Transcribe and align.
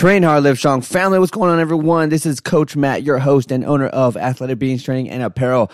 Train 0.00 0.22
hard, 0.22 0.44
live 0.44 0.56
strong. 0.56 0.80
Family, 0.80 1.18
what's 1.18 1.30
going 1.30 1.50
on, 1.50 1.60
everyone? 1.60 2.08
This 2.08 2.24
is 2.24 2.40
Coach 2.40 2.74
Matt, 2.74 3.02
your 3.02 3.18
host 3.18 3.52
and 3.52 3.66
owner 3.66 3.86
of 3.86 4.16
Athletic 4.16 4.58
Beings 4.58 4.82
Training 4.82 5.10
and 5.10 5.22
Apparel. 5.22 5.70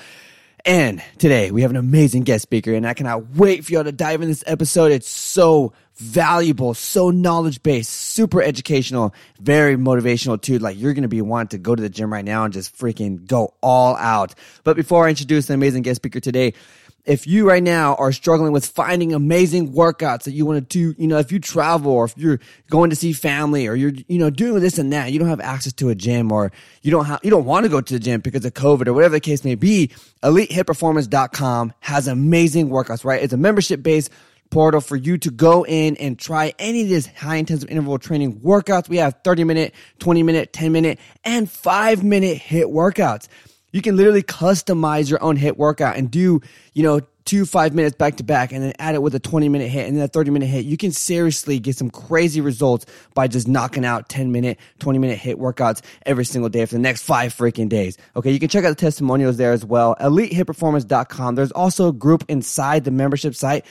And 0.64 1.00
today 1.18 1.52
we 1.52 1.62
have 1.62 1.70
an 1.70 1.76
amazing 1.76 2.24
guest 2.24 2.42
speaker, 2.42 2.74
and 2.74 2.84
I 2.84 2.94
cannot 2.94 3.36
wait 3.36 3.64
for 3.64 3.72
y'all 3.72 3.84
to 3.84 3.92
dive 3.92 4.22
in 4.22 4.28
this 4.28 4.42
episode. 4.44 4.90
It's 4.90 5.08
so 5.08 5.74
valuable, 5.94 6.74
so 6.74 7.10
knowledge 7.10 7.62
based, 7.62 7.90
super 7.90 8.42
educational, 8.42 9.14
very 9.38 9.76
motivational 9.76 10.42
too. 10.42 10.58
Like 10.58 10.76
you're 10.76 10.92
going 10.92 11.02
to 11.02 11.08
be 11.08 11.22
wanting 11.22 11.50
to 11.50 11.58
go 11.58 11.76
to 11.76 11.80
the 11.80 11.88
gym 11.88 12.12
right 12.12 12.24
now 12.24 12.42
and 12.42 12.52
just 12.52 12.76
freaking 12.76 13.28
go 13.28 13.54
all 13.62 13.94
out. 13.94 14.34
But 14.64 14.74
before 14.74 15.06
I 15.06 15.10
introduce 15.10 15.46
the 15.46 15.54
amazing 15.54 15.82
guest 15.82 15.98
speaker 15.98 16.18
today, 16.18 16.54
if 17.06 17.26
you 17.26 17.48
right 17.48 17.62
now 17.62 17.94
are 17.94 18.10
struggling 18.10 18.52
with 18.52 18.66
finding 18.66 19.14
amazing 19.14 19.72
workouts 19.72 20.24
that 20.24 20.32
you 20.32 20.44
want 20.44 20.68
to 20.68 20.92
do, 20.92 21.00
you 21.00 21.06
know, 21.06 21.18
if 21.18 21.30
you 21.30 21.38
travel 21.38 21.92
or 21.92 22.04
if 22.04 22.14
you're 22.18 22.40
going 22.68 22.90
to 22.90 22.96
see 22.96 23.12
family 23.12 23.68
or 23.68 23.76
you're, 23.76 23.92
you 24.08 24.18
know, 24.18 24.28
doing 24.28 24.60
this 24.60 24.76
and 24.76 24.92
that, 24.92 25.12
you 25.12 25.18
don't 25.18 25.28
have 25.28 25.40
access 25.40 25.72
to 25.74 25.88
a 25.88 25.94
gym 25.94 26.32
or 26.32 26.50
you 26.82 26.90
don't 26.90 27.04
have, 27.04 27.20
you 27.22 27.30
don't 27.30 27.44
want 27.44 27.64
to 27.64 27.70
go 27.70 27.80
to 27.80 27.94
the 27.94 28.00
gym 28.00 28.20
because 28.20 28.44
of 28.44 28.54
COVID 28.54 28.88
or 28.88 28.92
whatever 28.92 29.14
the 29.14 29.20
case 29.20 29.44
may 29.44 29.54
be, 29.54 29.92
elitehiitperformance.com 30.24 31.72
has 31.80 32.08
amazing 32.08 32.70
workouts, 32.70 33.04
right? 33.04 33.22
It's 33.22 33.32
a 33.32 33.38
membership 33.38 33.84
based 33.84 34.10
portal 34.50 34.80
for 34.80 34.96
you 34.96 35.16
to 35.18 35.30
go 35.30 35.64
in 35.64 35.96
and 35.96 36.18
try 36.18 36.54
any 36.58 36.82
of 36.82 36.88
these 36.88 37.06
high 37.06 37.36
intensive 37.36 37.70
interval 37.70 37.98
training 37.98 38.40
workouts. 38.40 38.88
We 38.88 38.96
have 38.96 39.14
30 39.22 39.44
minute, 39.44 39.74
20 40.00 40.22
minute, 40.24 40.52
10 40.52 40.72
minute, 40.72 40.98
and 41.24 41.48
five 41.50 42.02
minute 42.02 42.38
HIIT 42.38 42.72
workouts. 42.72 43.28
You 43.76 43.82
can 43.82 43.94
literally 43.94 44.22
customize 44.22 45.10
your 45.10 45.22
own 45.22 45.36
HIIT 45.36 45.58
workout 45.58 45.98
and 45.98 46.10
do, 46.10 46.40
you 46.72 46.82
know, 46.82 47.00
two 47.26 47.44
five 47.44 47.74
minutes 47.74 47.94
back 47.94 48.16
to 48.16 48.24
back 48.24 48.50
and 48.50 48.62
then 48.62 48.72
add 48.78 48.94
it 48.94 49.02
with 49.02 49.14
a 49.14 49.18
20 49.18 49.50
minute 49.50 49.70
HIIT 49.70 49.88
and 49.88 49.96
then 49.98 50.02
a 50.02 50.08
30 50.08 50.30
minute 50.30 50.48
HIIT. 50.48 50.64
You 50.64 50.78
can 50.78 50.92
seriously 50.92 51.58
get 51.58 51.76
some 51.76 51.90
crazy 51.90 52.40
results 52.40 52.86
by 53.12 53.28
just 53.28 53.46
knocking 53.46 53.84
out 53.84 54.08
10 54.08 54.32
minute, 54.32 54.58
20 54.78 54.98
minute 54.98 55.18
HIIT 55.18 55.34
workouts 55.34 55.82
every 56.06 56.24
single 56.24 56.48
day 56.48 56.64
for 56.64 56.74
the 56.74 56.80
next 56.80 57.02
five 57.02 57.34
freaking 57.36 57.68
days. 57.68 57.98
Okay. 58.16 58.30
You 58.30 58.40
can 58.40 58.48
check 58.48 58.64
out 58.64 58.70
the 58.70 58.76
testimonials 58.76 59.36
there 59.36 59.52
as 59.52 59.62
well. 59.62 59.94
EliteHIITperformance.com. 60.00 61.34
There's 61.34 61.52
also 61.52 61.88
a 61.88 61.92
group 61.92 62.24
inside 62.28 62.84
the 62.84 62.90
membership 62.90 63.34
site 63.34 63.66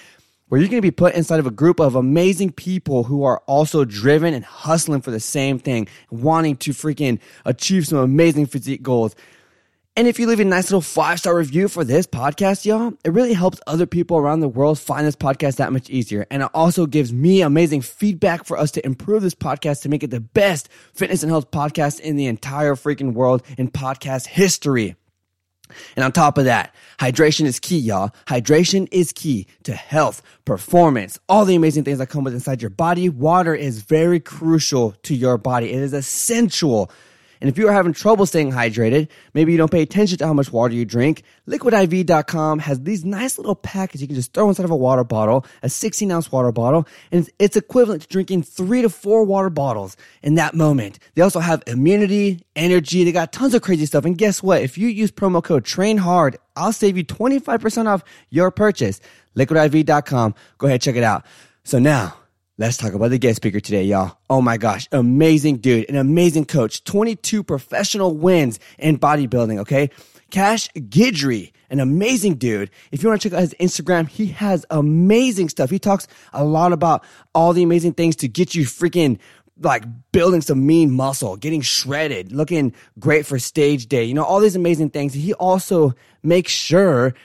where 0.50 0.62
you're 0.62 0.70
going 0.70 0.78
to 0.78 0.86
be 0.86 0.92
put 0.92 1.16
inside 1.16 1.40
of 1.40 1.48
a 1.48 1.52
group 1.52 1.80
of 1.80 1.96
amazing 1.96 2.52
people 2.52 3.06
who 3.06 3.24
are 3.24 3.40
also 3.48 3.84
driven 3.84 4.36
and 4.36 4.46
hustling 4.46 5.02
for 5.02 5.10
the 5.10 5.20
same 5.20 5.58
thing, 5.58 5.88
wanting 6.12 6.56
to 6.58 6.70
freaking 6.70 7.18
achieve 7.44 7.88
some 7.88 7.98
amazing 7.98 8.46
physique 8.46 8.84
goals. 8.84 9.16
And 9.98 10.10
if 10.10 10.20
you 10.20 10.28
leave 10.28 10.42
a 10.42 10.46
nice 10.46 10.66
little 10.66 10.82
five 10.82 11.20
star 11.20 11.38
review 11.38 11.70
for 11.70 11.86
this 11.86 12.06
podcast, 12.06 12.66
y'all, 12.66 12.94
it 13.06 13.12
really 13.12 13.34
helps 13.34 13.62
other 13.66 13.86
people 13.86 14.18
around 14.18 14.42
the 14.42 14.50
world 14.50 14.78
find 14.78 15.08
this 15.08 15.16
podcast 15.16 15.56
that 15.56 15.72
much 15.72 15.90
easier. 15.90 16.28
And 16.30 16.44
it 16.44 16.50
also 16.54 16.86
gives 16.86 17.14
me 17.14 17.42
amazing 17.42 17.82
feedback 17.82 18.44
for 18.44 18.58
us 18.58 18.72
to 18.72 18.86
improve 18.86 19.22
this 19.22 19.36
podcast 19.36 19.84
to 19.84 19.90
make 19.90 20.04
it 20.04 20.12
the 20.12 20.20
best 20.20 20.68
fitness 20.94 21.24
and 21.24 21.32
health 21.32 21.50
podcast 21.50 22.02
in 22.02 22.18
the 22.18 22.26
entire 22.26 22.76
freaking 22.76 23.14
world 23.14 23.42
in 23.58 23.72
podcast 23.72 24.28
history. 24.28 24.98
And 25.96 26.04
on 26.04 26.12
top 26.12 26.38
of 26.38 26.44
that, 26.44 26.76
hydration 27.00 27.46
is 27.46 27.62
key, 27.62 27.80
y'all. 27.80 28.12
Hydration 28.28 28.90
is 28.92 29.14
key 29.14 29.48
to 29.64 29.74
health, 29.74 30.22
performance, 30.44 31.18
all 31.30 31.46
the 31.46 31.56
amazing 31.56 31.86
things 31.86 32.00
that 32.00 32.08
come 32.08 32.26
with 32.26 32.34
inside 32.34 32.62
your 32.62 32.70
body. 32.70 33.08
Water 33.08 33.56
is 33.56 33.82
very 33.82 34.20
crucial 34.20 34.92
to 35.04 35.16
your 35.16 35.38
body. 35.38 35.72
It 35.72 35.82
is 35.82 35.94
essential 35.94 36.92
and 37.42 37.50
if 37.50 37.58
you 37.58 37.68
are 37.68 37.74
having 37.74 37.94
trouble 37.94 38.26
staying 38.26 38.52
hydrated, 38.52 39.08
maybe 39.34 39.52
you 39.52 39.58
don't 39.58 39.72
pay 39.72 39.82
attention 39.82 40.18
to 40.20 40.28
how 40.28 40.34
much 40.34 40.52
water 40.52 40.74
you 40.74 40.86
drink, 40.86 41.24
liquidiv.com 41.48 42.60
has 42.60 42.82
these 42.82 43.06
nice 43.06 43.38
little 43.38 43.56
packets 43.56 44.02
you 44.02 44.08
can 44.08 44.16
just 44.16 44.34
throw 44.34 44.50
inside 44.50 44.66
of 44.66 44.72
a 44.72 44.76
water 44.76 45.04
bottle, 45.04 45.46
a 45.64 45.70
16 45.70 46.12
ounce 46.12 46.32
water 46.32 46.52
bottle, 46.52 46.88
and 47.12 47.30
it's 47.40 47.56
equivalent 47.56 48.04
to 48.04 48.08
drinking 48.08 48.44
three 48.44 48.82
to 48.82 48.90
four 48.90 49.24
water 49.24 49.50
bottles 49.50 49.98
in 50.24 50.36
that 50.36 50.54
moment. 50.54 51.00
They 51.16 51.22
also 51.22 51.40
have 51.40 51.64
immunity, 51.68 52.42
energy, 52.56 53.04
they 53.04 53.12
got 53.12 53.32
tons 53.32 53.54
of 53.54 53.62
crazy 53.62 53.86
stuff. 53.86 54.06
And 54.06 54.18
guess 54.18 54.42
what? 54.42 54.62
If 54.62 54.78
you 54.78 54.88
use 54.88 55.12
promo 55.12 55.44
code 55.44 55.66
train 55.66 55.98
hard, 55.98 56.38
I'll 56.56 56.74
save 56.74 56.98
you 56.98 57.04
25% 57.04 57.88
off 57.88 58.04
your 58.30 58.52
purchase. 58.52 59.02
Liquidiv.com. 59.36 60.36
Go 60.58 60.68
ahead, 60.68 60.82
check 60.82 60.96
it 60.96 61.04
out. 61.04 61.26
So 61.64 61.80
now, 61.80 62.16
Let's 62.58 62.78
talk 62.78 62.94
about 62.94 63.10
the 63.10 63.18
guest 63.18 63.36
speaker 63.36 63.60
today, 63.60 63.84
y'all. 63.84 64.18
Oh 64.30 64.42
my 64.42 64.56
gosh, 64.56 64.88
amazing 64.94 65.58
dude, 65.58 65.90
an 65.90 65.98
amazing 65.98 66.46
coach, 66.46 66.86
22 66.86 67.44
professional 67.44 68.16
wins 68.16 68.62
in 68.80 68.98
bodybuilding, 68.98 69.60
okay? 69.60 69.90
Kash 70.32 70.70
Guidry, 70.72 71.52
an 71.70 71.82
amazing 71.82 72.36
dude. 72.36 72.72
If 72.94 73.04
you 73.04 73.10
want 73.10 73.22
to 73.22 73.30
check 73.30 73.38
out 73.38 73.42
his 73.42 73.54
Instagram, 73.56 74.08
he 74.08 74.28
has 74.28 74.66
amazing 74.70 75.50
stuff. 75.50 75.70
He 75.70 75.80
talks 75.80 76.08
a 76.32 76.46
lot 76.46 76.72
about 76.72 77.04
all 77.34 77.52
the 77.52 77.62
amazing 77.62 77.92
things 77.92 78.16
to 78.18 78.30
get 78.30 78.56
you 78.56 78.64
freaking 78.64 79.20
like 79.60 79.84
building 80.14 80.40
some 80.40 80.66
mean 80.66 80.92
muscle, 80.92 81.36
getting 81.36 81.60
shredded, 81.60 82.32
looking 82.32 82.74
great 82.98 83.26
for 83.26 83.38
stage 83.38 83.88
day, 83.88 84.06
you 84.06 84.14
know, 84.14 84.24
all 84.24 84.40
these 84.40 84.56
amazing 84.56 84.92
things. 84.92 85.14
He 85.14 85.34
also 85.34 85.94
makes 86.24 86.54
sure 86.54 87.16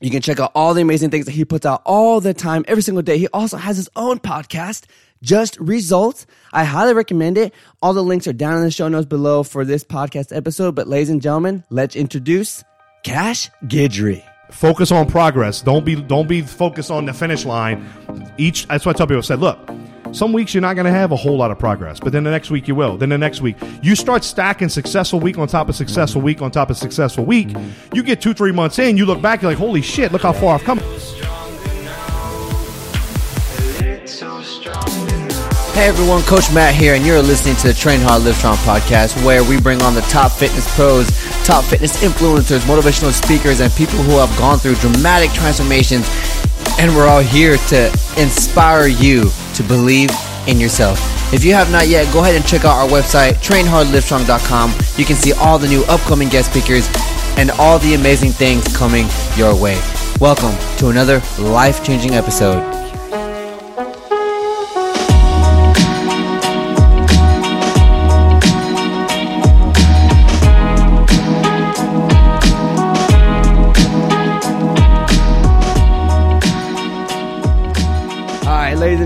you 0.00 0.10
can 0.10 0.22
check 0.22 0.40
out 0.40 0.52
all 0.54 0.72
the 0.74 0.80
amazing 0.82 1.10
things 1.10 1.26
that 1.26 1.32
he 1.32 1.44
puts 1.44 1.66
out 1.66 1.82
all 1.84 2.20
the 2.20 2.32
time, 2.34 2.64
every 2.66 2.82
single 2.82 3.02
day. 3.02 3.18
He 3.18 3.28
also 3.28 3.56
has 3.58 3.76
his 3.76 3.90
own 3.96 4.18
podcast, 4.18 4.84
Just 5.22 5.58
Results. 5.60 6.26
I 6.52 6.64
highly 6.64 6.94
recommend 6.94 7.36
it. 7.36 7.52
All 7.82 7.92
the 7.92 8.02
links 8.02 8.26
are 8.26 8.32
down 8.32 8.56
in 8.56 8.64
the 8.64 8.70
show 8.70 8.88
notes 8.88 9.06
below 9.06 9.42
for 9.42 9.64
this 9.64 9.84
podcast 9.84 10.34
episode. 10.34 10.74
But 10.74 10.88
ladies 10.88 11.10
and 11.10 11.20
gentlemen, 11.20 11.64
let's 11.68 11.96
introduce 11.96 12.64
Kash 13.04 13.50
Guidry. 13.64 14.24
Focus 14.50 14.90
on 14.90 15.06
progress. 15.06 15.62
Don't 15.62 15.84
be 15.84 15.94
don't 15.94 16.28
be 16.28 16.40
focused 16.40 16.90
on 16.90 17.04
the 17.04 17.12
finish 17.12 17.44
line. 17.44 17.86
Each 18.36 18.66
that's 18.66 18.84
what 18.84 18.96
I 18.96 18.98
tell 18.98 19.06
people. 19.06 19.18
I 19.18 19.20
said, 19.20 19.38
look, 19.38 19.58
some 20.12 20.32
weeks 20.32 20.54
you're 20.54 20.60
not 20.60 20.74
going 20.74 20.86
to 20.86 20.90
have 20.90 21.12
a 21.12 21.16
whole 21.16 21.36
lot 21.36 21.50
of 21.50 21.58
progress, 21.58 22.00
but 22.00 22.12
then 22.12 22.24
the 22.24 22.30
next 22.30 22.50
week 22.50 22.66
you 22.68 22.74
will. 22.74 22.96
Then 22.96 23.08
the 23.10 23.18
next 23.18 23.40
week 23.40 23.56
you 23.82 23.94
start 23.94 24.24
stacking 24.24 24.68
successful 24.68 25.20
week 25.20 25.38
on 25.38 25.48
top 25.48 25.68
of 25.68 25.76
successful 25.76 26.20
week 26.20 26.42
on 26.42 26.50
top 26.50 26.70
of 26.70 26.76
successful 26.76 27.24
week. 27.24 27.54
You 27.92 28.02
get 28.02 28.20
two, 28.20 28.34
three 28.34 28.52
months 28.52 28.78
in, 28.78 28.96
you 28.96 29.06
look 29.06 29.22
back, 29.22 29.42
you're 29.42 29.50
like, 29.50 29.58
holy 29.58 29.82
shit, 29.82 30.12
look 30.12 30.22
how 30.22 30.32
far 30.32 30.54
I've 30.54 30.64
come. 30.64 30.80
Hey 35.72 35.86
everyone, 35.86 36.22
Coach 36.24 36.52
Matt 36.52 36.74
here, 36.74 36.94
and 36.94 37.06
you're 37.06 37.22
listening 37.22 37.56
to 37.56 37.68
the 37.68 37.72
Train 37.72 38.00
Hard 38.00 38.22
Live 38.24 38.36
Strong 38.36 38.56
podcast, 38.56 39.24
where 39.24 39.42
we 39.42 39.58
bring 39.58 39.80
on 39.80 39.94
the 39.94 40.02
top 40.02 40.30
fitness 40.30 40.74
pros, 40.74 41.08
top 41.44 41.64
fitness 41.64 42.02
influencers, 42.02 42.60
motivational 42.60 43.12
speakers, 43.12 43.60
and 43.60 43.72
people 43.72 43.98
who 43.98 44.18
have 44.18 44.36
gone 44.38 44.58
through 44.58 44.74
dramatic 44.76 45.30
transformations 45.30 46.08
and 46.78 46.94
we're 46.94 47.06
all 47.06 47.20
here 47.20 47.56
to 47.68 47.86
inspire 48.16 48.86
you 48.86 49.30
to 49.54 49.62
believe 49.62 50.10
in 50.46 50.58
yourself. 50.58 50.98
If 51.32 51.44
you 51.44 51.52
have 51.52 51.70
not 51.70 51.88
yet, 51.88 52.10
go 52.12 52.20
ahead 52.20 52.34
and 52.34 52.46
check 52.46 52.64
out 52.64 52.76
our 52.76 52.88
website, 52.88 53.34
trainhardlivestrong.com. 53.34 54.72
You 54.96 55.04
can 55.04 55.16
see 55.16 55.32
all 55.32 55.58
the 55.58 55.68
new 55.68 55.84
upcoming 55.84 56.28
guest 56.28 56.50
speakers 56.50 56.88
and 57.36 57.50
all 57.52 57.78
the 57.78 57.94
amazing 57.94 58.30
things 58.30 58.74
coming 58.74 59.06
your 59.36 59.54
way. 59.54 59.80
Welcome 60.20 60.56
to 60.78 60.88
another 60.88 61.22
life 61.38 61.84
changing 61.84 62.14
episode 62.14 62.89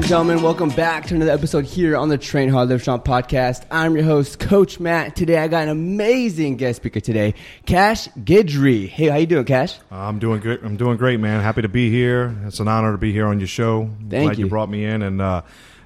and 0.05 0.11
gentlemen. 0.11 0.43
Welcome 0.43 0.69
back 0.69 1.07
to 1.07 1.15
another 1.15 1.31
episode 1.31 1.65
here 1.65 1.97
on 1.97 2.11
the 2.11 2.19
Train 2.19 2.51
Hard 2.51 2.69
Live 2.69 2.83
Strong 2.83 3.01
podcast. 3.01 3.65
I'm 3.71 3.95
your 3.95 4.05
host, 4.05 4.39
Coach 4.39 4.79
Matt. 4.79 5.17
Today, 5.17 5.39
I 5.39 5.49
got 5.49 5.63
an 5.63 5.71
amazing 5.71 6.59
guest 6.59 6.77
speaker 6.77 7.01
today, 7.01 7.33
Kash 7.65 8.09
Guidry. 8.09 8.87
Hey, 8.87 9.07
how 9.07 9.17
you 9.17 9.25
doing, 9.25 9.47
Kash? 9.47 9.79
I'm 9.91 10.19
doing 10.19 10.43
good. 10.43 10.63
I'm 10.63 10.77
doing 10.77 10.99
great, 10.99 11.21
man. 11.21 11.41
Happy 11.41 11.63
to 11.63 11.71
be 11.71 11.91
here. 11.91 12.37
It's 12.45 12.61
an 12.61 12.69
honor 12.69 12.93
to 12.93 12.99
be 12.99 13.13
here 13.13 13.27
on 13.27 13.41
your 13.41 13.47
show. 13.47 13.89
Thank 14.11 14.27
Glad 14.27 14.39
you. 14.39 14.45
you 14.45 14.51
brought 14.51 14.69
me 14.69 14.85
in. 14.85 15.01
And 15.01 15.23
uh, 15.23 15.41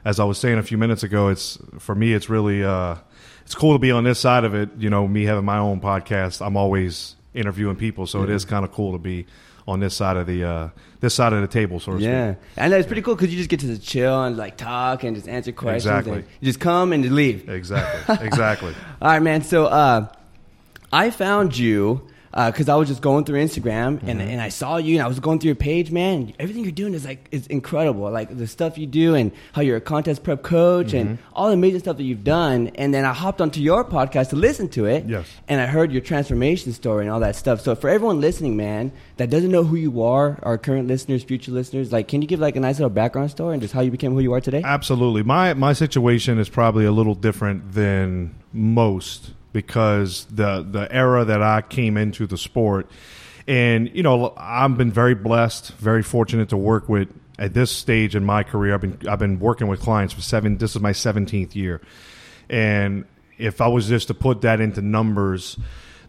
as 0.05 0.19
I 0.19 0.25
was 0.25 0.37
saying 0.39 0.59
a 0.59 0.65
few 0.65 0.79
minutes 0.79 1.05
ago, 1.05 1.29
it's 1.29 1.57
for 1.79 1.95
me, 1.95 2.13
it's 2.13 2.29
really 2.29 2.65
uh, 2.65 2.97
it's 3.45 3.55
cool 3.55 3.75
to 3.75 3.79
be 3.79 3.93
on 3.93 4.03
this 4.03 4.19
side 4.19 4.43
of 4.43 4.53
it. 4.53 4.71
You 4.79 4.91
know, 4.91 5.07
me 5.07 5.27
having 5.27 5.45
my 5.45 5.59
own 5.59 5.81
podcast. 5.81 6.45
I'm 6.45 6.57
always 6.57 7.15
interviewing 7.35 7.77
people, 7.77 8.09
so 8.09 8.25
it 8.25 8.31
is 8.31 8.45
kind 8.45 8.65
of 8.65 8.73
cool 8.73 8.93
to 8.93 8.99
be 8.99 9.27
on 9.69 9.81
this 9.81 9.95
side 9.95 10.17
of 10.17 10.27
the 10.27 10.43
uh, 10.43 10.69
this 11.01 11.15
side 11.15 11.33
of 11.33 11.43
the 11.43 11.47
table, 11.47 11.79
so 11.79 11.97
yeah. 11.99 12.33
speak. 12.33 12.45
and 12.57 12.73
it's 12.73 12.87
pretty 12.87 13.03
cool 13.03 13.15
because 13.15 13.31
you 13.31 13.37
just 13.37 13.51
get 13.51 13.61
to 13.61 13.67
just 13.67 13.87
chill 13.87 14.25
and 14.25 14.37
like 14.37 14.57
talk 14.57 15.05
and 15.05 15.15
just 15.15 15.29
answer 15.29 15.53
questions. 15.53 15.85
Exactly. 15.85 16.13
and 16.13 16.25
you 16.41 16.47
just 16.47 16.59
come 16.59 16.93
and 16.93 17.05
just 17.05 17.15
leave. 17.15 17.49
Exactly. 17.49 18.27
Exactly. 18.27 18.75
All 19.03 19.09
right, 19.09 19.23
man. 19.23 19.43
So, 19.43 19.67
uh, 19.67 20.09
I 20.91 21.11
found 21.11 21.57
you 21.57 22.09
Uh, 22.39 22.53
because 22.53 22.69
I 22.69 22.77
was 22.77 22.87
just 22.87 23.03
going 23.03 23.25
through 23.25 23.43
Instagram 23.43 24.01
and, 24.07 24.21
mm-hmm. 24.21 24.21
and 24.21 24.41
I 24.41 24.49
saw 24.49 24.77
you 24.77 24.95
and 24.95 25.03
I 25.03 25.09
was 25.09 25.19
going 25.19 25.41
through 25.41 25.49
your 25.49 25.57
page, 25.57 25.91
man. 25.91 26.33
Everything 26.39 26.63
you're 26.63 26.71
doing 26.71 26.95
is 26.95 27.05
like 27.05 27.27
is 27.33 27.49
incredible. 27.49 28.09
Like 28.13 28.39
the 28.39 28.47
stuff 28.47 28.79
you 28.79 28.87
do 28.87 29.17
and 29.17 29.33
how 29.55 29.63
you're 29.63 29.79
a 29.79 29.81
contest 29.81 30.23
prep 30.23 30.45
coach 30.45 30.93
and 30.93 31.19
mm-hmm. 31.19 31.35
all 31.35 31.49
the 31.49 31.55
amazing 31.55 31.81
stuff 31.81 31.97
that 31.97 32.05
you've 32.05 32.23
done. 32.23 32.69
And 32.77 32.95
then 32.95 33.05
I 33.05 33.13
hopped 33.13 33.41
onto 33.41 33.61
your 33.61 33.85
podcast 33.85 34.29
to 34.29 34.37
listen 34.37 34.69
to 34.69 34.85
it. 34.85 35.07
Yes. 35.07 35.27
And 35.49 35.61
I 35.61 35.67
heard 35.67 35.91
your 35.91 36.01
transformation 36.01 36.73
story 36.73 37.07
and 37.07 37.11
all 37.11 37.19
that 37.19 37.35
stuff. 37.35 37.61
So 37.61 37.75
for 37.75 37.91
everyone 37.91 38.21
listening, 38.21 38.57
man, 38.57 38.93
that 39.17 39.31
doesn't 39.31 39.51
know 39.51 39.65
who 39.65 39.75
you 39.75 40.05
are, 40.05 40.39
our 40.45 40.59
current 40.59 40.87
listeners, 40.87 41.25
future 41.25 41.51
listeners, 41.51 41.91
like 41.91 42.07
can 42.07 42.23
you 42.23 42.29
give 42.29 42.39
like 42.39 42.55
a 42.55 42.61
nice 42.61 42.79
little 42.79 42.89
background 42.89 43.33
story 43.33 43.55
and 43.55 43.61
just 43.61 43.75
how 43.75 43.81
you 43.81 43.91
became 43.91 44.13
who 44.13 44.21
you 44.21 44.33
are 44.33 44.41
today? 44.41 44.63
Absolutely. 44.65 45.25
My 45.25 45.55
my 45.55 45.73
situation 45.73 46.39
is 46.39 46.49
probably 46.49 46.85
a 46.85 46.93
little 46.93 47.17
different 47.17 47.73
than 47.73 48.37
most 48.53 49.33
because 49.59 50.25
the 50.27 50.65
the 50.71 50.87
era 50.95 51.25
that 51.25 51.43
I 51.43 51.63
came 51.63 51.97
into 51.97 52.29
the 52.29 52.39
sport 52.39 52.89
and 53.49 53.91
you 53.93 54.05
know 54.05 54.33
I've 54.37 54.79
been 54.79 54.93
very 54.93 55.17
blessed, 55.17 55.73
very 55.73 56.05
fortunate 56.05 56.51
to 56.51 56.57
work 56.57 56.89
with 56.89 57.09
at 57.41 57.55
this 57.55 57.73
stage 57.73 58.15
in 58.15 58.25
my 58.25 58.45
career 58.45 58.75
I've 58.75 58.81
been 58.81 58.99
I've 59.09 59.19
been 59.19 59.41
working 59.41 59.67
with 59.67 59.81
clients 59.81 60.15
for 60.15 60.21
7 60.21 60.59
this 60.59 60.77
is 60.77 60.81
my 60.81 60.93
17th 60.93 61.57
year. 61.57 61.81
And 62.49 63.05
if 63.37 63.61
I 63.61 63.67
was 63.67 63.89
just 63.89 64.07
to 64.09 64.15
put 64.15 64.43
that 64.43 64.61
into 64.61 64.81
numbers, 64.81 65.59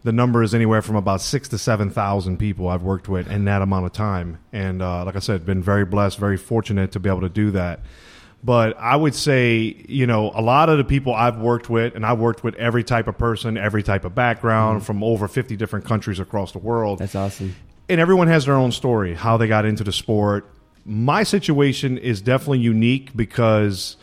the 0.04 0.12
number 0.12 0.44
is 0.44 0.54
anywhere 0.54 0.80
from 0.80 0.94
about 0.94 1.20
six 1.20 1.48
to 1.48 1.58
seven 1.58 1.90
thousand 1.90 2.36
people 2.36 2.68
I've 2.68 2.84
worked 2.84 3.08
with 3.08 3.28
in 3.28 3.46
that 3.46 3.62
amount 3.62 3.86
of 3.86 3.92
time. 3.92 4.38
And 4.52 4.80
uh, 4.80 5.04
like 5.04 5.16
I 5.16 5.18
said, 5.18 5.44
been 5.44 5.60
very 5.62 5.84
blessed, 5.84 6.18
very 6.18 6.36
fortunate 6.36 6.92
to 6.92 7.00
be 7.00 7.10
able 7.10 7.22
to 7.22 7.28
do 7.28 7.50
that. 7.50 7.80
But 8.42 8.78
I 8.78 8.96
would 8.96 9.14
say, 9.14 9.84
you 9.86 10.06
know, 10.06 10.32
a 10.34 10.40
lot 10.40 10.70
of 10.70 10.78
the 10.78 10.84
people 10.84 11.14
I've 11.14 11.36
worked 11.36 11.68
with, 11.68 11.94
and 11.94 12.06
I've 12.06 12.18
worked 12.18 12.42
with 12.42 12.54
every 12.54 12.82
type 12.82 13.06
of 13.06 13.18
person, 13.18 13.58
every 13.58 13.82
type 13.82 14.04
of 14.04 14.14
background 14.14 14.78
mm-hmm. 14.78 14.86
from 14.86 15.04
over 15.04 15.28
50 15.28 15.56
different 15.56 15.84
countries 15.84 16.18
across 16.18 16.52
the 16.52 16.58
world. 16.58 17.00
That's 17.00 17.14
awesome. 17.14 17.54
and 17.88 18.00
everyone 18.00 18.28
has 18.28 18.46
their 18.46 18.54
own 18.54 18.72
story, 18.72 19.14
how 19.14 19.36
they 19.36 19.46
got 19.46 19.66
into 19.66 19.84
the 19.84 19.92
sport. 19.92 20.48
My 20.86 21.22
situation 21.22 21.98
is 21.98 22.22
definitely 22.22 22.60
unique 22.60 23.14
because 23.14 23.96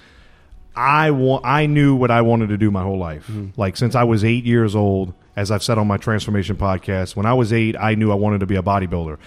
I 0.76 1.10
wa- 1.10 1.42
I 1.44 1.66
knew 1.66 1.96
what 1.96 2.12
I 2.12 2.22
wanted 2.22 2.50
to 2.50 2.58
do 2.58 2.70
my 2.70 2.84
whole 2.84 3.00
life. 3.00 3.26
Mm-hmm. 3.28 3.60
Like 3.60 3.76
since 3.76 3.96
I 3.96 4.04
was 4.04 4.24
eight 4.24 4.46
years 4.46 4.76
old, 4.76 5.16
as 5.36 5.50
I've 5.50 5.64
said 5.64 5.80
on 5.80 5.88
my 5.88 5.98
transformation 5.98 6.56
podcast, 6.56 7.16
when 7.16 7.26
I 7.26 7.34
was 7.34 7.52
eight, 7.52 7.76
I 7.76 7.96
knew 7.96 8.12
I 8.12 8.16
wanted 8.16 8.42
to 8.42 8.46
be 8.46 8.56
a 8.56 8.62
bodybuilder, 8.62 9.18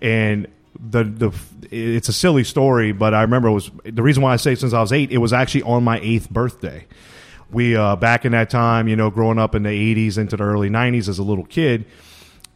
and 0.00 0.46
the 0.90 1.04
the 1.04 1.32
it's 1.70 2.08
a 2.08 2.12
silly 2.12 2.44
story, 2.44 2.92
but 2.92 3.14
I 3.14 3.22
remember 3.22 3.48
it 3.48 3.52
was 3.52 3.70
the 3.84 4.02
reason 4.02 4.22
why 4.22 4.32
I 4.32 4.36
say 4.36 4.54
since 4.54 4.72
I 4.72 4.80
was 4.80 4.92
eight, 4.92 5.10
it 5.12 5.18
was 5.18 5.32
actually 5.32 5.62
on 5.62 5.84
my 5.84 6.00
eighth 6.00 6.30
birthday. 6.30 6.86
We 7.50 7.76
uh, 7.76 7.96
back 7.96 8.24
in 8.24 8.32
that 8.32 8.50
time, 8.50 8.88
you 8.88 8.96
know, 8.96 9.10
growing 9.10 9.38
up 9.38 9.54
in 9.54 9.62
the 9.62 9.70
'80s 9.70 10.18
into 10.18 10.36
the 10.36 10.44
early 10.44 10.70
'90s 10.70 11.08
as 11.08 11.18
a 11.18 11.22
little 11.22 11.44
kid 11.44 11.86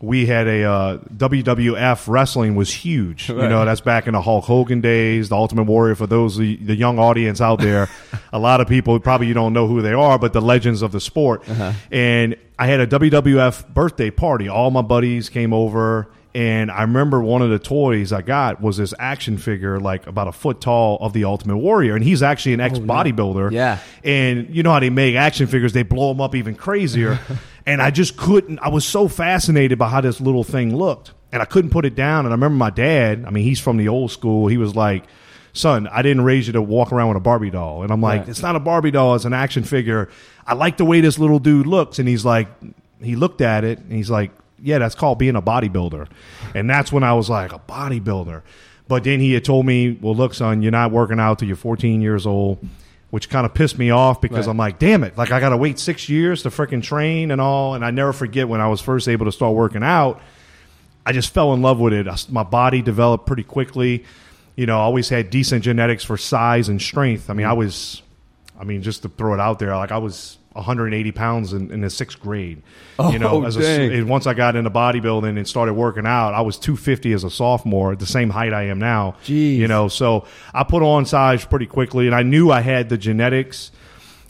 we 0.00 0.26
had 0.26 0.46
a 0.46 0.64
uh, 0.64 0.98
WWF 0.98 2.06
wrestling 2.06 2.54
was 2.54 2.72
huge. 2.72 3.28
You 3.28 3.36
know, 3.36 3.64
that's 3.64 3.80
back 3.80 4.06
in 4.06 4.12
the 4.12 4.20
Hulk 4.20 4.44
Hogan 4.44 4.82
days, 4.82 5.30
the 5.30 5.36
Ultimate 5.36 5.64
Warrior. 5.64 5.94
For 5.94 6.06
those 6.06 6.36
the, 6.36 6.56
the 6.56 6.74
young 6.74 6.98
audience 6.98 7.40
out 7.40 7.60
there, 7.60 7.88
a 8.32 8.38
lot 8.38 8.60
of 8.60 8.68
people 8.68 8.98
probably 9.00 9.26
you 9.26 9.34
don't 9.34 9.54
know 9.54 9.66
who 9.66 9.80
they 9.80 9.94
are, 9.94 10.18
but 10.18 10.32
the 10.32 10.42
legends 10.42 10.82
of 10.82 10.92
the 10.92 11.00
sport. 11.00 11.44
And 11.90 12.36
I 12.58 12.66
had 12.66 12.80
a 12.80 12.86
WWF 12.86 13.68
birthday 13.68 14.10
party. 14.10 14.48
All 14.48 14.70
my 14.70 14.82
buddies 14.82 15.30
came 15.30 15.54
over. 15.54 16.08
And 16.36 16.70
I 16.70 16.82
remember 16.82 17.22
one 17.22 17.40
of 17.40 17.48
the 17.48 17.58
toys 17.58 18.12
I 18.12 18.20
got 18.20 18.60
was 18.60 18.76
this 18.76 18.92
action 18.98 19.38
figure, 19.38 19.80
like 19.80 20.06
about 20.06 20.28
a 20.28 20.32
foot 20.32 20.60
tall, 20.60 20.98
of 21.00 21.14
the 21.14 21.24
Ultimate 21.24 21.56
Warrior, 21.56 21.94
and 21.94 22.04
he's 22.04 22.22
actually 22.22 22.52
an 22.52 22.60
oh, 22.60 22.64
ex 22.64 22.78
bodybuilder. 22.78 23.52
Yeah. 23.52 23.78
And 24.04 24.54
you 24.54 24.62
know 24.62 24.70
how 24.70 24.80
they 24.80 24.90
make 24.90 25.16
action 25.16 25.46
figures, 25.46 25.72
they 25.72 25.82
blow 25.82 26.12
them 26.12 26.20
up 26.20 26.34
even 26.34 26.54
crazier. 26.54 27.18
and 27.66 27.80
I 27.80 27.90
just 27.90 28.18
couldn't, 28.18 28.58
I 28.58 28.68
was 28.68 28.84
so 28.84 29.08
fascinated 29.08 29.78
by 29.78 29.88
how 29.88 30.02
this 30.02 30.20
little 30.20 30.44
thing 30.44 30.76
looked. 30.76 31.14
And 31.32 31.40
I 31.40 31.46
couldn't 31.46 31.70
put 31.70 31.86
it 31.86 31.94
down. 31.94 32.26
And 32.26 32.34
I 32.34 32.36
remember 32.36 32.58
my 32.58 32.68
dad, 32.68 33.24
I 33.26 33.30
mean, 33.30 33.44
he's 33.44 33.58
from 33.58 33.78
the 33.78 33.88
old 33.88 34.10
school. 34.10 34.46
He 34.46 34.58
was 34.58 34.76
like, 34.76 35.04
son, 35.54 35.88
I 35.88 36.02
didn't 36.02 36.24
raise 36.24 36.48
you 36.48 36.52
to 36.52 36.60
walk 36.60 36.92
around 36.92 37.08
with 37.08 37.16
a 37.16 37.20
Barbie 37.20 37.48
doll. 37.48 37.82
And 37.82 37.90
I'm 37.90 38.02
like, 38.02 38.20
Right. 38.20 38.28
it's 38.28 38.42
not 38.42 38.56
a 38.56 38.60
Barbie 38.60 38.90
doll, 38.90 39.14
it's 39.14 39.24
an 39.24 39.32
action 39.32 39.64
figure. 39.64 40.10
I 40.46 40.52
like 40.52 40.76
the 40.76 40.84
way 40.84 41.00
this 41.00 41.18
little 41.18 41.38
dude 41.38 41.66
looks. 41.66 41.98
And 41.98 42.06
he's 42.06 42.26
like, 42.26 42.48
he 43.02 43.16
looked 43.16 43.40
at 43.40 43.64
it 43.64 43.78
and 43.78 43.90
he's 43.90 44.10
like, 44.10 44.32
yeah, 44.62 44.78
that's 44.78 44.94
called 44.94 45.18
being 45.18 45.36
a 45.36 45.42
bodybuilder. 45.42 46.08
And 46.54 46.68
that's 46.68 46.92
when 46.92 47.02
I 47.02 47.14
was 47.14 47.28
like, 47.28 47.52
a 47.52 47.58
bodybuilder. 47.58 48.42
But 48.88 49.04
then 49.04 49.20
he 49.20 49.32
had 49.32 49.44
told 49.44 49.66
me, 49.66 49.98
well, 50.00 50.14
look, 50.14 50.34
son, 50.34 50.62
you're 50.62 50.72
not 50.72 50.92
working 50.92 51.18
out 51.18 51.38
till 51.38 51.48
you're 51.48 51.56
14 51.56 52.00
years 52.00 52.26
old, 52.26 52.64
which 53.10 53.28
kind 53.28 53.44
of 53.44 53.52
pissed 53.52 53.78
me 53.78 53.90
off 53.90 54.20
because 54.20 54.46
Right. 54.46 54.52
I'm 54.52 54.56
like, 54.56 54.78
damn 54.78 55.02
it. 55.04 55.18
Like, 55.18 55.32
I 55.32 55.40
got 55.40 55.50
to 55.50 55.56
wait 55.56 55.78
six 55.78 56.08
years 56.08 56.42
to 56.44 56.50
freaking 56.50 56.82
train 56.82 57.30
and 57.30 57.40
all. 57.40 57.74
And 57.74 57.84
I 57.84 57.90
never 57.90 58.12
forget 58.12 58.48
when 58.48 58.60
I 58.60 58.68
was 58.68 58.80
first 58.80 59.08
able 59.08 59.26
to 59.26 59.32
start 59.32 59.54
working 59.54 59.82
out. 59.82 60.20
I 61.04 61.12
just 61.12 61.32
fell 61.32 61.52
in 61.54 61.62
love 61.62 61.78
with 61.78 61.92
it. 61.92 62.08
I- 62.08 62.16
my 62.30 62.42
body 62.42 62.82
developed 62.82 63.26
pretty 63.26 63.44
quickly. 63.44 64.04
You 64.56 64.66
know, 64.66 64.78
I 64.78 64.82
always 64.82 65.08
had 65.08 65.30
decent 65.30 65.64
genetics 65.64 66.02
for 66.04 66.16
size 66.16 66.68
and 66.68 66.80
strength. 66.80 67.28
I 67.28 67.34
mean, 67.34 67.46
I 67.46 67.50
mm-hmm. 67.50 67.58
was, 67.58 68.02
I 68.58 68.64
mean, 68.64 68.82
just 68.82 69.02
to 69.02 69.08
throw 69.08 69.34
it 69.34 69.40
out 69.40 69.58
there, 69.58 69.76
like 69.76 69.92
I 69.92 69.98
was 69.98 70.38
180 70.56 71.12
pounds 71.12 71.52
in, 71.52 71.70
in 71.70 71.80
the 71.82 71.90
sixth 71.90 72.20
grade. 72.20 72.62
Oh, 72.98 73.12
you 73.12 73.18
know, 73.18 73.28
Oh, 73.28 73.44
as 73.44 73.56
dang. 73.56 73.92
and 73.92 74.08
once 74.08 74.26
I 74.26 74.34
got 74.34 74.56
into 74.56 74.70
bodybuilding 74.70 75.36
and 75.36 75.46
started 75.46 75.74
working 75.74 76.06
out, 76.06 76.34
I 76.34 76.40
was 76.40 76.58
250 76.58 77.12
as 77.12 77.24
a 77.24 77.30
sophomore, 77.30 77.92
at 77.92 77.98
the 77.98 78.06
same 78.06 78.30
height 78.30 78.52
I 78.52 78.64
am 78.64 78.78
now. 78.78 79.14
Jeez. 79.24 79.56
You 79.56 79.68
know, 79.68 79.88
so 79.88 80.24
I 80.52 80.64
put 80.64 80.82
on 80.82 81.06
size 81.06 81.44
pretty 81.44 81.66
quickly, 81.66 82.06
and 82.06 82.14
I 82.14 82.22
knew 82.22 82.50
I 82.50 82.60
had 82.62 82.88
the 82.88 82.98
genetics 82.98 83.70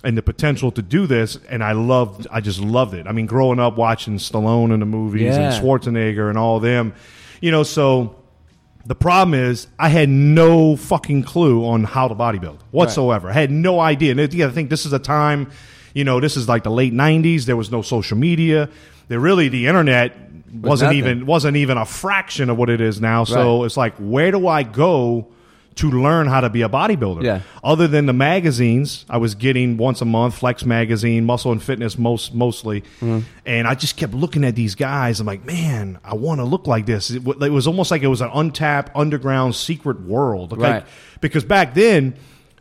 and 0.04 0.16
the 0.16 0.22
potential 0.22 0.70
to 0.72 0.82
do 0.82 1.06
this, 1.06 1.38
and 1.48 1.64
I 1.64 1.72
loved, 1.72 2.26
I 2.30 2.40
just 2.40 2.60
loved 2.60 2.94
it. 2.94 3.06
I 3.06 3.12
mean, 3.12 3.26
growing 3.26 3.58
up 3.58 3.76
watching 3.76 4.18
Stallone 4.18 4.72
in 4.72 4.80
the 4.80 4.86
movies 4.86 5.22
Yeah. 5.34 5.50
and 5.52 5.64
Schwarzenegger 5.64 6.28
and 6.28 6.36
all 6.38 6.60
them, 6.60 6.92
you 7.40 7.50
know, 7.50 7.62
so 7.62 8.14
the 8.84 8.94
problem 8.94 9.34
is 9.34 9.66
I 9.80 9.88
had 9.88 10.08
no 10.08 10.76
fucking 10.76 11.24
clue 11.24 11.66
on 11.66 11.82
how 11.82 12.06
to 12.06 12.14
bodybuild 12.14 12.58
whatsoever. 12.70 13.30
I 13.30 13.32
had 13.32 13.50
no 13.50 13.80
idea. 13.80 14.12
And 14.12 14.20
you 14.32 14.38
got 14.38 14.46
to 14.46 14.52
think 14.52 14.70
this 14.70 14.86
is 14.86 14.92
a 14.92 15.00
time, 15.00 15.50
you 15.96 16.04
know, 16.04 16.20
this 16.20 16.36
is 16.36 16.46
like 16.48 16.62
the 16.62 16.70
late 16.70 16.92
'90s. 16.92 17.46
There 17.46 17.56
was 17.56 17.70
no 17.70 17.80
social 17.82 18.18
media. 18.18 18.68
There 19.08 19.18
really 19.20 19.48
the 19.48 19.66
internet 19.66 20.12
wasn't 20.52 20.88
nothing. 20.90 20.98
even 20.98 21.26
wasn't 21.26 21.56
even 21.56 21.76
a 21.78 21.86
fraction 21.86 22.50
of 22.50 22.56
what 22.58 22.68
it 22.70 22.80
is 22.80 23.00
now. 23.00 23.24
So 23.24 23.58
Right. 23.60 23.66
it's 23.66 23.76
like, 23.76 23.94
where 23.98 24.30
do 24.30 24.46
I 24.46 24.62
go? 24.62 25.26
To 25.80 25.90
learn 25.90 26.26
how 26.26 26.40
to 26.40 26.48
be 26.48 26.62
a 26.62 26.70
bodybuilder, 26.70 27.22
Yeah. 27.22 27.40
Other 27.62 27.86
than 27.86 28.06
the 28.06 28.14
magazines, 28.14 29.04
I 29.10 29.18
was 29.18 29.34
getting 29.34 29.76
once 29.76 30.00
a 30.00 30.06
month, 30.06 30.32
Flex 30.38 30.64
magazine, 30.64 31.26
Muscle 31.26 31.52
and 31.52 31.62
Fitness, 31.62 31.98
most 31.98 32.32
mostly, 32.34 32.80
Mm-hmm. 33.02 33.18
and 33.44 33.68
I 33.68 33.74
just 33.74 33.94
kept 33.98 34.14
looking 34.14 34.42
at 34.44 34.54
these 34.54 34.74
guys. 34.74 35.20
I'm 35.20 35.26
like, 35.26 35.44
man, 35.44 35.98
I 36.02 36.14
want 36.14 36.40
to 36.40 36.44
look 36.44 36.66
like 36.66 36.86
this. 36.86 37.10
It, 37.10 37.22
wa- 37.24 37.34
it 37.44 37.50
was 37.52 37.66
almost 37.66 37.90
like 37.90 38.02
it 38.02 38.06
was 38.08 38.22
an 38.22 38.30
untapped 38.32 38.90
underground 38.96 39.54
secret 39.54 40.00
world, 40.00 40.54
okay? 40.54 40.62
Right. 40.62 40.84
Because 41.20 41.44
back 41.44 41.74
then, 41.74 42.14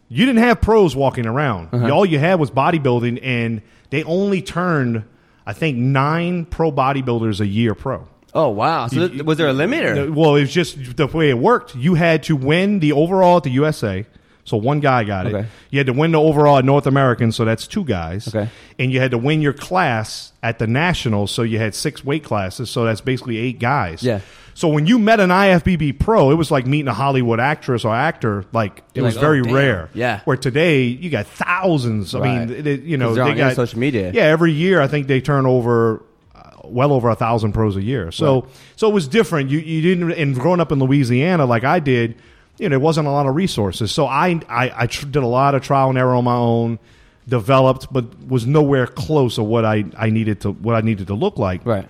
you 0.07 0.25
didn't 0.25 0.43
have 0.43 0.61
pros 0.61 0.95
walking 0.95 1.25
around. 1.25 1.69
Uh-huh. 1.71 1.93
All 1.93 2.05
you 2.05 2.19
had 2.19 2.39
was 2.39 2.51
bodybuilding, 2.51 3.19
and 3.23 3.61
they 3.89 4.03
only 4.03 4.41
turned, 4.41 5.03
I 5.45 5.53
think, 5.53 5.77
nine 5.77 6.45
pro 6.45 6.71
bodybuilders 6.71 7.39
a 7.39 7.47
year 7.47 7.75
pro. 7.75 8.07
Oh 8.33 8.49
wow! 8.49 8.87
So 8.87 9.07
th- 9.07 9.23
was 9.23 9.37
there 9.37 9.47
a 9.47 9.53
limit? 9.53 9.85
Or? 9.85 10.11
Well, 10.11 10.35
it 10.35 10.41
was 10.41 10.53
just 10.53 10.97
the 10.97 11.07
way 11.07 11.29
it 11.29 11.37
worked. 11.37 11.73
You 11.75 11.93
had 11.93 12.23
to 12.23 12.35
win 12.35 12.79
the 12.79 12.91
overall 12.91 13.37
at 13.37 13.43
the 13.43 13.51
USA. 13.51 14.05
So 14.45 14.57
one 14.57 14.79
guy 14.79 15.03
got 15.03 15.25
Okay. 15.27 15.39
it. 15.39 15.45
You 15.71 15.79
had 15.79 15.87
to 15.87 15.93
win 15.93 16.11
the 16.11 16.21
overall 16.21 16.57
at 16.59 16.65
North 16.65 16.85
American, 16.87 17.31
so 17.31 17.43
that's 17.45 17.65
two 17.67 17.83
guys. 17.83 18.27
Okay. 18.33 18.47
And 18.79 18.91
you 18.93 18.99
had 18.99 19.11
to 19.11 19.17
win 19.17 19.41
your 19.41 19.53
class 19.53 20.31
at 20.43 20.59
the 20.59 20.67
nationals, 20.67 21.31
so 21.31 21.41
you 21.41 21.57
had 21.57 21.73
six 21.75 22.05
weight 22.05 22.23
classes, 22.23 22.69
so 22.69 22.85
that's 22.85 23.01
basically 23.01 23.37
eight 23.37 23.59
guys. 23.59 24.03
Yeah. 24.03 24.19
So 24.53 24.67
when 24.69 24.85
you 24.87 24.99
met 24.99 25.19
an 25.19 25.31
IFBB 25.31 25.93
pro, 25.99 26.31
it 26.31 26.35
was 26.35 26.49
like 26.51 26.65
meeting 26.65 26.87
a 26.87 26.93
Hollywood 26.93 27.39
actress 27.41 27.83
or 27.83 27.93
actor. 27.93 28.45
Like 28.53 28.77
it 28.93 28.97
You're 28.99 29.05
was 29.05 29.15
like, 29.15 29.23
oh, 29.23 29.27
very 29.27 29.41
damn. 29.41 29.53
rare. 29.53 29.89
Yeah. 29.93 30.21
Where 30.25 30.37
today 30.37 30.83
you 30.83 31.09
got 31.09 31.25
thousands. 31.25 32.13
I 32.15 32.19
Right. 32.19 32.47
mean, 32.49 32.63
they, 32.63 32.75
you 32.75 32.97
know, 32.97 33.13
they're 33.15 33.23
on 33.25 33.35
got 33.35 33.55
social 33.55 33.79
media. 33.79 34.11
Yeah, 34.13 34.23
every 34.23 34.51
year 34.53 34.79
I 34.79 34.87
think 34.87 35.07
they 35.07 35.19
turn 35.21 35.45
over 35.45 36.03
uh, 36.35 36.41
well 36.63 36.93
over 36.93 37.09
a 37.09 37.15
thousand 37.15 37.51
pros 37.53 37.75
a 37.75 37.81
year. 37.83 38.11
So 38.11 38.41
Right. 38.41 38.49
so 38.77 38.87
it 38.89 38.93
was 38.93 39.07
different. 39.07 39.49
You 39.49 39.59
you 39.59 39.81
didn't 39.81 40.11
and 40.13 40.35
growing 40.35 40.59
up 40.61 40.71
in 40.71 40.79
Louisiana 40.79 41.45
like 41.45 41.63
I 41.65 41.79
did, 41.79 42.15
you 42.57 42.69
know, 42.69 42.73
there 42.73 42.79
wasn't 42.79 43.07
a 43.07 43.11
lot 43.11 43.25
of 43.27 43.35
resources. 43.35 43.91
So 43.91 44.07
I 44.07 44.39
I, 44.49 44.71
I 44.75 44.85
did 44.87 45.17
a 45.17 45.27
lot 45.27 45.55
of 45.55 45.63
trial 45.63 45.89
and 45.89 45.97
error 45.97 46.15
on 46.15 46.23
my 46.23 46.35
own, 46.35 46.79
developed, 47.27 47.91
but 47.91 48.27
was 48.27 48.45
nowhere 48.45 48.87
close 48.87 49.37
of 49.37 49.45
what 49.45 49.65
I, 49.65 49.85
I 49.97 50.09
needed 50.09 50.41
to 50.41 50.51
what 50.51 50.75
I 50.75 50.81
needed 50.81 51.07
to 51.07 51.13
look 51.13 51.37
like. 51.37 51.65
Right. 51.65 51.87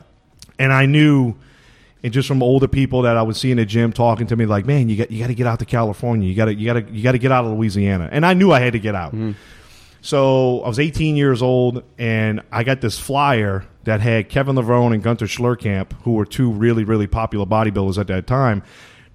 And 0.59 0.71
I 0.71 0.85
knew. 0.85 1.35
And 2.03 2.13
just 2.13 2.27
from 2.27 2.43
older 2.43 2.67
people 2.67 3.01
that 3.01 3.17
I 3.17 3.23
would 3.23 3.35
see 3.35 3.49
in 3.49 3.57
the 3.57 3.65
gym 3.65 3.91
talking 3.91 4.27
to 4.27 4.35
me, 4.35 4.45
like, 4.45 4.67
man, 4.67 4.89
you 4.89 4.95
got 4.95 5.09
you 5.09 5.19
got 5.19 5.27
to 5.27 5.33
get 5.33 5.47
out 5.47 5.57
to 5.57 5.65
California. 5.65 6.29
You 6.29 6.35
got 6.35 6.45
to 6.45 6.53
you 6.53 6.67
got 6.67 6.73
to 6.73 6.93
you 6.93 7.01
got 7.01 7.13
to 7.13 7.17
get 7.17 7.31
out 7.31 7.45
of 7.45 7.53
Louisiana. 7.53 8.09
And 8.11 8.23
I 8.23 8.35
knew 8.35 8.51
I 8.51 8.59
had 8.59 8.73
to 8.73 8.79
get 8.79 8.93
out. 8.93 9.13
Mm-hmm. 9.15 9.31
So 10.05 10.61
I 10.61 10.67
was 10.67 10.77
18 10.77 11.15
years 11.15 11.41
old, 11.41 11.81
and 11.97 12.43
I 12.51 12.63
got 12.63 12.79
this 12.79 12.99
flyer 12.99 13.65
that 13.85 14.01
had 14.01 14.29
Kevin 14.29 14.55
Levrone 14.55 14.93
and 14.93 15.01
Gunter 15.01 15.25
Schlierkamp, 15.25 15.93
who 16.03 16.11
were 16.13 16.27
two 16.27 16.51
really, 16.51 16.83
really 16.83 17.07
popular 17.07 17.47
bodybuilders 17.47 17.97
at 17.97 18.05
that 18.05 18.27
time. 18.27 18.61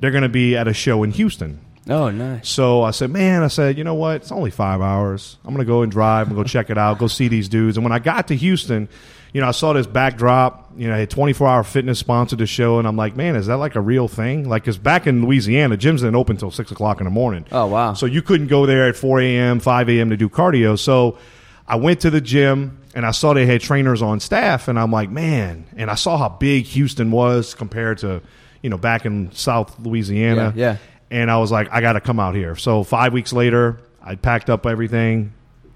They're 0.00 0.10
going 0.10 0.22
to 0.22 0.28
be 0.28 0.56
at 0.56 0.66
a 0.66 0.74
show 0.74 1.02
in 1.02 1.10
Houston. 1.12 1.60
Oh, 1.88 2.10
nice. 2.10 2.48
So 2.48 2.82
I 2.82 2.90
said, 2.90 3.10
man, 3.10 3.42
I 3.42 3.48
said, 3.48 3.78
you 3.78 3.84
know 3.84 3.94
what? 3.94 4.16
It's 4.16 4.32
only 4.32 4.50
five 4.50 4.80
hours. 4.80 5.38
I'm 5.44 5.54
going 5.54 5.64
to 5.64 5.70
go 5.70 5.82
and 5.82 5.90
drive 5.90 6.28
and 6.28 6.36
go 6.36 6.44
check 6.44 6.70
it 6.70 6.78
out, 6.78 6.98
go 6.98 7.06
see 7.06 7.28
these 7.28 7.48
dudes. 7.48 7.76
And 7.76 7.84
when 7.84 7.92
I 7.92 7.98
got 7.98 8.28
to 8.28 8.36
Houston, 8.36 8.88
you 9.32 9.40
know, 9.40 9.48
I 9.48 9.52
saw 9.52 9.72
this 9.72 9.86
backdrop. 9.86 10.72
You 10.76 10.88
know, 10.88 10.94
I 10.94 10.98
had 10.98 11.10
24 11.10 11.48
Hour 11.48 11.64
Fitness 11.64 11.98
sponsored 11.98 12.38
the 12.38 12.46
show, 12.46 12.78
and 12.78 12.86
I'm 12.86 12.96
like, 12.96 13.16
man, 13.16 13.36
is 13.36 13.46
that 13.46 13.56
like 13.56 13.76
a 13.76 13.80
real 13.80 14.08
thing? 14.08 14.48
Like, 14.48 14.62
because 14.62 14.78
back 14.78 15.06
in 15.06 15.24
Louisiana, 15.24 15.76
gyms 15.76 15.98
didn't 15.98 16.16
open 16.16 16.36
until 16.36 16.50
six 16.50 16.70
o'clock 16.70 17.00
in 17.00 17.04
the 17.04 17.10
morning. 17.10 17.46
Oh, 17.52 17.66
wow. 17.66 17.94
So 17.94 18.06
you 18.06 18.22
couldn't 18.22 18.48
go 18.48 18.66
there 18.66 18.88
at 18.88 18.96
4 18.96 19.20
a.m., 19.20 19.60
5 19.60 19.88
a.m. 19.88 20.10
to 20.10 20.16
do 20.16 20.28
cardio. 20.28 20.78
So 20.78 21.18
I 21.66 21.76
went 21.76 22.00
to 22.00 22.10
the 22.10 22.20
gym 22.20 22.80
and 22.94 23.06
I 23.06 23.12
saw 23.12 23.32
they 23.32 23.46
had 23.46 23.60
trainers 23.60 24.02
on 24.02 24.18
staff, 24.20 24.68
and 24.68 24.78
I'm 24.78 24.90
like, 24.90 25.10
man. 25.10 25.66
And 25.76 25.90
I 25.90 25.94
saw 25.94 26.16
how 26.16 26.28
big 26.28 26.64
Houston 26.66 27.10
was 27.10 27.54
compared 27.54 27.98
to, 27.98 28.20
you 28.62 28.70
know, 28.70 28.78
back 28.78 29.06
in 29.06 29.32
South 29.32 29.78
Louisiana. 29.80 30.52
Yeah, 30.56 30.72
yeah. 30.72 30.76
And 31.10 31.30
I 31.30 31.38
was 31.38 31.50
like, 31.50 31.68
I 31.72 31.80
got 31.80 31.94
to 31.94 32.00
come 32.00 32.20
out 32.20 32.34
here. 32.34 32.54
So 32.56 32.84
five 32.84 33.12
weeks 33.12 33.32
later, 33.32 33.78
I 34.02 34.14
packed 34.14 34.48
up 34.50 34.66
everything 34.66 35.32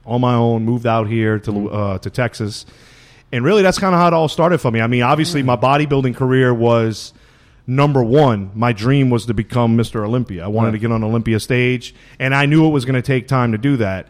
on 0.07 0.21
my 0.21 0.35
own, 0.35 0.65
moved 0.65 0.87
out 0.87 1.09
here 1.09 1.39
to 1.41 1.51
Mm-hmm. 1.51 1.75
uh, 1.75 1.99
to 1.99 2.11
Texas, 2.11 2.67
and 3.33 3.45
really 3.45 3.63
that's 3.63 3.79
kind 3.79 3.95
of 3.95 4.01
how 4.01 4.07
it 4.09 4.13
all 4.15 4.29
started 4.29 4.59
for 4.59 4.71
me. 4.71 4.81
I 4.81 4.87
mean, 4.87 5.03
obviously, 5.03 5.43
Mm. 5.43 5.47
my 5.47 5.57
bodybuilding 5.57 6.15
career 6.15 6.53
was 6.55 7.13
number 7.67 8.05
one. 8.05 8.51
My 8.55 8.73
dream 8.73 9.09
was 9.11 9.25
to 9.27 9.35
become 9.35 9.77
Mr. 9.77 10.05
Olympia. 10.05 10.45
I 10.45 10.49
wanted 10.49 10.69
Right. 10.69 10.73
to 10.73 10.79
get 10.81 10.93
on 10.93 11.03
Olympia 11.03 11.41
stage, 11.41 11.95
and 12.21 12.35
I 12.35 12.45
knew 12.47 12.67
it 12.67 12.71
was 12.71 12.85
going 12.85 12.95
to 12.97 13.03
take 13.03 13.27
time 13.27 13.53
to 13.53 13.59
do 13.59 13.79
that. 13.79 14.09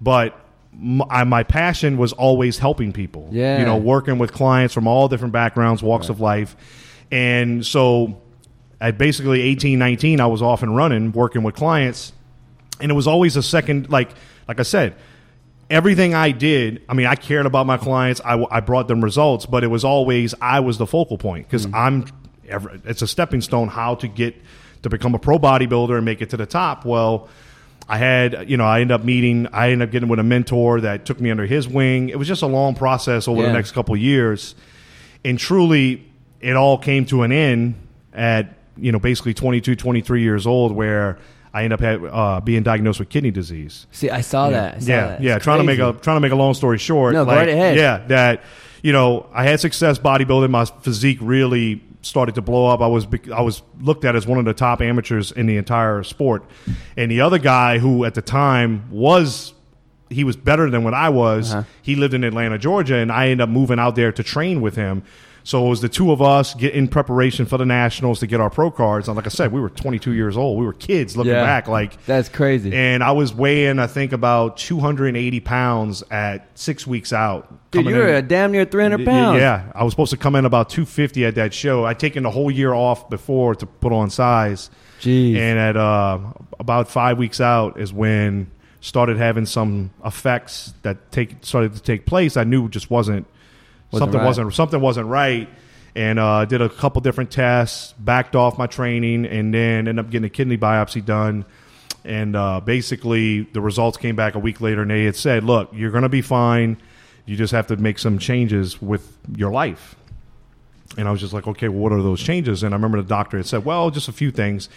But 0.00 0.38
m 0.72 1.02
I 1.10 1.24
my 1.24 1.42
passion 1.42 1.96
was 1.98 2.12
always 2.12 2.58
helping 2.58 2.92
people. 2.92 3.28
Yeah. 3.32 3.58
you 3.58 3.64
know, 3.64 3.76
working 3.76 4.18
with 4.18 4.32
clients 4.32 4.72
from 4.72 4.86
all 4.86 5.08
different 5.08 5.32
backgrounds, 5.32 5.82
walks 5.82 6.08
of 6.08 6.20
life, 6.20 6.56
and 7.14 7.64
so 7.64 8.20
at 8.80 8.98
basically 8.98 9.40
18, 9.40 9.78
19, 9.78 10.20
I 10.20 10.26
was 10.26 10.42
off 10.42 10.64
and 10.64 10.74
running, 10.74 11.12
working 11.12 11.44
with 11.44 11.54
clients, 11.54 12.12
and 12.80 12.90
it 12.90 12.94
was 12.94 13.06
always 13.06 13.36
a 13.36 13.42
second, 13.42 13.88
like 13.88 14.10
like 14.48 14.58
I 14.58 14.64
said, 14.64 14.96
everything 15.70 16.12
I 16.12 16.32
did. 16.32 16.82
I 16.88 16.94
mean, 16.94 17.06
I 17.06 17.14
cared 17.14 17.46
about 17.46 17.66
my 17.66 17.76
clients. 17.76 18.20
I, 18.24 18.44
I 18.50 18.58
brought 18.58 18.88
them 18.88 19.02
results, 19.02 19.46
but 19.46 19.62
it 19.62 19.68
was 19.68 19.84
always 19.84 20.34
I 20.40 20.58
was 20.58 20.76
the 20.76 20.86
focal 20.86 21.16
point 21.16 21.46
because 21.46 21.66
mm-hmm. 21.66 21.74
I'm. 21.76 22.06
ever- 22.48 22.80
It's 22.84 23.00
a 23.00 23.06
stepping 23.06 23.42
stone 23.42 23.68
how 23.68 23.94
to 23.96 24.08
get 24.08 24.34
to 24.82 24.90
become 24.90 25.14
a 25.14 25.20
pro 25.20 25.38
bodybuilder 25.38 25.96
and 25.96 26.04
make 26.04 26.20
it 26.20 26.30
to 26.30 26.36
the 26.36 26.46
top. 26.46 26.84
Well. 26.84 27.28
I 27.86 27.98
had, 27.98 28.48
you 28.48 28.56
know, 28.56 28.64
I 28.64 28.80
ended 28.80 28.94
up 28.94 29.04
meeting, 29.04 29.46
I 29.52 29.70
ended 29.70 29.86
up 29.86 29.92
getting 29.92 30.08
with 30.08 30.18
a 30.18 30.22
mentor 30.22 30.80
that 30.80 31.04
took 31.04 31.20
me 31.20 31.30
under 31.30 31.44
his 31.44 31.68
wing. 31.68 32.08
It 32.08 32.18
was 32.18 32.26
just 32.26 32.40
a 32.40 32.46
long 32.46 32.74
process 32.74 33.28
over 33.28 33.42
Yeah. 33.42 33.48
the 33.48 33.52
next 33.52 33.72
couple 33.72 33.94
of 33.94 34.00
years. 34.00 34.54
And 35.22 35.38
truly, 35.38 36.02
it 36.44 36.56
all 36.56 36.78
came 36.78 37.06
to 37.06 37.22
an 37.22 37.32
end 37.32 37.74
at, 38.12 38.54
you 38.76 38.92
know, 38.92 38.98
basically 38.98 39.34
22, 39.34 39.76
23 39.76 40.22
years 40.22 40.46
old, 40.46 40.72
where 40.72 41.18
I 41.52 41.64
ended 41.64 41.80
up 41.80 41.80
had, 41.80 42.04
uh, 42.04 42.40
being 42.40 42.62
diagnosed 42.62 42.98
with 42.98 43.08
kidney 43.08 43.30
disease. 43.30 43.86
See, 43.92 44.10
I 44.10 44.20
saw 44.20 44.50
that. 44.50 44.74
I 44.74 44.78
saw 44.78 44.90
yeah, 44.90 45.06
that. 45.06 45.22
yeah. 45.22 45.36
It's 45.36 45.44
Trying 45.44 45.58
to 45.58 45.64
make 45.64 45.78
a 45.78 45.92
trying 45.92 46.16
to 46.16 46.20
make 46.20 46.32
a 46.32 46.36
long 46.36 46.54
story 46.54 46.78
short. 46.78 47.14
No, 47.14 47.22
like, 47.22 47.36
right 47.36 47.48
ahead. 47.48 47.76
Yeah, 47.76 47.98
that 48.08 48.42
you 48.82 48.92
know, 48.92 49.26
I 49.32 49.44
had 49.44 49.60
success 49.60 49.98
bodybuilding. 49.98 50.50
My 50.50 50.66
physique 50.66 51.18
really 51.20 51.82
started 52.02 52.34
to 52.34 52.42
blow 52.42 52.66
up. 52.66 52.80
I 52.80 52.86
was 52.86 53.06
I 53.32 53.40
was 53.40 53.62
looked 53.80 54.04
at 54.04 54.14
as 54.16 54.26
one 54.26 54.38
of 54.38 54.44
the 54.44 54.52
top 54.52 54.82
amateurs 54.82 55.32
in 55.32 55.46
the 55.46 55.56
entire 55.56 56.02
sport, 56.02 56.44
and 56.96 57.10
the 57.10 57.22
other 57.22 57.38
guy 57.38 57.78
who 57.78 58.04
at 58.04 58.14
the 58.14 58.22
time 58.22 58.90
was 58.90 59.54
he 60.10 60.24
was 60.24 60.36
better 60.36 60.70
than 60.70 60.84
what 60.84 60.94
I 60.94 61.08
was. 61.08 61.54
Uh-huh. 61.54 61.64
He 61.82 61.94
lived 61.96 62.14
in 62.14 62.24
Atlanta, 62.24 62.58
Georgia, 62.58 62.96
and 62.96 63.10
I 63.10 63.28
ended 63.28 63.42
up 63.42 63.48
moving 63.48 63.78
out 63.78 63.96
there 63.96 64.12
to 64.12 64.22
train 64.22 64.60
with 64.60 64.76
him. 64.76 65.02
So 65.46 65.66
it 65.66 65.68
was 65.68 65.82
the 65.82 65.90
two 65.90 66.10
of 66.10 66.22
us 66.22 66.54
get 66.54 66.72
in 66.72 66.88
preparation 66.88 67.44
for 67.44 67.58
the 67.58 67.66
nationals 67.66 68.20
to 68.20 68.26
get 68.26 68.40
our 68.40 68.48
pro 68.48 68.70
cards. 68.70 69.08
And 69.08 69.16
like 69.16 69.26
I 69.26 69.28
said, 69.28 69.52
we 69.52 69.60
were 69.60 69.68
22 69.68 70.12
years 70.14 70.38
old. 70.38 70.58
We 70.58 70.64
were 70.64 70.72
kids 70.72 71.18
looking 71.18 71.32
Yeah. 71.32 71.44
back. 71.44 71.68
Like 71.68 72.02
That's 72.06 72.30
crazy. 72.30 72.72
and 72.74 73.04
I 73.04 73.12
was 73.12 73.34
weighing, 73.34 73.78
I 73.78 73.86
think, 73.86 74.12
about 74.12 74.56
280 74.56 75.40
pounds 75.40 76.02
at 76.10 76.48
six 76.54 76.86
weeks 76.86 77.12
out. 77.12 77.70
Dude, 77.72 77.84
you 77.84 77.94
were 77.96 78.22
damn 78.22 78.52
near 78.52 78.64
300 78.64 79.04
pounds. 79.04 79.38
Yeah, 79.38 79.64
I 79.74 79.84
was 79.84 79.92
supposed 79.92 80.12
to 80.12 80.16
come 80.16 80.34
in 80.34 80.46
about 80.46 80.70
250 80.70 81.26
at 81.26 81.34
that 81.34 81.52
show. 81.52 81.84
I'd 81.84 81.98
taken 81.98 82.22
the 82.22 82.30
whole 82.30 82.50
year 82.50 82.72
off 82.72 83.10
before 83.10 83.54
to 83.56 83.66
put 83.66 83.92
on 83.92 84.08
size. 84.08 84.70
Jeez. 85.00 85.36
And 85.36 85.58
at 85.58 85.76
uh, 85.76 86.20
about 86.58 86.88
five 86.88 87.18
weeks 87.18 87.40
out 87.42 87.78
is 87.78 87.92
when 87.92 88.50
started 88.80 89.16
having 89.18 89.44
some 89.46 89.90
effects 90.04 90.72
that 90.82 91.10
take 91.10 91.36
started 91.42 91.74
to 91.74 91.82
take 91.82 92.06
place. 92.06 92.36
I 92.38 92.44
knew 92.44 92.68
just 92.68 92.90
wasn't, 92.90 93.26
Wasn't 93.94 94.06
something 94.06 94.20
right. 94.20 94.26
wasn't 94.26 94.54
something 94.54 94.80
wasn't 94.80 95.08
right. 95.08 95.48
And 95.96 96.18
uh, 96.18 96.44
did 96.44 96.60
a 96.60 96.68
couple 96.68 97.00
different 97.02 97.30
tests, 97.30 97.94
backed 97.98 98.34
off 98.34 98.58
my 98.58 98.66
training, 98.66 99.26
and 99.26 99.54
then 99.54 99.86
ended 99.86 100.00
up 100.00 100.10
getting 100.10 100.26
a 100.26 100.30
kidney 100.30 100.58
biopsy 100.58 101.04
done. 101.04 101.44
And 102.04 102.34
uh, 102.34 102.60
basically, 102.60 103.42
the 103.42 103.60
results 103.60 103.96
came 103.96 104.16
back 104.16 104.34
a 104.34 104.38
week 104.40 104.60
later, 104.60 104.82
and 104.82 104.90
they 104.90 105.04
had 105.04 105.16
said, 105.16 105.44
"Look, 105.44 105.70
you're 105.72 105.92
going 105.92 106.02
to 106.02 106.08
be 106.08 106.20
fine. 106.20 106.76
You 107.26 107.36
just 107.36 107.52
have 107.52 107.68
to 107.68 107.76
make 107.76 107.98
some 107.98 108.18
changes 108.18 108.82
with 108.82 109.16
your 109.36 109.50
life." 109.52 109.94
And 110.98 111.08
I 111.08 111.12
was 111.12 111.20
just 111.20 111.32
like, 111.32 111.46
"Okay, 111.46 111.68
well, 111.68 111.78
what 111.78 111.92
are 111.92 112.02
those 112.02 112.20
changes?" 112.20 112.62
And 112.62 112.74
I 112.74 112.76
remember 112.76 113.00
the 113.00 113.08
doctor 113.08 113.36
had 113.36 113.46
said, 113.46 113.64
"Well, 113.64 113.90
just 113.90 114.08
a 114.08 114.12
few 114.12 114.30
things." 114.30 114.68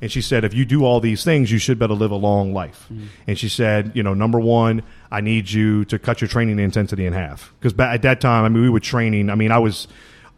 And 0.00 0.10
she 0.10 0.20
said, 0.22 0.44
"If 0.44 0.54
you 0.54 0.64
do 0.64 0.84
all 0.84 1.00
these 1.00 1.24
things, 1.24 1.50
you 1.50 1.58
should 1.58 1.78
better 1.78 1.94
live 1.94 2.10
a 2.10 2.16
long 2.16 2.52
life." 2.52 2.86
Mm. 2.92 3.06
And 3.26 3.38
she 3.38 3.48
said, 3.48 3.92
"You 3.94 4.02
know, 4.02 4.14
number 4.14 4.38
one, 4.38 4.82
I 5.10 5.20
need 5.20 5.50
you 5.50 5.84
to 5.86 5.98
cut 5.98 6.20
your 6.20 6.28
training 6.28 6.58
intensity 6.58 7.06
in 7.06 7.12
half 7.12 7.52
because 7.60 7.78
at 7.78 8.02
that 8.02 8.20
time, 8.20 8.44
I 8.44 8.48
mean, 8.48 8.62
we 8.62 8.70
were 8.70 8.80
training. 8.80 9.30
I 9.30 9.34
mean, 9.34 9.50
I 9.50 9.58
was 9.58 9.88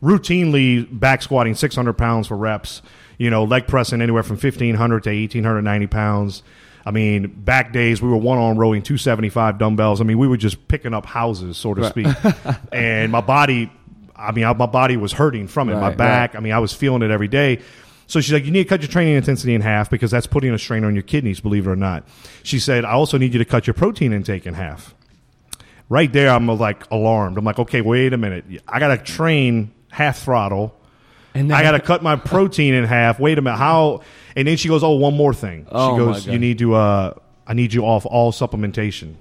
routinely 0.02 0.86
back 0.90 1.22
squatting 1.22 1.54
600 1.54 1.94
pounds 1.94 2.28
for 2.28 2.36
reps. 2.36 2.82
You 3.18 3.28
know, 3.28 3.44
leg 3.44 3.66
pressing 3.66 4.00
anywhere 4.00 4.22
from 4.22 4.36
1500 4.36 5.02
to 5.04 5.10
1890 5.10 5.86
pounds. 5.88 6.42
I 6.86 6.90
mean, 6.90 7.26
back 7.26 7.72
days 7.72 8.00
we 8.00 8.08
were 8.08 8.16
one 8.16 8.38
arm 8.38 8.56
rowing 8.56 8.82
275 8.82 9.58
dumbbells. 9.58 10.00
I 10.00 10.04
mean, 10.04 10.18
we 10.18 10.26
were 10.26 10.38
just 10.38 10.68
picking 10.68 10.94
up 10.94 11.04
houses, 11.04 11.58
so 11.58 11.74
to 11.74 11.84
speak. 11.84 12.06
and 12.72 13.12
my 13.12 13.20
body, 13.20 13.70
I 14.16 14.32
mean, 14.32 14.44
my 14.56 14.66
body 14.66 14.96
was 14.96 15.12
hurting 15.12 15.48
from 15.48 15.68
it. 15.68 15.74
my 15.74 15.88
Right, 15.88 15.96
back, 15.96 16.36
I 16.36 16.40
mean, 16.40 16.52
I 16.52 16.58
was 16.58 16.72
feeling 16.72 17.02
it 17.02 17.10
every 17.10 17.28
day. 17.28 17.60
So 18.10 18.20
she's 18.20 18.32
like, 18.32 18.44
you 18.44 18.50
need 18.50 18.64
to 18.64 18.68
cut 18.68 18.80
your 18.82 18.88
training 18.88 19.14
intensity 19.14 19.54
in 19.54 19.60
half 19.60 19.88
because 19.88 20.10
that's 20.10 20.26
putting 20.26 20.52
a 20.52 20.58
strain 20.58 20.82
on 20.82 20.94
your 20.96 21.04
kidneys, 21.04 21.38
believe 21.38 21.68
it 21.68 21.70
or 21.70 21.76
not. 21.76 22.08
She 22.42 22.58
said, 22.58 22.84
I 22.84 22.90
also 22.90 23.16
need 23.18 23.32
you 23.32 23.38
to 23.38 23.44
cut 23.44 23.68
your 23.68 23.74
protein 23.74 24.12
intake 24.12 24.46
in 24.46 24.54
half. 24.54 24.96
Right 25.88 26.12
there, 26.12 26.30
I'm 26.30 26.48
like 26.48 26.90
alarmed. 26.90 27.38
I'm 27.38 27.44
like, 27.44 27.60
okay, 27.60 27.82
wait 27.82 28.12
a 28.12 28.16
minute. 28.16 28.44
I 28.66 28.80
got 28.80 28.88
to 28.88 28.98
train 28.98 29.70
half 29.90 30.18
throttle. 30.18 30.74
And 31.34 31.52
I 31.52 31.62
got 31.62 31.70
to 31.72 31.80
cut 31.92 32.02
my 32.02 32.16
protein 32.16 32.74
in 32.74 32.82
half. 32.84 33.20
Wait 33.20 33.38
a 33.38 33.42
minute, 33.42 33.58
how? 33.58 34.02
And 34.34 34.48
then 34.48 34.56
she 34.56 34.66
goes, 34.66 34.82
"Oh, 34.82 34.90
one 34.96 35.16
more 35.16 35.32
thing." 35.32 35.66
Oh, 35.70 35.92
she 35.92 35.98
goes, 35.98 36.26
"You 36.26 36.38
need 36.40 36.58
to. 36.58 36.74
Uh, 36.74 37.14
I 37.46 37.54
need 37.54 37.72
you 37.72 37.84
off 37.84 38.06
all 38.06 38.32
supplementation." 38.32 39.14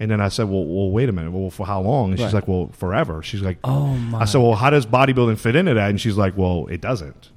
And 0.00 0.10
then 0.10 0.20
I 0.20 0.28
said, 0.28 0.48
"Well, 0.48 0.64
well, 0.64 0.90
wait 0.90 1.08
a 1.08 1.12
minute. 1.12 1.30
Well, 1.32 1.50
for 1.50 1.64
how 1.66 1.80
long?" 1.80 2.10
And 2.10 2.18
she's 2.18 2.26
Right. 2.26 2.34
like, 2.34 2.48
"Well, 2.48 2.70
forever." 2.72 3.22
She's 3.22 3.42
like, 3.42 3.58
Oh, 3.64 3.86
my 3.94 4.22
I 4.22 4.24
said, 4.24 4.40
"Well, 4.40 4.54
how 4.56 4.70
does 4.70 4.86
bodybuilding 4.86 5.38
fit 5.38 5.54
into 5.56 5.74
that?" 5.74 5.90
And 5.90 6.00
she's 6.00 6.16
like, 6.16 6.36
"Well, 6.36 6.66
it 6.68 6.80
doesn't." 6.80 7.30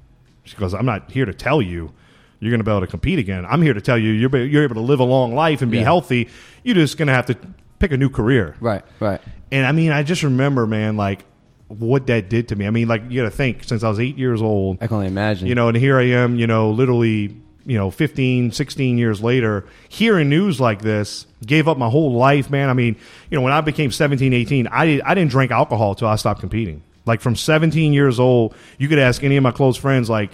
She 0.50 0.56
goes, 0.56 0.74
"I'm 0.74 0.84
not 0.86 1.10
here 1.10 1.24
to 1.24 1.32
tell 1.34 1.62
you 1.62 1.92
you're 2.40 2.50
going 2.50 2.60
to 2.60 2.64
be 2.64 2.70
able 2.70 2.80
to 2.80 2.86
compete 2.86 3.18
again. 3.18 3.46
I'm 3.46 3.62
here 3.62 3.74
to 3.74 3.80
tell 3.80 3.96
you 3.98 4.10
you're 4.10 4.36
you're 4.44 4.64
able 4.64 4.74
to 4.76 4.80
live 4.80 4.98
a 5.00 5.04
long 5.04 5.34
life 5.34 5.62
and 5.62 5.70
be 5.70 5.78
Yeah. 5.78 5.84
healthy. 5.84 6.28
You're 6.64 6.74
just 6.74 6.96
going 6.98 7.08
to 7.08 7.14
have 7.14 7.26
to 7.26 7.36
pick 7.78 7.92
a 7.92 7.96
new 7.96 8.08
career." 8.10 8.56
Right, 8.60 8.82
right. 8.98 9.20
And 9.52 9.64
I 9.66 9.72
mean, 9.72 9.92
I 9.92 10.02
just 10.02 10.22
remember, 10.22 10.66
man, 10.66 10.96
like 10.96 11.24
what 11.68 12.08
that 12.08 12.28
did 12.28 12.48
to 12.48 12.56
me. 12.56 12.66
I 12.66 12.70
mean, 12.70 12.88
like 12.88 13.02
you 13.08 13.22
got 13.22 13.30
to 13.30 13.36
think 13.36 13.62
since 13.64 13.84
I 13.84 13.88
was 13.88 14.00
eight 14.00 14.18
years 14.18 14.42
old, 14.42 14.78
I 14.80 14.88
can 14.88 14.96
only 14.96 15.06
imagine. 15.06 15.46
you 15.46 15.54
know, 15.54 15.68
and 15.68 15.76
here 15.76 15.98
I 15.98 16.06
am, 16.06 16.34
you 16.36 16.48
know, 16.48 16.70
literally, 16.70 17.36
you 17.64 17.78
know, 17.78 17.90
15, 17.92 18.50
16 18.50 18.98
years 18.98 19.22
later, 19.22 19.66
hearing 19.88 20.28
news 20.28 20.60
like 20.60 20.82
this, 20.82 21.26
gave 21.46 21.68
up 21.68 21.78
my 21.78 21.88
whole 21.88 22.12
life, 22.14 22.50
man. 22.50 22.70
I 22.70 22.72
mean, 22.72 22.96
you 23.30 23.36
know, 23.38 23.42
when 23.42 23.52
I 23.52 23.60
became 23.60 23.92
17, 23.92 24.32
18, 24.32 24.66
I, 24.66 25.00
I 25.04 25.14
didn't 25.14 25.30
drink 25.30 25.52
alcohol 25.52 25.90
until 25.90 26.08
I 26.08 26.16
stopped 26.16 26.40
competing. 26.40 26.82
Like 27.10 27.20
from 27.20 27.34
17 27.34 27.92
years 27.92 28.20
old, 28.20 28.54
you 28.78 28.86
could 28.88 29.00
ask 29.00 29.24
any 29.24 29.36
of 29.36 29.42
my 29.42 29.50
close 29.50 29.76
friends, 29.76 30.08
like, 30.08 30.30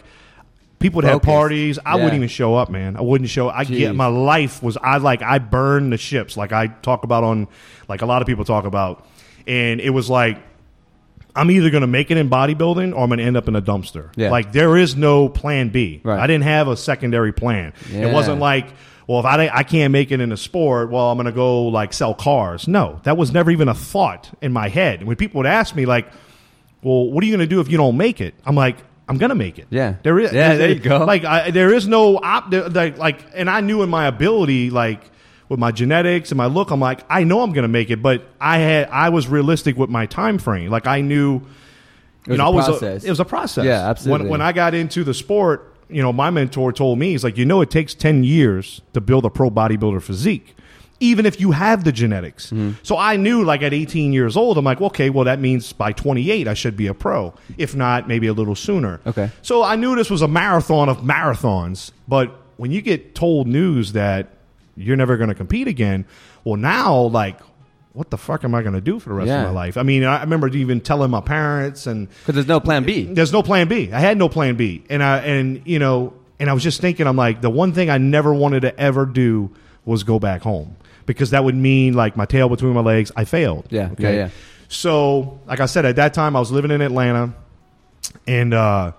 people 0.79 0.99
would 0.99 1.05
have 1.05 1.15
Focus. 1.15 1.27
parties. 1.27 1.79
I 1.87 1.91
Yeah. 1.91 1.95
wouldn't 1.97 2.15
even 2.17 2.29
show 2.29 2.55
up, 2.55 2.69
man. 2.69 2.97
I 2.97 3.01
wouldn't 3.01 3.31
show. 3.31 3.49
I 3.49 3.65
Jeez. 3.65 3.79
get 3.79 3.95
my 3.95 4.09
life 4.09 4.63
was 4.63 4.77
I 4.77 4.99
like 4.99 5.23
I 5.23 5.39
burned 5.39 5.91
the 5.91 5.97
ships, 5.97 6.37
like 6.37 6.53
I 6.53 6.67
talk 6.67 7.03
about 7.05 7.25
on, 7.25 7.49
like 7.89 8.03
a 8.03 8.07
lot 8.07 8.21
of 8.21 8.29
people 8.29 8.45
talk 8.45 8.67
about, 8.67 9.07
and 9.47 9.81
it 9.81 9.89
was 9.91 10.11
like 10.11 10.37
I'm 11.35 11.51
either 11.51 11.69
going 11.71 11.81
to 11.83 11.87
make 11.87 12.11
it 12.11 12.17
in 12.19 12.29
bodybuilding 12.31 12.95
or 12.95 13.01
I'm 13.03 13.09
going 13.09 13.19
to 13.19 13.25
end 13.25 13.37
up 13.39 13.47
in 13.49 13.57
a 13.57 13.63
dumpster. 13.63 14.11
Yeah. 14.17 14.31
Like 14.31 14.53
there 14.53 14.77
is 14.77 14.97
no 14.97 15.29
plan 15.31 15.69
B. 15.71 16.01
Right. 16.05 16.19
I 16.21 16.27
didn't 16.27 16.45
have 16.45 16.69
a 16.69 16.77
secondary 16.77 17.33
plan. 17.33 17.73
Yeah. 17.91 18.07
It 18.09 18.13
wasn't 18.13 18.41
like, 18.41 18.67
well, 19.07 19.21
if 19.21 19.27
I, 19.27 19.49
I 19.53 19.63
can't 19.63 19.93
make 19.93 20.11
it 20.13 20.21
in 20.21 20.33
a 20.33 20.37
sport, 20.37 20.91
well, 20.91 21.11
I'm 21.11 21.17
going 21.19 21.27
to 21.27 21.33
go 21.33 21.65
like 21.69 21.93
sell 21.93 22.15
cars. 22.15 22.67
No, 22.69 23.01
that 23.05 23.17
was 23.19 23.33
never 23.33 23.51
even 23.51 23.69
a 23.69 23.75
thought 23.75 24.31
in 24.43 24.53
my 24.53 24.69
head. 24.69 25.05
When 25.05 25.15
people 25.17 25.39
would 25.41 25.47
ask 25.47 25.75
me 25.77 25.85
like, 25.87 26.07
well, 26.87 27.11
what 27.11 27.23
are 27.23 27.27
you 27.27 27.33
going 27.37 27.49
to 27.49 27.55
do 27.55 27.61
if 27.61 27.69
you 27.69 27.77
don't 27.77 27.97
make 27.97 28.21
it? 28.21 28.35
I'm 28.45 28.55
like, 28.55 28.77
I'm 29.09 29.19
going 29.19 29.31
to 29.31 29.35
make 29.37 29.59
it. 29.59 29.67
Yeah. 29.71 29.97
There 30.03 30.19
is. 30.19 30.33
Yeah, 30.33 30.55
there 30.57 30.69
you 30.71 30.79
go. 30.81 31.05
Like 31.05 31.25
I, 31.25 31.51
there 31.51 31.73
is 31.75 31.87
no 31.89 32.17
op. 32.19 32.51
there- 32.51 32.69
Like, 32.69 32.97
like, 32.99 33.19
and 33.35 33.51
I 33.51 33.61
knew 33.61 33.83
in 33.83 33.89
my 33.91 34.07
ability, 34.07 34.71
like 34.71 35.03
with 35.49 35.59
my 35.61 35.73
genetics 35.73 36.31
and 36.31 36.39
my 36.39 36.47
look, 36.47 36.71
I'm 36.71 36.81
like, 36.81 37.01
I 37.09 37.25
know 37.25 37.41
I'm 37.43 37.53
going 37.53 37.63
to 37.63 37.69
make 37.69 37.91
it, 37.91 38.03
but 38.03 38.27
I 38.41 38.59
had, 38.59 38.89
I 38.89 39.09
was 39.11 39.29
realistic 39.29 39.77
with 39.77 39.91
my 39.91 40.07
time 40.07 40.39
frame. 40.39 40.71
Like 40.71 40.87
I 40.87 41.01
knew, 41.03 41.37
It 41.37 41.41
was 41.41 41.49
you 42.29 42.37
know, 42.39 42.45
a 42.45 42.47
I 42.47 42.51
was 42.51 42.67
process. 42.67 43.05
it 43.05 43.11
was 43.11 43.21
a 43.21 43.25
process. 43.25 43.65
Yeah, 43.65 43.89
absolutely. 43.89 44.25
When, 44.25 44.31
when 44.31 44.43
I 44.43 44.53
got 44.53 44.75
into 44.75 45.05
the 45.05 45.15
sport, 45.15 45.73
you 45.89 46.03
know, 46.03 46.13
my 46.13 46.31
mentor 46.31 46.73
told 46.73 46.99
me, 46.99 47.11
he's 47.11 47.23
like, 47.23 47.37
you 47.37 47.45
know, 47.45 47.61
it 47.61 47.71
takes 47.71 47.95
ten 47.95 48.25
years 48.25 48.81
to 48.93 49.01
build 49.01 49.25
a 49.25 49.31
pro 49.31 49.51
bodybuilder 49.51 50.03
physique. 50.03 50.56
Even 51.01 51.27
if 51.27 51.41
you 51.41 51.51
have 51.53 51.85
the 51.85 51.93
genetics. 51.93 52.47
Mm-hmm. 52.47 52.73
So 52.83 52.97
I 52.97 53.17
knew 53.17 53.45
like 53.45 53.63
at 53.63 53.75
18 53.75 54.13
years 54.13 54.37
old, 54.37 54.57
I'm 54.59 54.65
like, 54.65 54.81
okay, 54.81 55.11
well, 55.11 55.25
that 55.25 55.41
means 55.41 55.73
by 55.73 55.93
28, 55.93 56.49
I 56.49 56.55
should 56.55 56.77
be 56.77 56.87
a 56.87 56.95
pro. 56.95 57.35
If 57.59 57.75
not, 57.75 58.09
maybe 58.09 58.27
a 58.29 58.33
little 58.33 58.55
sooner. 58.55 59.01
Okay. 59.07 59.31
So 59.43 59.63
I 59.63 59.77
knew 59.77 59.95
this 59.95 60.11
was 60.11 60.23
a 60.23 60.29
marathon 60.29 60.89
of 60.89 60.99
marathons. 60.99 61.91
But 62.09 62.35
when 62.57 62.71
you 62.71 62.81
get 62.81 63.15
told 63.15 63.47
news 63.47 63.93
that 63.93 64.29
you're 64.77 64.97
never 64.97 65.17
going 65.17 65.29
to 65.29 65.35
compete 65.35 65.69
again, 65.69 66.07
well, 66.45 66.57
now, 66.57 66.95
like, 67.03 67.39
what 67.93 68.11
the 68.11 68.19
fuck 68.19 68.45
am 68.45 68.55
I 68.55 68.63
going 68.63 68.75
to 68.75 68.81
do 68.81 68.99
for 68.99 69.09
the 69.11 69.15
rest 69.15 69.29
Yeah. 69.29 69.41
of 69.43 69.49
my 69.49 69.53
life? 69.53 69.77
I 69.77 69.83
mean, 69.83 70.05
I 70.05 70.21
remember 70.21 70.49
even 70.49 70.81
telling 70.81 71.11
my 71.11 71.21
parents 71.23 71.87
and 71.87 72.09
Because 72.21 72.35
there's 72.35 72.47
no 72.47 72.61
plan 72.61 72.85
B. 72.85 73.05
there's 73.05 73.33
no 73.33 73.43
plan 73.43 73.69
B. 73.69 73.91
I 73.93 74.01
had 74.01 74.17
no 74.19 74.29
plan 74.29 74.57
B, 74.57 74.85
and 74.91 75.03
I 75.03 75.19
and 75.19 75.63
you 75.67 75.79
know, 75.79 76.13
and 76.39 76.51
I 76.51 76.53
was 76.53 76.63
just 76.63 76.81
thinking, 76.81 77.07
I'm 77.07 77.17
like, 77.17 77.41
the 77.41 77.49
one 77.51 77.73
thing 77.73 77.89
I 77.91 77.97
never 77.99 78.35
wanted 78.35 78.61
to 78.61 78.79
ever 78.79 79.07
do 79.07 79.51
was 79.87 80.03
go 80.03 80.19
back 80.19 80.43
home 80.43 80.77
because 81.07 81.31
that 81.31 81.45
would 81.45 81.55
mean 81.55 81.95
like 81.95 82.17
my 82.17 82.27
tail 82.27 82.49
between 82.49 82.73
my 82.75 82.81
legs. 82.81 83.11
I 83.17 83.25
failed. 83.25 83.67
Yeah, 83.71 83.91
yeah, 83.99 84.11
yeah. 84.11 84.29
So, 84.69 85.41
like 85.47 85.61
I 85.61 85.67
said, 85.67 85.85
at 85.85 85.97
that 85.97 86.13
time 86.13 86.37
I 86.37 86.41
was 86.41 86.51
living 86.51 86.71
in 86.73 86.81
Atlanta, 86.81 87.33
and 88.27 88.53
uh, 88.53 88.93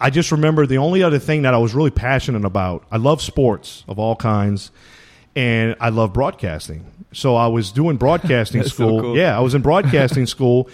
I 0.00 0.10
just 0.10 0.30
remember 0.32 0.66
the 0.66 0.78
only 0.78 1.02
other 1.02 1.18
thing 1.18 1.42
that 1.42 1.54
I 1.54 1.58
was 1.58 1.74
really 1.74 1.90
passionate 1.90 2.44
about. 2.44 2.84
I 2.90 2.96
love 2.98 3.20
sports 3.20 3.84
of 3.88 3.98
all 3.98 4.14
kinds, 4.16 4.70
and 5.34 5.74
I 5.80 5.88
love 5.88 6.12
broadcasting. 6.12 6.86
So 7.12 7.36
I 7.36 7.48
was 7.48 7.72
doing 7.72 7.96
broadcasting 8.06 8.60
That's 8.62 8.72
so 8.74 8.86
school. 8.86 9.00
cool. 9.00 9.16
Yeah, 9.16 9.36
I 9.36 9.40
was 9.40 9.54
in 9.54 9.62
broadcasting 9.62 10.26
school. 10.26 10.68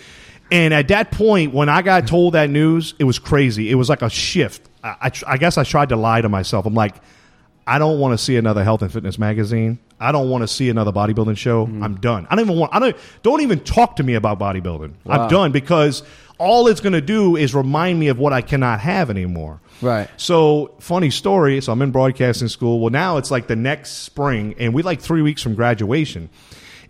And 0.52 0.74
at 0.74 0.88
that 0.88 1.10
point, 1.10 1.54
when 1.54 1.70
I 1.70 1.80
got 1.80 2.06
told 2.06 2.34
that 2.34 2.50
news, 2.50 2.94
it 2.98 3.04
was 3.04 3.18
crazy. 3.18 3.70
It 3.70 3.76
was 3.76 3.88
like 3.88 4.02
a 4.02 4.10
shift. 4.10 4.68
I, 4.84 4.96
I, 5.00 5.12
I 5.26 5.36
guess 5.38 5.56
I 5.56 5.64
tried 5.64 5.88
to 5.88 5.96
lie 5.96 6.20
to 6.20 6.28
myself. 6.28 6.66
I'm 6.66 6.74
like, 6.74 6.96
I 7.66 7.78
don't 7.78 7.98
want 7.98 8.12
to 8.12 8.22
see 8.22 8.36
another 8.36 8.62
health 8.62 8.82
and 8.82 8.92
fitness 8.92 9.18
magazine. 9.18 9.78
I 9.98 10.12
don't 10.12 10.28
want 10.28 10.42
to 10.42 10.48
see 10.48 10.68
another 10.68 10.92
bodybuilding 10.92 11.36
show. 11.36 11.66
Mm-hmm. 11.66 11.82
I'm 11.82 11.96
done. 11.96 12.26
I 12.28 12.36
don't 12.36 12.44
even 12.44 12.58
want. 12.58 12.74
I 12.74 12.78
don't. 12.78 12.96
Don't 13.22 13.40
even 13.40 13.60
talk 13.60 13.96
to 13.96 14.02
me 14.02 14.14
about 14.14 14.38
bodybuilding. 14.38 14.92
Wow. 15.04 15.24
I'm 15.24 15.30
done 15.30 15.52
because 15.52 16.02
all 16.38 16.66
it's 16.66 16.80
going 16.80 16.92
to 16.92 17.00
do 17.00 17.36
is 17.36 17.54
remind 17.54 17.98
me 17.98 18.08
of 18.08 18.18
what 18.18 18.32
I 18.32 18.42
cannot 18.42 18.80
have 18.80 19.08
anymore. 19.08 19.60
Right. 19.80 20.08
So 20.16 20.74
funny 20.80 21.10
story. 21.10 21.60
So 21.60 21.72
I'm 21.72 21.80
in 21.80 21.90
broadcasting 21.90 22.48
school. 22.48 22.80
Well, 22.80 22.90
now 22.90 23.16
it's 23.16 23.30
like 23.30 23.46
the 23.46 23.56
next 23.56 24.02
spring, 24.02 24.54
and 24.58 24.74
we 24.74 24.82
like 24.82 25.00
three 25.00 25.22
weeks 25.22 25.42
from 25.42 25.54
graduation. 25.54 26.28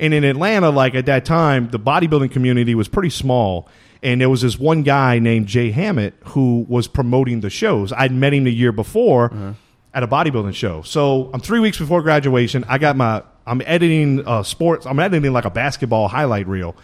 And 0.00 0.12
in 0.12 0.25
Atlanta, 0.25 0.71
like 0.71 0.97
at 0.97 1.07
that 1.07 1.25
time, 1.25 1.71
the 1.71 1.78
bodybuilding 1.78 2.33
community 2.33 2.75
was 2.75 2.88
pretty 2.88 3.11
small. 3.11 3.69
And 4.02 4.21
there 4.21 4.28
was 4.28 4.43
this 4.43 4.59
one 4.59 4.83
guy 4.83 5.19
named 5.19 5.47
Jay 5.47 5.71
Hammett 5.71 6.14
who 6.25 6.66
was 6.69 6.88
promoting 6.88 7.40
the 7.40 7.49
shows. 7.49 7.90
I'd 7.93 8.12
met 8.12 8.35
him 8.35 8.45
the 8.45 8.52
year 8.52 8.73
before 8.73 9.54
at 9.95 10.03
a 10.03 10.09
bodybuilding 10.09 10.55
show. 10.55 10.83
So 10.83 11.31
I'm 11.33 11.41
three 11.41 11.61
weeks 11.61 11.79
before 11.79 12.03
graduation. 12.03 12.65
I 12.69 12.79
got 12.79 12.97
my, 12.97 13.23
I'm 13.47 13.63
editing 13.65 14.27
uh, 14.27 14.43
sports, 14.43 14.87
I'm 14.87 14.99
editing 14.99 15.33
like 15.33 15.45
a 15.45 15.51
basketball 15.51 16.09
highlight 16.09 16.49
reel. 16.49 16.75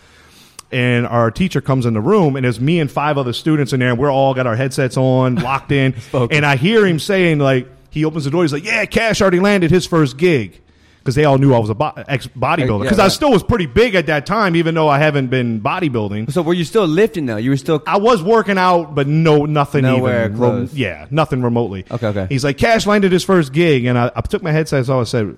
And 0.73 1.05
our 1.05 1.33
teacher 1.33 1.61
comes 1.61 1.85
in 1.85 1.95
the 1.95 2.01
room 2.01 2.37
and 2.37 2.45
there's 2.45 2.61
me 2.61 2.79
and 2.79 2.89
five 2.89 3.19
other 3.19 3.33
students 3.33 3.73
in 3.73 3.81
there 3.81 3.91
and 3.91 3.99
we're 3.99 4.13
all 4.13 4.35
got 4.35 4.47
our 4.47 4.55
headsets 4.55 4.97
on 4.97 5.35
locked 5.43 5.73
in. 5.73 5.97
And 6.15 6.47
i 6.47 6.55
hear 6.55 6.87
him 6.87 7.01
saying 7.01 7.41
like 7.41 7.69
he 7.91 8.05
opens 8.05 8.25
the 8.25 8.31
door. 8.31 8.43
He's 8.43 8.53
like 8.53 8.65
yeah 8.65 8.85
Kash 8.85 9.21
already 9.21 9.41
landed 9.41 9.73
his 9.73 9.85
first 9.85 10.17
gig 10.17 10.61
because 11.01 11.15
they 11.17 11.25
all 11.25 11.37
knew 11.39 11.53
i 11.53 11.59
was 11.59 11.71
a 11.71 11.75
bo- 11.75 11.93
ex 12.09 12.27
bodybuilder 12.29 12.79
Yeah, 12.79 12.83
because 12.85 12.99
i 13.01 13.09
still 13.09 13.31
was 13.33 13.43
pretty 13.43 13.67
big 13.67 13.95
at 13.97 14.07
that 14.07 14.25
time 14.27 14.55
even 14.55 14.75
though 14.75 14.89
i 14.89 14.99
haven't 14.99 15.27
been 15.29 15.61
bodybuilding 15.61 16.31
So 16.33 16.43
were 16.43 16.55
you 16.55 16.65
still 16.65 16.87
lifting 16.87 17.27
though? 17.27 17.37
You 17.39 17.51
were 17.51 17.57
still. 17.57 17.83
I 17.87 17.99
was 17.99 18.23
working 18.23 18.59
out, 18.59 18.95
but 18.95 19.07
no, 19.09 19.47
nothing 19.47 19.83
Nowhere 19.83 20.27
even. 20.27 20.37
close. 20.37 20.75
yeah, 20.75 21.07
nothing 21.11 21.43
remotely. 21.43 21.85
Okay, 21.91 22.07
okay. 22.09 22.27
He's 22.29 22.45
like, 22.45 22.57
Kash 22.59 22.87
landed 22.87 23.11
his 23.13 23.25
first 23.25 23.53
gig, 23.53 23.85
and 23.87 23.99
I, 23.99 24.11
I 24.15 24.21
took 24.21 24.43
my 24.43 24.53
headset 24.53 24.89
off. 24.89 25.01
I 25.01 25.05
said, 25.05 25.37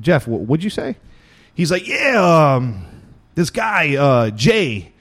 Jeff, 0.00 0.26
what, 0.26 0.40
what'd 0.42 0.64
you 0.64 0.70
say? 0.70 0.96
He's 1.54 1.70
like, 1.70 1.86
Yeah, 1.86 2.54
um, 2.56 2.84
this 3.34 3.50
guy 3.50 3.94
uh, 3.96 4.30
Jay 4.30 4.92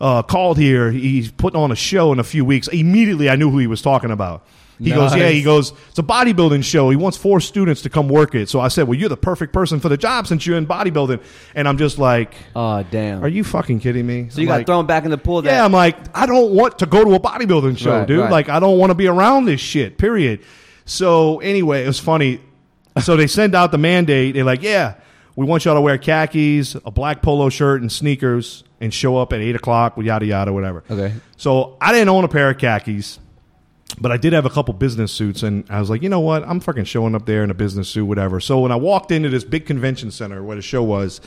uh, 0.00 0.22
called 0.22 0.58
here. 0.58 0.90
He's 0.90 1.30
putting 1.30 1.60
on 1.60 1.70
a 1.70 1.76
show 1.76 2.12
in 2.12 2.18
a 2.18 2.24
few 2.24 2.44
weeks. 2.44 2.68
Immediately, 2.68 3.28
I 3.30 3.36
knew 3.36 3.50
who 3.50 3.58
he 3.58 3.66
was 3.68 3.82
talking 3.82 4.10
about. 4.10 4.44
He 4.82 4.90
goes, 4.90 5.14
yeah. 5.14 5.28
He 5.28 5.42
goes, 5.42 5.72
it's 5.90 5.98
a 5.98 6.02
bodybuilding 6.02 6.64
show. 6.64 6.90
He 6.90 6.96
wants 6.96 7.16
four 7.16 7.40
students 7.40 7.82
to 7.82 7.90
come 7.90 8.08
work 8.08 8.34
it. 8.34 8.48
So 8.48 8.58
I 8.58 8.68
said, 8.68 8.88
well, 8.88 8.98
you're 8.98 9.08
the 9.08 9.16
perfect 9.16 9.52
person 9.52 9.78
for 9.78 9.88
the 9.88 9.96
job 9.96 10.26
since 10.26 10.44
you're 10.46 10.58
in 10.58 10.66
bodybuilding. 10.66 11.22
And 11.54 11.68
I'm 11.68 11.78
just 11.78 11.98
like, 11.98 12.34
Oh 12.56 12.82
damn. 12.90 13.22
are 13.22 13.28
you 13.28 13.44
fucking 13.44 13.78
kidding 13.80 14.06
me? 14.06 14.28
so 14.30 14.40
you 14.40 14.46
I'm 14.46 14.48
got 14.48 14.56
like, 14.58 14.66
thrown 14.66 14.86
back 14.86 15.04
in 15.04 15.10
the 15.10 15.18
pool. 15.18 15.42
That, 15.42 15.52
yeah, 15.52 15.64
I'm 15.64 15.72
like, 15.72 15.96
I 16.16 16.26
don't 16.26 16.52
want 16.52 16.80
to 16.80 16.86
go 16.86 17.04
to 17.04 17.14
a 17.14 17.20
bodybuilding 17.20 17.78
show, 17.78 17.98
Right, 17.98 18.08
dude. 18.08 18.20
right. 18.20 18.30
Like, 18.30 18.48
I 18.48 18.58
don't 18.60 18.78
want 18.78 18.90
to 18.90 18.94
be 18.94 19.06
around 19.06 19.44
this 19.44 19.60
shit, 19.60 19.98
period. 19.98 20.40
So, 20.84 21.38
anyway, 21.40 21.84
it 21.84 21.86
was 21.86 22.00
funny. 22.00 22.40
So, 23.02 23.16
they 23.16 23.26
send 23.28 23.54
out 23.54 23.70
the 23.70 23.78
mandate. 23.78 24.34
They're 24.34 24.42
like, 24.44 24.62
yeah, 24.62 24.94
we 25.36 25.46
want 25.46 25.64
y'all 25.64 25.76
to 25.76 25.80
wear 25.80 25.96
khakis, 25.96 26.74
a 26.84 26.90
black 26.90 27.22
polo 27.22 27.48
shirt, 27.48 27.80
and 27.82 27.90
sneakers, 27.92 28.64
and 28.80 28.92
show 28.92 29.16
up 29.16 29.32
at 29.32 29.40
8 29.40 29.54
o'clock 29.56 29.94
yada 29.98 30.26
yada, 30.26 30.52
whatever. 30.52 30.82
Okay. 30.90 31.14
So, 31.36 31.76
I 31.80 31.92
didn't 31.92 32.08
own 32.08 32.24
a 32.24 32.28
pair 32.28 32.50
of 32.50 32.58
khakis. 32.58 33.20
But 34.00 34.10
I 34.10 34.16
did 34.16 34.32
have 34.32 34.46
a 34.46 34.50
couple 34.50 34.74
business 34.74 35.12
suits, 35.12 35.42
and 35.42 35.64
I 35.68 35.78
was 35.78 35.90
like, 35.90 36.02
you 36.02 36.08
know 36.08 36.20
what? 36.20 36.44
I'm 36.44 36.60
fucking 36.60 36.84
showing 36.84 37.14
up 37.14 37.26
there 37.26 37.44
in 37.44 37.50
a 37.50 37.54
business 37.54 37.88
suit, 37.88 38.06
whatever. 38.06 38.40
So 38.40 38.60
when 38.60 38.72
I 38.72 38.76
walked 38.76 39.10
into 39.10 39.28
this 39.28 39.44
big 39.44 39.66
convention 39.66 40.10
center 40.10 40.42
where 40.42 40.56
the 40.56 40.62
show 40.62 40.82
was, 40.82 41.20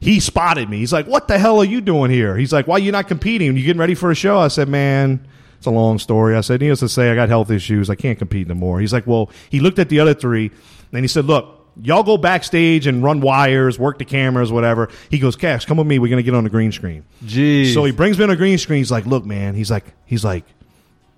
he 0.00 0.18
spotted 0.20 0.70
me. 0.70 0.78
He's 0.78 0.92
like, 0.92 1.06
"What 1.06 1.28
the 1.28 1.38
hell 1.38 1.58
are 1.58 1.64
you 1.64 1.80
doing 1.80 2.10
here?" 2.10 2.36
He's 2.36 2.52
like, 2.52 2.66
"Why 2.66 2.76
are 2.76 2.80
you 2.80 2.92
not 2.92 3.08
competing? 3.08 3.56
You 3.56 3.64
getting 3.64 3.80
ready 3.80 3.94
for 3.94 4.10
a 4.10 4.14
show?" 4.14 4.38
I 4.38 4.48
said, 4.48 4.68
"Man, 4.68 5.26
it's 5.58 5.66
a 5.66 5.70
long 5.70 5.98
story." 5.98 6.34
I 6.34 6.40
said, 6.40 6.60
"Needless 6.60 6.80
to 6.80 6.88
say, 6.88 7.10
I 7.10 7.14
got 7.14 7.28
health 7.28 7.50
issues. 7.50 7.90
I 7.90 7.94
can't 7.94 8.18
compete 8.18 8.48
no 8.48 8.54
more." 8.54 8.80
He's 8.80 8.92
like, 8.92 9.06
"Well," 9.06 9.30
he 9.50 9.60
looked 9.60 9.78
at 9.78 9.88
the 9.88 10.00
other 10.00 10.14
three, 10.14 10.50
and 10.92 11.02
he 11.02 11.08
said, 11.08 11.26
"Look." 11.26 11.56
Y'all 11.80 12.02
go 12.02 12.16
backstage 12.16 12.88
and 12.88 13.04
run 13.04 13.20
wires, 13.20 13.78
work 13.78 13.98
the 13.98 14.04
cameras, 14.04 14.50
whatever. 14.50 14.88
He 15.10 15.20
goes, 15.20 15.36
Cash, 15.36 15.64
come 15.64 15.76
with 15.76 15.86
me. 15.86 16.00
We're 16.00 16.10
gonna 16.10 16.24
get 16.24 16.34
on 16.34 16.42
the 16.42 16.50
green 16.50 16.72
screen. 16.72 17.04
Jeez. 17.24 17.72
So 17.72 17.84
he 17.84 17.92
brings 17.92 18.18
me 18.18 18.24
on 18.24 18.30
a 18.30 18.36
green 18.36 18.58
screen. 18.58 18.78
He's 18.78 18.90
like, 18.90 19.06
"Look, 19.06 19.24
man." 19.24 19.54
He's 19.54 19.70
like, 19.70 19.84
"He's 20.04 20.24
like, 20.24 20.44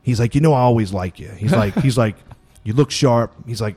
he's 0.03 0.21
like, 0.21 0.35
you 0.35 0.41
know, 0.41 0.53
I 0.53 0.61
always 0.61 0.93
like 0.93 1.19
you." 1.19 1.29
He's 1.31 1.53
like, 1.53 1.75
"He's 1.81 1.99
like, 1.99 2.17
you 2.65 2.73
look 2.73 2.91
sharp." 2.91 3.35
He's 3.47 3.61
like, 3.61 3.77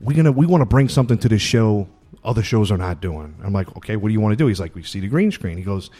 we're 0.00 0.16
gonna 0.16 0.32
we 0.32 0.46
want 0.46 0.62
to 0.62 0.66
bring 0.66 0.88
something 0.88 1.18
to 1.18 1.28
this 1.28 1.42
show 1.42 1.88
other 2.24 2.42
shows 2.42 2.70
are 2.70 2.78
not 2.78 3.00
doing." 3.00 3.34
I'm 3.42 3.52
like, 3.52 3.74
"Okay, 3.76 3.96
what 3.96 4.08
do 4.08 4.12
you 4.12 4.20
want 4.20 4.32
to 4.32 4.36
do?" 4.36 4.46
He's 4.46 4.60
like, 4.60 4.74
"We 4.74 4.82
see 4.82 5.00
the 5.00 5.08
green 5.08 5.30
screen." 5.30 5.56
He 5.56 5.64
goes, 5.64 5.90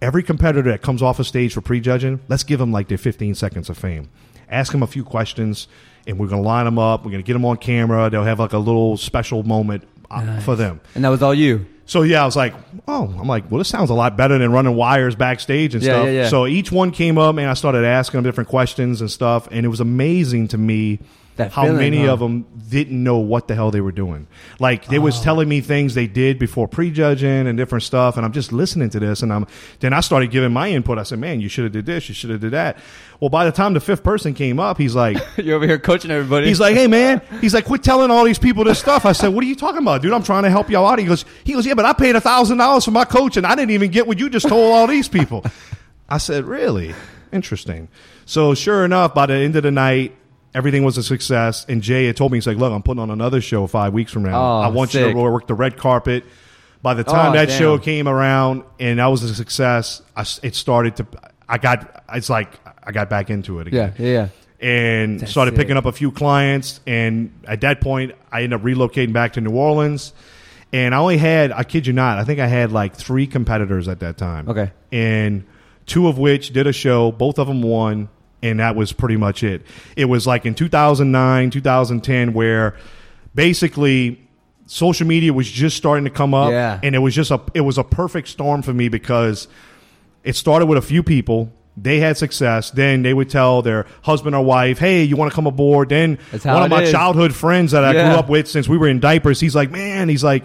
"Every 0.00 0.22
competitor 0.22 0.70
that 0.70 0.82
comes 0.82 1.02
off 1.02 1.18
a 1.18 1.24
stage 1.24 1.54
for 1.54 1.60
prejudging, 1.60 2.20
let's 2.28 2.44
give 2.44 2.58
them 2.58 2.72
like 2.72 2.88
their 2.88 2.98
15 2.98 3.34
seconds 3.34 3.68
of 3.70 3.78
fame. 3.78 4.10
Ask 4.48 4.72
them 4.72 4.82
a 4.82 4.86
few 4.86 5.04
questions, 5.04 5.68
and 6.06 6.18
we're 6.18 6.28
gonna 6.28 6.42
line 6.42 6.64
them 6.64 6.78
up. 6.78 7.04
We're 7.04 7.12
gonna 7.12 7.22
get 7.22 7.34
them 7.34 7.44
on 7.44 7.56
camera. 7.56 8.10
They'll 8.10 8.24
have 8.24 8.38
like 8.40 8.52
a 8.52 8.58
little 8.58 8.96
special 8.96 9.42
moment 9.42 9.84
uh, 10.12 10.40
for 10.40 10.56
them." 10.56 10.80
and 10.94 11.04
that 11.04 11.08
was 11.08 11.22
all 11.22 11.34
you. 11.34 11.66
So 11.84 12.02
yeah, 12.02 12.22
I 12.22 12.24
was 12.24 12.36
like, 12.36 12.54
oh, 12.86 13.12
I'm 13.18 13.26
like, 13.26 13.50
well, 13.50 13.58
this 13.58 13.68
sounds 13.68 13.90
a 13.90 13.94
lot 13.94 14.16
better 14.16 14.38
than 14.38 14.52
running 14.52 14.76
wires 14.76 15.14
backstage 15.16 15.74
and 15.74 15.82
Yeah, 15.82 15.92
stuff. 15.92 16.06
yeah, 16.06 16.12
yeah. 16.12 16.28
So 16.28 16.46
each 16.46 16.70
one 16.72 16.90
came 16.92 17.18
up, 17.18 17.36
and 17.36 17.46
I 17.46 17.54
started 17.54 17.84
asking 17.84 18.18
them 18.18 18.24
different 18.24 18.48
questions 18.48 19.00
and 19.00 19.10
stuff, 19.10 19.48
and 19.50 19.66
it 19.66 19.68
was 19.68 19.80
amazing 19.80 20.48
to 20.48 20.58
me 20.58 21.00
That 21.36 21.50
how 21.50 21.62
feeling, 21.62 21.78
many 21.78 22.04
huh? 22.04 22.12
of 22.12 22.20
them 22.20 22.44
didn't 22.68 23.02
know 23.02 23.16
what 23.16 23.48
the 23.48 23.54
hell 23.54 23.70
they 23.70 23.80
were 23.80 23.90
doing. 23.92 24.26
Like 24.60 24.86
they 24.88 24.98
Oh. 24.98 25.02
was 25.02 25.20
telling 25.22 25.48
me 25.48 25.62
things 25.62 25.94
they 25.94 26.06
did 26.06 26.38
before 26.38 26.68
prejudging 26.68 27.46
and 27.46 27.56
different 27.56 27.84
stuff, 27.84 28.18
and 28.18 28.26
I'm 28.26 28.32
just 28.32 28.52
listening 28.52 28.90
to 28.90 29.00
this, 29.00 29.22
and 29.22 29.32
I'm 29.32 29.46
then 29.80 29.94
I 29.94 30.00
started 30.00 30.30
giving 30.30 30.52
my 30.52 30.68
input. 30.68 30.98
I 30.98 31.04
said, 31.04 31.18
man, 31.20 31.40
you 31.40 31.48
should 31.48 31.64
have 31.64 31.72
did 31.72 31.86
this, 31.86 32.08
you 32.10 32.14
should 32.14 32.28
have 32.28 32.40
did 32.40 32.50
that. 32.50 32.76
Well, 33.18 33.30
by 33.30 33.46
the 33.46 33.52
time 33.52 33.72
the 33.72 33.80
fifth 33.80 34.02
person 34.02 34.34
came 34.34 34.60
up, 34.60 34.76
he's 34.76 34.94
like. 34.94 35.16
You're 35.38 35.56
over 35.56 35.66
here 35.66 35.78
coaching 35.78 36.10
everybody. 36.10 36.48
He's 36.48 36.60
like, 36.60 36.74
hey 36.74 36.86
man, 36.86 37.22
he's 37.40 37.54
like, 37.54 37.64
quit 37.64 37.82
telling 37.82 38.10
all 38.10 38.24
these 38.24 38.38
people 38.38 38.64
this 38.64 38.78
stuff. 38.78 39.06
I 39.06 39.12
said, 39.12 39.28
what 39.28 39.42
are 39.42 39.46
you 39.46 39.56
talking 39.56 39.80
about, 39.80 40.02
dude? 40.02 40.12
I'm 40.12 40.22
trying 40.22 40.42
to 40.42 40.50
help 40.50 40.68
y'all 40.68 40.86
out. 40.86 40.98
He 40.98 41.06
goes, 41.06 41.24
he 41.44 41.54
goes, 41.54 41.64
yeah, 41.64 41.72
but 41.74 41.86
I 41.86 41.94
paid 41.94 42.14
a 42.14 42.20
thousand 42.20 42.58
dollars 42.58 42.84
for 42.84 42.90
my 42.90 43.06
coach, 43.06 43.38
and 43.38 43.46
I 43.46 43.54
didn't 43.54 43.70
even 43.70 43.90
get 43.90 44.06
what 44.06 44.18
you 44.18 44.28
just 44.28 44.48
told 44.48 44.74
all 44.74 44.86
these 44.86 45.08
people. 45.08 45.44
I 46.10 46.18
said, 46.18 46.44
really 46.44 46.94
interesting. 47.32 47.88
So 48.26 48.52
sure 48.54 48.84
enough, 48.84 49.14
by 49.14 49.24
the 49.26 49.34
end 49.34 49.56
of 49.56 49.62
the 49.62 49.70
night. 49.70 50.16
Everything 50.54 50.84
was 50.84 50.98
a 50.98 51.02
success, 51.02 51.64
and 51.68 51.80
Jay 51.82 52.06
had 52.06 52.16
told 52.16 52.30
me 52.32 52.36
he's 52.36 52.46
like, 52.46 52.58
"Look, 52.58 52.72
I'm 52.72 52.82
putting 52.82 53.00
on 53.00 53.10
another 53.10 53.40
show 53.40 53.66
five 53.66 53.92
weeks 53.92 54.12
from 54.12 54.24
now. 54.24 54.40
Oh, 54.40 54.60
I 54.60 54.68
want 54.68 54.92
you 54.94 55.00
to 55.00 55.12
work 55.14 55.46
the 55.46 55.54
red 55.54 55.76
carpet." 55.76 56.24
By 56.82 56.94
the 56.94 57.04
time 57.04 57.30
Oh, 57.30 57.34
that 57.34 57.48
damn. 57.48 57.58
show 57.58 57.78
came 57.78 58.08
around 58.08 58.64
and 58.80 58.98
that 58.98 59.06
was 59.06 59.22
a 59.22 59.32
success, 59.34 60.02
I 60.16 60.22
it 60.42 60.54
started 60.56 60.96
to. 60.96 61.06
I 61.48 61.58
got. 61.58 62.02
It's 62.12 62.28
like 62.28 62.58
I 62.82 62.90
got 62.90 63.08
back 63.08 63.30
into 63.30 63.60
it 63.60 63.68
again 63.68 63.94
yeah, 63.98 64.06
yeah. 64.08 64.28
and 64.60 65.20
That's 65.20 65.30
started 65.30 65.52
sick. 65.52 65.58
picking 65.60 65.76
up 65.76 65.86
a 65.86 65.92
few 65.92 66.10
clients. 66.10 66.80
And 66.86 67.32
at 67.46 67.60
that 67.60 67.80
point, 67.80 68.12
I 68.32 68.42
ended 68.42 68.58
up 68.58 68.66
relocating 68.66 69.12
back 69.12 69.34
to 69.34 69.40
New 69.40 69.52
Orleans. 69.52 70.12
And 70.72 70.94
I 70.94 70.98
only 70.98 71.18
had, 71.18 71.52
I 71.52 71.62
kid 71.64 71.86
you 71.86 71.92
not, 71.92 72.18
I 72.18 72.24
think 72.24 72.40
I 72.40 72.46
had 72.46 72.72
like 72.72 72.94
three 72.96 73.26
competitors 73.28 73.86
at 73.88 74.00
that 74.00 74.16
time. 74.16 74.48
Okay. 74.48 74.72
And 74.90 75.44
two 75.86 76.08
of 76.08 76.18
which 76.18 76.50
did 76.52 76.66
a 76.66 76.72
show, 76.72 77.12
both 77.12 77.38
of 77.38 77.46
them 77.46 77.62
won, 77.62 78.08
and 78.42 78.60
that 78.60 78.74
was 78.76 78.92
pretty 78.92 79.16
much 79.16 79.42
it. 79.42 79.62
It 79.96 80.06
was 80.06 80.26
like 80.26 80.44
in 80.46 80.54
2009, 80.54 81.50
2010, 81.50 82.32
where 82.32 82.76
basically 83.34 84.20
social 84.66 85.06
media 85.06 85.32
was 85.32 85.50
just 85.50 85.76
starting 85.76 86.04
to 86.04 86.10
come 86.10 86.34
up. 86.34 86.50
Yeah. 86.50 86.80
And 86.82 86.94
it 86.94 86.98
was 86.98 87.14
just 87.14 87.30
a, 87.30 87.40
it 87.54 87.60
was 87.62 87.78
a 87.78 87.84
perfect 87.84 88.28
storm 88.28 88.62
for 88.62 88.72
me 88.72 88.88
because 88.88 89.48
it 90.24 90.36
started 90.36 90.66
with 90.66 90.78
a 90.78 90.82
few 90.82 91.02
people. 91.02 91.52
They 91.76 92.00
had 92.00 92.18
success. 92.18 92.70
Then 92.70 93.02
they 93.02 93.14
would 93.14 93.30
tell 93.30 93.62
their 93.62 93.86
husband 94.02 94.36
or 94.36 94.44
wife, 94.44 94.78
"Hey, 94.78 95.04
you 95.04 95.16
want 95.16 95.32
to 95.32 95.34
come 95.34 95.46
aboard?" 95.46 95.88
Then 95.88 96.18
one 96.42 96.62
of 96.64 96.68
my 96.70 96.82
is. 96.82 96.90
childhood 96.90 97.34
friends 97.34 97.72
that 97.72 97.82
I 97.82 97.94
Yeah. 97.94 98.08
grew 98.10 98.18
up 98.18 98.28
with 98.28 98.46
since 98.46 98.68
we 98.68 98.76
were 98.76 98.88
in 98.88 99.00
diapers, 99.00 99.40
he's 99.40 99.54
like, 99.54 99.70
"Man," 99.70 100.10
he's 100.10 100.22
like, 100.22 100.42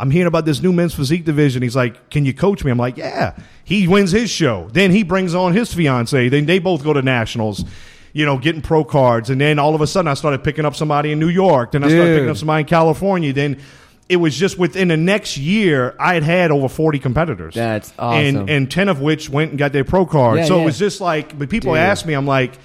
I'm 0.00 0.10
hearing 0.10 0.26
about 0.26 0.46
this 0.46 0.62
new 0.62 0.72
men's 0.72 0.94
physique 0.94 1.24
division. 1.24 1.62
He's 1.62 1.76
like, 1.76 2.10
can 2.10 2.24
you 2.24 2.32
coach 2.32 2.64
me? 2.64 2.70
I'm 2.70 2.78
like, 2.78 2.96
yeah. 2.96 3.36
He 3.64 3.86
wins 3.86 4.10
his 4.10 4.30
show. 4.30 4.68
Then 4.72 4.90
he 4.90 5.02
brings 5.02 5.34
on 5.34 5.52
his 5.52 5.72
fiance. 5.72 6.28
Then 6.30 6.46
they 6.46 6.58
both 6.58 6.82
go 6.82 6.92
to 6.92 7.02
nationals. 7.02 7.64
You 8.12 8.26
know, 8.26 8.38
getting 8.38 8.60
pro 8.60 8.82
cards, 8.82 9.30
and 9.30 9.40
then 9.40 9.60
all 9.60 9.76
of 9.76 9.80
a 9.82 9.86
sudden, 9.86 10.08
I 10.08 10.14
started 10.14 10.42
picking 10.42 10.64
up 10.64 10.74
somebody 10.74 11.12
in 11.12 11.20
New 11.20 11.28
York. 11.28 11.70
Then 11.70 11.84
I 11.84 11.86
started 11.86 12.06
Dude. 12.06 12.16
picking 12.16 12.30
up 12.30 12.36
somebody 12.36 12.62
in 12.62 12.66
California. 12.66 13.32
Then 13.32 13.60
it 14.10 14.16
was 14.16 14.36
just 14.36 14.58
within 14.58 14.88
the 14.88 14.96
next 14.96 15.36
year, 15.36 15.94
I 16.00 16.14
had 16.14 16.24
had 16.24 16.50
over 16.50 16.68
40 16.68 16.98
competitors. 16.98 17.54
That's 17.54 17.94
awesome. 17.96 18.36
And, 18.36 18.50
and 18.50 18.68
10 18.68 18.88
of 18.88 19.00
which 19.00 19.30
went 19.30 19.50
and 19.50 19.58
got 19.60 19.72
their 19.72 19.84
pro 19.84 20.04
card. 20.04 20.38
Yeah, 20.38 20.46
so 20.46 20.56
yeah. 20.56 20.62
it 20.62 20.64
was 20.64 20.78
just 20.80 21.00
like, 21.00 21.38
but 21.38 21.48
people 21.48 21.74
Dude. 21.74 21.82
ask 21.82 22.04
me, 22.04 22.14
I'm 22.14 22.26
like, 22.26 22.58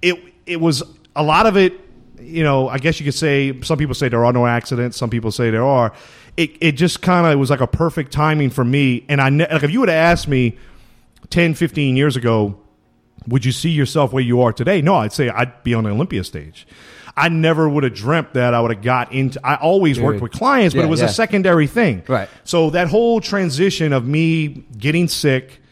it, 0.00 0.16
it 0.46 0.58
was 0.58 0.82
a 1.14 1.22
lot 1.22 1.44
of 1.44 1.58
it, 1.58 1.78
you 2.18 2.42
know, 2.42 2.70
I 2.70 2.78
guess 2.78 2.98
you 2.98 3.04
could 3.04 3.14
say, 3.14 3.60
some 3.60 3.76
people 3.76 3.94
say 3.94 4.08
there 4.08 4.24
are 4.24 4.32
no 4.32 4.46
accidents. 4.46 4.96
Some 4.96 5.10
people 5.10 5.30
say 5.30 5.50
there 5.50 5.66
are. 5.66 5.92
It, 6.36 6.56
it 6.60 6.72
just 6.72 7.00
kind 7.02 7.26
of, 7.26 7.38
was 7.38 7.50
like 7.50 7.60
a 7.60 7.66
perfect 7.66 8.12
timing 8.12 8.50
for 8.50 8.64
me. 8.64 9.04
And 9.08 9.20
I, 9.20 9.30
ne- 9.30 9.50
like, 9.50 9.62
if 9.62 9.70
you 9.70 9.80
would 9.80 9.88
have 9.88 9.96
asked 9.96 10.28
me 10.28 10.58
10, 11.30 11.54
15 11.54 11.96
years 11.96 12.16
ago, 12.16 12.60
would 13.26 13.44
you 13.44 13.52
see 13.52 13.70
yourself 13.70 14.12
where 14.12 14.22
you 14.22 14.42
are 14.42 14.52
today? 14.52 14.82
No, 14.82 14.96
I'd 14.96 15.12
say 15.12 15.28
I'd 15.30 15.62
be 15.64 15.74
on 15.74 15.84
the 15.84 15.90
Olympia 15.90 16.22
stage. 16.24 16.66
I 17.16 17.30
never 17.30 17.66
would 17.66 17.82
have 17.82 17.94
dreamt 17.94 18.34
that 18.34 18.52
I 18.52 18.60
would 18.60 18.70
have 18.74 18.82
got 18.84 19.12
into. 19.12 19.40
I 19.44 19.54
always 19.54 19.98
worked 19.98 20.20
with 20.20 20.32
clients, 20.32 20.74
but 20.74 20.80
Yeah, 20.80 20.86
it 20.86 20.90
was 20.90 21.00
yeah. 21.00 21.06
a 21.06 21.08
secondary 21.08 21.66
thing. 21.66 22.02
Right. 22.06 22.28
So 22.44 22.68
that 22.70 22.88
whole 22.88 23.22
transition 23.22 23.94
of 23.94 24.06
me 24.06 24.48
getting 24.76 25.08
sick 25.08 25.62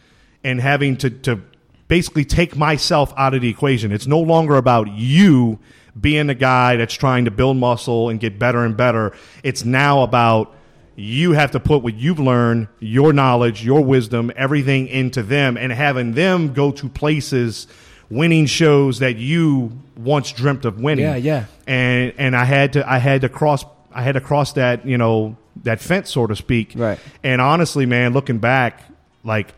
and 0.43 0.59
having 0.59 0.97
to 0.99 1.11
to 1.11 1.41
basically 1.87 2.25
take 2.25 2.57
myself 2.57 3.13
out 3.19 3.35
of 3.35 3.43
the 3.43 3.49
equation. 3.51 3.93
It's 3.93 4.07
no 4.07 4.21
longer 4.21 4.57
about 4.57 4.89
you 4.89 5.59
being 6.01 6.27
the 6.27 6.35
guy 6.35 6.77
that's 6.77 6.95
trying 6.95 7.25
to 7.27 7.31
build 7.31 7.57
muscle 7.57 8.09
and 8.09 8.19
get 8.19 8.39
better 8.39 8.65
and 8.65 8.77
better. 8.77 9.13
It's 9.43 9.65
now 9.65 10.03
about 10.03 10.55
you 10.97 11.33
have 11.33 11.53
to 11.53 11.61
put 11.61 11.83
what 11.83 11.95
you've 11.95 12.21
learned, 12.21 12.69
your 12.79 13.13
knowledge, 13.13 13.65
your 13.65 13.81
wisdom, 13.81 14.33
everything 14.37 14.87
into 14.89 15.23
them 15.23 15.57
and 15.57 15.73
having 15.73 16.13
them 16.13 16.53
go 16.53 16.71
to 16.73 16.89
places 16.89 17.67
winning 18.11 18.47
shows 18.47 19.01
that 19.01 19.17
you 19.17 19.73
once 19.97 20.33
dreamt 20.33 20.65
of 20.65 20.81
winning. 20.81 21.05
Yeah, 21.05 21.17
yeah. 21.17 21.45
And 21.67 22.13
and 22.19 22.37
I 22.37 22.45
had 22.45 22.75
to 22.75 22.89
I 22.89 22.99
had 22.99 23.23
to 23.23 23.29
cross 23.29 23.65
I 23.93 24.03
had 24.03 24.13
to 24.13 24.21
cross 24.21 24.53
that, 24.55 24.87
you 24.87 24.99
know, 24.99 25.37
that 25.63 25.81
fence 25.81 26.11
so 26.11 26.27
to 26.27 26.37
speak. 26.37 26.73
Right. 26.77 26.99
And 27.23 27.41
honestly, 27.41 27.87
man, 27.87 28.13
looking 28.13 28.39
back, 28.39 28.83
like 29.25 29.55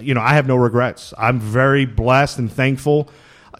you 0.00 0.14
know, 0.14 0.20
I 0.20 0.34
have 0.34 0.46
no 0.46 0.56
regrets. 0.56 1.12
I'm 1.18 1.38
very 1.38 1.86
blessed 1.86 2.38
and 2.38 2.50
thankful. 2.50 3.08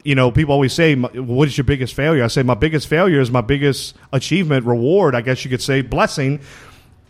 You 0.04 0.14
know, 0.16 0.30
people 0.30 0.52
always 0.52 0.72
say, 0.72 0.94
"What 0.96 1.46
is 1.48 1.56
your 1.56 1.64
biggest 1.64 1.94
failure?" 1.94 2.24
I 2.24 2.26
say, 2.26 2.42
"My 2.42 2.54
biggest 2.54 2.88
failure 2.88 3.20
is 3.20 3.30
my 3.30 3.40
biggest 3.40 3.94
achievement, 4.12 4.66
reward. 4.66 5.14
I 5.14 5.20
guess 5.20 5.44
you 5.44 5.50
could 5.50 5.62
say, 5.62 5.80
blessing, 5.82 6.40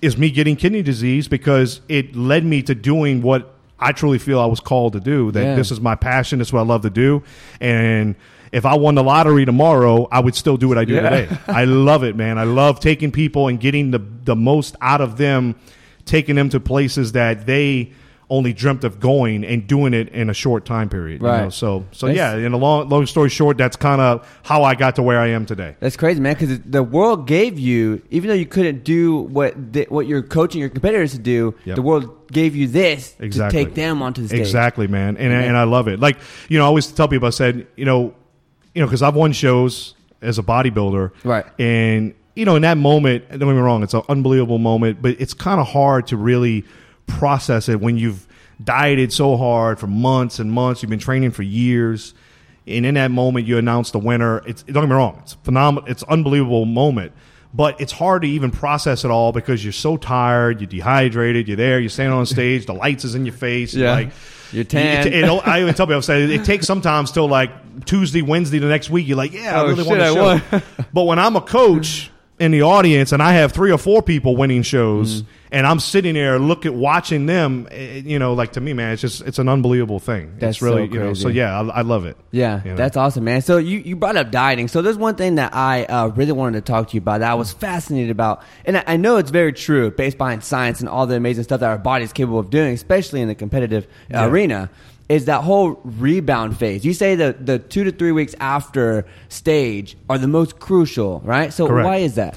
is 0.02 0.18
me 0.18 0.30
getting 0.30 0.56
kidney 0.56 0.82
disease 0.82 1.28
because 1.28 1.80
it 1.88 2.14
led 2.14 2.44
me 2.44 2.60
to 2.62 2.74
doing 2.74 3.22
what 3.22 3.54
I 3.80 3.92
truly 3.92 4.18
feel 4.18 4.38
I 4.40 4.46
was 4.46 4.60
called 4.60 4.92
to 4.92 5.00
do. 5.00 5.30
That 5.30 5.42
Yeah. 5.42 5.54
this 5.54 5.70
is 5.70 5.80
my 5.80 5.94
passion. 5.94 6.38
This 6.38 6.48
is 6.48 6.52
what 6.52 6.60
I 6.60 6.64
love 6.64 6.82
to 6.82 6.90
do, 6.90 7.22
and." 7.60 8.14
If 8.52 8.66
I 8.66 8.74
won 8.74 8.94
the 8.96 9.02
lottery 9.02 9.46
tomorrow, 9.46 10.06
I 10.12 10.20
would 10.20 10.34
still 10.34 10.58
do 10.58 10.68
what 10.68 10.76
I 10.76 10.84
do 10.84 10.92
Yeah. 10.92 11.08
today. 11.08 11.28
I 11.48 11.64
love 11.64 12.04
it, 12.04 12.16
man. 12.16 12.36
I 12.36 12.44
love 12.44 12.80
taking 12.80 13.10
people 13.10 13.48
and 13.48 13.58
getting 13.58 13.92
the 13.92 14.02
the 14.26 14.36
most 14.36 14.76
out 14.82 15.00
of 15.00 15.16
them, 15.16 15.54
taking 16.04 16.36
them 16.36 16.50
to 16.50 16.60
places 16.60 17.12
that 17.12 17.46
they 17.46 17.92
only 18.32 18.52
dreamt 18.52 18.82
of 18.82 18.98
going 18.98 19.44
and 19.44 19.66
doing 19.66 19.92
it 19.92 20.08
in 20.08 20.30
a 20.30 20.34
short 20.34 20.64
time 20.64 20.88
period. 20.88 21.20
you 21.20 21.26
Right. 21.28 21.42
know? 21.44 21.50
So 21.50 21.84
so 21.92 22.06
That's- 22.06 22.16
yeah, 22.40 22.46
in 22.46 22.52
a 22.52 22.56
long 22.56 22.88
long 22.88 23.04
story 23.06 23.28
short, 23.28 23.58
that's 23.58 23.76
kind 23.76 24.00
of 24.00 24.26
how 24.42 24.64
I 24.64 24.74
got 24.74 24.96
to 24.96 25.02
where 25.02 25.20
I 25.20 25.28
am 25.28 25.44
today. 25.44 25.76
That's 25.80 25.96
crazy, 25.96 26.18
man. 26.20 26.34
Because 26.34 26.58
the 26.60 26.82
world 26.82 27.26
gave 27.26 27.58
you, 27.58 28.00
even 28.10 28.28
though 28.28 28.34
you 28.34 28.46
couldn't 28.46 28.84
do 28.84 29.16
what 29.36 29.72
the, 29.74 29.86
what 29.90 30.06
you're 30.06 30.22
coaching 30.22 30.60
your 30.60 30.70
competitors 30.70 31.12
to 31.12 31.18
do, 31.18 31.54
Yep. 31.66 31.76
the 31.76 31.82
world 31.82 32.08
gave 32.32 32.56
you 32.56 32.66
this 32.66 33.14
Exactly. 33.20 33.58
to 33.58 33.64
take 33.66 33.74
them 33.74 34.00
onto 34.02 34.22
the 34.22 34.28
stage. 34.28 34.40
Exactly, 34.40 34.86
man. 34.86 35.16
And 35.18 35.30
Yeah. 35.32 35.40
and 35.42 35.56
I 35.56 35.64
love 35.64 35.86
it. 35.88 36.00
Like 36.00 36.16
you 36.48 36.56
know, 36.58 36.64
I 36.64 36.68
always 36.68 36.86
tell 36.86 37.08
people 37.08 37.26
I 37.28 37.30
said, 37.32 37.66
you 37.76 37.84
know, 37.84 38.14
you 38.74 38.80
know, 38.80 38.86
because 38.86 39.02
I've 39.02 39.14
won 39.14 39.32
shows 39.32 39.94
as 40.22 40.38
a 40.38 40.42
bodybuilder, 40.42 41.10
Right. 41.24 41.44
And 41.58 42.14
you 42.34 42.46
know, 42.46 42.56
in 42.56 42.62
that 42.62 42.78
moment, 42.78 43.28
don't 43.28 43.40
get 43.40 43.46
me 43.48 43.60
wrong, 43.60 43.82
it's 43.82 43.92
an 43.92 44.00
unbelievable 44.08 44.56
moment, 44.58 45.02
but 45.02 45.16
it's 45.20 45.34
kind 45.34 45.60
of 45.60 45.66
hard 45.68 46.06
to 46.06 46.16
really 46.16 46.64
process 47.18 47.68
it 47.68 47.80
when 47.80 47.96
you've 47.98 48.26
dieted 48.62 49.12
so 49.12 49.36
hard 49.36 49.78
for 49.78 49.86
months 49.86 50.38
and 50.38 50.50
months. 50.52 50.82
You've 50.82 50.90
been 50.90 50.98
training 50.98 51.30
for 51.32 51.42
years, 51.42 52.14
and 52.66 52.86
in 52.86 52.94
that 52.94 53.10
moment, 53.10 53.46
you 53.46 53.58
announce 53.58 53.90
the 53.90 53.98
winner. 53.98 54.42
It's 54.46 54.62
don't 54.62 54.82
get 54.84 54.88
me 54.88 54.94
wrong, 54.96 55.18
it's 55.22 55.34
phenomenal. 55.44 55.88
It's 55.90 56.02
unbelievable 56.04 56.64
moment. 56.64 57.12
But 57.54 57.78
it's 57.82 57.92
hard 57.92 58.22
to 58.22 58.28
even 58.28 58.50
process 58.50 59.04
it 59.04 59.10
all 59.10 59.30
because 59.30 59.62
you're 59.62 59.74
so 59.74 59.98
tired, 59.98 60.60
you're 60.62 60.68
dehydrated, 60.68 61.48
you're 61.48 61.56
there, 61.58 61.78
you're 61.80 61.90
standing 61.90 62.14
on 62.18 62.24
stage, 62.24 62.64
the 62.64 62.72
lights 62.72 63.04
is 63.04 63.14
in 63.14 63.26
your 63.26 63.34
face, 63.34 63.74
Yeah. 63.74 63.92
like 63.92 64.10
You're 64.52 64.64
tan. 64.64 65.06
it- 65.06 65.12
it- 65.12 65.28
I 65.46 65.60
even 65.60 65.74
tell 65.74 65.86
people, 65.86 65.98
I 65.98 66.00
say 66.00 66.22
it 66.34 66.44
takes 66.46 66.66
sometimes 66.66 67.12
till 67.12 67.28
like 67.28 67.50
Tuesday, 67.84 68.22
Wednesday 68.22 68.58
the 68.58 68.68
next 68.68 68.88
week. 68.88 69.06
You're 69.06 69.18
like, 69.18 69.34
yeah, 69.34 69.58
I 69.60 69.64
Oh, 69.64 69.68
really 69.68 69.82
want 69.82 70.00
to 70.00 70.60
show. 70.60 70.62
but 70.94 71.02
when 71.04 71.18
I'm 71.18 71.36
a 71.36 71.42
coach 71.42 72.10
in 72.42 72.50
the 72.50 72.62
audience 72.62 73.12
and 73.12 73.22
I 73.22 73.32
have 73.34 73.52
three 73.52 73.70
or 73.70 73.78
four 73.78 74.02
people 74.02 74.36
winning 74.36 74.62
shows, 74.62 75.22
Mm-hmm. 75.22 75.28
and 75.52 75.66
I'm 75.66 75.78
sitting 75.80 76.14
there 76.14 76.38
look 76.38 76.66
at 76.66 76.74
watching 76.74 77.26
them, 77.26 77.68
eh, 77.70 78.02
you 78.04 78.18
know, 78.18 78.32
like 78.34 78.52
to 78.52 78.60
me, 78.60 78.72
man, 78.72 78.92
it's 78.92 79.02
just 79.02 79.20
it's 79.22 79.38
an 79.38 79.48
unbelievable 79.48 80.00
thing. 80.00 80.34
That's 80.38 80.56
it's 80.56 80.62
really 80.62 80.88
so 80.88 80.94
you 80.94 81.00
know. 81.00 81.14
So 81.14 81.28
yeah, 81.28 81.60
I, 81.60 81.66
I 81.66 81.80
love 81.82 82.04
it. 82.06 82.16
Yeah, 82.30 82.62
You 82.64 82.70
know? 82.70 82.76
that's 82.76 82.96
awesome, 82.96 83.24
man. 83.24 83.42
So 83.42 83.58
you, 83.58 83.78
you 83.78 83.96
brought 83.96 84.16
up 84.16 84.30
dieting. 84.30 84.68
So 84.68 84.82
there's 84.82 84.96
one 84.98 85.14
thing 85.14 85.36
that 85.36 85.54
I 85.54 85.84
uh, 85.84 86.08
really 86.08 86.32
wanted 86.32 86.64
to 86.64 86.72
talk 86.72 86.88
to 86.88 86.94
you 86.94 87.00
about 87.00 87.18
that 87.20 87.30
I 87.30 87.34
was 87.34 87.52
fascinated 87.52 88.10
about, 88.10 88.42
and 88.64 88.76
I, 88.78 88.84
I 88.86 88.96
know 88.96 89.18
it's 89.18 89.30
very 89.30 89.52
true 89.52 89.90
based 89.90 90.18
behind 90.18 90.42
science 90.42 90.80
and 90.80 90.88
all 90.88 91.06
the 91.06 91.16
amazing 91.16 91.44
stuff 91.44 91.60
that 91.60 91.68
our 91.70 91.78
body 91.78 92.04
is 92.04 92.12
capable 92.12 92.38
of 92.40 92.50
doing, 92.50 92.74
especially 92.74 93.20
in 93.20 93.28
the 93.28 93.34
competitive 93.36 93.86
Yeah. 94.10 94.26
arena. 94.26 94.68
Is 95.12 95.26
that 95.26 95.42
whole 95.42 95.78
rebound 95.84 96.58
phase? 96.58 96.86
You 96.86 96.94
say 96.94 97.16
that 97.16 97.44
the 97.44 97.58
two 97.58 97.84
to 97.84 97.92
three 97.92 98.12
weeks 98.12 98.34
after 98.40 99.04
stage 99.28 99.94
are 100.08 100.16
the 100.16 100.26
most 100.26 100.58
crucial, 100.58 101.20
right? 101.20 101.52
So 101.52 101.66
Correct. 101.66 101.84
why 101.84 101.96
is 101.98 102.14
that? 102.14 102.34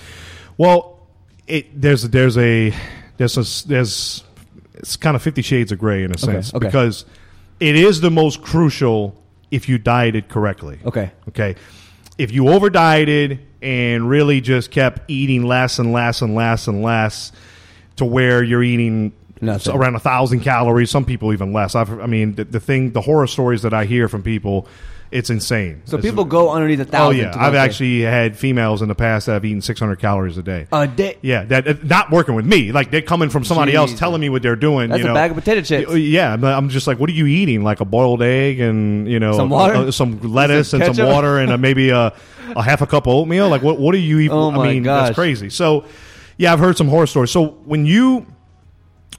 Well, 0.57 0.99
it, 1.47 1.79
there's 1.79 2.03
there's 2.03 2.37
a 2.37 2.73
there's 3.15 3.37
a 3.37 3.67
there's 3.67 4.25
it's 4.73 4.97
kind 4.97 5.15
of 5.15 5.21
Fifty 5.21 5.41
Shades 5.41 5.71
of 5.71 5.79
Gray 5.79 6.03
in 6.03 6.11
a 6.11 6.17
sense 6.17 6.53
okay. 6.53 6.65
because 6.65 7.05
it 7.61 7.77
is 7.77 8.01
the 8.01 8.11
most 8.11 8.41
crucial 8.41 9.23
if 9.51 9.69
you 9.69 9.77
dieted 9.77 10.27
correctly. 10.27 10.79
Okay. 10.85 11.11
Okay. 11.29 11.55
If 12.17 12.33
you 12.33 12.49
over 12.49 12.69
dieted 12.69 13.39
and 13.61 14.09
really 14.09 14.41
just 14.41 14.69
kept 14.69 15.09
eating 15.09 15.43
less 15.43 15.79
and 15.79 15.93
less 15.93 16.21
and 16.21 16.35
less 16.35 16.67
and 16.67 16.81
less 16.81 17.31
to 17.95 18.03
where 18.03 18.43
you're 18.43 18.63
eating 18.63 19.13
Nothing. 19.41 19.75
around 19.75 19.95
a 19.95 19.99
thousand 19.99 20.39
calories, 20.41 20.89
some 20.89 21.05
people 21.05 21.33
even 21.33 21.51
less. 21.53 21.75
I've, 21.75 21.99
I 21.99 22.05
mean, 22.07 22.35
the, 22.35 22.45
the 22.45 22.59
thing, 22.59 22.91
the 22.91 23.01
horror 23.01 23.27
stories 23.27 23.61
that 23.63 23.73
I 23.73 23.85
hear 23.85 24.07
from 24.07 24.23
people, 24.23 24.67
it's 25.11 25.29
insane. 25.29 25.81
So 25.85 25.97
It's- 25.97 26.09
people 26.09 26.25
go 26.25 26.49
underneath 26.51 26.79
a 26.79 26.83
Oh 26.83 26.85
thousand. 26.85 27.19
yeah, 27.21 27.33
I've 27.37 27.53
there. 27.53 27.61
actually 27.61 28.01
had 28.01 28.35
females 28.37 28.81
in 28.81 28.87
the 28.87 28.95
past 28.95 29.27
that 29.27 29.33
have 29.33 29.45
eaten 29.45 29.61
600 29.61 29.97
calories 29.99 30.37
a 30.37 30.41
day. 30.43 30.67
a 30.71 30.87
day. 30.87 31.17
Yeah, 31.21 31.43
that 31.45 31.67
uh, 31.67 31.73
not 31.83 32.11
working 32.11 32.33
with 32.35 32.45
me. 32.45 32.71
Like 32.71 32.91
they're 32.91 33.01
coming 33.01 33.29
from 33.29 33.43
somebody 33.43 33.75
else 33.75 33.93
telling 33.93 34.19
me 34.19 34.29
what 34.29 34.41
they're 34.41 34.55
doing. 34.55 34.89
That's 34.89 34.99
you 34.99 35.05
a 35.05 35.09
know. 35.09 35.13
bag 35.13 35.31
of 35.31 35.37
potato 35.37 35.61
chips. 35.61 35.93
Yeah, 35.95 36.31
I'm- 36.31 36.43
I'm 36.43 36.69
just 36.69 36.87
like, 36.87 36.97
what 36.99 37.09
are 37.09 37.13
you 37.13 37.27
eating? 37.27 37.63
Like 37.63 37.81
a 37.81 37.85
boiled 37.85 38.23
egg 38.23 38.59
and 38.59 39.07
you 39.09 39.19
know 39.19 39.33
Some 39.33 39.49
water? 39.49 39.75
uh, 39.75 39.91
some 39.91 40.19
lettuce 40.33 40.73
and 40.73 40.95
some 40.95 41.07
water 41.07 41.37
and 41.37 41.51
uh 41.51 41.57
maybe 41.57 41.89
a, 41.91 42.13
a 42.55 42.63
half 42.63 42.81
a 42.81 42.87
cup 42.87 43.05
of 43.07 43.13
oatmeal. 43.13 43.47
Like 43.49 43.61
what? 43.61 43.79
What 43.79 43.93
are 43.95 43.99
you 43.99 44.19
eating? 44.19 44.31
Oh, 44.31 44.49
my 44.51 44.65
I 44.69 44.73
mean, 44.73 44.83
gosh. 44.83 45.07
that's 45.09 45.15
crazy. 45.15 45.49
So, 45.49 45.85
yeah, 46.37 46.51
I've 46.51 46.59
heard 46.59 46.77
some 46.77 46.87
horror 46.87 47.07
stories. 47.07 47.31
So 47.31 47.47
when 47.65 47.85
you 47.85 48.25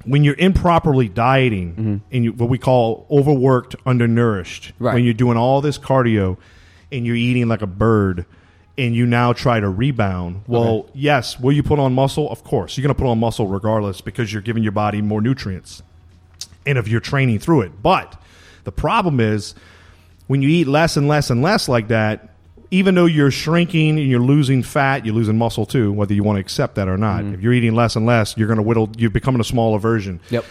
when 0.06 0.24
you're 0.24 0.36
improperly 0.38 1.08
dieting 1.08 1.72
Mm-hmm. 1.74 1.96
and 2.12 2.24
you, 2.24 2.32
what 2.32 2.48
we 2.48 2.58
call 2.58 3.06
overworked, 3.10 3.76
undernourished, 3.84 4.72
Right. 4.78 4.94
when 4.94 5.04
you're 5.04 5.14
doing 5.14 5.36
all 5.36 5.60
this 5.60 5.78
cardio 5.78 6.36
and 6.92 7.04
you're 7.06 7.16
eating 7.16 7.48
like 7.48 7.62
a 7.62 7.66
bird 7.66 8.24
and 8.78 8.94
you 8.94 9.06
now 9.06 9.32
try 9.32 9.58
to 9.58 9.68
rebound, 9.68 10.42
well, 10.46 10.88
yes, 10.94 11.40
will 11.40 11.52
you 11.52 11.62
put 11.62 11.78
on 11.78 11.92
muscle? 11.94 12.30
Of 12.30 12.44
course. 12.44 12.76
You're 12.76 12.82
going 12.82 12.94
to 12.94 13.02
put 13.02 13.08
on 13.10 13.18
muscle 13.18 13.46
regardless 13.48 14.00
because 14.00 14.32
you're 14.32 14.42
giving 14.42 14.62
your 14.62 14.72
body 14.72 15.02
more 15.02 15.20
nutrients 15.20 15.82
and 16.66 16.76
if 16.78 16.86
you're 16.88 17.00
training 17.00 17.38
through 17.38 17.62
it. 17.62 17.82
But 17.82 18.20
the 18.64 18.72
problem 18.72 19.18
is 19.20 19.54
when 20.26 20.42
you 20.42 20.48
eat 20.48 20.66
less 20.66 20.96
and 20.96 21.08
less 21.08 21.30
and 21.30 21.40
less 21.42 21.68
like 21.68 21.88
that, 21.88 22.30
even 22.76 22.94
though 22.94 23.06
you're 23.06 23.30
shrinking 23.30 23.98
and 23.98 24.06
you're 24.06 24.20
losing 24.20 24.62
fat, 24.62 25.06
you're 25.06 25.14
losing 25.14 25.38
muscle 25.38 25.64
too, 25.64 25.92
whether 25.92 26.12
you 26.12 26.22
want 26.22 26.36
to 26.36 26.40
accept 26.40 26.74
that 26.74 26.88
or 26.88 26.98
not. 26.98 27.24
Mm-hmm. 27.24 27.34
If 27.34 27.40
you're 27.40 27.54
eating 27.54 27.74
less 27.74 27.96
and 27.96 28.04
less, 28.04 28.36
you're 28.36 28.48
going 28.48 28.58
to 28.58 28.62
whittle, 28.62 28.90
you're 28.98 29.08
becoming 29.08 29.40
a 29.40 29.44
smaller 29.44 29.78
version. 29.78 30.20
Yep. 30.28 30.44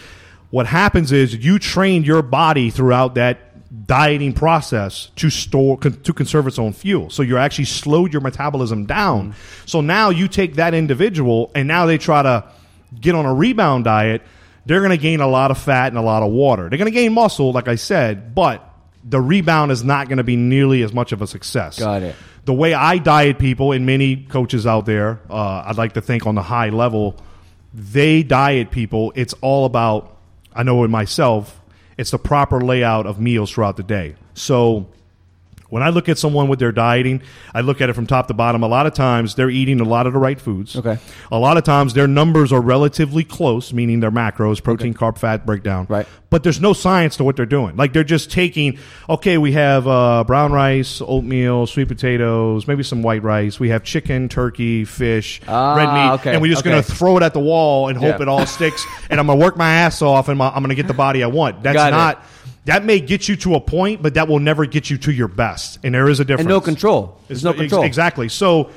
What 0.50 0.66
happens 0.66 1.12
is 1.12 1.36
you 1.36 1.60
trained 1.60 2.04
your 2.04 2.22
body 2.22 2.70
throughout 2.70 3.14
that 3.14 3.86
dieting 3.86 4.32
process 4.32 5.10
to 5.16 5.30
store 5.30 5.78
to 5.78 6.12
conserve 6.12 6.48
its 6.48 6.58
own 6.58 6.72
fuel. 6.72 7.10
So 7.10 7.22
you're 7.22 7.38
actually 7.38 7.66
slowed 7.66 8.12
your 8.12 8.22
metabolism 8.22 8.86
down. 8.86 9.30
Mm-hmm. 9.30 9.66
So 9.66 9.80
now 9.80 10.10
you 10.10 10.26
take 10.26 10.56
that 10.56 10.74
individual 10.74 11.52
and 11.54 11.68
now 11.68 11.86
they 11.86 11.98
try 11.98 12.22
to 12.22 12.44
get 13.00 13.14
on 13.14 13.24
a 13.24 13.34
rebound 13.34 13.84
diet. 13.84 14.22
They're 14.64 14.80
going 14.80 14.90
to 14.90 14.96
gain 14.96 15.20
a 15.20 15.28
lot 15.28 15.52
of 15.52 15.58
fat 15.58 15.88
and 15.88 15.98
a 15.98 16.02
lot 16.02 16.24
of 16.24 16.32
water. 16.32 16.68
They're 16.68 16.78
going 16.78 16.90
to 16.90 16.98
gain 16.98 17.12
muscle, 17.12 17.52
like 17.52 17.68
I 17.68 17.76
said, 17.76 18.34
but 18.34 18.65
the 19.08 19.20
rebound 19.20 19.70
is 19.70 19.84
not 19.84 20.08
going 20.08 20.18
to 20.18 20.24
be 20.24 20.36
nearly 20.36 20.82
as 20.82 20.92
much 20.92 21.12
of 21.12 21.22
a 21.22 21.26
success. 21.26 21.78
Got 21.78 22.02
it. 22.02 22.16
The 22.44 22.54
way 22.54 22.74
I 22.74 22.98
diet 22.98 23.38
people, 23.38 23.72
and 23.72 23.86
many 23.86 24.16
coaches 24.16 24.66
out 24.66 24.86
there, 24.86 25.20
uh, 25.30 25.64
I'd 25.66 25.76
like 25.76 25.94
to 25.94 26.00
think 26.00 26.26
on 26.26 26.34
the 26.34 26.42
high 26.42 26.70
level, 26.70 27.16
they 27.72 28.22
diet 28.22 28.70
people. 28.70 29.12
It's 29.14 29.34
all 29.40 29.64
about. 29.64 30.16
I 30.54 30.62
know 30.62 30.82
in 30.84 30.90
myself, 30.90 31.60
it's 31.98 32.10
the 32.10 32.18
proper 32.18 32.60
layout 32.60 33.06
of 33.06 33.20
meals 33.20 33.50
throughout 33.50 33.76
the 33.76 33.82
day. 33.82 34.16
So 34.34 34.88
when 35.68 35.82
I 35.82 35.88
look 35.90 36.08
at 36.08 36.18
someone 36.18 36.48
with 36.48 36.58
their 36.58 36.72
dieting, 36.72 37.22
I 37.54 37.60
look 37.60 37.80
at 37.80 37.88
it 37.90 37.94
from 37.94 38.06
top 38.06 38.28
to 38.28 38.34
bottom. 38.34 38.62
A 38.62 38.68
lot 38.68 38.86
of 38.86 38.94
times 38.94 39.34
they're 39.34 39.50
eating 39.50 39.80
a 39.80 39.84
lot 39.84 40.06
of 40.06 40.12
the 40.12 40.18
right 40.18 40.40
foods. 40.40 40.76
Okay. 40.76 40.98
A 41.32 41.38
lot 41.38 41.56
of 41.56 41.64
times 41.64 41.94
their 41.94 42.06
numbers 42.06 42.52
are 42.52 42.60
relatively 42.60 43.24
close, 43.24 43.72
meaning 43.72 44.00
their 44.00 44.10
macros, 44.10 44.62
protein, 44.62 44.94
carb, 44.94 45.18
fat 45.18 45.44
breakdown. 45.46 45.86
Right. 45.88 46.06
But 46.28 46.42
there's 46.42 46.60
no 46.60 46.72
science 46.72 47.16
to 47.18 47.24
what 47.24 47.36
they're 47.36 47.46
doing. 47.46 47.76
Like 47.76 47.92
they're 47.92 48.02
just 48.04 48.30
taking, 48.30 48.78
okay, 49.08 49.38
we 49.38 49.52
have 49.52 49.86
uh, 49.86 50.24
brown 50.24 50.52
rice, 50.52 51.00
oatmeal, 51.00 51.66
sweet 51.66 51.88
potatoes, 51.88 52.66
maybe 52.66 52.82
some 52.82 53.02
white 53.02 53.22
rice. 53.22 53.60
We 53.60 53.68
have 53.70 53.84
chicken, 53.84 54.28
turkey, 54.28 54.84
fish, 54.84 55.40
Ah, 55.46 55.74
red 55.76 55.92
meat. 55.92 56.14
okay, 56.20 56.32
And 56.32 56.42
we're 56.42 56.50
just 56.52 56.62
okay. 56.62 56.70
going 56.70 56.82
to 56.82 56.92
throw 56.92 57.16
it 57.16 57.22
at 57.22 57.32
the 57.32 57.40
wall 57.40 57.88
and 57.88 57.96
hope 57.96 58.16
Yeah. 58.16 58.22
it 58.22 58.28
all 58.28 58.44
sticks. 58.46 58.84
And 59.08 59.20
I'm 59.20 59.26
going 59.26 59.38
to 59.38 59.44
work 59.44 59.56
my 59.56 59.70
ass 59.72 60.02
off 60.02 60.28
and 60.28 60.36
my, 60.38 60.48
I'm 60.48 60.62
going 60.62 60.70
to 60.70 60.74
get 60.74 60.88
the 60.88 60.94
body 60.94 61.22
I 61.22 61.28
want. 61.28 61.62
That's 61.62 61.76
Got 61.76 62.16
it. 62.16 62.18
That 62.66 62.84
may 62.84 63.00
get 63.00 63.28
you 63.28 63.36
to 63.36 63.54
a 63.54 63.60
point, 63.60 64.02
but 64.02 64.14
that 64.14 64.28
will 64.28 64.40
never 64.40 64.66
get 64.66 64.90
you 64.90 64.98
to 64.98 65.12
your 65.12 65.28
best. 65.28 65.78
And 65.84 65.94
there 65.94 66.08
is 66.08 66.20
a 66.20 66.24
difference. 66.24 66.46
And 66.46 66.48
no 66.48 66.60
control. 66.60 67.20
There's 67.28 67.44
no 67.44 67.50
Ex- 67.50 67.58
control. 67.58 67.84
Exactly. 67.84 68.28
So 68.28 68.70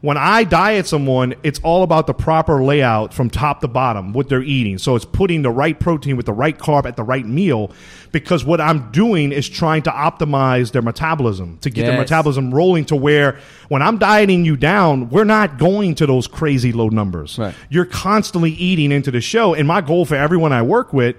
when 0.00 0.16
I 0.16 0.44
diet 0.44 0.86
someone, 0.86 1.34
it's 1.42 1.60
all 1.60 1.82
about 1.82 2.06
the 2.06 2.12
proper 2.12 2.62
layout 2.62 3.14
from 3.14 3.30
top 3.30 3.60
to 3.60 3.68
bottom, 3.68 4.12
what 4.12 4.28
they're 4.28 4.42
eating. 4.42 4.78
So 4.78 4.94
it's 4.96 5.04
putting 5.04 5.42
the 5.42 5.50
right 5.50 5.78
protein 5.78 6.16
with 6.16 6.26
the 6.26 6.32
right 6.32 6.58
carb 6.58 6.86
at 6.86 6.96
the 6.96 7.04
right 7.04 7.24
meal 7.24 7.70
because 8.12 8.44
what 8.44 8.60
I'm 8.60 8.90
doing 8.90 9.32
is 9.32 9.48
trying 9.48 9.82
to 9.82 9.90
optimize 9.90 10.72
their 10.72 10.82
metabolism 10.82 11.58
to 11.58 11.70
get 11.70 11.86
their 11.86 11.98
metabolism 11.98 12.52
rolling 12.52 12.84
to 12.86 12.96
where 12.96 13.38
when 13.68 13.80
I'm 13.80 13.98
dieting 13.98 14.44
you 14.44 14.56
down, 14.56 15.08
we're 15.08 15.24
not 15.24 15.56
going 15.56 15.94
to 15.96 16.06
those 16.06 16.26
crazy 16.26 16.72
low 16.72 16.88
numbers. 16.88 17.38
Right. 17.38 17.54
You're 17.70 17.86
constantly 17.86 18.50
eating 18.50 18.92
into 18.92 19.10
the 19.10 19.20
show. 19.20 19.54
And 19.54 19.66
my 19.68 19.80
goal 19.80 20.04
for 20.04 20.16
everyone 20.16 20.52
I 20.52 20.62
work 20.62 20.92
with 20.92 21.16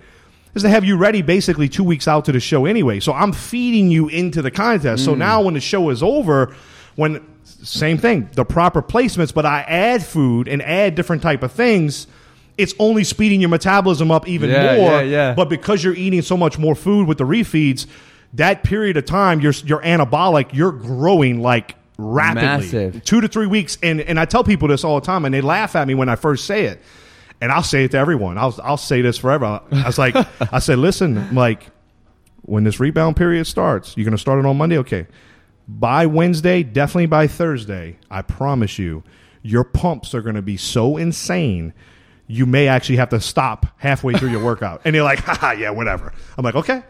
is 0.57 0.63
to 0.63 0.69
have 0.69 0.83
you 0.83 0.97
ready 0.97 1.21
basically 1.21 1.69
two 1.69 1.83
weeks 1.83 2.07
out 2.07 2.25
to 2.25 2.31
the 2.31 2.39
show 2.39 2.65
anyway. 2.65 2.99
So 2.99 3.13
I'm 3.13 3.31
feeding 3.31 3.89
you 3.89 4.07
into 4.09 4.41
the 4.41 4.51
contest. 4.51 5.03
Mm. 5.03 5.05
So 5.05 5.15
now 5.15 5.41
when 5.41 5.53
the 5.53 5.59
show 5.61 5.89
is 5.89 6.03
over, 6.03 6.53
when 6.95 7.25
same 7.45 7.97
thing, 7.97 8.29
the 8.33 8.43
proper 8.45 8.81
placements, 8.81 9.33
but 9.33 9.45
I 9.45 9.61
add 9.61 10.03
food 10.05 10.47
and 10.47 10.61
add 10.61 10.95
different 10.95 11.21
type 11.21 11.43
of 11.43 11.51
things. 11.51 12.07
It's 12.57 12.73
only 12.79 13.03
speeding 13.03 13.39
your 13.39 13.49
metabolism 13.49 14.11
up 14.11 14.27
even 14.27 14.49
Yeah, 14.49 14.75
more. 14.77 14.91
yeah, 14.91 15.01
yeah. 15.01 15.33
But 15.33 15.47
because 15.49 15.83
you're 15.83 15.95
eating 15.95 16.21
so 16.21 16.35
much 16.35 16.57
more 16.57 16.75
food 16.75 17.07
with 17.07 17.19
the 17.19 17.23
refeeds, 17.23 17.85
that 18.33 18.63
period 18.63 18.97
of 18.97 19.05
time, 19.05 19.39
you're 19.39 19.53
you're 19.63 19.81
anabolic. 19.81 20.53
You're 20.53 20.71
growing 20.71 21.39
like 21.41 21.75
rapidly, 21.97 22.65
Massive. 22.65 23.03
two 23.05 23.21
to 23.21 23.27
three 23.27 23.47
weeks. 23.47 23.77
And 23.83 24.01
and 24.01 24.19
I 24.19 24.25
tell 24.25 24.43
people 24.43 24.67
this 24.67 24.83
all 24.83 24.99
the 24.99 25.05
time, 25.05 25.23
and 25.25 25.33
they 25.33 25.41
laugh 25.41 25.75
at 25.75 25.87
me 25.87 25.93
when 25.95 26.09
I 26.09 26.15
first 26.15 26.45
say 26.45 26.65
it. 26.65 26.81
And 27.39 27.51
I'll 27.51 27.63
say 27.63 27.83
it 27.83 27.91
to 27.91 27.97
everyone. 27.97 28.37
I'll 28.37 28.55
I'll 28.63 28.77
say 28.77 29.01
this 29.01 29.17
forever. 29.17 29.61
I 29.71 29.85
was 29.85 29.97
like, 29.97 30.15
I 30.53 30.59
said, 30.59 30.79
listen, 30.79 31.35
like 31.35 31.69
when 32.43 32.63
this 32.63 32.79
rebound 32.79 33.15
period 33.15 33.45
starts, 33.45 33.95
you're 33.95 34.05
going 34.05 34.11
to 34.13 34.17
start 34.17 34.39
it 34.39 34.45
on 34.45 34.57
Monday. 34.57 34.77
Okay, 34.79 35.07
by 35.67 36.05
Wednesday, 36.05 36.63
definitely 36.63 37.07
by 37.07 37.27
Thursday, 37.27 37.97
I 38.09 38.21
promise 38.21 38.79
you, 38.79 39.03
your 39.41 39.63
pumps 39.63 40.13
are 40.15 40.21
going 40.21 40.35
to 40.35 40.41
be 40.41 40.57
so 40.57 40.97
insane. 40.97 41.73
You 42.27 42.45
may 42.45 42.67
actually 42.67 42.97
have 42.97 43.09
to 43.09 43.21
stop 43.21 43.65
halfway 43.77 44.13
through 44.13 44.31
your 44.31 44.43
workout. 44.43 44.81
And 44.83 44.95
they're 44.95 45.03
like, 45.03 45.19
haha, 45.19 45.51
yeah, 45.51 45.69
whatever. 45.69 46.13
I'm 46.37 46.43
like, 46.43 46.55
okay. 46.55 46.83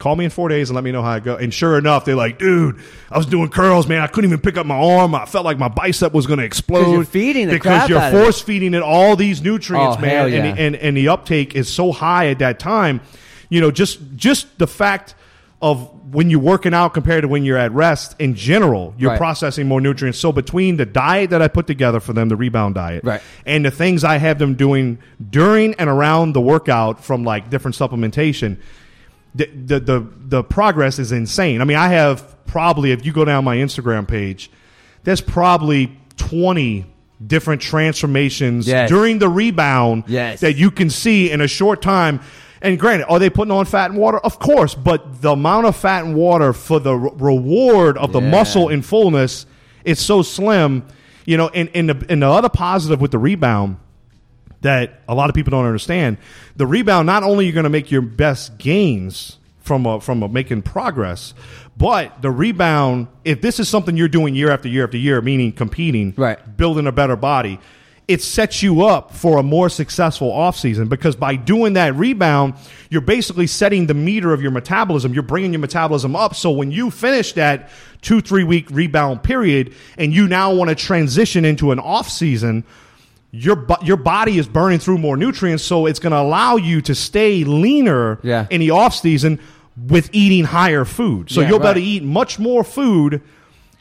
Call 0.00 0.16
me 0.16 0.24
in 0.24 0.30
four 0.32 0.48
days 0.48 0.68
and 0.70 0.74
let 0.74 0.82
me 0.82 0.90
know 0.90 1.02
how 1.02 1.14
it 1.14 1.22
go. 1.22 1.36
And 1.36 1.54
sure 1.54 1.78
enough, 1.78 2.04
they're 2.04 2.16
like, 2.16 2.38
dude, 2.38 2.80
I 3.10 3.16
was 3.18 3.26
doing 3.26 3.50
curls, 3.50 3.86
man. 3.86 4.00
I 4.00 4.08
couldn't 4.08 4.28
even 4.30 4.40
pick 4.40 4.56
up 4.56 4.66
my 4.66 4.74
arm. 4.74 5.14
I 5.14 5.26
felt 5.26 5.44
like 5.44 5.58
my 5.58 5.68
bicep 5.68 6.12
was 6.12 6.26
going 6.26 6.38
to 6.40 6.44
explode. 6.44 6.90
you're 6.90 7.04
feeding 7.04 7.46
the 7.46 7.52
because 7.52 7.80
crap 7.82 7.88
you're 7.90 7.98
of 8.00 8.12
it. 8.14 8.20
force 8.24 8.40
feeding 8.40 8.74
it 8.74 8.82
all 8.82 9.14
these 9.14 9.42
nutrients, 9.42 9.98
Oh, 9.98 10.00
man. 10.00 10.10
hell 10.10 10.26
and, 10.42 10.58
and 10.58 10.74
and 10.76 10.96
the 10.96 11.08
uptake 11.08 11.54
is 11.54 11.68
so 11.68 11.92
high 11.92 12.28
at 12.30 12.40
that 12.40 12.58
time. 12.58 13.00
You 13.50 13.60
know, 13.60 13.70
just 13.70 14.00
just 14.16 14.58
the 14.58 14.66
fact 14.66 15.14
of 15.62 15.90
when 16.14 16.30
you're 16.30 16.40
working 16.40 16.72
out 16.72 16.94
compared 16.94 17.20
to 17.22 17.28
when 17.28 17.44
you're 17.44 17.58
at 17.58 17.70
rest 17.72 18.16
in 18.18 18.34
general, 18.34 18.94
you're 18.96 19.10
Right. 19.10 19.18
processing 19.18 19.68
more 19.68 19.82
nutrients. 19.82 20.18
So 20.18 20.32
between 20.32 20.78
the 20.78 20.86
diet 20.86 21.28
that 21.30 21.42
I 21.42 21.48
put 21.48 21.66
together 21.66 22.00
for 22.00 22.14
them, 22.14 22.30
the 22.30 22.36
rebound 22.36 22.76
diet, 22.76 23.04
Right. 23.04 23.20
and 23.44 23.64
the 23.66 23.70
things 23.70 24.02
I 24.02 24.16
have 24.16 24.38
them 24.38 24.54
doing 24.54 24.96
during 25.30 25.74
and 25.74 25.90
around 25.90 26.32
the 26.32 26.40
workout 26.40 27.04
from 27.04 27.24
like 27.24 27.50
different 27.50 27.76
supplementation, 27.76 28.56
the 29.34 29.46
the 29.46 29.80
the, 29.80 30.06
the 30.18 30.44
progress 30.44 30.98
is 30.98 31.12
insane. 31.12 31.60
I 31.60 31.64
mean, 31.64 31.76
I 31.76 31.88
have 31.88 32.36
probably 32.46 32.92
if 32.92 33.04
you 33.06 33.12
go 33.12 33.24
down 33.24 33.44
my 33.44 33.56
Instagram 33.56 34.06
page, 34.08 34.50
there's 35.04 35.20
probably 35.20 35.96
20 36.16 36.86
different 37.26 37.60
transformations 37.62 38.66
Yes. 38.66 38.88
during 38.88 39.18
the 39.18 39.28
rebound 39.28 40.04
Yes. 40.06 40.40
that 40.40 40.54
you 40.56 40.70
can 40.70 40.90
see 40.90 41.30
in 41.30 41.40
a 41.40 41.48
short 41.48 41.82
time. 41.82 42.20
And 42.62 42.78
granted, 42.78 43.06
are 43.08 43.18
they 43.18 43.30
putting 43.30 43.52
on 43.52 43.64
fat 43.66 43.90
and 43.90 43.98
water? 43.98 44.18
Of 44.18 44.38
course, 44.38 44.74
but 44.74 45.22
the 45.22 45.32
amount 45.32 45.66
of 45.66 45.76
fat 45.76 46.04
and 46.04 46.14
water 46.14 46.52
for 46.52 46.78
the 46.80 46.94
re- 46.94 47.10
reward 47.16 47.96
of 47.98 48.12
the 48.12 48.20
Yeah. 48.20 48.30
muscle 48.30 48.68
in 48.68 48.82
fullness 48.82 49.46
is 49.84 49.98
so 49.98 50.22
slim. 50.22 50.82
You 51.26 51.36
know, 51.36 51.48
and, 51.48 51.70
and, 51.74 51.88
the, 51.88 52.06
and 52.08 52.22
the 52.22 52.26
other 52.28 52.48
positive 52.48 53.00
with 53.00 53.12
the 53.12 53.18
rebound 53.18 53.76
that 54.62 55.00
a 55.08 55.14
lot 55.14 55.30
of 55.30 55.34
people 55.34 55.50
don't 55.50 55.64
understand, 55.66 56.18
the 56.56 56.66
rebound 56.66 57.06
not 57.06 57.22
only 57.22 57.46
you're 57.46 57.54
going 57.54 57.64
to 57.64 57.70
make 57.70 57.90
your 57.90 58.02
best 58.02 58.58
gains 58.58 59.38
from 59.60 59.86
a, 59.86 60.00
from 60.00 60.22
a 60.22 60.28
making 60.28 60.62
progress, 60.62 61.32
but 61.76 62.20
the 62.20 62.30
rebound, 62.30 63.06
if 63.24 63.40
this 63.40 63.58
is 63.60 63.68
something 63.68 63.96
you're 63.96 64.08
doing 64.08 64.34
year 64.34 64.50
after 64.50 64.68
year 64.68 64.84
after 64.84 64.98
year, 64.98 65.20
meaning 65.22 65.52
competing, 65.52 66.12
Right. 66.16 66.38
building 66.56 66.86
a 66.86 66.92
better 66.92 67.16
body, 67.16 67.58
it 68.08 68.20
sets 68.20 68.60
you 68.62 68.84
up 68.84 69.14
for 69.14 69.38
a 69.38 69.42
more 69.42 69.68
successful 69.68 70.32
offseason 70.32 70.88
because 70.88 71.14
by 71.14 71.36
doing 71.36 71.74
that 71.74 71.94
rebound, 71.94 72.54
you're 72.90 73.00
basically 73.00 73.46
setting 73.46 73.86
the 73.86 73.94
meter 73.94 74.32
of 74.32 74.42
your 74.42 74.50
metabolism. 74.50 75.14
You're 75.14 75.22
bringing 75.22 75.52
your 75.52 75.60
metabolism 75.60 76.16
up. 76.16 76.34
So 76.34 76.50
when 76.50 76.72
you 76.72 76.90
finish 76.90 77.34
that 77.34 77.70
two, 78.02 78.20
three 78.20 78.42
week 78.42 78.66
rebound 78.70 79.22
period 79.22 79.74
and 79.96 80.12
you 80.12 80.26
now 80.26 80.52
want 80.52 80.70
to 80.70 80.74
transition 80.74 81.44
into 81.44 81.70
an 81.70 81.78
off 81.78 82.10
season, 82.10 82.64
your 83.32 83.64
your 83.82 83.96
body 83.96 84.38
is 84.38 84.48
burning 84.48 84.78
through 84.80 84.98
more 84.98 85.16
nutrients, 85.16 85.62
so 85.64 85.86
it's 85.86 85.98
going 86.00 86.10
to 86.12 86.18
allow 86.18 86.56
you 86.56 86.80
to 86.82 86.94
stay 86.94 87.44
leaner 87.44 88.18
Yeah. 88.22 88.46
in 88.50 88.60
the 88.60 88.70
off 88.70 88.94
season 88.94 89.38
with 89.88 90.10
eating 90.12 90.44
higher 90.44 90.84
food. 90.84 91.30
So 91.30 91.40
Yeah, 91.40 91.48
you'll 91.48 91.58
be 91.58 91.64
able 91.64 91.74
right. 91.74 91.74
to 91.74 91.82
eat 91.82 92.02
much 92.02 92.38
more 92.38 92.64
food, 92.64 93.22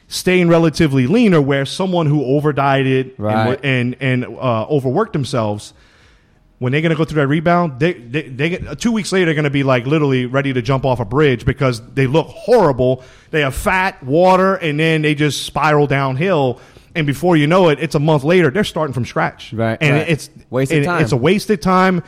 staying 0.08 0.50
relatively 0.50 1.08
leaner. 1.08 1.42
Where 1.42 1.66
someone 1.66 2.06
who 2.06 2.24
over 2.24 2.54
dieted 2.54 3.14
Right. 3.18 3.60
and 3.64 3.96
and, 4.02 4.26
and 4.26 4.38
uh, 4.38 4.66
overworked 4.70 5.14
themselves, 5.14 5.74
when 6.60 6.72
they're 6.72 6.82
going 6.82 6.92
to 6.92 6.96
go 6.96 7.06
through 7.06 7.22
that 7.22 7.28
rebound, 7.28 7.80
they, 7.80 7.94
they, 7.94 8.24
they 8.24 8.50
get, 8.50 8.80
two 8.80 8.92
weeks 8.92 9.12
later 9.12 9.26
they're 9.26 9.34
going 9.34 9.44
to 9.46 9.50
be 9.50 9.64
like 9.64 9.86
literally 9.88 10.26
ready 10.26 10.52
to 10.54 10.62
jump 10.62 10.86
off 10.86 11.00
a 11.00 11.06
bridge 11.06 11.44
because 11.46 11.82
they 11.94 12.06
look 12.06 12.28
horrible. 12.28 13.02
They 13.32 13.42
have 13.42 13.56
fat, 13.56 14.04
water, 14.04 14.56
and 14.56 14.78
then 14.80 15.02
they 15.02 15.16
just 15.16 15.44
spiral 15.46 15.88
downhill. 15.88 16.60
And 16.96 17.06
before 17.08 17.38
you 17.38 17.48
know 17.48 17.70
it, 17.70 17.80
it's 17.80 17.96
a 17.96 18.00
month 18.00 18.24
later. 18.24 18.50
They're 18.50 18.64
starting 18.64 18.94
from 18.94 19.06
scratch, 19.06 19.54
Right, 19.54 19.78
And 19.80 19.96
right. 19.98 20.10
it's 20.10 20.30
Wasted 20.50 20.86
time. 20.86 21.04
It's 21.04 21.12
a 21.12 21.18
wasted 21.18 21.62
time, 21.62 22.04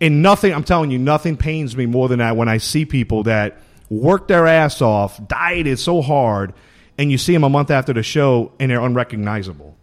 and 0.00 0.22
nothing. 0.22 0.52
I'm 0.54 0.64
telling 0.64 0.90
you, 0.90 0.98
nothing 0.98 1.36
pains 1.36 1.76
me 1.76 1.86
more 1.86 2.08
than 2.08 2.18
that 2.18 2.36
when 2.36 2.48
I 2.48 2.58
see 2.58 2.84
people 2.84 3.22
that 3.24 3.58
work 3.90 4.28
their 4.28 4.46
ass 4.46 4.82
off, 4.82 5.26
dieted 5.28 5.78
so 5.78 6.02
hard, 6.02 6.52
and 6.98 7.10
you 7.10 7.16
see 7.18 7.32
them 7.32 7.42
a 7.44 7.48
month 7.48 7.70
after 7.70 7.92
the 7.92 8.02
show 8.02 8.52
and 8.60 8.70
they're 8.70 8.80
unrecognizable 8.82 9.76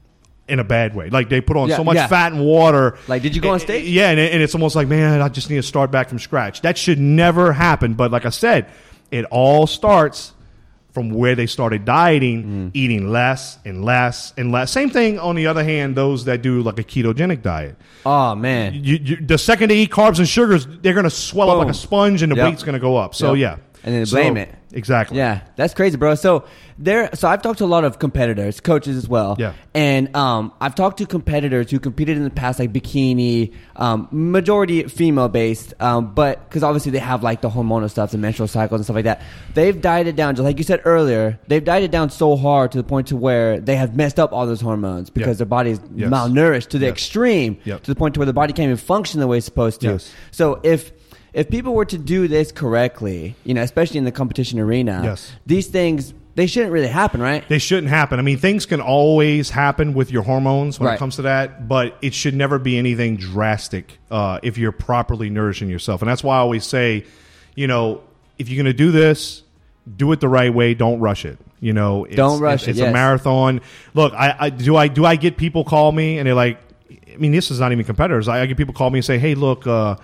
in 0.47 0.59
a 0.59 0.63
bad 0.63 0.95
way. 0.95 1.09
Like 1.09 1.27
they 1.29 1.41
put 1.41 1.57
on 1.57 1.69
Yeah, 1.69 1.77
so 1.77 1.83
much 1.83 1.95
yeah. 1.95 2.05
fat 2.07 2.31
and 2.31 2.45
water. 2.45 2.99
Like, 3.07 3.23
did 3.23 3.35
you 3.35 3.41
go 3.41 3.49
on 3.51 3.59
stage? 3.59 3.87
Yeah, 3.87 4.11
and, 4.11 4.19
and 4.19 4.43
it's 4.43 4.53
almost 4.53 4.75
like, 4.75 4.87
man, 4.87 5.21
I 5.21 5.27
just 5.29 5.49
need 5.49 5.55
to 5.55 5.63
start 5.63 5.89
back 5.89 6.09
from 6.09 6.19
scratch. 6.19 6.61
That 6.61 6.77
should 6.77 6.99
never 6.99 7.51
happen. 7.51 7.95
But 7.95 8.11
like 8.11 8.25
I 8.27 8.29
said, 8.29 8.69
it 9.09 9.25
all 9.31 9.65
starts 9.65 10.33
from 10.95 11.09
where 11.11 11.35
they 11.35 11.45
started 11.45 11.85
dieting, 11.85 12.43
Mm. 12.43 12.71
eating 12.73 13.11
less 13.11 13.59
and 13.65 13.83
less 13.85 14.33
and 14.37 14.51
less. 14.51 14.71
Same 14.71 14.89
thing 14.89 15.19
on 15.19 15.35
the 15.35 15.45
other 15.45 15.63
hand, 15.63 15.95
those 15.95 16.25
that 16.25 16.41
do 16.41 16.61
like 16.63 16.79
a 16.79 16.83
ketogenic 16.83 17.43
diet. 17.43 17.75
Oh 18.05 18.33
man. 18.33 18.73
You, 18.73 18.95
you, 19.03 19.15
the 19.17 19.37
second 19.37 19.69
they 19.69 19.77
eat 19.79 19.91
carbs 19.91 20.17
and 20.19 20.27
sugars, 20.27 20.65
they're 20.81 20.93
going 20.93 21.03
to 21.03 21.09
swell 21.11 21.51
up 21.51 21.59
like 21.59 21.67
a 21.67 21.73
sponge 21.73 22.23
and 22.23 22.31
the 22.31 22.37
Yep. 22.37 22.45
weight's 22.49 22.63
going 22.63 22.73
to 22.73 22.79
go 22.79 22.95
up. 22.95 23.13
So 23.13 23.33
Yep. 23.33 23.57
yeah. 23.59 23.74
And 23.85 23.93
then 23.93 24.01
they 24.01 24.05
So- 24.05 24.17
blame 24.17 24.35
it. 24.37 24.53
Exactly. 24.73 25.15
Yeah, 25.17 25.39
that's 25.55 25.73
crazy, 25.73 25.95
bro. 25.95 26.15
So 26.15 26.43
there, 26.77 27.09
so 27.13 27.29
I've 27.29 27.41
talked 27.41 27.59
to 27.59 27.63
a 27.63 27.65
lot 27.67 27.85
of 27.85 27.97
competitors, 27.97 28.59
coaches 28.59 28.97
as 28.97 29.07
well. 29.07 29.37
Yeah. 29.39 29.53
and 29.73 30.13
um, 30.17 30.51
I've 30.59 30.75
talked 30.75 30.97
to 30.97 31.05
competitors 31.05 31.71
who 31.71 31.79
competed 31.79 32.17
in 32.17 32.23
the 32.25 32.29
past, 32.29 32.59
like 32.59 32.73
bikini, 32.73 33.53
um, 33.77 34.09
majority 34.11 34.83
female 34.83 35.29
based, 35.29 35.73
um, 35.79 36.13
but 36.13 36.43
because 36.49 36.61
obviously 36.63 36.91
they 36.91 36.99
have 36.99 37.23
like 37.23 37.39
the 37.39 37.49
hormonal 37.49 37.89
stuff, 37.89 38.11
the 38.11 38.17
menstrual 38.17 38.49
cycles 38.49 38.79
and 38.79 38.85
stuff 38.85 38.95
like 38.95 39.05
that. 39.05 39.21
They've 39.53 39.79
dieted 39.79 40.17
down, 40.17 40.35
just 40.35 40.43
like 40.43 40.57
you 40.57 40.65
said 40.65 40.81
earlier. 40.83 41.39
They've 41.47 41.63
dieted 41.63 41.91
down 41.91 42.09
so 42.09 42.35
hard 42.35 42.73
to 42.73 42.77
the 42.77 42.83
point 42.83 43.07
to 43.07 43.15
where 43.15 43.61
they 43.61 43.77
have 43.77 43.95
messed 43.95 44.19
up 44.19 44.33
all 44.33 44.45
those 44.45 44.59
hormones 44.61 45.09
because 45.09 45.35
Yeah. 45.35 45.45
their 45.45 45.45
body 45.45 45.69
is 45.71 45.79
Yes. 45.95 46.09
malnourished 46.09 46.67
to 46.69 46.79
the 46.79 46.87
Yes. 46.87 46.93
extreme, 46.93 47.57
Yep. 47.63 47.83
to 47.83 47.91
the 47.91 47.95
point 47.95 48.15
to 48.15 48.19
where 48.19 48.25
the 48.27 48.33
body 48.33 48.51
can't 48.51 48.65
even 48.65 48.77
function 48.77 49.21
the 49.21 49.27
way 49.27 49.37
it's 49.37 49.45
supposed 49.45 49.79
to. 49.81 49.91
Yes. 49.93 50.11
So 50.31 50.59
if 50.63 50.91
if 51.35 51.49
people 51.49 51.75
were 51.75 51.85
to 51.85 51.97
do 51.97 52.27
this 52.27 52.51
correctly, 52.51 53.35
you 53.43 53.53
know, 53.53 53.61
especially 53.61 53.99
in 53.99 54.05
the 54.05 54.11
competition 54.11 54.57
arena, 54.57 55.01
Yes. 55.03 55.31
these 55.45 55.67
things 55.67 56.13
they 56.35 56.47
shouldn't 56.47 56.73
really 56.73 56.87
happen, 56.89 57.21
right? 57.21 57.47
They 57.47 57.59
shouldn't 57.59 57.87
happen. 57.87 58.19
I 58.19 58.21
mean, 58.21 58.37
things 58.37 58.65
can 58.65 58.81
always 58.81 59.51
happen 59.51 59.93
with 59.93 60.11
your 60.11 60.23
hormones 60.23 60.79
when 60.79 60.87
Right. 60.87 60.95
it 60.95 60.99
comes 60.99 61.15
to 61.15 61.21
that, 61.21 61.69
but 61.69 61.97
it 62.01 62.13
should 62.13 62.35
never 62.35 62.59
be 62.59 62.77
anything 62.77 63.15
drastic 63.15 63.99
uh, 64.11 64.39
if 64.43 64.57
you're 64.57 64.73
properly 64.73 65.29
nourishing 65.29 65.69
yourself. 65.69 66.01
And 66.01 66.09
that's 66.11 66.25
why 66.25 66.35
I 66.35 66.39
always 66.39 66.65
say, 66.65 67.05
you 67.55 67.67
know, 67.67 68.01
if 68.37 68.49
you're 68.49 68.61
going 68.61 68.73
to 68.73 68.77
do 68.77 68.91
this, 68.91 69.43
do 69.95 70.11
it 70.11 70.19
the 70.19 70.27
right 70.27 70.53
way. 70.53 70.73
Don't 70.73 70.99
rush 70.99 71.23
it. 71.23 71.37
You 71.61 71.71
know, 71.71 72.03
it's, 72.03 72.17
Don't 72.17 72.41
rush 72.41 72.63
it's, 72.63 72.67
it, 72.67 72.71
It's 72.71 72.79
yes. 72.79 72.89
a 72.89 72.93
marathon. 72.93 73.61
Look, 73.93 74.13
I, 74.13 74.35
I 74.37 74.49
do 74.49 74.75
I 74.75 74.89
do 74.89 75.05
I 75.05 75.15
get 75.15 75.37
people 75.37 75.63
call 75.63 75.93
me 75.93 76.17
and 76.17 76.27
they're 76.27 76.33
like, 76.35 76.57
I 77.13 77.15
mean, 77.17 77.31
this 77.31 77.49
is 77.49 77.61
not 77.61 77.71
even 77.71 77.85
competitors. 77.85 78.27
I, 78.27 78.41
I 78.41 78.45
get 78.45 78.57
people 78.57 78.73
call 78.73 78.89
me 78.89 78.99
and 78.99 79.05
say, 79.05 79.17
hey, 79.17 79.35
look. 79.35 79.65
Uh, 79.65 79.95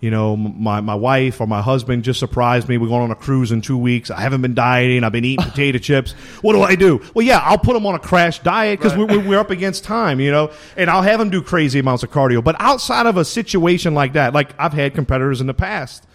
you 0.00 0.12
know, 0.12 0.36
my, 0.36 0.80
my 0.80 0.94
wife 0.94 1.40
or 1.40 1.48
my 1.48 1.60
husband 1.60 2.04
just 2.04 2.20
surprised 2.20 2.68
me. 2.68 2.78
We're 2.78 2.88
going 2.88 3.02
on 3.02 3.10
a 3.10 3.16
cruise 3.16 3.50
in 3.50 3.62
two 3.62 3.76
weeks. 3.76 4.10
I 4.12 4.20
haven't 4.20 4.42
been 4.42 4.54
dieting. 4.54 5.02
I've 5.02 5.10
been 5.10 5.24
eating 5.24 5.44
potato 5.50 5.78
chips. 5.78 6.12
What 6.40 6.52
do 6.52 6.62
I 6.62 6.76
do? 6.76 7.00
Well, 7.14 7.26
yeah, 7.26 7.38
I'll 7.38 7.58
put 7.58 7.72
them 7.72 7.84
on 7.84 7.96
a 7.96 7.98
crash 7.98 8.38
diet 8.38 8.78
because 8.78 8.96
we're, 8.96 9.26
we're 9.26 9.40
up 9.40 9.50
against 9.50 9.82
time, 9.82 10.20
you 10.20 10.30
know, 10.30 10.52
and 10.76 10.88
I'll 10.88 11.02
have 11.02 11.18
them 11.18 11.30
do 11.30 11.42
crazy 11.42 11.80
amounts 11.80 12.04
of 12.04 12.10
cardio. 12.12 12.44
But 12.44 12.54
outside 12.60 13.06
of 13.06 13.16
a 13.16 13.24
situation 13.24 13.94
like 13.94 14.12
that, 14.12 14.34
like 14.34 14.54
I've 14.58 14.72
had 14.72 14.94
competitors 14.94 15.40
in 15.40 15.48
the 15.48 15.54
past 15.54 16.06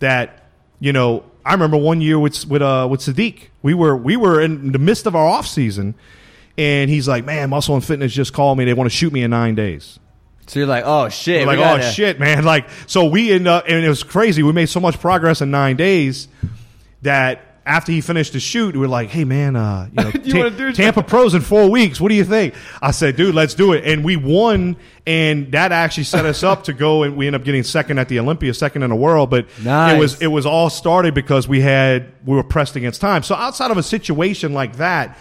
that, 0.00 0.48
you 0.80 0.92
know, 0.92 1.24
I 1.44 1.52
remember 1.52 1.76
one 1.76 2.00
year 2.00 2.18
with 2.18 2.46
with 2.46 2.60
uh 2.60 2.86
with 2.90 3.00
Sadik. 3.00 3.52
We 3.62 3.72
were 3.72 3.96
we 3.96 4.16
were 4.16 4.40
in 4.40 4.72
the 4.72 4.78
midst 4.78 5.06
of 5.06 5.16
our 5.16 5.26
off 5.26 5.46
season, 5.46 5.94
and 6.58 6.90
he's 6.90 7.08
like, 7.08 7.24
"Man, 7.24 7.48
Muscle 7.48 7.74
and 7.74 7.82
Fitness 7.82 8.12
just 8.12 8.34
called 8.34 8.58
me. 8.58 8.66
They 8.66 8.74
want 8.74 8.90
to 8.90 8.94
shoot 8.94 9.14
me 9.14 9.22
in 9.22 9.30
nine 9.30 9.54
days." 9.54 9.98
So 10.48 10.58
you're 10.60 10.68
like, 10.68 10.84
oh 10.86 11.08
shit, 11.08 11.46
We're 11.46 11.56
like, 11.56 11.80
oh 11.80 11.90
shit, 11.90 12.18
man! 12.18 12.42
Like, 12.44 12.68
so 12.86 13.04
we 13.06 13.30
end 13.32 13.46
up, 13.46 13.64
and 13.68 13.84
it 13.84 13.88
was 13.88 14.02
crazy. 14.02 14.42
We 14.42 14.52
made 14.52 14.68
so 14.68 14.80
much 14.80 14.98
progress 14.98 15.40
in 15.42 15.50
nine 15.50 15.76
days 15.76 16.26
that 17.02 17.44
after 17.66 17.92
he 17.92 18.00
finished 18.00 18.32
the 18.32 18.40
shoot, 18.40 18.74
we 18.74 18.86
are 18.86 18.88
like, 18.88 19.10
hey, 19.10 19.24
man, 19.24 19.54
uh, 19.54 19.88
you 19.92 20.02
know, 20.02 20.10
You 20.24 20.50
do 20.50 20.72
Tampa 20.72 21.02
Pros 21.02 21.34
in 21.34 21.42
four 21.42 21.70
weeks. 21.70 22.00
What 22.00 22.08
do 22.08 22.14
you 22.14 22.24
think? 22.24 22.54
I 22.80 22.92
said, 22.92 23.16
dude, 23.16 23.34
let's 23.34 23.52
do 23.52 23.74
it, 23.74 23.84
and 23.84 24.02
we 24.02 24.16
won, 24.16 24.76
and 25.06 25.52
that 25.52 25.70
actually 25.70 26.04
set 26.04 26.24
us 26.24 26.42
up 26.42 26.64
to 26.64 26.72
go, 26.72 27.02
and 27.02 27.14
we 27.14 27.26
ended 27.26 27.42
up 27.42 27.44
getting 27.44 27.62
second 27.62 27.98
at 27.98 28.08
the 28.08 28.18
Olympia, 28.20 28.54
second 28.54 28.84
in 28.84 28.90
the 28.90 28.96
world. 28.96 29.28
But 29.28 29.46
Nice. 29.62 29.94
it 29.94 29.98
was 29.98 30.22
it 30.22 30.28
was 30.28 30.46
all 30.46 30.70
started 30.70 31.12
because 31.12 31.46
we 31.46 31.60
had 31.60 32.10
we 32.24 32.34
were 32.36 32.42
pressed 32.42 32.74
against 32.74 33.02
time. 33.02 33.22
So 33.22 33.34
outside 33.34 33.70
of 33.70 33.76
a 33.76 33.82
situation 33.82 34.54
like 34.54 34.76
that, 34.76 35.18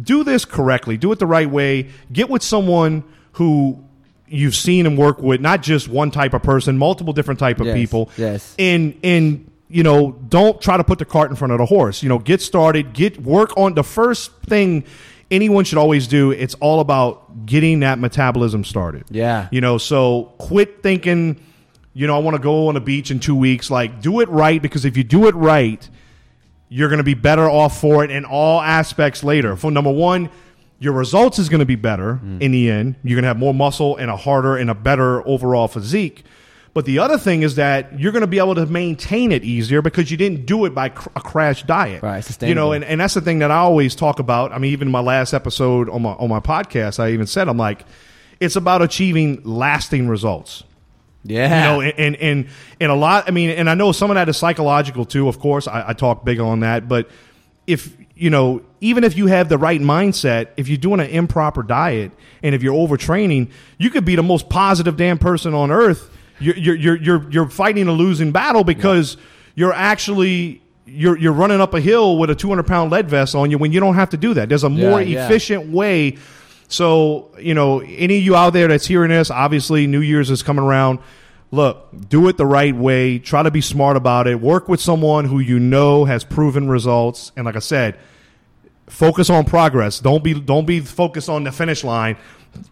do 0.00 0.24
this 0.24 0.46
correctly, 0.46 0.96
do 0.96 1.12
it 1.12 1.18
the 1.18 1.26
right 1.26 1.50
way. 1.50 1.90
Get 2.10 2.30
with 2.30 2.42
someone 2.42 3.04
who 3.32 3.84
you've 4.30 4.54
seen 4.54 4.86
him 4.86 4.96
work 4.96 5.20
with, 5.20 5.40
not 5.40 5.60
just 5.62 5.88
one 5.88 6.10
type 6.10 6.32
of 6.34 6.42
person, 6.42 6.78
multiple 6.78 7.12
different 7.12 7.40
type 7.40 7.60
of 7.60 7.66
Yes, 7.66 7.74
people. 7.76 8.10
yes. 8.16 8.54
And 8.58 8.94
and 9.02 9.50
you 9.68 9.82
know, 9.82 10.12
don't 10.28 10.60
try 10.60 10.76
to 10.76 10.82
put 10.84 10.98
the 10.98 11.04
cart 11.04 11.30
in 11.30 11.36
front 11.36 11.52
of 11.52 11.58
the 11.58 11.66
horse. 11.66 12.02
You 12.02 12.08
know, 12.08 12.18
get 12.18 12.40
started, 12.40 12.92
get 12.92 13.20
work 13.22 13.56
on 13.56 13.74
the 13.74 13.84
first 13.84 14.32
thing 14.46 14.84
anyone 15.30 15.64
should 15.64 15.78
always 15.78 16.08
do. 16.08 16.32
It's 16.32 16.54
all 16.56 16.80
about 16.80 17.46
getting 17.46 17.80
that 17.80 18.00
metabolism 18.00 18.64
started. 18.64 19.04
Yeah. 19.10 19.46
You 19.52 19.60
know, 19.60 19.78
so 19.78 20.32
quit 20.38 20.82
thinking, 20.82 21.40
you 21.94 22.08
know, 22.08 22.16
I 22.16 22.18
want 22.18 22.34
to 22.36 22.42
go 22.42 22.66
on 22.66 22.76
a 22.76 22.80
beach 22.80 23.12
in 23.12 23.20
two 23.20 23.36
weeks. 23.36 23.70
Like, 23.70 24.00
do 24.02 24.18
it 24.20 24.28
right 24.28 24.60
because 24.60 24.84
if 24.84 24.96
you 24.96 25.04
do 25.04 25.28
it 25.28 25.36
right, 25.36 25.88
you're 26.68 26.88
going 26.88 26.98
to 26.98 27.04
be 27.04 27.14
better 27.14 27.48
off 27.48 27.80
for 27.80 28.02
it 28.04 28.10
in 28.10 28.24
all 28.24 28.60
aspects 28.60 29.22
later. 29.22 29.54
For 29.54 29.70
number 29.70 29.92
one, 29.92 30.30
your 30.80 30.94
results 30.94 31.38
is 31.38 31.48
going 31.48 31.60
to 31.60 31.66
be 31.66 31.76
better 31.76 32.20
mm. 32.24 32.40
in 32.40 32.50
the 32.50 32.70
end. 32.70 32.96
You're 33.04 33.16
going 33.16 33.22
to 33.22 33.28
have 33.28 33.38
more 33.38 33.54
muscle 33.54 33.96
and 33.96 34.10
a 34.10 34.16
harder 34.16 34.56
and 34.56 34.70
a 34.70 34.74
better 34.74 35.26
overall 35.28 35.68
physique. 35.68 36.24
But 36.72 36.84
the 36.86 37.00
other 37.00 37.18
thing 37.18 37.42
is 37.42 37.56
that 37.56 37.98
you're 37.98 38.12
going 38.12 38.22
to 38.22 38.28
be 38.28 38.38
able 38.38 38.54
to 38.54 38.64
maintain 38.64 39.32
it 39.32 39.44
easier 39.44 39.82
because 39.82 40.10
you 40.10 40.16
didn't 40.16 40.46
do 40.46 40.64
it 40.64 40.74
by 40.74 40.88
cr- 40.88 41.08
a 41.16 41.20
crash 41.20 41.64
diet. 41.64 42.02
Right, 42.02 42.24
You 42.48 42.54
know, 42.54 42.72
and, 42.72 42.84
and 42.84 43.00
that's 43.00 43.14
the 43.14 43.20
thing 43.20 43.40
that 43.40 43.50
I 43.50 43.56
always 43.56 43.94
talk 43.94 44.20
about. 44.20 44.52
I 44.52 44.58
mean, 44.58 44.72
even 44.72 44.88
in 44.88 44.92
my 44.92 45.00
last 45.00 45.34
episode 45.34 45.90
on 45.90 46.02
my 46.02 46.12
on 46.12 46.28
my 46.28 46.40
podcast, 46.40 47.00
I 47.00 47.10
even 47.10 47.26
said 47.26 47.48
I'm 47.48 47.58
like, 47.58 47.84
it's 48.38 48.56
about 48.56 48.82
achieving 48.82 49.42
lasting 49.44 50.08
results. 50.08 50.62
Yeah. 51.24 51.42
You 51.44 51.50
know, 51.50 51.80
and, 51.80 51.98
and 51.98 52.16
and 52.16 52.48
and 52.80 52.92
a 52.92 52.94
lot. 52.94 53.24
I 53.26 53.32
mean, 53.32 53.50
and 53.50 53.68
I 53.68 53.74
know 53.74 53.90
some 53.92 54.10
of 54.10 54.14
that 54.14 54.28
is 54.28 54.36
psychological 54.36 55.04
too. 55.04 55.28
Of 55.28 55.40
course, 55.40 55.66
I, 55.66 55.88
I 55.88 55.92
talk 55.92 56.24
big 56.24 56.38
on 56.38 56.60
that. 56.60 56.88
But 56.88 57.10
if 57.66 57.96
you 58.20 58.30
know, 58.30 58.62
even 58.80 59.02
if 59.02 59.16
you 59.16 59.26
have 59.26 59.48
the 59.48 59.58
right 59.58 59.80
mindset, 59.80 60.48
if 60.56 60.68
you're 60.68 60.78
doing 60.78 61.00
an 61.00 61.06
improper 61.08 61.62
diet 61.62 62.12
and 62.42 62.54
if 62.54 62.62
you're 62.62 62.74
overtraining, 62.74 63.50
you 63.78 63.90
could 63.90 64.04
be 64.04 64.14
the 64.14 64.22
most 64.22 64.48
positive 64.48 64.96
damn 64.96 65.18
person 65.18 65.54
on 65.54 65.70
earth. 65.70 66.10
You're 66.38 66.56
you're 66.56 66.74
you're 66.76 66.96
you're, 66.96 67.30
you're 67.30 67.48
fighting 67.48 67.88
a 67.88 67.92
losing 67.92 68.32
battle 68.32 68.64
because 68.64 69.16
you're 69.54 69.72
actually. 69.72 70.62
You're, 70.92 71.16
you're 71.16 71.32
running 71.32 71.60
up 71.60 71.72
a 71.74 71.80
hill 71.80 72.18
with 72.18 72.30
a 72.30 72.34
200 72.34 72.66
pound 72.66 72.90
lead 72.90 73.08
vest 73.08 73.36
on 73.36 73.48
you 73.52 73.58
when 73.58 73.70
you 73.70 73.78
don't 73.78 73.94
have 73.94 74.10
to 74.10 74.16
do 74.16 74.34
that. 74.34 74.48
There's 74.48 74.64
a 74.64 74.68
more 74.68 75.00
Yeah, 75.00 75.06
yeah. 75.20 75.26
efficient 75.26 75.70
way 75.70 76.16
so, 76.70 77.30
you 77.38 77.52
know, 77.54 77.80
any 77.80 78.18
of 78.18 78.24
you 78.24 78.36
out 78.36 78.52
there 78.52 78.68
that's 78.68 78.86
hearing 78.86 79.10
this, 79.10 79.28
obviously 79.30 79.88
New 79.88 80.00
Year's 80.00 80.30
is 80.30 80.42
coming 80.44 80.64
around. 80.64 81.00
Look, 81.50 81.88
do 82.08 82.28
it 82.28 82.36
the 82.36 82.46
right 82.46 82.74
way. 82.74 83.18
Try 83.18 83.42
to 83.42 83.50
be 83.50 83.60
smart 83.60 83.96
about 83.96 84.28
it. 84.28 84.40
Work 84.40 84.68
with 84.68 84.80
someone 84.80 85.24
who 85.24 85.40
you 85.40 85.58
know 85.58 86.04
has 86.04 86.22
proven 86.22 86.68
results. 86.68 87.32
And 87.36 87.44
like 87.44 87.56
I 87.56 87.60
said, 87.60 87.98
focus 88.90 89.30
on 89.30 89.44
progress. 89.44 90.00
Don't 90.00 90.22
be 90.22 90.38
don't 90.38 90.66
be 90.66 90.80
focused 90.80 91.28
on 91.28 91.44
the 91.44 91.52
finish 91.52 91.84
line. 91.84 92.16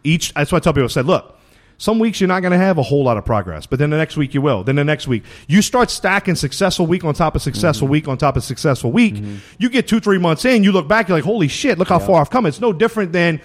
Each 0.04 0.34
that's 0.34 0.52
why 0.52 0.58
I 0.58 0.60
tell 0.60 0.72
people 0.72 0.84
I 0.84 0.88
said, 0.88 1.06
look, 1.06 1.38
some 1.78 1.98
weeks 1.98 2.20
you're 2.20 2.28
not 2.28 2.40
going 2.40 2.52
to 2.52 2.58
have 2.58 2.76
a 2.76 2.82
whole 2.82 3.04
lot 3.04 3.16
of 3.16 3.24
progress, 3.24 3.64
but 3.64 3.78
then 3.78 3.90
the 3.90 3.96
next 3.96 4.16
week 4.16 4.34
you 4.34 4.42
will. 4.42 4.64
Then 4.64 4.76
the 4.76 4.84
next 4.84 5.06
week 5.08 5.24
you 5.46 5.62
start 5.62 5.90
stacking 5.90 6.34
successful 6.34 6.86
week 6.86 7.04
on 7.04 7.14
top 7.14 7.36
of 7.36 7.42
successful 7.42 7.86
mm-hmm. 7.86 7.92
week 7.92 8.08
on 8.08 8.18
top 8.18 8.36
of 8.36 8.44
successful 8.44 8.92
week. 8.92 9.14
Mm-hmm. 9.14 9.36
You 9.58 9.70
get 9.70 9.88
two 9.88 10.00
three 10.00 10.18
months 10.18 10.44
in, 10.44 10.64
you 10.64 10.72
look 10.72 10.88
back, 10.88 11.08
you're 11.08 11.16
like, 11.16 11.24
holy 11.24 11.48
shit, 11.48 11.78
look 11.78 11.88
how 11.88 11.98
far 11.98 12.20
I've 12.20 12.30
come. 12.30 12.46
It's 12.46 12.60
no 12.60 12.72
different 12.72 13.12
than 13.12 13.40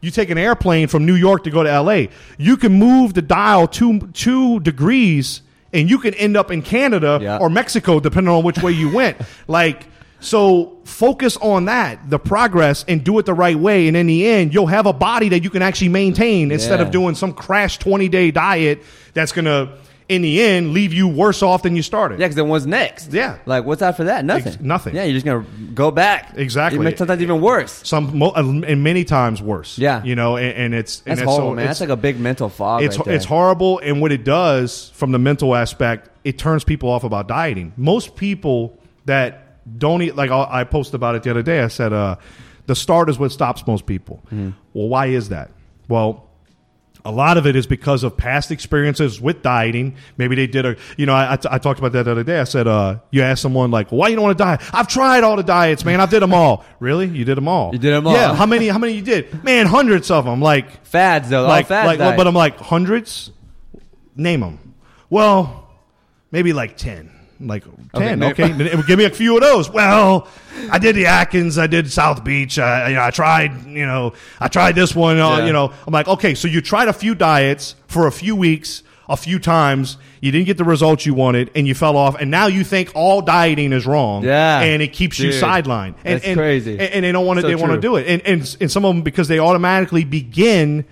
you 0.00 0.10
take 0.10 0.30
an 0.30 0.38
airplane 0.38 0.88
from 0.88 1.06
New 1.06 1.14
York 1.14 1.44
to 1.44 1.50
go 1.50 1.62
to 1.62 1.70
L.A. 1.70 2.10
You 2.36 2.56
can 2.56 2.72
move 2.72 3.14
the 3.14 3.22
dial 3.22 3.66
two 3.66 4.00
two 4.12 4.60
degrees, 4.60 5.42
and 5.72 5.90
you 5.90 5.98
can 5.98 6.14
end 6.14 6.36
up 6.36 6.50
in 6.50 6.62
Canada 6.62 7.18
Yeah. 7.20 7.38
or 7.38 7.50
Mexico, 7.50 8.00
depending 8.00 8.32
on 8.32 8.44
which 8.44 8.58
way 8.58 8.72
you 8.72 8.92
went. 8.92 9.16
like, 9.48 9.86
so 10.20 10.78
focus 10.84 11.36
on 11.36 11.66
that, 11.66 12.10
the 12.10 12.18
progress, 12.18 12.84
and 12.88 13.04
do 13.04 13.18
it 13.18 13.26
the 13.26 13.34
right 13.34 13.58
way. 13.58 13.88
And 13.88 13.96
in 13.96 14.06
the 14.06 14.26
end, 14.26 14.52
you'll 14.52 14.66
have 14.66 14.86
a 14.86 14.92
body 14.92 15.28
that 15.30 15.44
you 15.44 15.50
can 15.50 15.62
actually 15.62 15.90
maintain 15.90 16.50
instead 16.50 16.80
Yeah. 16.80 16.86
of 16.86 16.90
doing 16.90 17.14
some 17.14 17.32
crash 17.32 17.78
20 17.78 18.08
day 18.08 18.30
diet 18.30 18.82
that's 19.14 19.30
going 19.32 19.44
to, 19.44 19.70
in 20.08 20.22
the 20.22 20.40
end, 20.42 20.72
leave 20.72 20.92
you 20.94 21.06
worse 21.06 21.42
off 21.42 21.62
than 21.62 21.76
you 21.76 21.82
started. 21.82 22.18
Yeah, 22.18 22.26
because 22.26 22.36
then 22.36 22.48
what's 22.48 22.64
next? 22.64 23.12
Yeah. 23.12 23.36
Like, 23.46 23.64
what's 23.64 23.82
after 23.82 24.04
that? 24.04 24.24
Nothing. 24.24 24.54
Ex- 24.54 24.60
nothing. 24.62 24.94
Yeah, 24.96 25.04
you're 25.04 25.12
just 25.14 25.26
going 25.26 25.44
to 25.44 25.50
go 25.74 25.90
back. 25.90 26.32
Exactly. 26.36 26.80
Even, 26.80 26.96
sometimes 26.96 27.20
even 27.22 27.40
worse. 27.40 27.86
Some, 27.86 28.18
mo- 28.18 28.32
and 28.32 28.82
many 28.82 29.04
times 29.04 29.40
worse. 29.42 29.78
Yeah. 29.78 30.02
You 30.02 30.16
know, 30.16 30.36
and, 30.36 30.52
and 30.56 30.74
it's, 30.74 31.00
and 31.06 31.12
That's 31.12 31.20
it's 31.20 31.30
horrible, 31.30 31.50
so- 31.50 31.54
man. 31.56 31.66
That's 31.66 31.80
like 31.80 31.90
a 31.90 31.96
big 31.96 32.18
mental 32.18 32.48
fog. 32.48 32.82
it's 32.82 32.98
right 32.98 33.08
it's 33.08 33.24
horrible 33.26 33.78
and 33.80 34.00
what 34.00 34.10
it 34.10 34.24
does 34.24 34.90
from 34.94 35.12
the 35.12 35.18
mental 35.18 35.54
aspect 35.54 36.08
it 36.24 36.38
turns 36.38 36.64
people 36.64 36.88
off 36.88 37.04
about 37.04 37.28
dieting 37.28 37.72
most 37.76 38.16
people 38.16 38.78
that 39.04 39.47
don't 39.76 40.02
eat 40.02 40.16
like 40.16 40.30
I 40.30 40.60
I 40.60 40.64
posted 40.64 40.94
about 40.94 41.14
it 41.16 41.22
the 41.22 41.30
other 41.30 41.42
day 41.42 41.60
I 41.60 41.68
said 41.68 41.92
uh, 41.92 42.16
the 42.66 42.74
start 42.74 43.10
is 43.10 43.18
what 43.18 43.32
stops 43.32 43.66
most 43.66 43.86
people 43.86 44.22
Hmm. 44.30 44.50
well 44.72 44.88
why 44.88 45.06
is 45.06 45.28
that 45.30 45.50
well 45.88 46.24
a 47.04 47.12
lot 47.12 47.38
of 47.38 47.46
it 47.46 47.54
is 47.56 47.66
because 47.66 48.02
of 48.02 48.16
past 48.18 48.50
experiences 48.50 49.18
with 49.20 49.40
dieting. 49.40 49.96
Maybe 50.18 50.34
they 50.34 50.46
did 50.48 50.66
a, 50.66 50.76
you 50.98 51.06
know, 51.06 51.14
I, 51.14 51.34
I, 51.34 51.38
I 51.52 51.58
talked 51.58 51.78
about 51.78 51.92
that 51.92 52.02
the 52.02 52.10
other 52.10 52.24
day. 52.24 52.38
I 52.40 52.44
said, 52.44 52.66
uh, 52.66 52.98
you 53.12 53.22
ask 53.22 53.40
someone 53.40 53.70
like, 53.70 53.88
why 53.90 54.08
you 54.08 54.16
don't 54.16 54.24
want 54.24 54.36
to 54.36 54.44
diet? 54.44 54.60
I've 54.74 54.88
tried 54.88 55.22
all 55.22 55.36
the 55.36 55.44
diets, 55.44 55.84
man. 55.86 56.00
I 56.00 56.06
did 56.06 56.20
them 56.20 56.34
all. 56.34 56.66
really? 56.80 57.06
You 57.06 57.24
did 57.24 57.36
them 57.36 57.46
all? 57.48 57.72
You 57.72 57.78
did 57.78 57.94
'em 57.94 58.06
all. 58.06 58.12
Yeah. 58.12 58.34
How 58.34 58.44
many, 58.46 58.68
how 58.68 58.78
many 58.78 58.94
you 58.94 59.00
did? 59.02 59.42
Man, 59.44 59.64
hundreds 59.66 60.10
of 60.10 60.24
them. 60.26 60.42
Like, 60.42 60.84
fads 60.84 61.30
though. 61.30 61.44
like, 61.46 61.66
all 61.66 61.68
fads. 61.68 61.86
like, 61.86 61.98
diet. 61.98 62.16
but 62.16 62.26
I'm 62.26 62.34
like 62.34 62.58
hundreds. 62.58 63.30
Name 64.16 64.40
them. 64.40 64.74
Well, 65.08 65.70
maybe 66.32 66.52
like 66.52 66.76
ten. 66.76 67.10
Like 67.40 67.64
ten. 67.94 68.22
Okay, 68.22 68.48
Then 68.50 68.82
give 68.86 68.98
me 68.98 69.04
a 69.04 69.10
few 69.10 69.36
of 69.36 69.42
those. 69.42 69.70
Well, 69.70 70.26
I 70.70 70.78
did 70.78 70.96
the 70.96 71.06
Atkins. 71.06 71.56
I 71.58 71.66
did 71.68 71.90
South 71.90 72.24
Beach. 72.24 72.58
I, 72.58 72.88
you 72.88 72.94
know, 72.96 73.02
I 73.02 73.10
tried. 73.10 73.64
You 73.66 73.86
know, 73.86 74.14
I 74.40 74.48
tried 74.48 74.74
this 74.74 74.94
one. 74.94 75.18
Uh, 75.20 75.38
Yeah. 75.38 75.46
You 75.46 75.52
know, 75.52 75.72
I'm 75.86 75.92
like, 75.92 76.08
okay, 76.08 76.34
so 76.34 76.48
you 76.48 76.60
tried 76.60 76.88
a 76.88 76.92
few 76.92 77.14
diets 77.14 77.76
for 77.86 78.06
a 78.08 78.12
few 78.12 78.34
weeks, 78.34 78.82
a 79.08 79.16
few 79.16 79.38
times. 79.38 79.98
You 80.20 80.32
didn't 80.32 80.46
get 80.46 80.56
the 80.56 80.64
results 80.64 81.06
you 81.06 81.14
wanted, 81.14 81.52
and 81.54 81.68
you 81.68 81.76
fell 81.76 81.96
off. 81.96 82.16
And 82.20 82.28
now 82.28 82.48
you 82.48 82.64
think 82.64 82.90
all 82.96 83.22
dieting 83.22 83.72
is 83.72 83.86
wrong. 83.86 84.24
Yeah. 84.24 84.60
and 84.60 84.82
it 84.82 84.92
keeps 84.92 85.20
you 85.20 85.30
sidelined. 85.30 85.94
And, 86.04 86.16
that's 86.16 86.24
and- 86.24 86.36
crazy. 86.36 86.72
And, 86.72 86.80
and 86.92 87.04
they 87.04 87.12
don't 87.12 87.24
want 87.24 87.36
to. 87.38 87.42
So 87.42 87.46
they 87.48 87.54
want 87.54 87.72
to 87.72 87.80
do 87.80 87.94
it. 87.96 88.06
And, 88.08 88.22
and 88.26 88.56
and 88.60 88.70
some 88.70 88.84
of 88.84 88.92
them 88.94 89.02
because 89.02 89.28
they 89.28 89.38
automatically 89.38 90.02
begin 90.02 90.84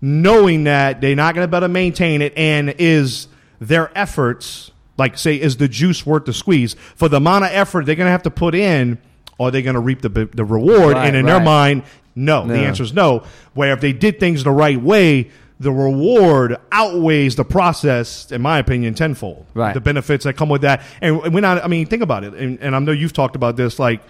knowing 0.00 0.64
that 0.64 1.00
they're 1.00 1.14
not 1.14 1.34
going 1.34 1.44
to 1.46 1.48
be 1.50 1.56
able 1.56 1.66
to 1.66 1.72
maintain 1.72 2.22
it 2.22 2.32
and 2.36 2.70
is 2.78 3.28
their 3.60 3.96
efforts 3.96 4.71
like 4.98 5.16
say 5.18 5.40
is 5.40 5.56
the 5.56 5.68
juice 5.68 6.04
worth 6.06 6.24
the 6.26 6.32
squeeze 6.32 6.74
for 6.96 7.08
the 7.08 7.16
amount 7.16 7.44
of 7.44 7.50
effort 7.52 7.86
they're 7.86 7.94
going 7.94 8.06
to 8.06 8.10
have 8.12 8.22
to 8.22 8.30
put 8.30 8.54
in 8.54 8.98
are 9.40 9.50
they 9.50 9.62
going 9.62 9.74
to 9.74 9.80
reap 9.80 10.02
the, 10.02 10.08
the 10.08 10.44
reward 10.44 10.94
Right, 10.94 11.06
and 11.06 11.16
in 11.16 11.26
their 11.26 11.40
mind 11.40 11.82
no. 12.14 12.44
No. 12.44 12.54
the 12.54 12.60
answer 12.60 12.82
is 12.82 12.92
no 12.92 13.24
where 13.54 13.72
if 13.72 13.80
they 13.80 13.92
did 13.92 14.20
things 14.20 14.44
the 14.44 14.50
right 14.50 14.80
way 14.80 15.30
the 15.60 15.72
reward 15.72 16.56
outweighs 16.72 17.36
the 17.36 17.44
process 17.44 18.30
in 18.32 18.42
my 18.42 18.58
opinion 18.58 18.94
tenfold 18.94 19.46
Right. 19.54 19.72
the 19.74 19.80
benefits 19.80 20.24
that 20.24 20.34
come 20.36 20.48
with 20.48 20.62
that 20.62 20.82
and 21.00 21.32
we're 21.32 21.40
not 21.40 21.64
i 21.64 21.68
mean 21.68 21.86
think 21.86 22.02
about 22.02 22.24
it 22.24 22.34
and, 22.34 22.58
and 22.60 22.76
i 22.76 22.78
know 22.78 22.92
you've 22.92 23.12
talked 23.12 23.36
about 23.36 23.56
this 23.56 23.78
like 23.78 24.02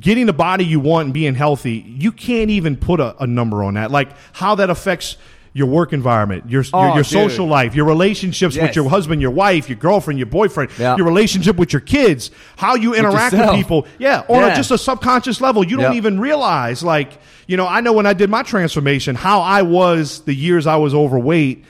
getting 0.00 0.26
the 0.26 0.32
body 0.32 0.64
you 0.64 0.80
want 0.80 1.04
and 1.04 1.14
being 1.14 1.36
healthy, 1.36 1.84
you 1.86 2.10
can't 2.10 2.50
even 2.50 2.76
put 2.76 2.98
a, 2.98 3.14
a 3.22 3.28
number 3.28 3.62
on 3.62 3.74
that. 3.74 3.92
Like 3.92 4.08
how 4.32 4.56
that 4.56 4.70
affects 4.70 5.16
your 5.58 5.66
work 5.66 5.92
environment, 5.92 6.48
your 6.48 6.64
Oh, 6.72 6.86
your, 6.86 6.94
your 6.96 7.04
social 7.04 7.46
life, 7.46 7.74
your 7.74 7.84
relationships 7.84 8.56
with 8.56 8.74
your 8.76 8.88
husband, 8.88 9.20
your 9.20 9.32
wife, 9.32 9.68
your 9.68 9.76
girlfriend, 9.76 10.18
your 10.18 10.26
boyfriend, 10.26 10.70
Yeah. 10.78 10.96
your 10.96 11.04
relationship 11.04 11.56
with 11.56 11.72
your 11.72 11.80
kids, 11.80 12.30
how 12.56 12.76
you 12.76 12.94
interact 12.94 13.32
with 13.32 13.40
yourself. 13.40 13.56
people. 13.56 13.86
Yeah, 13.98 14.22
on 14.28 14.40
Yeah. 14.40 14.52
a, 14.52 14.56
just 14.56 14.70
a 14.70 14.78
subconscious 14.78 15.40
level. 15.40 15.64
You 15.66 15.76
don't 15.76 15.96
even 15.96 16.18
realize 16.20 16.82
like, 16.82 17.18
you 17.46 17.56
know, 17.56 17.66
I 17.66 17.80
know 17.80 17.92
when 17.92 18.06
I 18.06 18.12
did 18.14 18.30
my 18.30 18.42
transformation, 18.42 19.16
how 19.16 19.40
I 19.40 19.62
was 19.62 20.20
the 20.22 20.34
years 20.34 20.66
I 20.66 20.76
was 20.76 20.94
overweight 20.94 21.64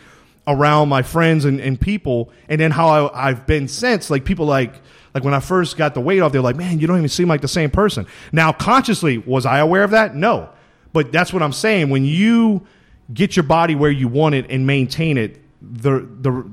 around 0.46 0.88
my 0.88 1.02
friends 1.02 1.44
and, 1.44 1.60
and 1.60 1.80
people, 1.80 2.30
and 2.48 2.60
then 2.60 2.70
how 2.70 2.88
I, 3.08 3.28
I've 3.28 3.46
been 3.46 3.68
since. 3.68 4.10
Like 4.10 4.24
people 4.24 4.46
like 4.46 4.72
like 5.14 5.24
when 5.24 5.34
I 5.34 5.40
first 5.40 5.76
got 5.76 5.94
the 5.94 6.00
weight 6.00 6.20
off, 6.20 6.32
they're 6.32 6.40
like, 6.42 6.56
"Man, 6.56 6.78
you 6.78 6.86
don't 6.86 6.98
even 6.98 7.08
seem 7.08 7.28
like 7.28 7.40
the 7.40 7.48
same 7.48 7.70
person." 7.70 8.06
Now, 8.32 8.52
consciously, 8.52 9.18
was 9.18 9.46
I 9.46 9.58
aware 9.58 9.82
of 9.84 9.90
that? 9.92 10.14
No, 10.14 10.48
but 10.92 11.12
that's 11.12 11.32
what 11.32 11.42
I'm 11.42 11.52
saying. 11.52 11.90
When 11.90 12.04
you 12.04 12.66
get 13.12 13.36
your 13.36 13.42
body 13.44 13.74
where 13.74 13.90
you 13.90 14.08
want 14.08 14.34
it 14.34 14.46
and 14.50 14.66
maintain 14.66 15.16
it, 15.18 15.40
the 15.62 16.00
the 16.20 16.44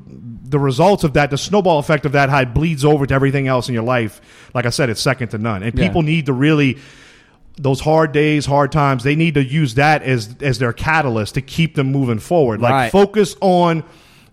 the 0.47 0.59
results 0.59 1.03
of 1.03 1.13
that, 1.13 1.31
the 1.31 1.37
snowball 1.37 1.79
effect 1.79 2.05
of 2.05 2.11
that, 2.13 2.29
how 2.29 2.39
it 2.41 2.53
bleeds 2.53 2.85
over 2.85 3.05
to 3.05 3.13
everything 3.13 3.47
else 3.47 3.67
in 3.67 3.73
your 3.73 3.83
life. 3.83 4.21
Like 4.53 4.65
I 4.65 4.69
said, 4.69 4.89
it's 4.89 5.01
second 5.01 5.29
to 5.29 5.37
none, 5.37 5.63
and 5.63 5.77
Yeah. 5.77 5.87
people 5.87 6.01
need 6.01 6.27
to 6.27 6.33
really 6.33 6.77
those 7.57 7.79
hard 7.79 8.11
days, 8.11 8.45
hard 8.45 8.69
times, 8.71 9.03
they 9.03 9.15
need 9.15 9.35
to 9.35 9.43
use 9.43 9.75
that 9.75 10.03
as 10.03 10.35
as 10.41 10.59
their 10.59 10.73
catalyst 10.73 11.35
to 11.35 11.41
keep 11.41 11.75
them 11.75 11.91
moving 11.91 12.19
forward. 12.19 12.59
Like 12.61 12.71
Right. 12.71 12.91
focus 12.91 13.35
on 13.41 13.83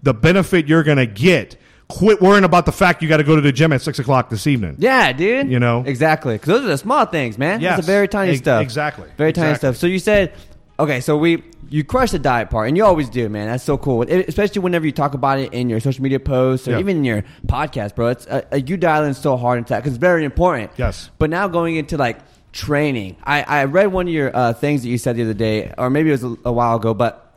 the 0.03 0.13
benefit 0.13 0.67
you're 0.67 0.83
going 0.83 0.99
to 0.99 1.07
get. 1.07 1.57
Quit 1.89 2.21
worrying 2.23 2.43
about 2.45 2.65
the 2.67 2.73
fact 2.73 3.03
you 3.03 3.09
got 3.09 3.19
to 3.19 3.23
go 3.25 3.37
to 3.37 3.43
the 3.43 3.53
gym 3.53 3.71
at 3.73 3.83
six 3.83 3.99
o'clock 3.99 4.31
this 4.31 4.47
evening. 4.47 4.77
Yeah, 4.79 5.13
dude. 5.13 5.49
You 5.51 5.61
know? 5.61 5.85
exactly 5.87 6.35
because 6.35 6.49
those 6.49 6.65
are 6.65 6.69
the 6.69 6.79
small 6.79 7.05
things, 7.05 7.37
man. 7.39 7.61
Yeah, 7.61 7.77
It's 7.77 7.87
the 7.87 7.93
very 7.93 8.09
tiny 8.09 8.31
Ex- 8.33 8.41
stuff. 8.41 8.63
exactly. 8.63 9.09
Very 9.19 9.33
tiny 9.35 9.51
Exactly. 9.51 9.69
stuff. 9.75 9.77
So 9.81 9.87
you 9.87 9.99
said, 9.99 10.33
okay, 10.79 11.01
so 11.01 11.17
we 11.17 11.43
you 11.71 11.83
crush 11.85 12.11
the 12.11 12.19
diet 12.19 12.51
part, 12.51 12.69
and 12.69 12.77
you 12.77 12.85
always 12.85 13.09
do, 13.09 13.29
man. 13.31 13.47
That's 13.49 13.65
so 13.65 13.79
cool, 13.79 14.03
It- 14.03 14.29
especially 14.29 14.61
whenever 14.61 14.85
you 14.85 14.93
talk 14.93 15.15
about 15.15 15.39
it 15.39 15.55
in 15.55 15.71
your 15.71 15.81
social 15.81 16.03
media 16.03 16.21
posts 16.21 16.69
or 16.69 16.73
Yeah. 16.73 16.81
even 16.81 16.99
in 16.99 17.05
your 17.05 17.25
podcast, 17.47 17.95
bro. 17.95 18.09
It's 18.09 18.27
uh, 18.27 18.43
uh, 18.53 18.57
you 18.57 18.77
dial 18.77 19.05
in 19.05 19.15
so 19.15 19.37
hard 19.39 19.59
into 19.59 19.71
that 19.71 19.79
because 19.79 19.93
it's 19.95 20.01
very 20.01 20.25
important. 20.25 20.71
Yes. 20.77 21.09
But 21.19 21.31
now 21.31 21.49
going 21.49 21.77
into 21.77 21.97
like 21.97 22.19
training, 22.53 23.17
I 23.25 23.43
I 23.43 23.65
read 23.65 23.87
one 23.93 24.07
of 24.07 24.13
your 24.13 24.35
uh, 24.37 24.53
things 24.53 24.83
that 24.83 24.89
you 24.89 24.99
said 24.99 25.17
the 25.17 25.23
other 25.23 25.35
day, 25.35 25.73
or 25.79 25.89
maybe 25.89 26.11
it 26.11 26.13
was 26.13 26.25
a, 26.25 26.37
a 26.47 26.53
while 26.53 26.77
ago, 26.77 26.93
but 26.95 27.33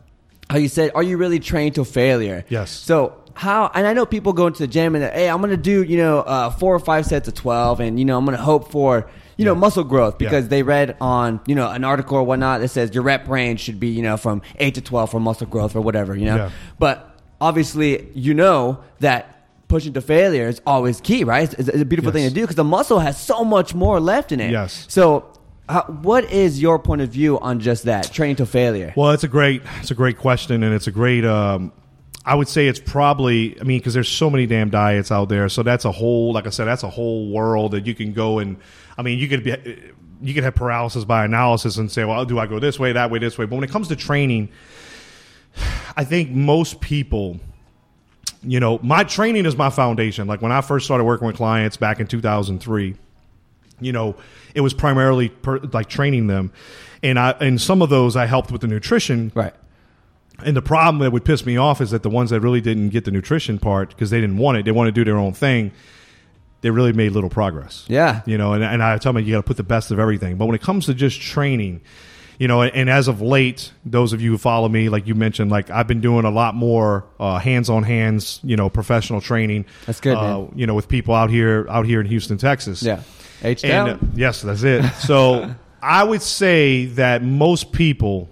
how 0.50 0.58
you 0.58 0.68
said, 0.68 0.92
"Are 0.94 1.04
you 1.04 1.18
really 1.18 1.40
trained 1.40 1.76
to 1.76 1.86
failure?" 1.86 2.44
Yes. 2.50 2.72
So 2.72 3.14
how? 3.36 3.72
And 3.74 3.88
I 3.88 3.94
know 3.94 4.06
people 4.06 4.34
go 4.34 4.48
into 4.48 4.60
the 4.60 4.68
gym 4.68 4.96
and 4.96 5.04
they're, 5.04 5.12
hey, 5.12 5.30
I'm 5.30 5.38
going 5.40 5.52
to 5.52 5.58
do 5.58 5.82
you 5.84 5.98
know 5.98 6.20
uh, 6.20 6.50
four 6.50 6.76
or 6.76 6.80
five 6.80 7.06
sets 7.06 7.28
of 7.30 7.34
twelve, 7.36 7.80
and 7.80 7.98
you 8.00 8.04
know 8.06 8.18
I'm 8.18 8.26
going 8.26 8.38
to 8.38 8.44
hope 8.44 8.70
for 8.72 9.10
you 9.38 9.46
know 9.46 9.56
muscle 9.56 9.84
growth 9.84 10.18
because 10.18 10.48
they 10.48 10.64
read 10.64 10.96
on 11.02 11.40
you 11.46 11.56
know 11.56 11.70
an 11.70 11.84
article 11.84 12.18
or 12.18 12.24
whatnot 12.24 12.62
that 12.62 12.70
says 12.70 12.94
your 12.94 13.04
rep 13.04 13.28
range 13.28 13.60
should 13.60 13.80
be 13.80 13.88
you 13.90 14.02
know 14.02 14.18
from 14.18 14.42
eight 14.58 14.76
to 14.76 14.82
twelve 14.82 15.12
for 15.12 15.20
muscle 15.20 15.48
growth 15.48 15.76
or 15.76 15.82
whatever 15.82 16.16
you 16.16 16.26
know. 16.26 16.50
But 16.80 17.20
obviously, 17.42 18.10
you 18.14 18.34
know 18.34 18.84
that. 19.00 19.32
Pushing 19.68 19.94
to 19.94 20.02
failure 20.02 20.48
is 20.48 20.62
always 20.68 21.02
key, 21.02 21.24
right? 21.24 21.52
It's, 21.58 21.68
it's 21.68 21.82
a 21.82 21.86
beautiful 21.86 22.12
Yes. 22.14 22.22
thing 22.22 22.30
to 22.30 22.36
do 22.36 22.42
because 22.42 22.56
the 22.56 22.64
muscle 22.64 23.00
has 23.00 23.20
so 23.20 23.44
much 23.44 23.74
more 23.74 24.00
left 24.00 24.32
in 24.32 24.40
it. 24.40 24.52
Yes. 24.52 24.86
So, 24.90 25.26
how, 25.68 25.82
what 26.04 26.32
is 26.32 26.62
your 26.62 26.78
point 26.78 27.02
of 27.02 27.10
view 27.10 27.40
on 27.40 27.60
just 27.60 27.86
that 27.86 28.12
training 28.14 28.36
to 28.36 28.46
failure? 28.46 28.94
Well, 28.96 29.10
it's 29.10 29.24
a 29.24 29.28
great 29.28 29.64
it's 29.80 29.90
a 29.90 29.96
great 29.96 30.20
question, 30.20 30.62
and 30.62 30.72
it's 30.72 30.86
a 30.86 30.92
great. 30.92 31.26
Um, 31.26 31.72
I 32.24 32.36
would 32.36 32.48
say 32.48 32.68
it's 32.68 32.80
probably. 32.80 33.60
I 33.60 33.64
mean, 33.64 33.80
because 33.80 33.96
there's 33.96 34.08
so 34.08 34.30
many 34.30 34.46
damn 34.46 34.70
diets 34.70 35.12
out 35.12 35.30
there, 35.30 35.50
so 35.50 35.64
that's 35.64 35.84
a 35.84 35.92
whole. 35.92 36.32
Like 36.32 36.46
I 36.46 36.52
said, 36.52 36.66
that's 36.66 36.84
a 36.84 36.90
whole 36.92 37.32
world 37.32 37.72
that 37.72 37.88
you 37.88 37.96
can 37.96 38.14
go 38.14 38.38
and. 38.38 38.58
I 38.98 39.02
mean, 39.02 39.20
you 39.20 39.28
could 39.28 39.44
be. 39.44 39.92
You 40.22 40.34
could 40.34 40.46
have 40.46 40.56
paralysis 40.56 41.04
by 41.04 41.26
analysis 41.26 41.78
and 41.78 41.92
say, 41.92 42.06
"Well, 42.06 42.24
do 42.26 42.40
I 42.40 42.48
go 42.48 42.58
this 42.58 42.80
way, 42.80 42.94
that 42.94 43.12
way, 43.12 43.20
this 43.20 43.38
way?" 43.38 43.46
But 43.46 43.56
when 43.56 43.64
it 43.66 43.70
comes 43.70 43.90
to 43.90 43.96
training, 43.96 44.50
I 45.98 46.06
think 46.06 46.32
most 46.32 46.80
people 46.80 47.40
you 48.48 48.60
know, 48.60 48.80
my 48.84 49.04
training 49.04 49.46
is 49.46 49.58
my 49.58 49.70
foundation. 49.70 50.28
Like 50.28 50.42
when 50.42 50.52
I 50.52 50.62
first 50.62 50.86
started 50.86 51.04
working 51.04 51.28
with 51.28 51.36
clients 51.36 51.78
back 51.78 52.00
in 52.00 52.08
2003, 52.08 52.96
you 53.82 53.92
know, 53.92 54.16
it 54.54 54.62
was 54.62 54.74
primarily 54.74 55.30
per, 55.30 55.60
like 55.60 55.90
training 55.90 56.28
them, 56.28 56.52
and 57.04 57.20
I 57.20 57.32
and 57.32 57.60
some 57.60 57.82
of 57.82 57.90
those 57.90 58.16
I 58.16 58.26
helped 58.26 58.52
with 58.52 58.62
the 58.62 58.68
nutrition. 58.68 59.32
Right. 59.36 59.54
And 60.44 60.56
the 60.56 60.62
problem 60.62 61.00
that 61.00 61.12
would 61.12 61.24
piss 61.24 61.46
me 61.46 61.58
off 61.58 61.80
is 61.82 61.92
that 61.92 62.04
the 62.04 62.10
ones 62.10 62.30
that 62.30 62.42
really 62.42 62.62
didn't 62.62 62.90
get 62.90 63.06
the 63.06 63.12
nutrition 63.12 63.58
part 63.58 63.90
because 63.90 64.10
they 64.10 64.20
didn't 64.20 64.38
want 64.38 64.58
it, 64.58 64.66
they 64.66 64.72
want 64.72 64.88
to 64.88 64.92
do 64.92 65.04
their 65.04 65.18
own 65.18 65.34
thing. 65.34 65.72
They 66.62 66.70
really 66.72 66.94
made 66.94 67.12
little 67.12 67.30
progress. 67.30 67.86
Yeah. 67.88 68.22
you 68.26 68.38
know, 68.38 68.54
and, 68.54 68.64
and 68.64 68.82
I 68.82 68.98
tell 68.98 69.14
them 69.14 69.24
you 69.24 69.34
got 69.34 69.40
to 69.40 69.44
put 69.44 69.58
the 69.58 69.64
best 69.64 69.92
of 69.92 70.00
everything. 70.00 70.38
But 70.38 70.48
when 70.48 70.56
it 70.56 70.62
comes 70.62 70.88
to 70.88 70.94
just 70.94 71.22
training, 71.22 71.82
you 72.40 72.48
know, 72.48 72.64
and 72.64 72.90
as 72.90 73.08
of 73.08 73.22
late, 73.22 73.72
those 73.86 74.14
of 74.14 74.22
you 74.22 74.32
who 74.32 74.38
follow 74.38 74.68
me, 74.68 74.90
like 74.90 75.08
you 75.08 75.16
mentioned, 75.16 75.52
like 75.52 75.70
I've 75.70 75.88
been 75.88 76.02
doing 76.02 76.26
a 76.26 76.32
lot 76.32 76.56
more 76.56 77.06
uh, 77.20 77.38
hands-on 77.40 77.84
hands, 77.84 78.40
you 78.44 78.58
know, 78.58 78.70
professional 78.70 79.22
training. 79.22 79.66
That's 79.86 80.02
good, 80.02 80.18
uh. 80.18 80.48
You 80.56 80.68
know, 80.68 80.74
with 80.74 80.88
people 80.88 81.14
out 81.14 81.30
here, 81.30 81.68
out 81.70 81.86
here 81.86 82.02
in 82.02 82.08
Houston, 82.08 82.38
Texas. 82.38 82.82
Yeah. 82.82 83.02
H 83.44 83.64
And 83.64 83.90
uh, 83.90 83.98
yes, 84.16 84.42
that's 84.42 84.64
it. 84.64 84.84
So 84.96 85.54
I 85.82 86.04
would 86.04 86.22
say 86.22 86.86
that 86.86 87.22
most 87.22 87.72
people, 87.72 88.28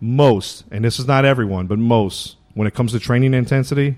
most, 0.00 0.64
and 0.70 0.84
this 0.84 0.98
is 0.98 1.06
not 1.06 1.24
everyone, 1.24 1.66
but 1.66 1.78
most, 1.78 2.36
when 2.54 2.66
it 2.66 2.74
comes 2.74 2.92
to 2.92 2.98
training 2.98 3.32
intensity, 3.32 3.96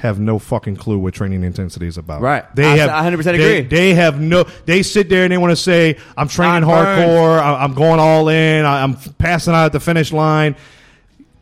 have 0.00 0.18
no 0.18 0.38
fucking 0.38 0.76
clue 0.76 0.98
what 0.98 1.14
training 1.14 1.44
intensity 1.44 1.86
is 1.86 1.96
about. 1.98 2.20
Right. 2.22 2.44
They 2.56 2.64
I- 2.66 2.76
have 2.78 2.90
I 2.90 3.02
100% 3.10 3.22
they- 3.24 3.34
agree. 3.58 3.60
They, 3.68 3.94
have 3.94 4.20
no. 4.20 4.44
They 4.66 4.82
sit 4.82 5.08
there 5.08 5.24
and 5.24 5.32
they 5.32 5.38
want 5.38 5.50
to 5.52 5.56
say, 5.56 5.96
"I'm 6.16 6.26
training 6.28 6.64
I'm 6.64 6.68
hardcore. 6.70 7.38
I- 7.40 7.62
I'm 7.62 7.74
going 7.74 8.00
all 8.00 8.28
in. 8.28 8.64
I- 8.64 8.82
I'm 8.82 8.94
passing 8.94 9.54
out 9.54 9.66
at 9.66 9.72
the 9.72 9.80
finish 9.80 10.12
line." 10.12 10.56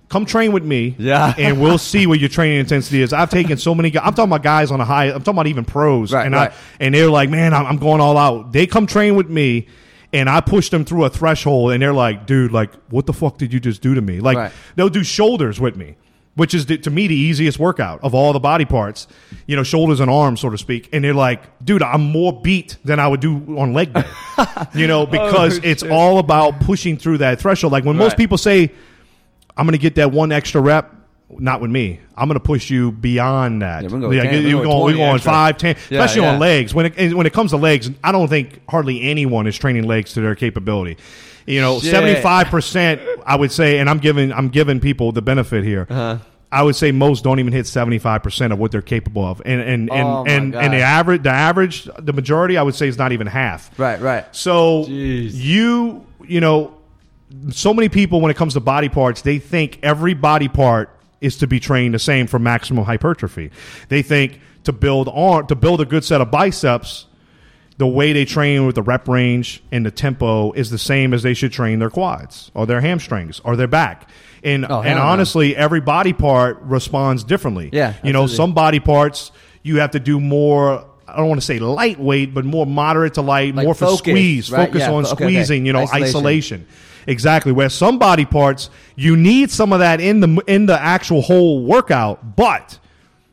Come 0.09 0.25
train 0.25 0.53
with 0.53 0.65
me, 0.65 0.95
Yeah. 0.99 1.35
and 1.39 1.61
we'll 1.61 1.77
see 1.77 2.07
what 2.07 2.19
your 2.19 2.31
training 2.31 2.61
intensity 2.61 3.03
is. 3.03 3.13
I've 3.13 3.29
taken 3.29 3.59
so 3.59 3.75
many. 3.75 3.91
guys. 3.91 4.03
I'm 4.07 4.15
talking 4.15 4.31
about 4.31 4.43
guys 4.43 4.71
on 4.71 4.81
a 4.81 4.85
high. 4.85 5.07
I'm 5.07 5.19
talking 5.19 5.35
about 5.35 5.49
even 5.49 5.67
pros, 5.67 6.13
Right, 6.15 6.25
and 6.25 6.35
right. 6.35 6.51
I 6.51 6.55
and 6.81 6.95
they're 6.95 7.11
like, 7.11 7.29
"Man, 7.29 7.53
I'm, 7.53 7.67
I'm 7.67 7.77
going 7.77 8.01
all 8.01 8.17
out." 8.17 8.53
They 8.53 8.67
come 8.67 8.87
train 8.87 9.17
with 9.17 9.29
me, 9.29 9.67
and 10.15 10.31
I 10.31 10.41
push 10.41 10.71
them 10.71 10.87
through 10.87 11.05
a 11.05 11.11
threshold, 11.11 11.73
and 11.73 11.83
they're 11.83 11.93
like, 11.93 12.27
"Dude, 12.27 12.53
like, 12.53 12.71
what 12.89 13.05
the 13.05 13.13
fuck 13.13 13.37
did 13.37 13.53
you 13.53 13.61
just 13.61 13.83
do 13.83 13.95
to 13.95 14.01
me?" 14.01 14.21
Like, 14.21 14.39
Right. 14.39 14.53
they'll 14.77 14.89
do 14.89 15.05
shoulders 15.05 15.61
with 15.61 15.77
me, 15.77 15.97
which 16.39 16.55
is 16.55 16.67
the, 16.67 16.79
to 16.79 16.91
me 16.91 17.07
the 17.07 17.15
easiest 17.15 17.59
workout 17.59 18.01
of 18.03 18.15
all 18.15 18.33
the 18.33 18.41
body 18.41 18.65
parts. 18.65 19.07
You 19.47 19.57
know, 19.57 19.63
shoulders 19.63 20.01
and 20.01 20.11
arms, 20.11 20.41
so 20.41 20.51
to 20.51 20.59
speak. 20.59 20.89
And 20.93 21.05
they're 21.05 21.15
like, 21.15 21.43
"Dude, 21.65 21.83
I'm 21.83 22.03
more 22.03 22.33
beat 22.41 22.77
than 22.85 22.99
I 22.99 23.09
would 23.09 23.21
do 23.21 23.59
on 23.59 23.73
leg 23.73 23.93
day." 23.93 24.05
you 24.75 24.87
know, 24.87 25.03
oh, 25.03 25.07
because 25.07 25.59
Oh, 25.59 25.63
it's 25.65 25.83
shit. 25.83 25.91
all 25.93 26.19
about 26.19 26.61
pushing 26.61 26.97
through 26.97 27.19
that 27.19 27.41
threshold. 27.41 27.73
Like 27.73 27.85
when 27.85 27.97
most 27.97 28.17
people 28.17 28.39
say, 28.39 28.71
"I'm 29.57 29.67
going 29.67 29.73
to 29.73 29.79
get 29.79 29.97
that 29.97 30.13
one 30.13 30.33
extra 30.33 30.61
rep." 30.61 30.95
Not 31.31 31.61
with 31.61 31.71
me. 31.71 32.01
I'm 32.17 32.27
going 32.27 32.41
to 32.41 32.45
push 32.45 32.71
you 32.71 32.91
beyond 32.91 33.61
that. 33.61 33.83
Yeah, 33.83 33.89
we're 33.91 34.01
gonna 34.01 34.17
go 34.17 34.23
10, 34.23 34.47
you- 34.47 34.57
we're 34.57 34.63
gonna 34.63 34.65
go 34.65 34.71
going, 34.71 34.85
we're 34.85 34.93
20 34.93 34.97
going 34.97 35.15
extra. 35.17 35.31
five, 35.31 35.59
ten, 35.59 35.77
Yeah, 35.91 35.99
especially 36.03 36.23
yeah. 36.23 36.33
on 36.33 36.39
legs. 36.39 36.75
When 36.75 36.87
it 36.87 37.13
when 37.15 37.27
it 37.27 37.35
comes 37.35 37.51
to 37.51 37.59
legs, 37.59 37.91
I 38.03 38.13
don't 38.13 38.29
think 38.29 38.63
hardly 38.67 39.03
anyone 39.03 39.47
is 39.47 39.55
training 39.59 39.83
legs 39.87 40.15
to 40.15 40.23
their 40.23 40.35
capability. 40.35 40.97
You 41.49 41.61
know, 41.61 41.81
seventy 41.81 42.21
five 42.21 42.49
percent, 42.49 43.01
I 43.25 43.37
would 43.37 43.53
say, 43.53 43.79
and 43.79 43.89
I'm 43.89 43.99
giving 43.99 44.33
I'm 44.33 44.49
giving 44.49 44.81
people 44.81 45.13
the 45.13 45.23
benefit 45.23 45.65
here. 45.65 45.87
Uh-huh. 45.89 46.19
I 46.51 46.63
would 46.63 46.77
say 46.77 46.93
most 46.93 47.25
don't 47.25 47.41
even 47.41 47.53
hit 47.53 47.67
seventy 47.67 47.99
five 47.99 48.23
percent 48.23 48.53
of 48.53 48.59
what 48.59 48.71
they're 48.71 48.83
capable 48.83 49.25
of, 49.25 49.43
and 49.45 49.61
and 49.61 49.91
and 49.91 50.09
Oh, 50.09 50.25
and, 50.27 50.55
and 50.55 50.73
the 50.73 50.81
average, 50.81 51.23
the 51.23 51.31
average, 51.31 51.89
the 51.99 52.13
majority, 52.13 52.57
I 52.57 52.63
would 52.63 52.75
say, 52.75 52.89
is 52.89 52.97
not 52.99 53.13
even 53.13 53.27
half. 53.27 53.79
Right, 53.79 54.01
right. 54.01 54.25
So 54.35 54.85
Jeez. 54.85 55.31
you, 55.35 56.07
you 56.27 56.41
know, 56.41 56.75
so 57.51 57.75
many 57.75 57.89
people 57.89 58.21
when 58.21 58.31
it 58.31 58.37
comes 58.37 58.55
to 58.55 58.61
body 58.61 58.89
parts, 58.89 59.23
they 59.23 59.39
think 59.39 59.79
every 59.83 60.15
body 60.15 60.49
part 60.49 60.91
is 61.21 61.39
to 61.39 61.47
be 61.47 61.61
trained 61.61 61.95
the 61.95 61.99
same 61.99 62.27
for 62.27 62.39
maximum 62.39 62.85
hypertrophy. 62.85 63.51
They 63.89 64.03
think 64.03 64.41
to 64.65 64.73
build 64.73 65.09
arm 65.09 65.47
to 65.49 65.55
build 65.55 65.81
a 65.81 65.85
good 65.85 66.05
set 66.05 66.21
of 66.21 66.31
biceps, 66.31 67.07
the 67.79 67.87
way 67.87 68.13
they 68.13 68.25
train 68.25 68.67
with 68.67 68.75
the 68.75 68.83
rep 68.83 69.09
range 69.09 69.63
and 69.73 69.87
the 69.87 69.91
tempo 69.91 70.53
is 70.53 70.71
the 70.71 70.79
same 70.79 71.15
as 71.15 71.23
they 71.23 71.33
should 71.35 71.53
train 71.53 71.79
their 71.79 71.91
quads 71.91 72.51
or 72.55 72.67
their 72.67 72.81
hamstrings 72.81 73.41
or 73.45 73.55
their 73.57 73.69
back. 73.69 74.09
And 74.43 74.67
Oh, 74.69 74.83
and 74.83 74.97
no. 74.99 75.05
honestly, 75.05 75.57
every 75.57 75.81
body 75.81 76.13
part 76.13 76.61
responds 76.63 77.25
differently. 77.25 77.71
Yeah, 77.73 77.95
you 78.05 78.13
know, 78.13 78.27
some 78.27 78.53
body 78.53 78.81
parts 78.81 79.31
you 79.63 79.79
have 79.81 79.93
to 79.93 80.01
do 80.01 80.19
more. 80.21 80.85
I 81.07 81.17
don't 81.17 81.29
want 81.29 81.41
to 81.41 81.47
say 81.47 81.59
lightweight, 81.59 82.35
but 82.35 82.45
more 82.45 82.67
moderate 82.67 83.15
to 83.15 83.23
light, 83.23 83.55
Like 83.55 83.65
more 83.65 83.75
for 83.75 83.87
focus, 83.87 83.99
squeeze, 84.01 84.51
right? 84.53 84.67
focus 84.69 84.81
Yeah, 84.83 84.93
on 84.93 85.05
okay, 85.07 85.13
okay. 85.13 85.25
squeezing. 85.25 85.65
You 85.67 85.73
know, 85.73 85.81
Isolation. 85.83 86.05
isolation. 86.09 86.67
Exactly. 87.07 87.53
Where 87.53 87.69
some 87.71 87.99
body 87.99 88.27
parts 88.27 88.69
you 88.97 89.17
need 89.17 89.51
some 89.51 89.73
of 89.73 89.79
that 89.79 90.01
in 90.01 90.21
the 90.21 90.43
in 90.47 90.67
the 90.67 90.81
actual 90.81 91.23
whole 91.23 91.65
workout, 91.65 92.37
but 92.37 92.79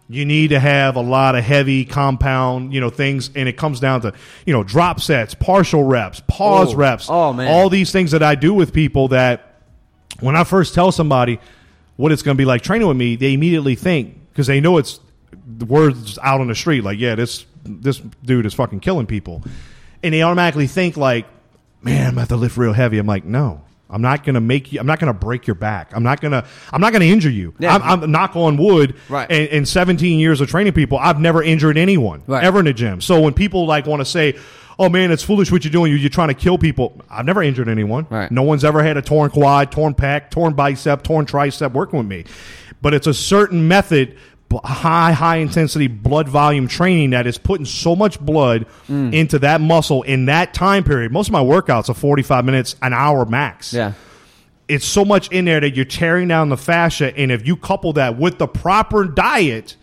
you 0.08 0.24
need 0.26 0.50
to 0.50 0.60
have 0.60 0.96
a 0.96 1.02
lot 1.02 1.36
of 1.36 1.44
heavy 1.44 1.84
compound, 1.86 2.74
you 2.74 2.80
know, 2.80 2.90
things, 2.90 3.32
and 3.36 3.50
it 3.50 3.58
comes 3.58 3.80
down 3.80 4.02
to 4.02 4.14
you 4.46 4.54
know 4.54 4.64
drop 4.64 5.00
sets, 5.00 5.34
partial 5.34 5.84
reps, 5.84 6.22
pause 6.28 6.74
Oh. 6.74 6.78
reps, 6.78 7.08
Oh, 7.10 7.34
man. 7.34 7.48
all 7.48 7.70
these 7.70 7.92
things 7.92 8.12
that 8.12 8.22
I 8.24 8.36
do 8.36 8.54
with 8.54 8.72
people 8.74 9.08
that 9.10 9.62
when 10.20 10.36
I 10.36 10.44
first 10.44 10.74
tell 10.74 10.92
somebody 10.92 11.40
what 11.98 12.12
it's 12.12 12.22
going 12.22 12.36
to 12.36 12.42
be 12.42 12.46
like 12.46 12.62
training 12.62 12.88
with 12.88 12.98
me, 12.98 13.16
they 13.16 13.34
immediately 13.34 13.76
think 13.76 14.18
because 14.32 14.48
they 14.48 14.60
know 14.62 14.78
it's 14.78 15.00
the 15.48 15.66
words 15.66 16.18
out 16.22 16.40
on 16.40 16.48
the 16.48 16.56
street, 16.56 16.84
like, 16.84 17.00
yeah, 17.00 17.16
this 17.16 17.46
this 17.66 18.00
dude 18.24 18.46
is 18.46 18.54
fucking 18.54 18.80
killing 18.82 19.08
people. 19.08 19.44
and 20.04 20.14
they 20.14 20.22
automatically 20.22 20.68
think 20.68 20.98
like, 20.98 21.26
man, 21.82 22.02
I'm 22.08 22.12
gonna 22.12 22.22
have 22.22 22.30
to 22.30 22.36
lift 22.36 22.58
real 22.58 22.74
heavy. 22.74 23.00
I'm 23.00 23.08
like, 23.08 23.26
no. 23.26 23.62
I'm 23.90 24.02
not 24.02 24.24
gonna 24.24 24.42
make 24.42 24.72
you. 24.74 24.80
I'm 24.80 24.88
not 24.88 25.00
gonna 25.00 25.14
break 25.14 25.46
your 25.48 25.56
back. 25.56 25.92
I'm 25.96 26.04
not 26.04 26.20
gonna. 26.20 26.46
I'm 26.74 26.82
not 26.82 26.92
gonna 26.92 27.06
injure 27.06 27.30
you. 27.30 27.54
Yeah. 27.60 27.76
I'm, 27.76 28.04
I'm 28.04 28.12
knock 28.12 28.36
on 28.36 28.58
wood. 28.58 28.96
Right. 29.10 29.30
In, 29.30 29.48
in 29.48 29.66
17 29.66 30.20
years 30.20 30.42
of 30.42 30.50
training 30.50 30.74
people, 30.74 30.98
I've 30.98 31.20
never 31.20 31.44
injured 31.44 31.78
anyone 31.78 32.24
Right. 32.26 32.44
ever 32.44 32.60
in 32.60 32.66
the 32.66 32.74
gym. 32.74 33.00
So 33.02 33.22
when 33.22 33.34
people 33.34 33.68
like 33.68 33.86
want 33.86 34.02
to 34.02 34.06
say, 34.06 34.38
"Oh 34.80 34.90
man, 34.90 35.12
it's 35.12 35.22
foolish 35.24 35.52
what 35.52 35.64
you're 35.64 35.72
doing. 35.72 35.92
You're, 35.92 36.00
you're 36.00 36.10
trying 36.10 36.30
to 36.30 36.34
kill 36.34 36.58
people," 36.58 37.00
I've 37.10 37.26
never 37.26 37.44
injured 37.44 37.70
anyone. 37.70 38.08
Right. 38.10 38.32
No 38.32 38.42
one's 38.42 38.64
ever 38.66 38.82
had 38.84 38.98
a 38.98 39.02
torn 39.04 39.30
quad, 39.30 39.72
torn 39.72 39.94
pec, 39.94 40.32
torn 40.32 40.54
bicep, 40.54 41.04
torn 41.04 41.26
tricep 41.28 41.74
working 41.74 42.00
with 42.00 42.08
me. 42.08 42.26
But 42.82 42.94
it's 42.96 43.08
a 43.08 43.14
certain 43.14 43.68
method, 43.68 44.18
high, 44.64 45.12
high 45.12 45.38
intensity 45.38 45.88
blood 45.88 46.30
volume 46.30 46.68
training 46.68 47.10
that 47.10 47.28
is 47.28 47.38
putting 47.38 47.66
so 47.66 47.96
much 47.96 48.20
blood 48.20 48.66
Mm. 48.90 49.14
into 49.14 49.40
that 49.40 49.60
muscle 49.62 50.04
in 50.04 50.26
that 50.26 50.54
time 50.54 50.84
period. 50.84 51.12
Most 51.12 51.28
of 51.28 51.34
my 51.34 51.44
workouts 51.44 51.90
are 51.90 51.94
45 51.94 52.46
minutes, 52.46 52.76
an 52.82 52.94
hour 52.94 53.26
max 53.26 53.74
Yeah. 53.74 53.94
it's 54.68 54.86
so 54.86 55.04
much 55.06 55.28
in 55.30 55.46
there 55.46 55.60
that 55.60 55.76
you're 55.76 55.86
tearing 55.86 56.28
down 56.28 56.50
the 56.50 56.58
fascia 56.58 57.16
and 57.18 57.32
if 57.32 57.46
you 57.46 57.56
couple 57.56 57.94
that 57.94 58.18
with 58.18 58.38
the 58.38 58.48
proper 58.48 59.06
diet 59.06 59.76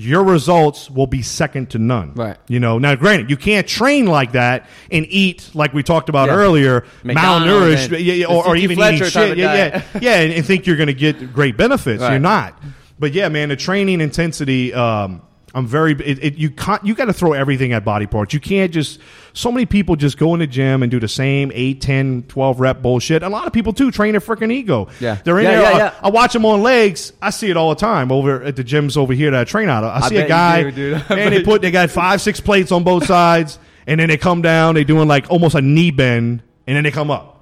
your 0.00 0.22
results 0.22 0.88
will 0.88 1.08
be 1.08 1.22
second 1.22 1.70
to 1.70 1.78
none 1.78 2.12
Right. 2.14 2.36
you 2.48 2.60
know 2.60 2.78
now 2.78 2.94
granted 2.94 3.30
you 3.30 3.36
can't 3.36 3.66
train 3.66 4.06
like 4.06 4.32
that 4.32 4.66
and 4.92 5.04
eat 5.08 5.50
like 5.54 5.74
we 5.74 5.82
talked 5.82 6.08
about 6.08 6.28
Yeah. 6.28 6.34
earlier 6.36 6.84
McDonald's 7.02 7.46
malnourished 7.46 7.90
yeah, 7.90 8.14
yeah, 8.14 8.26
or, 8.26 8.46
or 8.48 8.56
even 8.56 8.76
Fletcher 8.76 8.94
eating 9.06 9.10
shit 9.10 9.38
yeah 9.38 9.54
yeah 9.54 9.82
yeah 10.00 10.20
and, 10.20 10.32
and 10.32 10.46
think 10.46 10.66
you're 10.66 10.76
going 10.76 10.86
to 10.88 10.94
get 10.94 11.32
great 11.32 11.56
benefits 11.56 12.00
Right. 12.00 12.10
you're 12.12 12.20
not 12.20 12.56
but 12.98 13.12
yeah 13.12 13.28
man 13.28 13.48
the 13.48 13.56
training 13.56 14.00
intensity 14.00 14.72
um 14.74 15.22
I'm 15.54 15.66
very. 15.66 15.92
It, 15.92 16.22
it, 16.22 16.34
you 16.36 16.50
can't. 16.50 16.84
You 16.84 16.94
got 16.94 17.06
to 17.06 17.12
throw 17.14 17.32
everything 17.32 17.72
at 17.72 17.82
body 17.82 18.06
parts. 18.06 18.34
You 18.34 18.38
can't 18.38 18.70
just. 18.70 19.00
So 19.32 19.50
many 19.50 19.64
people 19.64 19.96
just 19.96 20.18
go 20.18 20.34
in 20.34 20.40
the 20.40 20.46
gym 20.46 20.82
and 20.82 20.90
do 20.90 21.00
the 21.00 21.08
same 21.08 21.50
8, 21.54 21.80
10, 21.80 22.24
12 22.28 22.60
rep 22.60 22.82
bullshit. 22.82 23.22
A 23.22 23.30
lot 23.30 23.46
of 23.46 23.54
people 23.54 23.72
too 23.72 23.90
train 23.90 24.12
their 24.12 24.20
freaking 24.20 24.52
ego. 24.52 24.88
Yeah. 25.00 25.14
they're 25.24 25.38
in 25.38 25.44
Yeah, 25.44 25.50
there. 25.52 25.62
yeah, 25.62 25.68
I, 25.68 25.78
yeah. 25.78 25.94
I 26.02 26.10
watch 26.10 26.34
them 26.34 26.44
on 26.44 26.62
legs. 26.62 27.14
I 27.22 27.30
see 27.30 27.48
it 27.48 27.56
all 27.56 27.70
the 27.70 27.76
time 27.76 28.12
over 28.12 28.42
at 28.42 28.56
the 28.56 28.62
gyms 28.62 28.98
over 28.98 29.14
here 29.14 29.30
that 29.30 29.40
I 29.40 29.44
train 29.44 29.70
out 29.70 29.84
of. 29.84 30.02
I, 30.02 30.08
see 30.10 30.16
bet 30.16 30.26
a 30.26 30.28
guy. 30.28 30.62
do, 30.64 30.70
dude. 30.70 31.04
And 31.10 31.34
they 31.34 31.42
put. 31.42 31.62
They 31.62 31.70
got 31.70 31.90
five, 31.90 32.20
six 32.20 32.40
plates 32.40 32.70
on 32.70 32.84
both 32.84 33.06
sides, 33.06 33.58
and 33.86 33.98
then 33.98 34.08
they 34.10 34.18
come 34.18 34.42
down. 34.42 34.74
They 34.74 34.84
doing 34.84 35.08
like 35.08 35.30
almost 35.30 35.54
a 35.54 35.62
knee 35.62 35.90
bend, 35.92 36.42
and 36.66 36.76
then 36.76 36.84
they 36.84 36.90
come 36.90 37.10
up. 37.10 37.37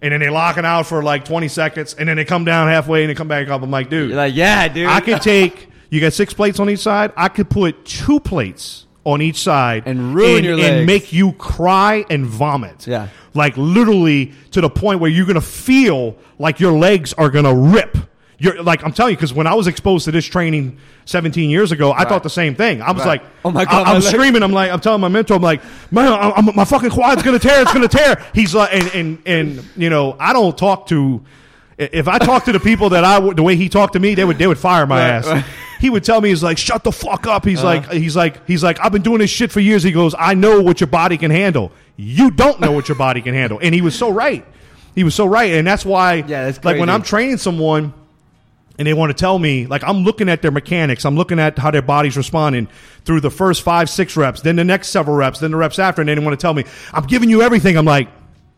And 0.00 0.12
then 0.12 0.20
they 0.20 0.30
lock 0.30 0.56
it 0.58 0.64
out 0.64 0.86
for 0.86 1.02
like 1.02 1.24
20 1.24 1.48
seconds, 1.48 1.94
and 1.94 2.08
then 2.08 2.16
they 2.16 2.24
come 2.24 2.44
down 2.44 2.68
halfway 2.68 3.02
and 3.02 3.10
they 3.10 3.14
come 3.14 3.28
back 3.28 3.48
up. 3.48 3.62
I'm 3.62 3.70
like, 3.70 3.90
dude, 3.90 4.10
You're 4.10 4.16
like, 4.16 4.34
yeah, 4.34 4.68
dude. 4.68 4.86
I 4.88 5.00
could 5.00 5.20
take. 5.22 5.68
You 5.90 6.00
got 6.00 6.12
six 6.12 6.32
plates 6.34 6.60
on 6.60 6.68
each 6.70 6.80
side. 6.80 7.12
I 7.16 7.28
could 7.28 7.48
put 7.50 7.84
two 7.84 8.20
plates 8.20 8.86
on 9.04 9.22
each 9.22 9.38
side 9.42 9.84
And 9.86 10.14
ruin 10.14 10.44
your 10.44 10.56
legs. 10.56 10.68
and 10.68 10.86
make 10.86 11.12
you 11.12 11.32
cry 11.32 12.04
and 12.10 12.26
vomit. 12.26 12.86
Yeah. 12.86 13.08
like 13.32 13.56
literally 13.56 14.32
to 14.50 14.60
the 14.60 14.68
point 14.68 15.00
where 15.00 15.10
you're 15.10 15.24
gonna 15.26 15.40
feel 15.40 16.16
like 16.38 16.60
your 16.60 16.72
legs 16.78 17.12
are 17.14 17.30
gonna 17.30 17.54
rip. 17.54 17.96
You're 18.40 18.62
like 18.62 18.84
I'm 18.84 18.92
telling 18.92 19.12
you 19.12 19.16
because 19.16 19.34
when 19.34 19.46
I 19.48 19.54
was 19.54 19.66
exposed 19.66 20.04
to 20.04 20.12
this 20.12 20.24
training 20.24 20.78
17 21.06 21.50
years 21.50 21.72
ago, 21.72 21.90
I 21.92 22.04
thought 22.04 22.22
the 22.22 22.30
same 22.30 22.54
thing. 22.54 22.80
I 22.80 22.92
was 22.92 23.00
Right. 23.00 23.20
like, 23.20 23.22
Oh 23.44 23.50
my 23.50 23.64
God, 23.64 23.74
I, 23.82 23.84
my 23.90 23.96
am 23.96 24.00
leg- 24.02 24.12
screaming. 24.14 24.42
I'm 24.44 24.52
like, 24.52 24.70
I'm 24.70 24.78
telling 24.80 25.00
my 25.00 25.08
mentor, 25.08 25.34
I'm 25.34 25.42
like, 25.42 25.60
man, 25.90 26.12
I'm, 26.12 26.32
I'm- 26.32 26.50
my 26.54 26.64
fucking 26.64 26.90
quad's 26.90 27.22
gonna 27.24 27.40
tear. 27.40 27.62
It's 27.62 27.72
gonna 27.72 27.88
tear. 27.88 28.24
He's 28.34 28.54
like, 28.54 28.72
and 28.72 28.94
and 28.94 29.22
and 29.26 29.64
you 29.76 29.90
know, 29.90 30.16
I 30.20 30.32
don't 30.32 30.56
talk 30.56 30.86
to. 30.88 31.20
If 31.78 32.08
I 32.08 32.18
talked 32.18 32.46
to 32.46 32.52
the 32.52 32.58
people 32.60 32.90
that 32.90 33.04
I 33.04 33.18
would, 33.20 33.36
the 33.36 33.42
way 33.44 33.54
he 33.54 33.68
talked 33.68 33.92
to 33.92 34.00
me, 34.00 34.14
they 34.14 34.24
would 34.24 34.38
they 34.38 34.46
would 34.46 34.58
fire 34.58 34.86
my 34.86 34.98
Right, 35.00 35.10
ass. 35.10 35.26
right. 35.26 35.44
He 35.80 35.90
would 35.90 36.02
tell 36.02 36.20
me, 36.20 36.28
he's 36.30 36.42
like, 36.42 36.58
shut 36.58 36.82
the 36.82 36.90
fuck 36.92 37.26
up. 37.28 37.44
He's 37.44 37.58
Uh-huh. 37.60 37.66
like, 37.68 37.90
he's 37.92 38.16
like, 38.16 38.44
he's 38.48 38.64
like, 38.64 38.78
I've 38.84 38.90
been 38.92 39.02
doing 39.02 39.18
this 39.18 39.30
shit 39.30 39.52
for 39.52 39.60
years. 39.60 39.84
He 39.84 39.92
goes, 39.92 40.12
I 40.18 40.34
know 40.34 40.60
what 40.60 40.80
your 40.80 40.88
body 40.88 41.16
can 41.16 41.30
handle. 41.30 41.70
You 41.96 42.32
don't 42.32 42.58
know 42.60 42.72
what 42.72 42.88
your 42.88 42.96
body 42.96 43.20
can 43.22 43.32
handle, 43.34 43.58
and 43.62 43.72
he 43.74 43.80
was 43.80 43.96
so 43.96 44.10
right. 44.10 44.44
He 44.96 45.04
was 45.04 45.14
so 45.14 45.26
right, 45.26 45.52
and 45.54 45.64
that's 45.66 45.84
why, 45.84 46.14
Yeah, 46.14 46.46
that's 46.46 46.64
like 46.64 46.78
when. 46.80 46.88
I'm 46.88 47.02
training 47.02 47.36
someone 47.36 47.92
and 48.78 48.86
they 48.86 48.94
want 48.94 49.10
to 49.10 49.14
tell 49.14 49.38
me, 49.38 49.66
like 49.66 49.82
I'm 49.84 49.98
looking 50.04 50.28
at 50.28 50.40
their 50.42 50.50
mechanics, 50.52 51.04
I'm 51.04 51.16
looking 51.16 51.38
at 51.40 51.58
how 51.58 51.70
their 51.70 51.82
body's 51.82 52.16
responding 52.16 52.68
through 53.04 53.20
the 53.20 53.30
first 53.30 53.62
five, 53.62 53.90
six 53.90 54.16
reps, 54.16 54.40
then 54.42 54.56
the 54.56 54.64
next 54.64 54.88
several 54.88 55.16
reps, 55.16 55.40
then 55.40 55.50
the 55.50 55.56
reps 55.56 55.78
after, 55.78 56.00
and 56.02 56.08
they 56.08 56.18
want 56.18 56.38
to 56.38 56.42
tell 56.42 56.54
me, 56.54 56.64
I'm 56.92 57.04
giving 57.04 57.28
you 57.30 57.42
everything. 57.42 57.76
I'm 57.76 57.84
like, 57.84 58.08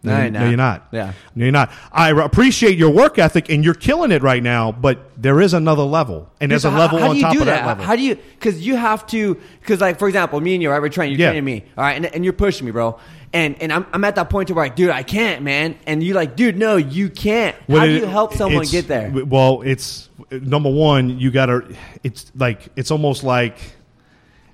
No, 0.02 0.12
no, 0.12 0.22
you're 0.22 0.30
no, 0.30 0.38
not. 0.40 0.48
you're 0.48 0.56
not. 0.56 0.88
Yeah. 0.92 1.12
No, 1.34 1.44
you're 1.44 1.52
not. 1.52 1.70
I 1.92 2.10
appreciate 2.10 2.76
your 2.78 2.90
work 2.90 3.18
ethic, 3.18 3.48
and 3.50 3.62
you're 3.64 3.74
killing 3.74 4.12
it 4.12 4.22
right 4.22 4.42
now. 4.42 4.72
But 4.72 4.98
there 5.22 5.40
is 5.40 5.52
another 5.54 5.82
level, 5.82 6.30
and 6.40 6.50
there's 6.50 6.62
So 6.62 6.70
a 6.70 6.72
level 6.76 6.98
how 6.98 7.08
on 7.10 7.12
do 7.12 7.16
you 7.18 7.22
top 7.24 7.32
do 7.34 7.40
of 7.40 7.46
that, 7.46 7.60
that? 7.60 7.66
level. 7.66 7.84
How 7.84 7.96
do 7.96 8.02
you? 8.02 8.14
Because 8.16 8.66
you 8.66 8.76
have 8.76 9.06
to. 9.08 9.34
Because 9.60 9.80
like 9.82 9.98
for 9.98 10.08
example, 10.08 10.40
me 10.40 10.54
and 10.54 10.62
you, 10.62 10.70
right? 10.70 10.80
We're 10.80 10.88
training. 10.88 11.18
You're 11.18 11.26
Yeah. 11.26 11.32
training 11.32 11.44
me, 11.44 11.64
all 11.76 11.84
right, 11.84 11.96
and, 11.96 12.06
and 12.06 12.24
you're 12.24 12.32
pushing 12.32 12.64
me, 12.66 12.72
bro. 12.72 12.98
And 13.32 13.60
and 13.62 13.72
I'm, 13.72 13.86
I'm 13.92 14.02
at 14.04 14.16
that 14.16 14.28
point 14.28 14.48
to 14.48 14.54
where 14.54 14.64
like, 14.64 14.74
dude, 14.76 14.90
I 14.90 15.02
can't, 15.04 15.42
man. 15.42 15.78
And 15.86 16.02
you're 16.02 16.16
like, 16.16 16.34
dude, 16.36 16.58
no, 16.58 16.76
you 16.76 17.08
can't. 17.08 17.54
How 17.54 17.62
Well, 17.68 17.86
do 17.86 17.92
it- 17.92 18.00
you 18.00 18.06
help 18.06 18.34
someone 18.34 18.62
it's- 18.62 18.72
get 18.72 18.88
there? 18.88 19.12
Well, 19.24 19.62
it's 19.62 20.08
number 20.30 20.70
one. 20.70 21.18
You 21.18 21.30
got 21.30 21.46
to. 21.46 21.62
It's 22.02 22.30
like 22.36 22.68
it's 22.76 22.90
almost 22.90 23.22
like. 23.24 23.56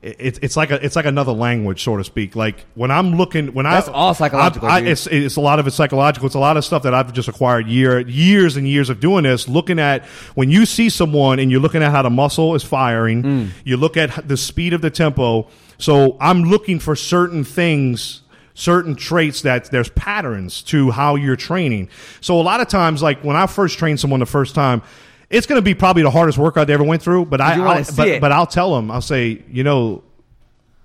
It's 0.03 0.39
it's 0.41 0.57
like 0.57 0.71
a 0.71 0.85
it's 0.85 0.95
like 0.95 1.07
another 1.07 1.33
language, 1.33 1.83
so 1.83 1.97
to 1.97 2.05
speak. 2.05 2.37
Like 2.37 2.65
when 2.75 2.93
I'm 2.93 3.17
looking, 3.17 3.55
when 3.55 3.65
That's 3.65 3.89
I 3.89 3.93
all 3.93 4.15
psychological, 4.15 4.69
I, 4.69 4.75
I, 4.77 4.81
dude. 4.81 4.91
it's 4.91 5.07
it's 5.09 5.35
a 5.37 5.41
lot 5.41 5.59
of 5.59 5.67
it's 5.67 5.75
psychological. 5.75 6.27
It's 6.27 6.37
a 6.37 6.39
lot 6.39 6.57
of 6.57 6.65
stuff 6.65 6.85
that 6.85 6.95
I've 6.95 7.13
just 7.13 7.27
acquired 7.29 7.67
year 7.67 7.99
years 8.07 8.57
and 8.57 8.69
years 8.69 8.89
of 8.89 9.01
doing 9.01 9.25
this. 9.25 9.49
Looking 9.49 9.81
at 9.81 10.05
when 10.37 10.49
you 10.51 10.65
see 10.65 10.91
someone 10.91 11.41
and 11.41 11.51
you're 11.51 11.61
looking 11.61 11.83
at 11.83 11.91
how 11.91 12.03
the 12.03 12.11
muscle 12.11 12.55
is 12.55 12.63
firing, 12.63 13.23
Hmm. 13.23 13.45
you 13.65 13.77
look 13.79 13.97
at 13.97 14.29
the 14.29 14.37
speed 14.37 14.75
of 14.75 14.81
the 14.83 14.91
tempo. 14.91 15.49
So 15.79 16.17
I'm 16.21 16.45
looking 16.45 16.79
for 16.79 16.95
certain 16.95 17.43
things 17.43 18.23
certain 18.57 18.97
traits 18.97 19.43
that 19.43 19.67
there's 19.67 19.91
patterns 19.91 20.63
to 20.63 20.91
how 20.91 21.15
you're 21.15 21.37
training. 21.37 21.91
So 22.23 22.41
a 22.41 22.43
lot 22.43 22.63
of 22.63 22.69
times, 22.69 23.03
like 23.03 23.23
when 23.23 23.37
I 23.37 23.47
first 23.47 23.79
train 23.79 23.99
someone 23.99 24.19
the 24.19 24.27
first 24.27 24.55
time, 24.55 24.83
it's 25.29 25.47
going 25.47 25.59
to 25.59 25.63
be 25.63 25.75
probably 25.75 26.03
the 26.03 26.11
hardest 26.11 26.39
workout 26.39 26.67
they 26.67 26.73
ever 26.73 26.83
went 26.83 27.03
through. 27.03 27.27
But 27.27 27.41
I, 27.41 27.61
I'll, 27.61 27.85
but, 27.97 28.21
but 28.21 28.33
I'll 28.33 28.47
tell 28.47 28.75
them, 28.75 28.91
I'll 28.91 29.03
say, 29.03 29.45
you 29.51 29.63
know, 29.63 30.03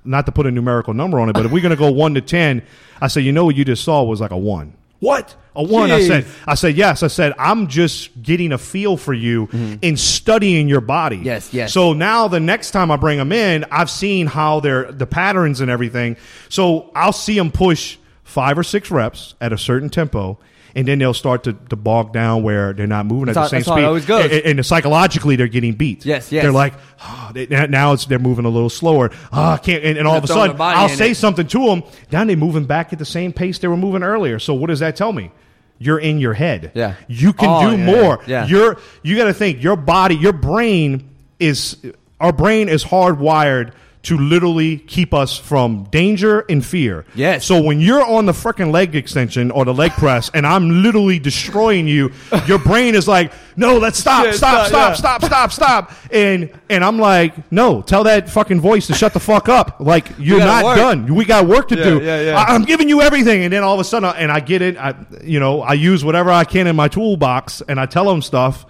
not 0.04 0.26
to 0.26 0.32
put 0.32 0.46
a 0.48 0.52
numerical 0.52 0.94
number 0.94 1.20
on 1.20 1.30
it, 1.30 1.34
but 1.34 1.46
if 1.46 1.52
we're 1.52 1.62
going 1.62 1.72
to 1.72 1.78
go 1.78 1.92
one 1.92 2.14
to 2.16 2.22
ten, 2.22 2.62
I 3.00 3.08
say, 3.08 3.22
you 3.22 3.32
know, 3.32 3.46
what 3.46 3.56
you 3.56 3.64
just 3.64 3.84
saw 3.84 4.04
was 4.04 4.20
like 4.20 4.32
a 4.32 4.38
one. 4.38 4.74
What? 5.02 5.36
A 5.56 5.64
one? 5.64 5.92
I 5.92 6.08
said. 6.08 6.26
I 6.48 6.56
said 6.56 6.78
yes. 6.78 7.04
I 7.04 7.08
said 7.08 7.34
I'm 7.38 7.68
just 7.68 8.22
getting 8.22 8.54
a 8.54 8.58
feel 8.58 8.96
for 8.96 9.14
you 9.14 9.50
in 9.82 9.98
studying 9.98 10.70
your 10.70 10.80
body. 10.80 11.18
Mm-hmm. 11.18 11.26
Yes, 11.26 11.54
yes. 11.54 11.74
So 11.74 11.92
now 11.92 12.30
the 12.30 12.40
next 12.40 12.72
time 12.72 12.90
I 12.90 12.96
bring 12.96 13.18
them 13.18 13.34
in, 13.34 13.66
I've 13.70 13.90
seen 13.90 14.28
how 14.28 14.62
they're 14.62 14.90
the 14.92 15.08
patterns 15.08 15.60
and 15.60 15.70
everything. 15.70 16.16
So 16.48 16.90
I'll 16.96 17.12
see 17.12 17.36
them 17.36 17.52
push 17.52 17.98
five 18.24 18.58
or 18.58 18.64
six 18.64 18.90
reps 18.92 19.36
at 19.42 19.52
a 19.52 19.58
certain 19.58 19.90
tempo. 19.90 20.40
And 20.76 20.88
then 20.88 21.00
they'll 21.00 21.14
start 21.14 21.44
to, 21.44 21.54
to 21.54 21.76
bog 21.76 22.14
down 22.14 22.44
where 22.44 22.72
they're 22.74 22.88
not 22.88 23.06
moving 23.06 23.30
at 23.30 23.34
the 23.34 23.42
how- 23.42 23.48
same 23.48 23.60
that's 23.60 23.68
how 23.68 23.74
it 23.76 23.78
speed. 23.80 23.86
always 23.86 24.06
goes. 24.06 24.32
And, 24.32 24.58
and 24.60 24.66
psychologically, 24.66 25.36
they're 25.36 25.48
getting 25.48 25.74
beat. 25.74 26.06
Yes, 26.06 26.32
yes. 26.32 26.44
They're 26.44 26.52
like, 26.52 26.74
oh, 27.04 27.32
they, 27.34 27.46
now 27.48 27.94
it's 27.94 28.06
they're 28.06 28.20
moving 28.20 28.46
a 28.46 28.50
little 28.50 28.70
slower. 28.70 29.12
Oh, 29.34 29.42
I 29.52 29.58
can't. 29.58 29.84
And, 29.84 29.98
and 29.98 30.08
all 30.08 30.16
of 30.18 30.24
a 30.24 30.28
sudden, 30.28 30.56
I'll 30.60 30.88
say 30.90 31.12
it. 31.12 31.16
something 31.16 31.48
to 31.48 31.66
them. 31.66 31.84
Now 32.12 32.24
they're 32.24 32.38
moving 32.38 32.66
back 32.66 32.94
at 32.94 33.00
the 33.00 33.06
same 33.06 33.34
pace 33.34 33.60
they 33.60 33.68
were 33.68 33.76
moving 33.78 34.04
earlier. 34.04 34.40
So 34.40 34.54
what 34.54 34.68
does 34.68 34.80
that 34.80 34.96
tell 34.96 35.12
me? 35.12 35.32
You're 35.78 36.00
in 36.00 36.20
your 36.20 36.34
head. 36.34 36.72
Yeah. 36.76 36.96
You 37.08 37.34
can 37.34 37.50
Oh, 37.50 37.72
do 37.72 37.78
yeah, 37.78 37.86
more. 37.86 38.24
yeah. 38.28 38.46
You're 38.46 38.78
you 39.02 39.18
got 39.18 39.26
to 39.26 39.34
think 39.34 39.64
your 39.64 39.76
body, 39.76 40.16
your 40.16 40.32
brain 40.34 41.10
is 41.40 41.76
our 42.20 42.32
brain 42.32 42.70
is 42.70 42.84
hardwired 42.84 43.74
to 44.04 44.18
literally 44.18 44.78
keep 44.78 45.14
us 45.14 45.38
from 45.38 45.84
danger 45.92 46.40
and 46.50 46.66
fear. 46.66 47.06
Yes. 47.14 47.46
So 47.46 47.62
when 47.62 47.80
you're 47.80 48.04
on 48.04 48.26
the 48.26 48.32
freaking 48.32 48.72
leg 48.72 48.96
extension 48.96 49.52
or 49.52 49.64
the 49.64 49.76
leg 49.76 49.92
press 49.92 50.32
and 50.34 50.48
I'm 50.48 50.82
literally 50.82 51.20
destroying 51.20 51.88
you, 51.88 52.12
your 52.48 52.58
brain 52.58 52.96
is 52.96 53.08
like, 53.08 53.32
"No, 53.56 53.78
let's 53.78 54.00
stop, 54.00 54.26
Shit, 54.26 54.36
stop, 54.36 54.68
stop, 54.68 54.96
stop, 54.96 55.22
yeah. 55.22 55.28
stop, 55.28 55.52
stop, 55.52 55.52
stop." 55.52 55.92
And 56.12 56.50
and 56.68 56.84
I'm 56.84 56.98
like, 56.98 57.52
"No, 57.52 57.84
tell 57.84 58.06
that 58.06 58.28
fucking 58.28 58.60
voice 58.60 58.88
to 58.88 58.96
shut 58.96 59.14
the 59.14 59.20
fuck 59.20 59.48
up. 59.50 59.76
Like 59.80 60.08
you're 60.18 60.40
not 60.40 60.64
work. 60.64 60.78
done. 60.78 61.14
We 61.14 61.24
got 61.24 61.46
work 61.48 61.68
to 61.68 61.78
Yeah, 61.78 61.84
do. 61.84 62.02
yeah, 62.02 62.22
yeah. 62.22 62.38
I, 62.40 62.56
I'm 62.56 62.64
giving 62.64 62.90
you 62.90 63.02
everything." 63.02 63.44
And 63.44 63.54
then 63.54 63.62
all 63.64 63.76
of 63.76 63.80
a 63.80 63.84
sudden 63.84 64.10
I- 64.10 64.18
and 64.18 64.32
I 64.32 64.40
get 64.40 64.64
it, 64.64 64.78
I 64.78 64.96
you 65.24 65.40
know, 65.40 65.62
I 65.62 65.74
use 65.74 66.04
whatever 66.04 66.32
I 66.32 66.44
can 66.44 66.66
in 66.66 66.76
my 66.76 66.88
toolbox 66.88 67.62
and 67.68 67.80
I 67.80 67.86
tell 67.86 68.06
them 68.06 68.24
stuff 68.24 68.66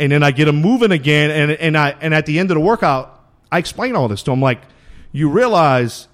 and 0.00 0.10
then 0.10 0.24
I 0.24 0.32
get 0.32 0.46
them 0.46 0.56
moving 0.56 0.90
again 0.90 1.30
and 1.30 1.52
and 1.52 1.78
I 1.78 1.94
and 2.00 2.12
at 2.12 2.26
the 2.26 2.40
end 2.40 2.50
of 2.50 2.56
the 2.56 2.60
workout, 2.62 3.20
I 3.52 3.58
explain 3.58 3.94
all 3.94 4.08
this 4.08 4.24
to 4.24 4.32
them 4.32 4.40
like 4.40 4.60
you 5.12 5.28
realize 5.28 6.08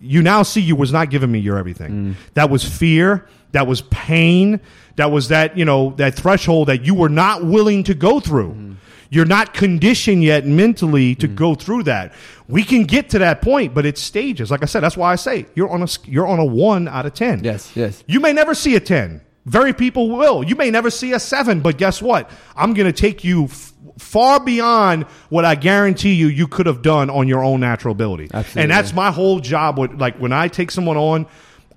you 0.00 0.22
now 0.22 0.42
see 0.42 0.60
you 0.60 0.76
was 0.76 0.92
not 0.92 1.10
giving 1.10 1.32
me 1.32 1.38
your 1.38 1.56
everything. 1.56 1.90
Mm. 1.90 2.14
That 2.34 2.50
was 2.50 2.62
fear. 2.64 3.26
That 3.52 3.66
was 3.66 3.82
pain. 3.82 4.60
That 4.96 5.10
was 5.10 5.28
that, 5.28 5.56
you 5.56 5.64
know, 5.64 5.90
that 5.96 6.14
threshold 6.14 6.68
that 6.68 6.84
you 6.84 6.94
were 6.94 7.08
not 7.08 7.44
willing 7.44 7.84
to 7.84 7.94
go 7.94 8.20
through. 8.20 8.52
Mm. 8.52 8.76
You're 9.10 9.24
not 9.24 9.54
conditioned 9.54 10.24
yet 10.24 10.46
mentally 10.46 11.14
to 11.16 11.28
mm. 11.28 11.34
go 11.34 11.54
through 11.54 11.84
that. 11.84 12.12
We 12.48 12.64
can 12.64 12.84
get 12.84 13.10
to 13.10 13.18
that 13.20 13.42
point, 13.42 13.72
but 13.72 13.86
it's 13.86 14.00
stages. 14.00 14.50
Like 14.50 14.62
I 14.62 14.66
said, 14.66 14.80
that's 14.80 14.96
why 14.96 15.12
I 15.12 15.16
say 15.16 15.46
you're 15.54 15.70
on 15.70 15.82
a 15.82 15.86
you're 16.04 16.26
on 16.26 16.38
a 16.38 16.44
1 16.44 16.88
out 16.88 17.06
of 17.06 17.14
10. 17.14 17.44
Yes, 17.44 17.74
yes. 17.74 18.04
You 18.06 18.20
may 18.20 18.32
never 18.32 18.54
see 18.54 18.76
a 18.76 18.80
10. 18.80 19.20
Very 19.46 19.72
people 19.72 20.10
will. 20.10 20.42
You 20.42 20.56
may 20.56 20.70
never 20.70 20.90
see 20.90 21.12
a 21.12 21.20
7, 21.20 21.60
but 21.60 21.76
guess 21.76 22.00
what? 22.00 22.30
I'm 22.56 22.72
going 22.72 22.90
to 22.90 22.98
take 22.98 23.24
you 23.24 23.44
f- 23.44 23.73
far 23.98 24.40
beyond 24.40 25.04
what 25.28 25.44
I 25.44 25.54
guarantee 25.54 26.14
you 26.14 26.28
you 26.28 26.46
could 26.46 26.66
have 26.66 26.82
done 26.82 27.10
on 27.10 27.28
your 27.28 27.42
own 27.44 27.60
natural 27.60 27.92
ability. 27.92 28.30
Absolutely. 28.32 28.62
And 28.62 28.70
that's 28.70 28.92
my 28.92 29.10
whole 29.10 29.40
job 29.40 29.78
with 29.78 29.92
like 30.00 30.16
when 30.18 30.32
I 30.32 30.48
take 30.48 30.70
someone 30.70 30.96
on, 30.96 31.26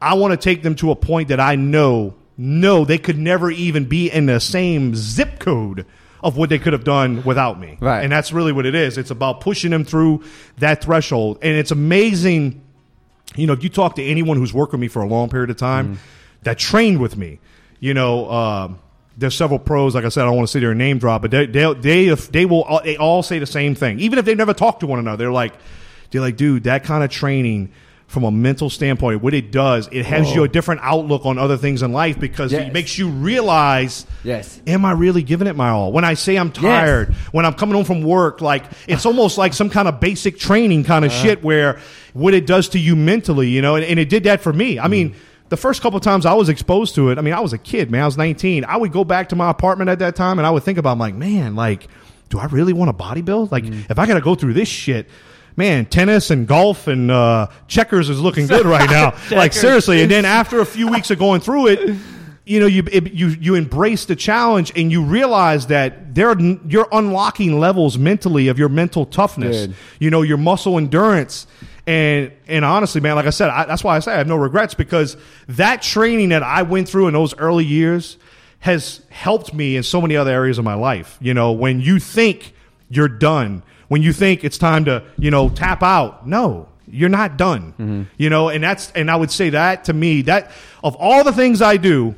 I 0.01 0.15
want 0.15 0.31
to 0.31 0.37
take 0.37 0.63
them 0.63 0.75
to 0.75 0.91
a 0.91 0.95
point 0.95 1.29
that 1.29 1.39
I 1.39 1.55
know, 1.55 2.15
no, 2.37 2.85
they 2.85 2.97
could 2.97 3.17
never 3.17 3.49
even 3.51 3.85
be 3.85 4.09
in 4.09 4.25
the 4.25 4.39
same 4.39 4.95
zip 4.95 5.39
code 5.39 5.85
of 6.23 6.37
what 6.37 6.49
they 6.49 6.59
could 6.59 6.73
have 6.73 6.83
done 6.83 7.23
without 7.23 7.59
me. 7.59 7.77
Right. 7.79 8.03
And 8.03 8.11
that's 8.11 8.31
really 8.31 8.51
what 8.51 8.65
it 8.65 8.75
is. 8.75 8.97
It's 8.97 9.11
about 9.11 9.41
pushing 9.41 9.71
them 9.71 9.83
through 9.83 10.23
that 10.57 10.83
threshold. 10.83 11.39
And 11.41 11.57
it's 11.57 11.71
amazing, 11.71 12.63
you 13.35 13.47
know, 13.47 13.53
if 13.53 13.63
you 13.63 13.69
talk 13.69 13.95
to 13.95 14.03
anyone 14.03 14.37
who's 14.37 14.53
worked 14.53 14.71
with 14.71 14.81
me 14.81 14.87
for 14.87 15.01
a 15.01 15.07
long 15.07 15.29
period 15.29 15.49
of 15.49 15.57
time 15.57 15.99
that 16.43 16.57
trained 16.57 16.99
with 16.99 17.17
me, 17.17 17.39
you 17.79 17.93
know, 17.93 18.29
um, 18.31 18.79
there's 19.17 19.35
several 19.35 19.59
pros. 19.59 19.95
Like 19.95 20.05
I 20.05 20.09
said, 20.09 20.21
I 20.21 20.25
don't 20.25 20.35
want 20.35 20.47
to 20.47 20.51
sit 20.51 20.61
here 20.61 20.71
and 20.71 20.77
name 20.77 20.99
drop, 20.99 21.23
but 21.23 21.31
they 21.31 21.45
they 21.47 21.73
they, 21.73 22.09
they 22.09 22.45
will 22.45 22.63
all, 22.63 22.81
they 22.83 22.97
all 22.97 23.23
say 23.23 23.39
the 23.39 23.45
same 23.45 23.75
thing, 23.75 23.99
even 23.99 24.19
if 24.19 24.25
they've 24.25 24.37
never 24.37 24.53
talked 24.53 24.81
to 24.81 24.87
one 24.87 24.99
another. 24.99 25.17
They're 25.17 25.31
like, 25.31 25.53
they're 26.11 26.21
like, 26.21 26.37
dude, 26.37 26.63
that 26.63 26.83
kind 26.83 27.03
of 27.03 27.09
training 27.09 27.71
from 28.07 28.23
a 28.23 28.31
mental 28.31 28.69
standpoint, 28.69 29.21
what 29.21 29.33
it 29.33 29.51
does, 29.51 29.89
it 29.91 30.05
has 30.05 30.33
you 30.33 30.43
a 30.45 30.47
different 30.47 30.79
outlook 30.81 31.25
on 31.25 31.37
other 31.37 31.57
things 31.57 31.83
in 31.83 31.91
life 31.91 32.17
because 32.17 32.53
Yes. 32.53 32.67
it 32.67 32.73
makes 32.73 32.97
you 32.97 33.09
realize, 33.09 34.05
Yes. 34.23 34.61
am 34.65 34.85
I 34.85 34.93
really 34.93 35.23
giving 35.23 35.45
it 35.45 35.57
my 35.57 35.69
all? 35.69 35.91
When 35.91 36.05
I 36.05 36.13
say 36.13 36.37
I'm 36.37 36.51
tired, 36.51 37.13
when 37.33 37.45
I'm 37.45 37.53
coming 37.53 37.75
home 37.75 37.83
from 37.83 38.03
work, 38.03 38.39
like 38.39 38.63
it's 38.87 39.05
almost 39.05 39.37
like 39.37 39.53
some 39.53 39.69
kind 39.69 39.89
of 39.89 39.99
basic 39.99 40.39
training 40.39 40.85
kind 40.85 41.03
of 41.03 41.11
uh-huh. 41.11 41.21
shit 41.21 41.43
where 41.43 41.79
what 42.13 42.33
it 42.33 42.45
does 42.45 42.69
to 42.69 42.79
you 42.79 42.95
mentally, 42.95 43.49
you 43.49 43.61
know, 43.61 43.75
and, 43.75 43.83
and 43.83 43.99
it 43.99 44.07
did 44.07 44.23
that 44.23 44.39
for 44.39 44.53
me. 44.53 44.79
I 44.79 44.87
mean, 44.87 45.13
the 45.49 45.57
first 45.57 45.81
couple 45.81 45.99
times 45.99 46.25
I 46.25 46.33
was 46.33 46.49
exposed 46.49 46.95
to 46.95 47.09
it, 47.09 47.17
I 47.17 47.21
mean, 47.21 47.33
I 47.33 47.39
was 47.39 47.53
a 47.53 47.57
kid, 47.57 47.89
man. 47.89 48.01
I 48.01 48.05
was 48.05 48.17
19. 48.17 48.65
I 48.65 48.77
would 48.77 48.91
go 48.91 49.03
back 49.03 49.29
to 49.29 49.35
my 49.35 49.49
apartment 49.49 49.89
at 49.89 49.99
that 49.99 50.15
time 50.15 50.39
and 50.39 50.45
I 50.45 50.51
would 50.51 50.63
think 50.63 50.77
about, 50.77 50.97
like, 50.97 51.15
man, 51.15 51.55
like, 51.55 51.87
do 52.29 52.39
I 52.39 52.45
really 52.45 52.73
want 52.73 52.95
to 52.95 53.03
bodybuild? 53.03 53.51
Like, 53.51 53.63
if 53.65 53.97
I 53.97 54.05
got 54.05 54.15
to 54.15 54.21
go 54.21 54.35
through 54.35 54.53
this 54.53 54.67
shit, 54.67 55.07
man, 55.55 55.85
tennis 55.85 56.29
and 56.29 56.47
golf 56.47 56.87
and 56.87 57.09
uh, 57.09 57.47
checkers 57.67 58.09
is 58.09 58.19
looking 58.19 58.47
good 58.47 58.65
right 58.65 58.89
now. 58.89 59.15
like, 59.31 59.53
seriously. 59.53 60.01
And 60.01 60.11
then 60.11 60.25
after 60.25 60.59
a 60.59 60.65
few 60.65 60.89
weeks 60.89 61.11
of 61.11 61.19
going 61.19 61.41
through 61.41 61.67
it, 61.67 61.97
you 62.45 62.61
know, 62.61 62.65
you 62.65 62.83
it, 62.89 63.11
you 63.11 63.27
you 63.27 63.55
embrace 63.55 64.05
the 64.05 64.15
challenge 64.15 64.71
and 64.73 64.89
you 64.89 65.03
realize 65.03 65.67
that 65.67 66.15
there 66.15 66.39
you're 66.39 66.87
unlocking 66.93 67.59
levels 67.59 67.97
mentally 67.97 68.47
of 68.47 68.57
your 68.57 68.69
mental 68.69 69.05
toughness. 69.05 69.67
Dude. 69.67 69.75
You 69.99 70.09
know, 70.09 70.21
your 70.21 70.37
muscle 70.37 70.77
endurance. 70.77 71.45
And 71.87 72.33
and 72.47 72.65
honestly, 72.65 72.99
man, 72.99 73.15
like 73.15 73.25
I 73.25 73.31
said, 73.31 73.49
I, 73.49 73.65
that's 73.65 73.83
why 73.83 73.95
I 73.95 73.99
say 73.99 74.11
I 74.11 74.17
have 74.17 74.27
no 74.27 74.35
regrets 74.35 74.73
because 74.73 75.15
that 75.47 75.81
training 75.81 76.29
that 76.29 76.43
I 76.43 76.63
went 76.63 76.89
through 76.89 77.07
in 77.07 77.13
those 77.13 77.35
early 77.37 77.63
years 77.63 78.17
has 78.59 79.01
helped 79.09 79.53
me 79.53 79.77
in 79.77 79.83
so 79.83 80.01
many 80.01 80.17
other 80.17 80.31
areas 80.31 80.57
of 80.57 80.65
my 80.65 80.73
life. 80.73 81.17
You 81.21 81.33
know, 81.33 81.53
when 81.53 81.79
you 81.79 81.99
think 81.99 82.53
you're 82.89 83.07
done, 83.07 83.63
when 83.87 84.03
you 84.03 84.11
think 84.11 84.43
it's 84.43 84.57
time 84.57 84.85
to, 84.85 85.03
you 85.17 85.31
know, 85.31 85.47
tap 85.47 85.81
out, 85.81 86.27
no, 86.27 86.67
you're 86.89 87.07
not 87.07 87.37
done. 87.37 87.71
Mm-hmm. 87.71 88.03
You 88.17 88.29
know, 88.29 88.49
and 88.49 88.61
that's 88.61 88.91
and 88.91 89.09
I 89.09 89.15
would 89.15 89.31
say 89.31 89.51
that 89.51 89.85
to 89.85 89.93
me 89.93 90.23
that 90.23 90.51
of 90.83 90.95
all 90.97 91.23
the 91.23 91.33
things 91.33 91.61
I 91.61 91.77
do, 91.77 92.15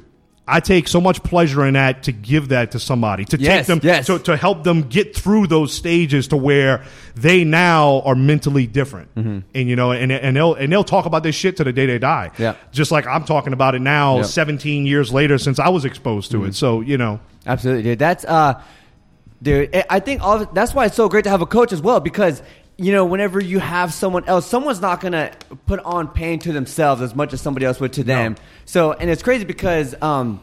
I 0.50 0.60
take 0.62 0.88
so 0.88 1.00
much 1.00 1.22
pleasure 1.24 1.66
in 1.66 1.76
that 1.76 2.04
to 2.04 2.12
give 2.12 2.50
that 2.50 2.72
to 2.72 2.80
somebody 2.80 3.26
to 3.26 3.38
Yes, 3.40 3.58
take 3.58 3.66
them 3.68 3.80
yes. 3.84 4.08
to, 4.08 4.20
to 4.20 4.36
help 4.36 4.64
them 4.64 4.82
get 4.90 5.16
through 5.16 5.48
those 5.48 5.74
stages 5.74 6.28
to 6.30 6.38
where 6.38 6.84
they 7.16 7.44
now 7.44 8.02
are 8.02 8.16
mentally 8.16 8.66
different 8.68 9.10
and 9.16 9.44
you 9.54 9.76
know 9.76 9.92
and 9.92 10.12
and 10.12 10.36
they'll 10.36 10.54
and 10.56 10.72
they'll 10.72 10.84
talk 10.84 11.06
about 11.06 11.24
this 11.24 11.36
shit 11.36 11.58
to 11.58 11.64
the 11.64 11.72
day 11.74 11.86
they 11.86 12.00
die 12.00 12.32
Yeah. 12.38 12.56
just 12.72 12.92
like 12.92 13.06
I'm 13.08 13.26
talking 13.26 13.54
about 13.54 13.76
it 13.76 13.82
now 13.82 14.18
Yep. 14.18 14.26
17 14.26 14.86
years 14.86 15.14
later 15.14 15.38
since 15.38 15.60
I 15.60 15.70
was 15.70 15.86
exposed 15.86 16.32
to 16.32 16.46
it 16.46 16.56
so 16.56 16.82
you 16.82 16.98
know 16.98 17.20
Absolutely, 17.46 17.84
dude. 17.84 18.00
That's 18.00 18.26
uh, 18.26 18.62
dude. 19.42 19.76
I- 19.76 19.86
I 19.90 20.00
think 20.00 20.22
all 20.22 20.46
that's 20.46 20.74
why 20.74 20.86
it's 20.86 20.96
so 20.96 21.08
great 21.10 21.24
to 21.24 21.30
have 21.30 21.42
a 21.42 21.46
coach 21.46 21.72
as 21.72 21.82
well 21.82 22.00
because 22.00 22.42
you 22.80 22.92
know 22.94 23.06
whenever 23.06 23.40
you 23.40 23.60
have 23.60 23.94
someone 23.94 24.26
else, 24.26 24.48
someone's 24.48 24.82
not 24.82 25.02
gonna 25.02 25.32
put 25.66 25.80
on 25.82 26.08
pain 26.08 26.40
to 26.40 26.54
themselves 26.54 27.02
as 27.02 27.14
much 27.14 27.34
as 27.34 27.42
somebody 27.42 27.66
else 27.66 27.80
would 27.80 27.94
to 27.94 28.04
them. 28.04 28.36
So, 28.66 28.94
and 28.94 29.10
it's 29.10 29.24
crazy 29.24 29.46
because 29.46 29.96
um. 30.02 30.42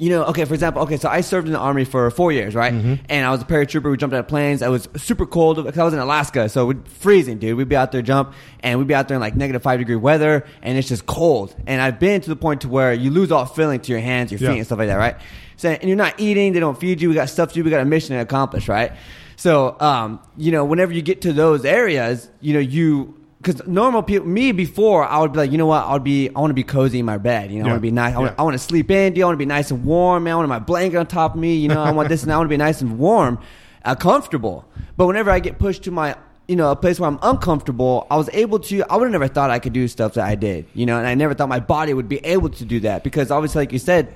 You 0.00 0.10
know, 0.10 0.26
okay, 0.26 0.44
for 0.44 0.54
example, 0.54 0.82
okay, 0.82 0.96
so 0.96 1.08
I 1.08 1.22
served 1.22 1.48
in 1.48 1.52
the 1.52 1.58
army 1.58 1.84
for 1.84 2.08
four 2.12 2.30
years, 2.30 2.54
right? 2.54 2.72
And 2.72 3.26
I 3.26 3.32
was 3.32 3.42
a 3.42 3.44
paratrooper. 3.44 3.90
We 3.90 3.96
jumped 3.96 4.14
out 4.14 4.20
of 4.20 4.28
planes. 4.28 4.62
I 4.62 4.68
was 4.68 4.88
super 4.96 5.26
cold 5.26 5.56
because 5.56 5.76
I 5.76 5.82
was 5.82 5.92
in 5.92 5.98
Alaska, 5.98 6.48
so 6.48 6.66
we'd 6.66 6.86
freezing, 6.86 7.38
dude. 7.38 7.56
We'd 7.56 7.68
be 7.68 7.74
out 7.74 7.90
there 7.90 8.00
jump, 8.00 8.32
and 8.60 8.78
we'd 8.78 8.86
be 8.86 8.94
out 8.94 9.08
there 9.08 9.16
in 9.16 9.20
like 9.20 9.34
negative 9.34 9.60
five 9.60 9.80
degree 9.80 9.96
weather, 9.96 10.46
and 10.62 10.78
it's 10.78 10.86
just 10.86 11.04
cold. 11.06 11.52
And 11.66 11.82
I've 11.82 11.98
been 11.98 12.20
to 12.20 12.28
the 12.28 12.36
point 12.36 12.60
to 12.60 12.68
where 12.68 12.92
you 12.92 13.10
lose 13.10 13.32
all 13.32 13.44
feeling 13.44 13.80
to 13.80 13.90
your 13.90 14.00
hands, 14.00 14.30
your 14.30 14.38
feet, 14.38 14.44
Yeah. 14.44 14.52
and 14.52 14.66
stuff 14.66 14.78
like 14.78 14.86
that, 14.86 14.98
right? 14.98 15.16
So, 15.56 15.70
and 15.70 15.82
you're 15.82 15.96
not 15.96 16.14
eating. 16.20 16.52
They 16.52 16.60
don't 16.60 16.78
feed 16.78 17.00
you. 17.02 17.08
We 17.08 17.16
got 17.16 17.28
stuff 17.28 17.48
to 17.48 17.54
do. 17.56 17.64
We 17.64 17.70
got 17.70 17.80
a 17.80 17.84
mission 17.84 18.14
to 18.14 18.22
accomplish, 18.22 18.68
right? 18.68 18.92
So, 19.38 19.76
um, 19.78 20.18
you 20.36 20.50
know, 20.50 20.64
whenever 20.64 20.92
you 20.92 21.00
get 21.00 21.20
to 21.22 21.32
those 21.32 21.64
areas, 21.64 22.28
you 22.40 22.54
know, 22.54 22.60
you 22.60 23.14
because 23.40 23.64
normal 23.68 24.02
people, 24.02 24.26
me 24.26 24.50
before, 24.50 25.04
I 25.04 25.20
would 25.20 25.32
be 25.32 25.38
like, 25.38 25.52
you 25.52 25.58
know 25.58 25.66
what? 25.66 25.84
I 25.84 25.92
would 25.92 26.02
be, 26.02 26.28
I 26.34 26.40
want 26.40 26.50
to 26.50 26.54
be 26.54 26.64
cozy 26.64 26.98
in 26.98 27.06
my 27.06 27.18
bed. 27.18 27.52
You 27.52 27.60
know, 27.60 27.66
I 27.66 27.68
want 27.68 27.76
to 27.78 27.82
be 27.82 27.92
nice. 27.92 28.16
I 28.16 28.18
want, 28.18 28.32
Yeah. 28.32 28.34
I 28.36 28.42
want 28.42 28.54
to 28.54 28.58
sleep 28.58 28.90
in. 28.90 29.14
Do 29.14 29.22
I 29.22 29.24
want 29.26 29.34
to 29.34 29.38
be 29.38 29.46
nice 29.46 29.70
and 29.70 29.84
warm? 29.84 30.24
Man, 30.24 30.32
I 30.32 30.36
want 30.36 30.48
my 30.48 30.58
blanket 30.58 30.98
on 30.98 31.06
top 31.06 31.34
of 31.34 31.40
me. 31.40 31.54
You 31.54 31.68
know, 31.68 31.80
I 31.80 31.92
want 31.92 32.08
this 32.08 32.24
and 32.24 32.32
I 32.32 32.36
want 32.36 32.46
to 32.46 32.52
be 32.52 32.56
nice 32.56 32.80
and 32.80 32.98
warm, 32.98 33.38
uh, 33.84 33.94
comfortable. 33.94 34.64
But 34.96 35.06
whenever 35.06 35.30
I 35.30 35.38
get 35.38 35.60
pushed 35.60 35.84
to 35.84 35.92
my 35.92 36.16
you 36.48 36.56
know, 36.56 36.70
a 36.72 36.76
place 36.76 36.98
where 36.98 37.08
I'm 37.08 37.18
uncomfortable, 37.22 38.06
I 38.10 38.16
was 38.16 38.30
able 38.32 38.58
to, 38.58 38.82
I 38.90 38.96
would 38.96 39.04
have 39.04 39.12
never 39.12 39.28
thought 39.28 39.50
I 39.50 39.58
could 39.58 39.74
do 39.74 39.86
stuff 39.86 40.14
that 40.14 40.24
I 40.24 40.34
did, 40.34 40.66
you 40.72 40.86
know, 40.86 40.96
and 40.98 41.06
I 41.06 41.14
never 41.14 41.34
thought 41.34 41.50
my 41.50 41.60
body 41.60 41.92
would 41.92 42.08
be 42.08 42.24
able 42.24 42.48
to 42.48 42.64
do 42.64 42.80
that 42.80 43.04
because 43.04 43.30
obviously, 43.30 43.60
like 43.60 43.72
you 43.72 43.78
said, 43.78 44.12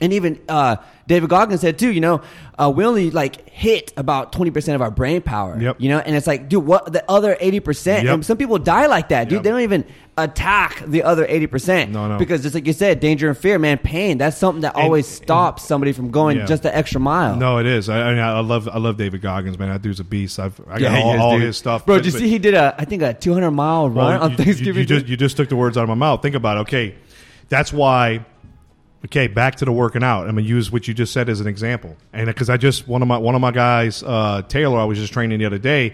and 0.00 0.12
even 0.12 0.40
uh, 0.48 0.76
David 1.06 1.30
Goggins 1.30 1.60
said 1.60 1.78
too, 1.78 1.90
you 1.92 2.00
know, 2.00 2.20
uh, 2.58 2.72
we 2.74 2.84
only 2.84 3.10
like 3.10 3.48
hit 3.48 3.92
about 3.96 4.32
20% 4.32 4.74
of 4.74 4.82
our 4.82 4.90
brain 4.90 5.22
power, 5.22 5.60
Yep. 5.60 5.76
you 5.80 5.88
know, 5.88 5.98
and 5.98 6.14
it's 6.16 6.26
like, 6.26 6.48
dude, 6.48 6.64
what 6.64 6.92
the 6.92 7.08
other 7.10 7.36
80%? 7.36 8.02
Yep. 8.04 8.14
And 8.14 8.26
some 8.26 8.36
people 8.36 8.58
die 8.58 8.86
like 8.86 9.08
that, 9.10 9.24
dude. 9.28 9.36
Yep. 9.38 9.42
They 9.44 9.50
don't 9.50 9.60
even 9.60 9.84
attack 10.16 10.82
the 10.86 11.02
other 11.02 11.26
80%. 11.26 11.90
No, 11.90 12.08
no. 12.08 12.18
Because 12.18 12.42
just 12.42 12.54
like 12.54 12.66
you 12.66 12.72
said, 12.72 13.00
danger 13.00 13.28
and 13.28 13.36
fear, 13.38 13.58
man, 13.58 13.78
pain, 13.78 14.18
that's 14.18 14.36
something 14.36 14.62
that 14.62 14.74
always 14.76 15.06
stops 15.06 15.64
somebody 15.64 15.92
from 15.92 16.10
going 16.10 16.38
Yeah. 16.38 16.46
just 16.46 16.62
the 16.64 16.74
extra 16.76 17.00
mile. 17.00 17.36
no 17.36 17.58
it 17.58 17.66
is 17.66 17.88
I, 17.88 18.00
I, 18.02 18.10
mean, 18.10 18.22
I 18.22 18.40
love 18.40 18.68
I 18.68 18.78
love 18.78 18.96
David 18.96 19.20
Goggins 19.22 19.58
man 19.58 19.68
that 19.70 19.82
dude's 19.82 20.00
a 20.00 20.04
beast 20.04 20.38
I've 20.38 20.58
I 20.68 20.78
got 20.78 20.80
Yeah, 20.80 20.96
he 20.96 21.02
all, 21.02 21.14
is, 21.14 21.20
all 21.20 21.38
his 21.38 21.56
stuff 21.56 21.86
Bro, 21.86 21.96
But- 21.96 22.02
did 22.04 22.06
you 22.06 22.12
but- 22.12 22.18
see 22.20 22.28
he 22.28 22.38
did 22.38 22.54
a, 22.54 22.74
I 22.78 22.84
think 22.84 23.02
a 23.02 23.14
200 23.14 23.50
mile 23.50 23.88
run 23.88 23.96
Well, 23.96 24.22
on 24.22 24.30
you- 24.32 24.36
you- 24.38 24.44
Thanksgiving? 24.44 24.80
You, 24.80 24.86
just 24.86 25.06
you 25.06 25.16
just 25.16 25.36
took 25.36 25.48
the 25.48 25.56
words 25.56 25.76
out 25.76 25.82
of 25.82 25.88
my 25.88 25.94
mouth. 25.94 26.22
Think 26.22 26.34
about 26.34 26.56
it. 26.56 26.60
Okay, 26.60 26.94
that's 27.48 27.72
why. 27.72 28.24
Okay, 29.04 29.26
back 29.26 29.56
to 29.56 29.64
the 29.66 29.72
working 29.72 30.02
out. 30.02 30.22
I'm 30.28 30.34
gonna 30.36 30.42
use 30.46 30.72
what 30.72 30.88
you 30.88 30.94
just 30.94 31.12
said 31.12 31.28
as 31.28 31.40
an 31.40 31.46
example, 31.46 31.96
and 32.14 32.26
because 32.26 32.48
I 32.48 32.56
just 32.56 32.88
one 32.88 33.02
of 33.02 33.08
my 33.08 33.18
one 33.18 33.34
of 33.34 33.40
my 33.40 33.50
guys, 33.50 34.02
uh, 34.02 34.42
Taylor, 34.48 34.78
I 34.78 34.84
was 34.84 34.98
just 34.98 35.12
training 35.12 35.38
the 35.40 35.44
other 35.44 35.58
day. 35.58 35.92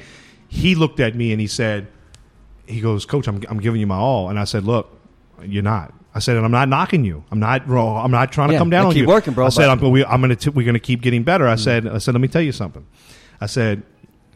He 0.49 0.75
looked 0.77 1.01
at 1.01 1.17
me 1.17 1.33
and 1.33 1.41
he 1.41 1.47
said, 1.49 1.89
"He 2.67 2.81
goes, 2.81 3.05
Coach, 3.07 3.27
I'm 3.27 3.43
I'm 3.49 3.59
giving 3.59 3.81
you 3.81 3.87
my 3.89 3.97
all," 3.97 4.29
and 4.29 4.39
I 4.39 4.45
said, 4.45 4.65
"Look, 4.65 4.97
you're 5.43 5.63
not." 5.65 5.93
I 6.15 6.19
said, 6.19 6.37
and 6.37 6.45
I'm 6.45 6.51
not 6.51 6.69
knocking 6.69 7.05
you. 7.05 7.23
I'm 7.31 7.39
not. 7.39 7.67
bro, 7.69 7.97
I'm 7.97 8.11
not 8.11 8.33
trying 8.33 8.49
to 8.49 8.55
Yeah, 8.55 8.59
come 8.59 8.71
down 8.71 8.85
I 8.85 8.89
on 8.89 8.93
keep 8.93 9.03
you. 9.03 9.07
working, 9.09 9.33
bro, 9.33 9.47
I 9.47 9.49
said, 9.51 9.67
but- 9.67 9.85
I'm, 9.87 9.91
we, 9.93 10.05
I'm 10.05 10.21
gonna 10.21 10.35
t- 10.37 10.51
we're 10.51 10.67
gonna 10.67 10.79
keep 10.81 11.03
getting 11.03 11.23
better. 11.25 11.47
I 11.49 11.55
said, 11.57 11.87
I 11.89 11.99
said, 11.99 12.15
let 12.15 12.21
me 12.21 12.29
tell 12.29 12.43
you 12.43 12.53
something. 12.53 12.85
I 13.41 13.47
said, 13.47 13.83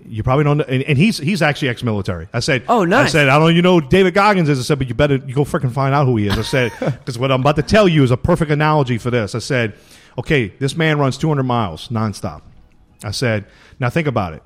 you 0.07 0.23
probably 0.23 0.45
don't. 0.45 0.59
know- 0.59 0.65
And, 0.69 0.83
and 0.83 0.99
he's 0.99 1.19
he's 1.19 1.41
actually 1.43 1.69
ex-military. 1.69 2.29
I 2.33 2.41
said, 2.41 2.65
Oh, 2.69 2.85
nice. 2.85 3.07
I 3.07 3.11
said, 3.11 3.29
I 3.29 3.35
don't 3.35 3.43
know. 3.43 3.49
You 3.49 3.63
know, 3.63 3.81
who 3.81 3.89
David 3.89 4.15
Goggins 4.15 4.49
is. 4.49 4.59
I 4.59 4.63
said, 4.63 4.79
but 4.79 4.89
you 4.89 4.95
better 4.95 5.17
you 5.17 5.35
go 5.35 5.45
freaking 5.45 5.73
find 5.73 5.95
out 5.95 6.07
who 6.07 6.17
he 6.17 6.27
is. 6.29 6.39
I 6.39 6.43
said, 6.43 6.73
because 6.81 7.19
what 7.19 7.31
I'm 7.33 7.41
about 7.41 7.57
to 7.57 7.63
tell 7.63 7.89
you 7.89 8.03
is 8.03 8.11
a 8.11 8.17
perfect 8.17 8.51
analogy 8.51 8.99
for 8.99 9.11
this. 9.11 9.35
I 9.35 9.39
said, 9.39 9.75
okay, 10.19 10.49
this 10.59 10.77
man 10.77 10.99
runs 10.99 11.17
200 11.19 11.43
miles 11.43 11.89
nonstop. 11.89 12.43
I 13.03 13.11
said, 13.11 13.47
now 13.81 13.91
think 13.91 14.07
about 14.07 14.35
it. 14.35 14.43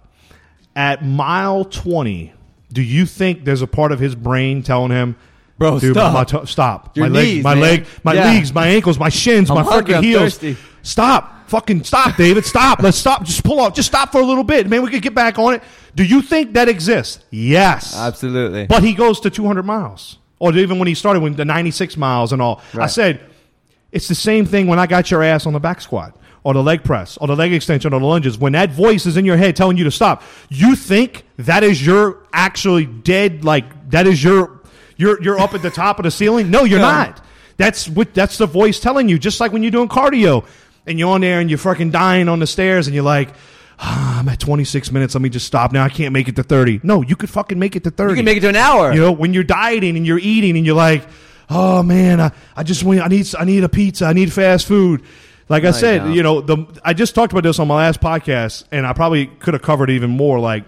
At 0.77 1.05
mile 1.05 1.65
20, 1.65 2.33
do 2.73 2.83
you 2.83 3.05
think 3.07 3.45
there's 3.45 3.63
a 3.63 3.67
part 3.67 3.93
of 3.93 3.99
his 3.99 4.15
brain 4.15 4.63
telling 4.63 4.91
him, 4.91 5.17
Bro, 5.59 5.81
dude, 5.81 5.95
stop. 5.95 6.15
my, 6.15 6.23
to- 6.25 6.47
stop, 6.47 6.97
Your 6.97 7.07
my 7.09 7.13
leg, 7.15 7.43
my 7.43 7.55
man. 7.55 7.63
leg, 7.63 7.87
my 8.05 8.13
Yeah. 8.15 8.25
legs, 8.27 8.55
my 8.55 8.69
ankles, 8.69 8.97
my 8.97 9.09
shins, 9.09 9.51
I'm 9.51 9.57
my 9.57 9.63
freaking 9.65 10.05
heels. 10.05 10.23
thirsty. 10.39 10.57
Stop, 10.83 11.49
fucking 11.49 11.85
stop, 11.85 12.17
David, 12.17 12.45
stop. 12.45 12.83
Let's 12.83 12.97
stop. 12.97 13.25
Just 13.25 13.45
pull 13.45 13.61
off. 13.61 13.75
Just 13.75 13.89
stop 13.89 14.13
for 14.13 14.21
a 14.21 14.25
little 14.25 14.45
bit. 14.45 14.67
Man, 14.69 14.83
we 14.83 14.91
could 14.91 15.03
get 15.03 15.15
back 15.15 15.39
on 15.39 15.55
it. 15.55 15.63
Do 15.95 16.05
you 16.05 16.23
think 16.23 16.55
that 16.55 16.69
exists? 16.69 17.25
Yes, 17.31 17.97
Absolutely. 17.97 18.67
but 18.67 18.83
he 18.83 18.95
goes 18.95 19.21
to 19.21 19.31
200 19.31 19.65
miles, 19.65 20.19
or 20.39 20.55
even 20.57 20.79
when 20.79 20.89
he 20.89 20.95
started 20.95 21.21
with 21.21 21.37
the 21.37 21.45
96 21.45 21.97
miles 21.97 22.33
and 22.33 22.41
all. 22.41 22.63
I 22.75 22.87
said, 22.87 23.21
it's 23.93 24.09
the 24.09 24.15
same 24.15 24.45
thing 24.47 24.67
when 24.67 24.79
I 24.79 24.87
got 24.87 25.11
your 25.11 25.23
ass 25.23 25.47
on 25.47 25.53
the 25.53 25.61
back 25.61 25.81
squat, 25.81 26.17
or 26.45 26.55
the 26.55 26.63
leg 26.63 26.85
press, 26.85 27.17
or 27.19 27.27
the 27.27 27.35
leg 27.37 27.53
extension, 27.53 27.93
or 27.93 28.01
the 28.01 28.07
lunges. 28.07 28.39
When 28.39 28.53
that 28.53 28.71
voice 28.71 29.05
is 29.07 29.17
in 29.17 29.25
your 29.25 29.37
head 29.37 29.57
telling 29.57 29.77
you 29.77 29.85
to 29.85 29.91
stop, 29.91 30.23
you 30.49 30.77
think 30.77 31.25
that 31.39 31.65
is 31.65 31.85
your 31.85 32.23
actually 32.33 32.87
dead, 32.87 33.45
like 33.45 33.91
that 33.91 34.07
is 34.07 34.23
your 34.23 34.61
you're 34.97 35.21
you're 35.23 35.39
up 35.39 35.55
at 35.55 35.63
the 35.63 35.71
top 35.71 35.99
of 35.99 36.05
the 36.05 36.11
ceiling. 36.11 36.51
No, 36.51 36.65
you're 36.65 36.79
Yeah. 36.81 36.85
not. 37.07 37.25
That's 37.57 37.89
what 37.89 38.15
that's 38.15 38.39
the 38.39 38.47
voice 38.47 38.79
telling 38.79 39.09
you. 39.09 39.19
Just 39.19 39.41
like 39.41 39.53
when 39.53 39.63
you're 39.63 39.73
doing 39.73 39.89
cardio 39.89 40.45
and 40.89 40.99
you're 40.99 41.11
on 41.11 41.21
there 41.21 41.41
and 41.41 41.49
you're 41.51 41.59
fucking 41.59 41.91
dying 41.91 42.29
on 42.29 42.39
the 42.41 42.47
stairs 42.47 42.87
and 42.87 42.95
you're 42.95 43.05
like. 43.05 43.29
"Ah, 43.81 44.19
I'm 44.19 44.29
at 44.29 44.41
26 44.41 44.91
minutes. 44.91 45.15
Let 45.15 45.23
me 45.23 45.29
just 45.29 45.47
stop 45.47 45.71
now. 45.71 45.85
I 45.85 45.89
can't 45.89 46.13
make 46.13 46.27
it 46.27 46.35
to 46.35 46.43
30. 46.43 46.81
No, 46.83 47.01
you 47.03 47.15
could 47.15 47.31
fucking 47.31 47.61
make 47.61 47.77
it 47.77 47.85
to 47.85 47.93
30. 47.93 48.11
you 48.11 48.17
can 48.17 48.25
make 48.25 48.39
it 48.39 48.41
to 48.41 48.49
an 48.49 48.57
hour. 48.57 48.93
You 48.93 49.01
know, 49.01 49.13
when 49.13 49.33
you're 49.33 49.45
dieting 49.45 49.97
and 49.97 50.05
you're 50.05 50.19
eating 50.19 50.57
and 50.57 50.67
you're 50.67 50.75
like, 50.75 51.07
oh 51.49 51.85
man, 51.85 52.21
I, 52.21 52.33
I 52.57 52.65
just 52.65 52.83
want, 52.83 52.99
I 53.01 53.07
need, 53.07 53.33
I 53.39 53.45
need 53.45 53.63
a 53.63 53.69
pizza. 53.69 54.07
I 54.07 54.15
need 54.15 54.33
fast 54.33 54.67
food. 54.67 55.05
Like 55.49 55.63
I 55.65 55.69
I 55.69 55.71
said, 55.71 56.05
know. 56.07 56.13
you 56.13 56.25
know, 56.25 56.41
the 56.41 56.67
I 56.85 56.93
just 56.93 57.15
talked 57.15 57.33
about 57.33 57.45
this 57.45 57.61
on 57.61 57.69
my 57.69 57.77
last 57.77 58.01
podcast, 58.01 58.65
and 58.73 58.85
I 58.85 58.93
probably 58.95 59.27
could 59.27 59.55
have 59.55 59.63
covered 59.63 59.91
even 59.91 60.11
more. 60.11 60.41
Like 60.41 60.65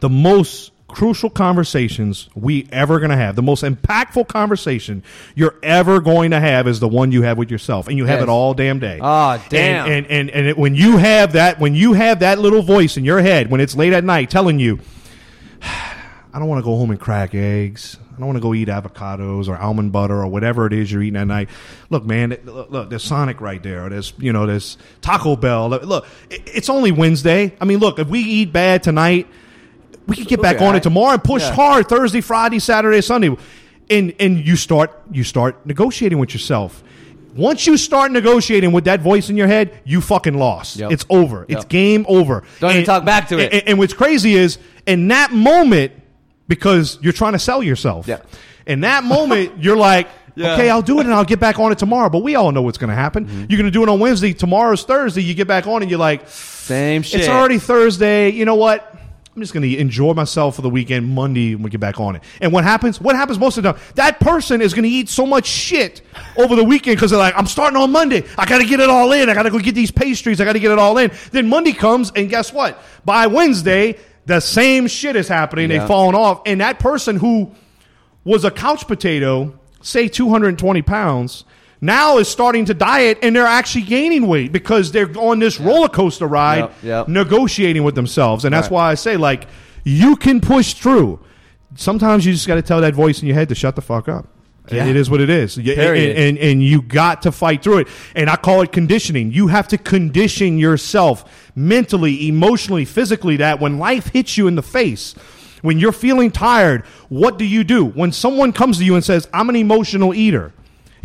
the 0.00 0.08
most 0.10 0.72
crucial 0.94 1.28
conversations 1.28 2.28
we 2.34 2.68
ever 2.70 2.98
going 3.00 3.10
to 3.10 3.16
have. 3.16 3.34
The 3.36 3.42
most 3.42 3.64
impactful 3.64 4.28
conversation 4.28 5.02
you're 5.34 5.56
ever 5.62 6.00
going 6.00 6.30
to 6.30 6.38
have 6.40 6.68
is 6.68 6.78
the 6.78 6.86
one 6.88 7.10
you 7.10 7.22
have 7.22 7.36
with 7.36 7.50
yourself, 7.50 7.88
and 7.88 7.98
you 7.98 8.04
have 8.06 8.20
Yes. 8.20 8.22
it 8.24 8.28
all 8.28 8.54
damn 8.54 8.78
day. 8.78 9.00
Ah, 9.02 9.44
damn. 9.48 9.86
And 9.86 10.06
and 10.06 10.06
and, 10.06 10.30
and 10.30 10.46
it, 10.46 10.56
when 10.56 10.74
you 10.74 10.96
have 10.98 11.32
that, 11.32 11.58
when 11.58 11.74
you 11.74 11.94
have 11.94 12.20
that 12.20 12.38
little 12.38 12.62
voice 12.62 12.96
in 12.96 13.04
your 13.04 13.20
head 13.20 13.50
when 13.50 13.60
it's 13.60 13.74
late 13.74 13.92
at 13.92 14.04
night 14.04 14.30
telling 14.30 14.58
you, 14.60 14.78
I 15.62 16.38
don't 16.38 16.46
want 16.48 16.60
to 16.60 16.64
go 16.64 16.76
home 16.76 16.90
and 16.90 17.00
crack 17.00 17.34
eggs. 17.34 17.98
I 18.14 18.18
don't 18.18 18.26
want 18.26 18.36
to 18.36 18.42
go 18.42 18.54
eat 18.54 18.68
avocados 18.68 19.48
or 19.48 19.56
almond 19.56 19.90
butter 19.90 20.14
or 20.20 20.28
whatever 20.28 20.66
it 20.66 20.72
is 20.72 20.92
you're 20.92 21.02
eating 21.02 21.16
at 21.16 21.26
night. 21.26 21.48
Look, 21.90 22.04
man, 22.04 22.36
look, 22.44 22.70
look, 22.70 22.88
there's 22.90 23.02
Sonic 23.02 23.40
right 23.40 23.60
there. 23.60 23.86
Or 23.86 23.88
There's, 23.88 24.12
you 24.18 24.32
know, 24.32 24.46
there's 24.46 24.78
Taco 25.00 25.34
Bell. 25.34 25.68
Look, 25.68 26.06
it's 26.30 26.68
only 26.68 26.92
Wednesday. 26.92 27.56
I 27.60 27.64
mean, 27.64 27.80
look, 27.80 27.98
if 27.98 28.06
we 28.08 28.20
eat 28.20 28.52
bad 28.52 28.84
tonight, 28.84 29.26
we 30.06 30.16
can 30.16 30.24
get 30.24 30.40
back 30.42 30.56
Okay, 30.56 30.66
on 30.66 30.74
I- 30.74 30.78
it 30.78 30.82
tomorrow 30.82 31.14
and 31.14 31.24
push 31.24 31.42
yeah. 31.42 31.52
hard 31.54 31.88
Thursday, 31.88 32.20
Friday, 32.20 32.58
Saturday, 32.58 33.00
Sunday. 33.00 33.36
And 33.90 34.14
and 34.18 34.38
you 34.46 34.56
start 34.56 34.98
you 35.12 35.24
start 35.24 35.66
negotiating 35.66 36.18
with 36.18 36.32
yourself. 36.32 36.82
Once 37.36 37.66
you 37.66 37.76
start 37.76 38.12
negotiating 38.12 38.70
with 38.72 38.84
that 38.84 39.00
voice 39.02 39.28
in 39.28 39.36
your 39.36 39.46
head, 39.48 39.78
you 39.84 40.00
fucking 40.00 40.34
lost. 40.38 40.76
Yep. 40.76 40.92
It's 40.92 41.04
over. 41.10 41.44
It's 41.48 41.64
game 41.64 42.06
over. 42.08 42.44
Don't 42.60 42.70
even 42.70 42.84
talk 42.84 43.04
back 43.04 43.28
to 43.28 43.38
it. 43.38 43.52
and- 43.52 43.62
and 43.68 43.78
what's 43.78 43.92
crazy 43.92 44.34
is 44.34 44.58
in 44.86 45.08
that 45.08 45.32
moment, 45.32 45.92
because 46.48 46.98
you're 47.02 47.12
trying 47.12 47.32
to 47.32 47.38
sell 47.38 47.62
yourself. 47.62 48.06
Yeah. 48.06 48.18
In 48.66 48.80
that 48.82 49.02
moment, 49.04 49.52
you're 49.58 49.76
like, 49.76 50.08
Yeah. 50.36 50.54
okay, 50.54 50.70
I'll 50.70 50.80
do 50.82 51.00
it 51.00 51.06
and 51.06 51.12
I'll 51.14 51.24
get 51.24 51.40
back 51.40 51.58
on 51.58 51.72
it 51.72 51.78
tomorrow. 51.78 52.08
But 52.08 52.20
we 52.22 52.36
all 52.36 52.52
know 52.52 52.62
what's 52.62 52.78
going 52.78 52.90
to 52.90 52.94
happen. 52.96 53.26
Mm-hmm. 53.26 53.38
You're 53.48 53.58
going 53.58 53.64
to 53.64 53.70
do 53.70 53.82
it 53.82 53.88
on 53.88 53.98
Wednesday. 53.98 54.32
Tomorrow's 54.32 54.84
Thursday. 54.84 55.22
You 55.22 55.34
get 55.34 55.48
back 55.48 55.66
on 55.66 55.82
and 55.82 55.90
you're 55.90 55.98
like, 56.00 56.28
Same 56.28 57.02
shit. 57.02 57.20
it's 57.20 57.28
already 57.28 57.58
Thursday. 57.58 58.30
You 58.30 58.44
know 58.44 58.54
what? 58.54 58.94
I'm 59.34 59.42
just 59.42 59.52
going 59.52 59.68
to 59.68 59.78
enjoy 59.78 60.12
myself 60.12 60.54
for 60.54 60.62
the 60.62 60.70
weekend. 60.70 61.08
Monday, 61.12 61.56
when 61.56 61.64
we 61.64 61.70
get 61.70 61.80
back 61.80 61.98
on 61.98 62.14
it. 62.14 62.22
And 62.40 62.52
what 62.52 62.62
happens? 62.62 63.00
What 63.00 63.16
happens 63.16 63.36
most 63.36 63.56
of 63.56 63.64
the 63.64 63.72
time? 63.72 63.82
That 63.96 64.20
person 64.20 64.62
is 64.62 64.72
going 64.74 64.84
to 64.84 64.88
eat 64.88 65.08
so 65.08 65.26
much 65.26 65.46
shit 65.46 66.02
over 66.36 66.54
the 66.54 66.62
weekend 66.62 66.96
because 66.96 67.10
they're 67.10 67.18
like, 67.18 67.36
I'm 67.36 67.48
starting 67.48 67.76
on 67.76 67.90
Monday. 67.90 68.24
I 68.38 68.46
got 68.46 68.58
to 68.58 68.64
get 68.64 68.78
it 68.78 68.88
all 68.88 69.10
in. 69.10 69.28
I 69.28 69.34
got 69.34 69.42
to 69.42 69.50
go 69.50 69.58
get 69.58 69.74
these 69.74 69.90
pastries. 69.90 70.40
I 70.40 70.44
got 70.44 70.52
to 70.52 70.60
get 70.60 70.70
it 70.70 70.78
all 70.78 70.98
in. 70.98 71.10
Then 71.32 71.48
Monday 71.48 71.72
comes, 71.72 72.12
and 72.14 72.30
guess 72.30 72.52
what? 72.52 72.80
By 73.04 73.26
Wednesday, 73.26 73.98
the 74.24 74.38
same 74.38 74.86
shit 74.86 75.16
is 75.16 75.26
happening. 75.26 75.68
Yeah. 75.68 75.80
They've 75.80 75.88
fallen 75.88 76.14
off. 76.14 76.42
And 76.46 76.60
that 76.60 76.78
person 76.78 77.16
who 77.16 77.50
was 78.22 78.44
a 78.44 78.52
couch 78.52 78.86
potato, 78.86 79.58
say 79.82 80.06
220 80.06 80.82
pounds, 80.82 81.44
now 81.80 82.18
is 82.18 82.28
starting 82.28 82.64
to 82.66 82.74
diet 82.74 83.18
and 83.22 83.34
they're 83.36 83.46
actually 83.46 83.82
gaining 83.82 84.26
weight 84.26 84.52
because 84.52 84.92
they're 84.92 85.10
on 85.18 85.38
this 85.38 85.60
roller 85.60 85.88
coaster 85.88 86.26
ride 86.26 86.58
Yep, 86.60 86.72
yep. 86.82 87.08
negotiating 87.08 87.82
with 87.84 87.94
themselves. 87.94 88.44
And 88.44 88.54
that's 88.54 88.66
Right. 88.66 88.72
why 88.72 88.90
I 88.90 88.94
say, 88.94 89.16
like, 89.16 89.46
you 89.84 90.16
can 90.16 90.40
push 90.40 90.74
through. 90.74 91.20
Sometimes 91.76 92.24
you 92.24 92.32
just 92.32 92.46
got 92.46 92.54
to 92.54 92.62
tell 92.62 92.80
that 92.80 92.94
voice 92.94 93.20
in 93.20 93.26
your 93.28 93.34
head 93.36 93.48
to 93.50 93.54
shut 93.54 93.74
the 93.76 93.82
fuck 93.82 94.08
up. 94.08 94.28
Yeah. 94.72 94.86
It 94.86 94.96
is 94.96 95.10
what 95.10 95.20
it 95.20 95.28
is. 95.28 95.58
And, 95.58 95.68
and, 95.68 96.38
and 96.38 96.62
you 96.62 96.80
got 96.80 97.20
to 97.22 97.32
fight 97.32 97.62
through 97.62 97.78
it. 97.80 97.88
And 98.16 98.30
I 98.30 98.36
call 98.36 98.62
it 98.62 98.72
conditioning. 98.72 99.30
You 99.30 99.48
have 99.48 99.68
to 99.68 99.76
condition 99.78 100.56
yourself 100.56 101.50
mentally, 101.54 102.28
emotionally, 102.28 102.86
physically 102.86 103.36
that 103.36 103.60
when 103.60 103.78
life 103.78 104.06
hits 104.14 104.38
you 104.38 104.46
in 104.46 104.54
the 104.54 104.62
face, 104.62 105.14
when 105.60 105.78
you're 105.78 105.92
feeling 105.92 106.30
tired, 106.30 106.84
what 107.10 107.36
do 107.36 107.44
you 107.44 107.62
do? 107.62 107.84
When 107.84 108.10
someone 108.10 108.52
comes 108.54 108.78
to 108.78 108.84
you 108.84 108.94
and 108.94 109.04
says, 109.04 109.28
I'm 109.34 109.50
an 109.50 109.56
emotional 109.56 110.14
eater. 110.14 110.54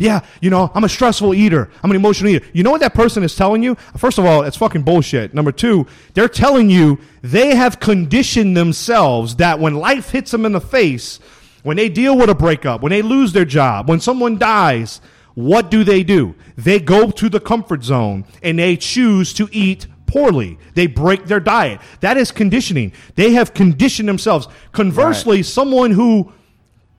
Yeah, 0.00 0.24
you 0.40 0.48
know, 0.48 0.72
I'm 0.74 0.84
a 0.84 0.88
stressful 0.88 1.34
eater. 1.34 1.70
I'm 1.82 1.90
an 1.90 1.96
emotional 1.96 2.30
eater. 2.30 2.46
You 2.54 2.62
know 2.62 2.70
what 2.70 2.80
that 2.80 2.94
person 2.94 3.22
is 3.22 3.36
telling 3.36 3.62
you? 3.62 3.74
First 3.98 4.16
of 4.16 4.24
all, 4.24 4.44
it's 4.44 4.56
fucking 4.56 4.80
bullshit. 4.80 5.34
Number 5.34 5.52
two, 5.52 5.86
they're 6.14 6.26
telling 6.26 6.70
you 6.70 6.98
they 7.20 7.54
have 7.54 7.80
conditioned 7.80 8.56
themselves 8.56 9.36
that 9.36 9.60
when 9.60 9.74
life 9.74 10.08
hits 10.08 10.30
them 10.30 10.46
in 10.46 10.52
the 10.52 10.60
face, 10.60 11.20
when 11.64 11.76
they 11.76 11.90
deal 11.90 12.16
with 12.16 12.30
a 12.30 12.34
breakup, 12.34 12.80
when 12.80 12.88
they 12.88 13.02
lose 13.02 13.34
their 13.34 13.44
job, 13.44 13.90
when 13.90 14.00
someone 14.00 14.38
dies, 14.38 15.02
what 15.34 15.70
do 15.70 15.84
they 15.84 16.02
do? 16.02 16.34
They 16.56 16.80
go 16.80 17.10
to 17.10 17.28
the 17.28 17.38
comfort 17.38 17.84
zone 17.84 18.24
and 18.42 18.58
they 18.58 18.78
choose 18.78 19.34
to 19.34 19.50
eat 19.52 19.86
poorly. 20.06 20.58
They 20.72 20.86
break 20.86 21.26
their 21.26 21.40
diet. 21.40 21.82
That 22.00 22.16
is 22.16 22.32
conditioning. 22.32 22.94
They 23.16 23.32
have 23.32 23.52
conditioned 23.52 24.08
themselves. 24.08 24.48
Conversely, 24.72 25.42
someone 25.42 25.90
who 25.90 26.32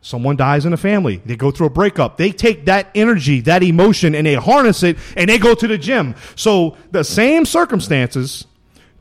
Someone 0.03 0.35
dies 0.35 0.65
in 0.65 0.73
a 0.73 0.77
family. 0.77 1.21
They 1.25 1.35
go 1.35 1.51
through 1.51 1.67
a 1.67 1.71
breakup. 1.71 2.17
They 2.17 2.31
take 2.31 2.65
that 2.65 2.87
energy, 2.95 3.39
that 3.41 3.61
emotion, 3.61 4.15
and 4.15 4.25
they 4.25 4.33
harness 4.33 4.81
it 4.83 4.97
and 5.15 5.29
they 5.29 5.37
go 5.37 5.53
to 5.53 5.67
the 5.67 5.77
gym. 5.77 6.15
So 6.35 6.75
the 6.91 7.03
same 7.03 7.45
circumstances, 7.45 8.45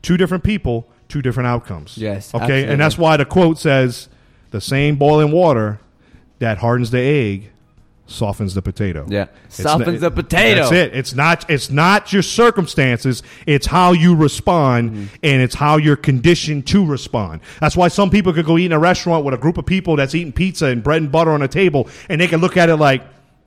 two 0.03 0.15
different 0.17 0.43
people, 0.43 0.87
two 1.07 1.21
different 1.21 1.47
outcomes. 1.47 1.97
Yes, 1.97 2.33
Okay. 2.33 2.43
absolutely. 2.43 2.71
And 2.71 2.81
that's 2.81 2.97
why 2.97 3.17
the 3.17 3.25
quote 3.25 3.57
says 3.57 4.09
the 4.51 4.61
same 4.61 4.95
boiling 4.95 5.31
water 5.31 5.79
that 6.39 6.59
hardens 6.59 6.91
the 6.91 6.99
egg 6.99 7.50
softens 8.11 8.53
the 8.53 8.61
potato. 8.61 9.05
Yeah. 9.09 9.27
It's 9.45 9.57
Softens 9.61 10.01
not- 10.01 10.15
the 10.15 10.23
potato. 10.23 10.61
That's 10.61 10.71
it. 10.71 10.95
It's 10.95 11.13
not 11.15 11.49
it's 11.49 11.69
not 11.69 12.11
your 12.13 12.21
circumstances, 12.21 13.23
it's 13.45 13.67
how 13.67 13.91
you 13.93 14.15
respond 14.15 14.91
Mm-hmm. 14.91 15.05
and 15.23 15.41
it's 15.41 15.55
how 15.55 15.77
you're 15.77 15.95
conditioned 15.95 16.67
to 16.67 16.85
respond. 16.85 17.41
That's 17.59 17.75
why 17.75 17.87
some 17.87 18.09
people 18.09 18.33
could 18.33 18.45
go 18.45 18.57
eat 18.57 18.65
in 18.65 18.71
a 18.71 18.79
restaurant 18.79 19.25
with 19.25 19.33
a 19.33 19.37
group 19.37 19.57
of 19.57 19.65
people 19.65 19.95
that's 19.95 20.13
eating 20.15 20.33
pizza 20.33 20.67
and 20.67 20.83
bread 20.83 21.01
and 21.01 21.11
butter 21.11 21.31
on 21.31 21.41
a 21.41 21.47
table 21.47 21.87
and 22.09 22.19
they 22.19 22.27
can 22.27 22.41
look 22.41 22.57
at 22.57 22.69
it 22.69 22.75
like 22.77 23.01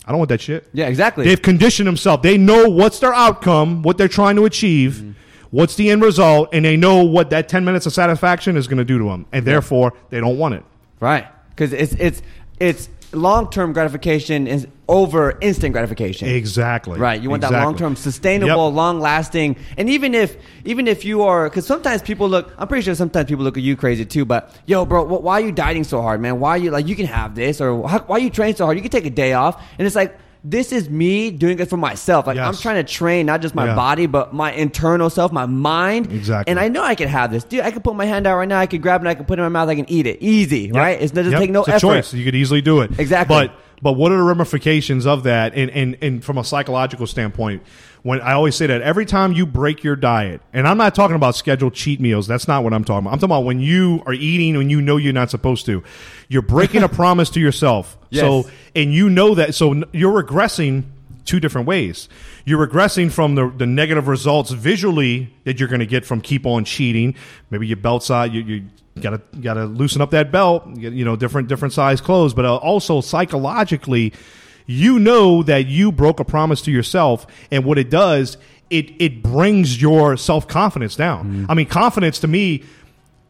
I 0.06 0.10
don't 0.10 0.18
want 0.18 0.28
that 0.28 0.40
shit. 0.42 0.68
Yeah, 0.74 0.86
exactly. 0.88 1.24
They've 1.24 1.40
conditioned 1.40 1.86
themselves. 1.86 2.22
They 2.22 2.36
know 2.36 2.68
what's 2.68 2.98
their 2.98 3.14
outcome, 3.14 3.82
what 3.82 3.96
they're 3.98 4.08
trying 4.08 4.36
to 4.36 4.44
achieve, 4.44 4.96
Mm-hmm. 4.96 5.10
what's 5.50 5.76
the 5.76 5.88
end 5.90 6.02
result, 6.02 6.50
and 6.52 6.62
they 6.64 6.76
know 6.76 7.04
what 7.04 7.30
that 7.30 7.48
10 7.48 7.64
minutes 7.64 7.86
of 7.86 7.92
satisfaction 7.94 8.56
is 8.58 8.66
going 8.68 8.76
to 8.78 8.84
do 8.84 8.98
to 8.98 9.04
them. 9.06 9.24
And 9.32 9.46
therefore, 9.46 9.94
they 10.10 10.20
don't 10.20 10.36
want 10.36 10.54
it. 10.56 10.64
Right. 11.00 11.26
Because 11.50 11.72
it's 11.72 11.94
it's 11.94 12.20
it's 12.60 12.88
long 13.14 13.50
term 13.50 13.72
gratification 13.72 14.46
is 14.46 14.66
over 14.88 15.38
instant 15.40 15.72
gratification. 15.72 16.28
Exactly. 16.28 16.98
Right. 16.98 17.20
You 17.20 17.30
want 17.30 17.40
that 17.42 17.52
long 17.52 17.76
term, 17.76 17.96
sustainable, 17.96 18.66
Yep. 18.68 18.74
long 18.76 19.00
lasting. 19.00 19.56
And 19.78 19.88
even 19.88 20.14
if 20.14 20.36
even 20.64 20.86
if 20.86 21.04
you 21.04 21.22
are, 21.22 21.48
because 21.48 21.66
sometimes 21.66 22.02
people 22.02 22.28
look. 22.28 22.52
I'm 22.58 22.68
pretty 22.68 22.82
sure 22.84 22.94
sometimes 22.94 23.28
people 23.28 23.44
look 23.44 23.56
at 23.56 23.62
you 23.62 23.76
crazy 23.76 24.04
too. 24.04 24.24
But 24.24 24.54
yo, 24.66 24.84
bro, 24.84 25.04
wh- 25.06 25.22
why 25.22 25.40
are 25.40 25.44
you 25.44 25.52
dieting 25.52 25.84
so 25.84 26.02
hard, 26.02 26.20
man? 26.20 26.38
Why 26.40 26.50
are 26.50 26.58
you 26.58 26.70
like 26.70 26.86
you 26.86 26.96
can 26.96 27.06
have 27.06 27.34
this 27.34 27.60
or 27.60 27.74
why 27.76 28.18
you 28.18 28.30
train 28.30 28.54
so 28.56 28.64
hard? 28.66 28.76
You 28.76 28.82
can 28.82 28.90
take 28.90 29.06
a 29.06 29.10
day 29.10 29.32
off, 29.32 29.62
and 29.78 29.86
it's 29.86 29.96
like. 29.96 30.18
This 30.46 30.72
is 30.72 30.90
me 30.90 31.30
doing 31.30 31.58
it 31.58 31.70
for 31.70 31.78
myself. 31.78 32.26
Like 32.26 32.36
I'm 32.36 32.54
trying 32.54 32.76
to 32.76 32.84
train 32.84 33.24
not 33.24 33.40
just 33.40 33.54
my 33.54 33.64
Yeah. 33.64 33.74
body, 33.74 34.04
but 34.04 34.34
my 34.34 34.52
internal 34.52 35.08
self, 35.08 35.32
my 35.32 35.46
mind. 35.46 36.12
Exactly. 36.12 36.50
And 36.50 36.60
I 36.60 36.68
know 36.68 36.82
I 36.82 36.94
can 36.94 37.08
have 37.08 37.32
this, 37.32 37.44
dude. 37.44 37.60
I 37.60 37.70
can 37.70 37.80
put 37.80 37.96
my 37.96 38.04
hand 38.04 38.26
out 38.26 38.36
right 38.36 38.46
now. 38.46 38.58
I 38.60 38.66
can 38.66 38.82
grab 38.82 39.02
it. 39.02 39.08
I 39.08 39.14
can 39.14 39.24
put 39.24 39.38
it 39.38 39.42
in 39.42 39.50
my 39.50 39.60
mouth. 39.60 39.70
I 39.70 39.74
can 39.74 39.90
eat 39.90 40.06
it. 40.06 40.18
Easy, 40.20 40.66
Yep. 40.66 40.74
right? 40.76 41.00
It's 41.00 41.12
doesn't 41.12 41.32
Yep. 41.32 41.40
take 41.40 41.50
no 41.50 41.60
it's 41.60 41.68
a 41.68 41.74
effort. 41.76 41.80
choice. 41.80 42.12
You 42.12 42.24
could 42.26 42.34
easily 42.34 42.60
do 42.60 42.82
it. 42.82 42.90
Exactly. 42.98 43.34
But 43.34 43.54
but 43.82 43.92
what 43.94 44.12
are 44.12 44.16
the 44.18 44.22
ramifications 44.22 45.06
of 45.06 45.22
that? 45.22 45.54
And, 45.54 45.70
and 45.70 45.96
and 46.02 46.22
from 46.22 46.36
a 46.36 46.44
psychological 46.44 47.06
standpoint, 47.06 47.62
when 48.04 48.20
I 48.20 48.34
always 48.34 48.54
say 48.54 48.66
that 48.66 48.82
every 48.82 49.06
time 49.06 49.32
you 49.32 49.46
break 49.46 49.82
your 49.82 49.96
diet, 49.96 50.42
and 50.52 50.68
I'm 50.68 50.76
not 50.76 50.94
talking 50.94 51.16
about 51.16 51.36
scheduled 51.36 51.72
cheat 51.72 52.00
meals. 52.00 52.26
That's 52.26 52.46
not 52.46 52.62
what 52.62 52.74
I'm 52.74 52.84
talking 52.84 53.06
about. 53.06 53.14
I'm 53.14 53.18
talking 53.18 53.30
about 53.30 53.44
when 53.44 53.60
you 53.60 54.02
are 54.04 54.12
eating 54.12 54.58
when 54.58 54.68
you 54.68 54.82
know 54.82 54.98
you're 54.98 55.14
not 55.14 55.30
supposed 55.30 55.64
to. 55.66 55.82
You're 56.28 56.42
breaking 56.42 56.82
a 56.82 56.88
promise 57.00 57.30
to 57.30 57.40
yourself. 57.40 57.96
Yes. 58.10 58.20
So 58.20 58.50
and 58.76 58.92
you 58.92 59.08
know 59.08 59.34
that. 59.36 59.54
So 59.54 59.84
you're 59.92 60.22
regressing 60.22 60.84
two 61.24 61.40
different 61.40 61.66
ways. 61.66 62.10
You're 62.44 62.66
regressing 62.66 63.10
from 63.10 63.36
the, 63.36 63.48
the 63.48 63.66
negative 63.66 64.06
results 64.06 64.50
visually 64.50 65.32
that 65.44 65.58
you're 65.58 65.70
going 65.70 65.80
to 65.80 65.86
get 65.86 66.04
from 66.04 66.20
keep 66.20 66.44
on 66.44 66.66
cheating. 66.66 67.14
Maybe 67.48 67.66
your 67.66 67.78
belt 67.78 68.04
size, 68.04 68.32
you, 68.32 68.42
you 68.42 68.64
gotta 69.00 69.22
gotta 69.40 69.64
loosen 69.64 70.02
up 70.02 70.10
that 70.10 70.30
belt. 70.30 70.66
You 70.76 70.90
you 70.90 71.06
know, 71.06 71.16
different 71.16 71.48
different 71.48 71.72
size 71.72 72.02
clothes, 72.02 72.34
but 72.34 72.44
uh, 72.44 72.56
also 72.56 73.00
psychologically, 73.00 74.12
you 74.66 74.98
know 74.98 75.42
that 75.42 75.66
you 75.66 75.92
broke 75.92 76.20
a 76.20 76.24
promise 76.24 76.62
to 76.62 76.70
yourself, 76.70 77.26
and 77.50 77.64
what 77.64 77.78
it 77.78 77.90
does, 77.90 78.36
it 78.70 78.90
it 79.00 79.22
brings 79.22 79.80
your 79.80 80.16
self 80.16 80.48
confidence 80.48 80.96
down. 80.96 81.24
Mm-hmm. 81.24 81.50
I 81.50 81.54
mean, 81.54 81.66
confidence 81.66 82.20
to 82.20 82.28
me 82.28 82.64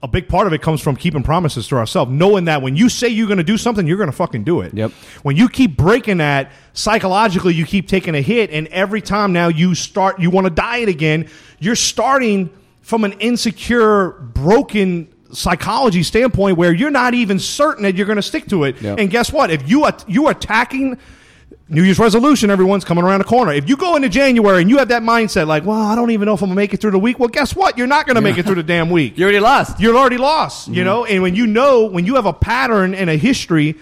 a 0.05 0.07
big 0.07 0.29
part 0.29 0.47
of 0.47 0.53
it 0.53 0.61
comes 0.61 0.83
from 0.83 0.97
keeping 0.97 1.23
promises 1.23 1.67
to 1.67 1.77
ourselves, 1.77 2.13
knowing 2.13 2.45
that 2.45 2.61
when 2.61 2.77
you 2.77 2.91
say 2.91 3.09
you're 3.09 3.27
going 3.27 3.39
to 3.39 3.43
do 3.43 3.57
something, 3.57 3.87
you're 3.87 3.97
going 3.97 4.11
to 4.11 4.17
fucking 4.17 4.45
do 4.45 4.61
it. 4.61 4.75
Yep. 4.75 4.91
When 5.23 5.35
you 5.35 5.49
keep 5.49 5.79
breaking 5.79 6.19
that, 6.19 6.53
psychologically, 6.75 7.55
you 7.55 7.65
keep 7.65 7.89
taking 7.89 8.15
a 8.15 8.21
hit, 8.21 8.51
and 8.51 8.67
every 8.69 9.01
time 9.01 9.33
now 9.33 9.49
you 9.49 9.75
start, 9.75 10.21
you 10.21 10.29
want 10.29 10.45
to 10.45 10.51
diet 10.51 10.91
again, 10.91 11.31
you're 11.59 11.75
starting 11.75 12.51
from 12.83 13.05
an 13.05 13.13
insecure, 13.13 14.11
broken 14.11 15.09
psychology 15.33 16.03
standpoint 16.03 16.59
where 16.59 16.75
you're 16.75 16.91
not 16.91 17.15
even 17.15 17.39
certain 17.39 17.85
that 17.85 17.95
you're 17.95 18.07
going 18.07 18.17
to 18.17 18.23
stick 18.23 18.47
to 18.49 18.65
it. 18.65 18.83
Yep. 18.83 18.99
And 18.99 19.11
guess 19.11 19.33
what? 19.33 19.51
If 19.51 19.67
you 19.71 19.87
at- 19.87 20.05
you 20.07 20.27
are 20.27 20.33
attacking 20.33 20.99
New 21.69 21.83
Year's 21.83 21.99
resolution, 21.99 22.51
everyone's 22.51 22.85
coming 22.85 23.05
around 23.05 23.21
the 23.21 23.25
corner. 23.25 23.53
If 23.53 23.71
you 23.71 23.77
go 23.79 23.97
into 23.97 24.11
January 24.11 24.61
and 24.61 24.69
you 24.69 24.79
have 24.79 24.89
that 24.89 25.03
mindset, 25.03 25.47
like, 25.47 25.65
well, 25.65 25.81
I 25.81 25.95
don't 25.95 26.11
even 26.11 26.27
know 26.27 26.35
if 26.35 26.43
I'm 26.43 26.51
gonna 26.51 26.57
make 26.57 26.75
it 26.75 26.81
through 26.81 26.91
the 26.91 26.99
week. 26.99 27.19
Well, 27.19 27.31
guess 27.31 27.57
what? 27.57 27.79
You're 27.79 27.87
not 27.87 28.07
gonna 28.07 28.21
make 28.21 28.37
it 28.37 28.45
through 28.45 28.57
the 28.57 28.63
damn 28.63 28.91
week 28.91 29.17
You 29.17 29.25
already 29.25 29.41
lost. 29.41 29.81
you're 29.81 29.97
already 29.97 30.19
lost, 30.19 30.69
you 30.69 30.75
mm-hmm. 30.75 30.85
know? 30.85 31.05
And 31.07 31.23
when 31.23 31.35
you 31.35 31.47
know, 31.47 31.87
when 31.87 32.05
you 32.05 32.17
have 32.17 32.27
a 32.27 32.35
pattern 32.35 32.95
and 32.95 33.09
a 33.09 33.17
history 33.17 33.77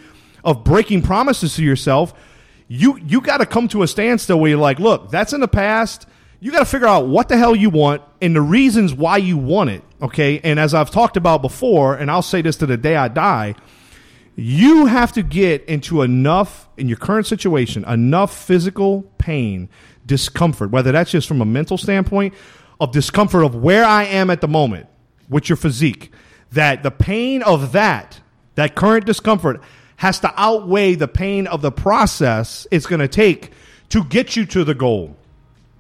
of 0.45 0.63
breaking 0.63 1.03
promises 1.03 1.57
to 1.57 1.65
yourself, 1.65 2.15
you 2.69 2.99
you 3.05 3.21
got 3.21 3.39
to 3.39 3.47
come 3.47 3.67
to 3.69 3.83
a 3.83 3.89
standstill 3.89 4.39
where 4.39 4.51
you're 4.51 4.59
like, 4.61 4.79
look, 4.79 5.11
that's 5.11 5.33
in 5.33 5.41
the 5.41 5.49
past. 5.49 6.07
You 6.39 6.51
got 6.51 6.61
to 6.61 6.65
figure 6.65 6.89
out 6.89 7.07
what 7.07 7.29
the 7.29 7.37
hell 7.37 7.55
you 7.55 7.71
want 7.71 8.03
and 8.21 8.35
the 8.35 8.41
reasons 8.41 8.95
why 8.95 9.19
you 9.19 9.37
want 9.37 9.71
it. 9.71 9.83
Okay. 10.01 10.41
And 10.43 10.59
as 10.59 10.73
I've 10.73 10.91
talked 10.91 11.17
about 11.17 11.43
before, 11.43 11.95
and 11.95 12.11
I'll 12.11 12.23
say 12.23 12.43
this 12.43 12.57
to 12.57 12.67
the 12.67 12.77
day 12.77 12.97
I 12.97 13.09
die, 13.09 13.55
you 14.35 14.87
have 14.87 15.13
to 15.13 15.23
get 15.23 15.65
into 15.67 16.03
enough, 16.03 16.69
in 16.77 16.89
your 16.89 16.97
current 16.97 17.27
situation, 17.27 17.85
enough 17.85 18.37
physical 18.37 19.03
pain, 19.19 19.69
discomfort, 20.07 20.71
whether 20.71 20.93
that's 20.93 21.11
just 21.11 21.29
from 21.29 21.41
a 21.41 21.45
mental 21.45 21.77
standpoint 21.77 22.35
of 22.81 22.93
discomfort 22.93 23.45
of 23.45 23.55
where 23.55 23.85
I 23.85 24.05
am 24.05 24.31
at 24.31 24.41
the 24.41 24.49
moment 24.49 24.87
with 25.29 25.49
your 25.49 25.57
physique, 25.57 26.11
that 26.53 26.83
the 26.83 26.91
pain 26.91 27.43
of 27.43 27.73
that, 27.73 28.21
that 28.55 28.75
current 28.75 29.07
discomfort, 29.07 29.61
has 29.97 30.19
to 30.21 30.33
outweigh 30.37 30.95
the 30.95 31.09
pain 31.09 31.47
of 31.47 31.63
the 31.63 31.71
process 31.71 32.67
it's 32.71 32.87
going 32.87 33.01
to 33.01 33.09
take 33.09 33.53
to 33.91 34.03
get 34.05 34.35
you 34.35 34.45
to 34.47 34.65
the 34.65 34.75
goal. 34.75 35.17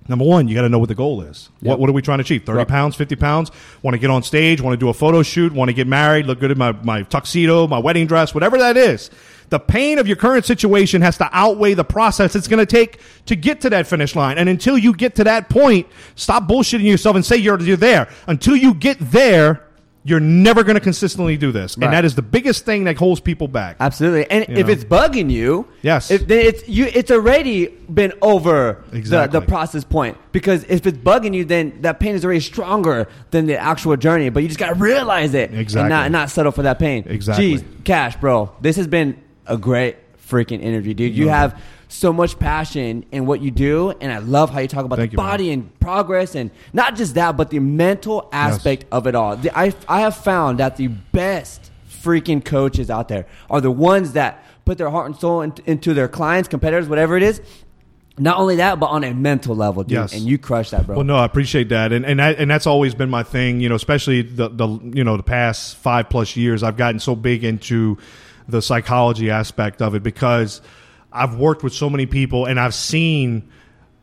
Number 0.09 0.25
one, 0.25 0.49
you 0.49 0.55
got 0.55 0.63
to 0.63 0.69
know 0.69 0.79
what 0.81 0.89
the 0.89 0.95
goal 0.97 1.21
is. 1.23 1.49
What, 1.61 1.79
what 1.79 1.89
are 1.89 1.93
we 1.93 2.03
trying 2.03 2.19
to 2.19 2.23
achieve? 2.23 2.45
30 2.45 2.57
Right. 2.59 2.69
pounds, 2.69 2.97
50 2.97 3.17
pounds? 3.17 3.51
Want 3.83 3.95
to 3.95 3.99
get 3.99 4.11
on 4.11 4.23
stage? 4.23 4.61
Want 4.61 4.73
to 4.75 4.77
do 4.77 4.89
a 4.89 4.95
photo 4.95 5.23
shoot? 5.23 5.53
Want 5.53 5.69
to 5.69 5.73
get 5.73 5.87
married? 5.87 6.27
Look 6.27 6.41
good 6.41 6.51
in 6.51 6.59
my, 6.59 6.73
my 6.83 7.03
tuxedo, 7.03 7.67
my 7.69 7.79
wedding 7.79 8.07
dress, 8.07 8.35
whatever 8.35 8.59
that 8.59 8.77
is. 8.77 9.11
The 9.51 9.61
pain 9.61 9.99
of 9.99 10.07
your 10.09 10.17
current 10.17 10.45
situation 10.45 11.03
has 11.03 11.19
to 11.19 11.29
outweigh 11.33 11.75
the 11.75 11.85
process 11.85 12.35
it's 12.35 12.49
going 12.49 12.59
to 12.59 12.67
take 12.67 13.01
to 13.27 13.37
get 13.37 13.61
to 13.61 13.71
that 13.71 13.87
finish 13.87 14.17
line. 14.17 14.39
And 14.39 14.49
until 14.49 14.77
you 14.79 14.95
get 14.95 15.15
to 15.17 15.25
that 15.25 15.49
point, 15.51 15.87
stop 16.17 16.49
bullshitting 16.49 16.85
yourself 16.85 17.17
and 17.17 17.25
say 17.25 17.37
you're, 17.37 17.61
you're 17.61 17.77
there. 17.77 18.09
Until 18.27 18.57
you 18.57 18.75
get 18.75 18.97
there, 18.99 19.67
you're 20.05 20.19
never 20.21 20.65
going 20.65 20.75
to 20.75 20.81
consistently 20.81 21.37
do 21.37 21.53
this. 21.53 21.79
Right. 21.79 21.85
And 21.85 21.93
that 21.95 22.05
is 22.05 22.17
the 22.17 22.23
biggest 22.23 22.65
thing 22.65 22.85
that 22.85 22.97
holds 22.97 23.21
people 23.21 23.47
back. 23.47 23.77
Absolutely. 23.79 24.29
And 24.31 24.49
You 24.49 24.57
if 24.57 24.67
know. 24.67 24.73
it's 24.73 24.85
bugging 24.85 25.31
you, 25.31 25.69
Yes. 25.83 26.11
if, 26.11 26.27
then 26.27 26.45
it's 26.45 26.69
you. 26.69 26.87
It's 26.93 27.11
already 27.13 27.69
been 27.69 28.13
over 28.21 28.83
Exactly. 28.93 29.39
the, 29.39 29.41
the 29.41 29.47
process 29.47 29.85
point 29.85 30.19
because 30.33 30.65
if 30.65 30.87
it's 30.89 30.99
bugging 30.99 31.35
you, 31.35 31.45
then 31.45 31.83
that 31.83 32.01
pain 32.01 32.15
is 32.17 32.25
already 32.25 32.41
stronger 32.41 33.07
than 33.31 33.47
the 33.47 33.57
actual 33.57 33.97
journey. 33.97 34.29
But 34.29 34.43
you 34.43 34.49
just 34.49 34.59
gotta 34.59 34.75
realize 34.75 35.35
it 35.35 35.55
Exactly. 35.55 35.81
and 35.83 35.89
not 35.91 36.11
not 36.11 36.31
settle 36.31 36.51
for 36.53 36.63
that 36.63 36.81
pain. 36.81 37.05
Exactly. 37.07 37.59
Jeez, 37.59 37.85
Kash, 37.85 38.17
bro, 38.17 38.51
this 38.61 38.75
has 38.77 38.89
been 38.89 39.23
a 39.47 39.57
great 39.57 39.97
freaking 40.33 40.63
interview, 40.63 40.95
dude. 40.95 41.15
You 41.15 41.29
have 41.29 41.61
so 41.89 42.13
much 42.13 42.39
passion 42.39 43.05
in 43.13 43.27
what 43.27 43.43
you 43.43 43.51
do, 43.51 43.91
and 44.01 44.11
I 44.11 44.19
love 44.19 44.51
how 44.51 44.61
you 44.61 44.69
talk 44.69 44.85
about 44.85 44.99
Thank 44.99 45.11
the 45.11 45.17
you, 45.17 45.23
man. 45.23 45.31
body 45.31 45.53
and 45.53 45.79
progress, 45.79 46.35
and 46.35 46.51
not 46.73 46.97
just 46.97 47.15
that, 47.17 47.37
but 47.37 47.51
the 47.51 47.59
mental 47.59 48.29
aspect 48.33 48.87
of 48.91 49.07
it 49.07 49.15
all. 49.15 49.37
The, 49.37 49.57
I 49.57 49.75
I 49.87 50.01
have 50.01 50.17
found 50.17 50.59
that 50.59 50.77
the 50.77 50.89
best 50.89 51.71
freaking 51.89 52.45
coaches 52.45 52.91
out 52.91 53.09
there 53.09 53.27
are 53.51 53.61
the 53.61 53.71
ones 53.71 54.13
that 54.13 54.45
put 54.65 54.79
their 54.79 54.91
heart 54.91 55.07
and 55.07 55.17
soul 55.17 55.43
in, 55.43 55.53
into 55.67 55.93
their 55.95 56.09
clients, 56.09 56.49
competitors, 56.49 56.89
whatever 56.89 57.17
it 57.17 57.23
is. 57.23 57.41
Not 58.19 58.37
only 58.37 58.57
that, 58.57 58.79
but 58.79 58.87
on 58.87 59.05
a 59.05 59.15
mental 59.15 59.57
level, 59.57 59.85
dude. 59.85 59.93
Yes. 59.93 60.13
And 60.13 60.23
you 60.23 60.37
crush 60.37 60.69
that, 60.71 60.87
bro. 60.87 60.97
Well, 60.97 61.05
no, 61.05 61.17
I 61.17 61.25
appreciate 61.25 61.71
that, 61.71 61.93
and 61.93 62.05
and 62.05 62.21
that, 62.21 62.39
and 62.39 62.51
that's 62.51 62.67
always 62.67 62.95
been 62.95 63.09
my 63.11 63.23
thing. 63.23 63.61
You 63.61 63.69
know, 63.71 63.75
especially 63.75 64.23
the 64.23 64.49
the 64.49 64.69
you 64.95 65.05
know 65.05 65.17
the 65.17 65.23
past 65.23 65.77
five 65.77 66.11
plus 66.11 66.37
years, 66.37 66.63
I've 66.63 66.77
gotten 66.77 67.01
so 67.01 67.17
big 67.17 67.43
into 67.43 67.97
the 68.53 68.63
psychology 68.63 69.31
aspect 69.31 69.83
of 69.83 69.97
it 69.97 70.03
because 70.05 70.61
I've 71.11 71.35
worked 71.35 71.65
with 71.65 71.73
so 71.73 71.91
many 71.91 72.07
people 72.07 72.47
and 72.47 72.61
I've 72.61 72.75
seen 72.75 73.51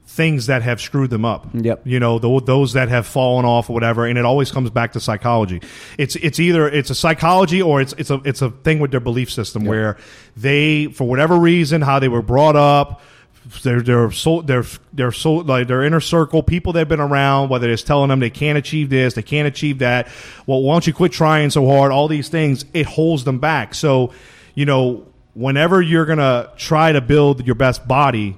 things 0.06 0.48
that 0.48 0.64
have 0.64 0.82
screwed 0.82 1.12
them 1.12 1.24
up. 1.24 1.48
Yep. 1.54 1.82
You 1.86 2.00
know, 2.00 2.20
tho- 2.20 2.40
those 2.40 2.74
that 2.74 2.90
have 2.90 3.06
fallen 3.06 3.46
off 3.46 3.70
or 3.70 3.74
whatever, 3.74 4.06
and 4.06 4.18
it 4.18 4.26
always 4.26 4.52
comes 4.52 4.70
back 4.72 4.94
to 4.94 5.00
psychology. 5.00 5.62
It's 5.98 6.16
it's 6.18 6.40
either 6.40 6.68
it's 6.68 6.90
a 6.90 6.96
psychology 6.96 7.62
or 7.62 7.80
it's 7.80 7.94
it's 7.94 8.10
a 8.10 8.20
it's 8.26 8.42
a 8.42 8.50
thing 8.50 8.80
with 8.80 8.92
their 8.92 9.00
belief 9.00 9.32
system 9.32 9.66
where 9.66 9.98
they, 10.36 10.88
for 10.88 11.08
whatever 11.08 11.38
reason, 11.38 11.82
how 11.82 12.00
they 12.00 12.10
were 12.10 12.24
brought 12.24 12.56
up, 12.56 13.02
their 13.64 13.82
their 13.82 14.12
so 14.12 14.42
their 14.42 14.64
their 14.94 15.12
so 15.12 15.36
like 15.36 15.68
their 15.68 15.84
inner 15.84 16.00
circle, 16.00 16.44
people 16.44 16.74
they've 16.74 16.88
been 16.88 17.00
around, 17.00 17.50
whether 17.50 17.70
it's 17.70 17.84
telling 17.84 18.10
them 18.10 18.20
they 18.20 18.30
can't 18.30 18.58
achieve 18.58 18.90
this, 18.90 19.14
they 19.14 19.22
can't 19.22 19.48
achieve 19.48 19.80
that. 19.80 20.08
Well, 20.46 20.62
why 20.62 20.74
don't 20.74 20.88
you 20.88 20.94
quit 20.94 21.12
trying 21.12 21.50
so 21.50 21.68
hard? 21.68 21.92
All 21.92 22.08
these 22.08 22.30
things 22.30 22.66
it 22.74 22.86
holds 22.86 23.24
them 23.24 23.40
back. 23.40 23.74
So, 23.74 24.12
you 24.60 24.66
know, 24.66 25.06
whenever 25.36 25.82
you're 25.82 26.06
gonna 26.06 26.50
try 26.58 26.92
to 26.92 27.00
build 27.00 27.46
your 27.46 27.56
best 27.56 27.88
body, 27.88 28.36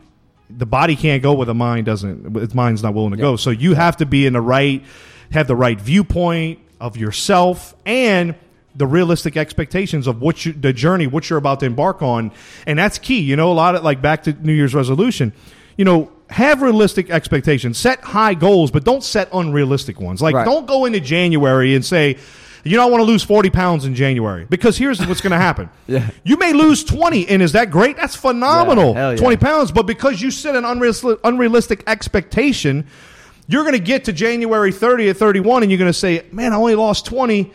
the 0.51 0.67
body 0.67 0.95
can't 0.95 1.23
go 1.23 1.33
where 1.33 1.47
the 1.47 1.55
mind 1.55 1.87
doesn't. 1.87 2.37
Its 2.37 2.53
mind's 2.53 2.83
not 2.83 2.93
willing 2.93 3.09
to 3.11 3.17
go. 3.17 3.35
So 3.37 3.49
you 3.49 3.73
have 3.73 3.97
to 3.97 4.05
be 4.05 4.27
in 4.27 4.33
the 4.33 4.41
right, 4.41 4.83
have 5.31 5.47
the 5.47 5.55
right 5.55 5.81
viewpoint 5.81 6.59
of 6.79 6.95
yourself 6.97 7.73
and 7.87 8.35
the 8.75 8.85
realistic 8.85 9.35
expectations 9.35 10.05
of 10.05 10.21
what 10.21 10.45
you, 10.45 10.53
the 10.53 10.73
journey, 10.73 11.07
what 11.07 11.27
you're 11.27 11.39
about 11.39 11.59
to 11.61 11.65
embark 11.65 12.03
on, 12.03 12.31
and 12.67 12.77
that's 12.77 12.99
key. 12.99 13.21
You 13.21 13.35
know, 13.35 13.51
a 13.51 13.53
lot 13.53 13.73
of 13.75 13.83
like 13.83 13.99
back 14.01 14.23
to 14.23 14.33
New 14.33 14.53
Year's 14.53 14.75
resolution. 14.75 15.33
You 15.77 15.85
know, 15.85 16.11
have 16.29 16.61
realistic 16.61 17.09
expectations, 17.09 17.79
set 17.79 17.99
high 18.01 18.35
goals, 18.35 18.69
but 18.69 18.83
don't 18.83 19.03
set 19.03 19.27
unrealistic 19.33 19.99
ones. 19.99 20.21
Like, 20.21 20.35
Right. 20.35 20.45
don't 20.45 20.67
go 20.67 20.85
into 20.85 20.99
January 20.99 21.73
and 21.73 21.83
say. 21.83 22.17
You 22.63 22.77
don't 22.77 22.91
want 22.91 23.01
to 23.01 23.05
lose 23.05 23.23
40 23.23 23.49
pounds 23.49 23.85
in 23.85 23.95
January 23.95 24.45
because 24.49 24.77
here's 24.77 25.05
what's 25.05 25.21
going 25.21 25.31
to 25.31 25.37
happen. 25.37 25.69
Yeah. 25.87 26.09
You 26.23 26.37
may 26.37 26.53
lose 26.53 26.85
20, 26.85 27.27
and 27.27 27.41
is 27.41 27.51
that 27.51 27.69
great? 27.69 27.97
That's 27.97 28.15
phenomenal. 28.15 28.93
Yeah, 28.93 29.11
yeah. 29.11 29.17
20 29.17 29.35
pounds, 29.37 29.71
but 29.73 29.85
because 29.85 30.21
you 30.21 30.31
set 30.31 30.55
an 30.55 30.63
unrealistic, 30.63 31.19
unrealistic 31.25 31.83
expectation, 31.85 32.87
you're 33.47 33.63
going 33.63 33.73
to 33.75 33.83
get 33.83 34.05
to 34.05 34.13
January 34.13 34.71
30 34.71 35.09
or 35.09 35.13
31 35.13 35.63
and 35.63 35.71
you're 35.71 35.77
going 35.77 35.89
to 35.89 35.93
say, 35.93 36.25
man, 36.31 36.53
I 36.53 36.55
only 36.55 36.75
lost 36.75 37.05
20. 37.07 37.51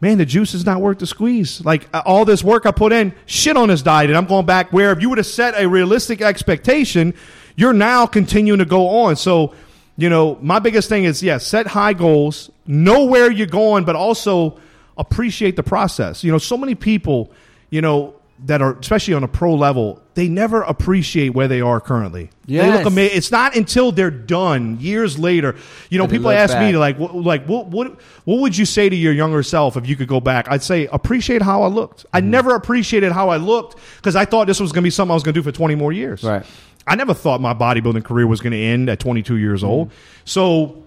Man, 0.00 0.18
the 0.18 0.26
juice 0.26 0.54
is 0.54 0.66
not 0.66 0.80
worth 0.80 0.98
the 0.98 1.06
squeeze. 1.06 1.64
Like 1.64 1.88
uh, 1.94 2.02
all 2.04 2.24
this 2.24 2.42
work 2.42 2.66
I 2.66 2.72
put 2.72 2.92
in, 2.92 3.14
shit 3.26 3.56
on 3.56 3.68
this 3.68 3.82
diet, 3.82 4.10
and 4.10 4.16
I'm 4.16 4.26
going 4.26 4.46
back 4.46 4.72
where 4.72 4.90
if 4.90 5.00
you 5.00 5.08
would 5.10 5.18
have 5.18 5.26
set 5.28 5.54
a 5.56 5.68
realistic 5.68 6.20
expectation, 6.20 7.14
you're 7.54 7.72
now 7.72 8.06
continuing 8.06 8.58
to 8.58 8.64
go 8.64 8.88
on. 8.88 9.14
So, 9.14 9.54
you 9.96 10.08
know, 10.08 10.38
my 10.40 10.58
biggest 10.58 10.88
thing 10.88 11.04
is, 11.04 11.22
yes, 11.22 11.46
set 11.46 11.66
high 11.66 11.92
goals, 11.92 12.50
know 12.66 13.04
where 13.04 13.30
you're 13.30 13.46
going, 13.46 13.84
but 13.84 13.94
also 13.96 14.58
appreciate 14.96 15.56
the 15.56 15.62
process. 15.62 16.24
You 16.24 16.32
know, 16.32 16.38
so 16.38 16.56
many 16.56 16.74
people, 16.74 17.30
you 17.70 17.80
know, 17.80 18.14
that 18.44 18.60
are 18.60 18.76
especially 18.78 19.14
on 19.14 19.22
a 19.22 19.28
pro 19.28 19.54
level, 19.54 20.02
they 20.14 20.26
never 20.28 20.62
appreciate 20.62 21.28
where 21.28 21.46
they 21.46 21.60
are 21.60 21.80
currently. 21.80 22.28
They 22.46 22.72
look 22.72 22.86
ama- 22.86 23.00
It's 23.02 23.30
not 23.30 23.54
until 23.54 23.92
they're 23.92 24.10
done 24.10 24.78
years 24.80 25.16
later. 25.16 25.54
You 25.90 25.98
know, 25.98 26.08
people 26.08 26.28
ask 26.30 26.52
me 26.58 26.72
back. 26.72 26.80
like, 26.80 26.98
what, 26.98 27.14
like 27.14 27.46
what, 27.46 27.68
what, 27.68 28.00
what 28.24 28.40
would 28.40 28.58
you 28.58 28.64
say 28.64 28.88
to 28.88 28.96
your 28.96 29.12
younger 29.12 29.44
self 29.44 29.76
if 29.76 29.88
you 29.88 29.94
could 29.94 30.08
go 30.08 30.18
back? 30.20 30.48
I'd 30.50 30.62
say 30.62 30.86
appreciate 30.90 31.40
how 31.40 31.62
I 31.62 31.68
looked. 31.68 32.04
I 32.12 32.20
Mm-hmm. 32.20 32.30
never 32.30 32.54
appreciated 32.56 33.12
how 33.12 33.28
I 33.28 33.36
looked 33.36 33.76
because 33.96 34.16
I 34.16 34.24
thought 34.24 34.48
this 34.48 34.58
was 34.58 34.72
going 34.72 34.82
to 34.82 34.86
be 34.86 34.90
something 34.90 35.12
I 35.12 35.14
was 35.14 35.22
going 35.22 35.34
to 35.34 35.40
do 35.40 35.44
for 35.44 35.52
20 35.52 35.76
more 35.76 35.92
years. 35.92 36.24
Right. 36.24 36.44
I 36.86 36.96
never 36.96 37.14
thought 37.14 37.40
my 37.40 37.54
bodybuilding 37.54 38.04
career 38.04 38.26
was 38.26 38.40
going 38.40 38.52
to 38.52 38.58
end 38.58 38.88
at 38.88 38.98
22 39.00 39.36
years 39.36 39.62
old. 39.62 39.88
Mm-hmm. 39.88 39.96
So 40.24 40.84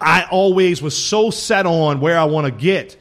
I 0.00 0.24
always 0.30 0.82
was 0.82 0.96
so 0.96 1.30
set 1.30 1.66
on 1.66 2.00
where 2.00 2.18
I 2.18 2.24
want 2.24 2.46
to 2.46 2.50
get 2.50 2.96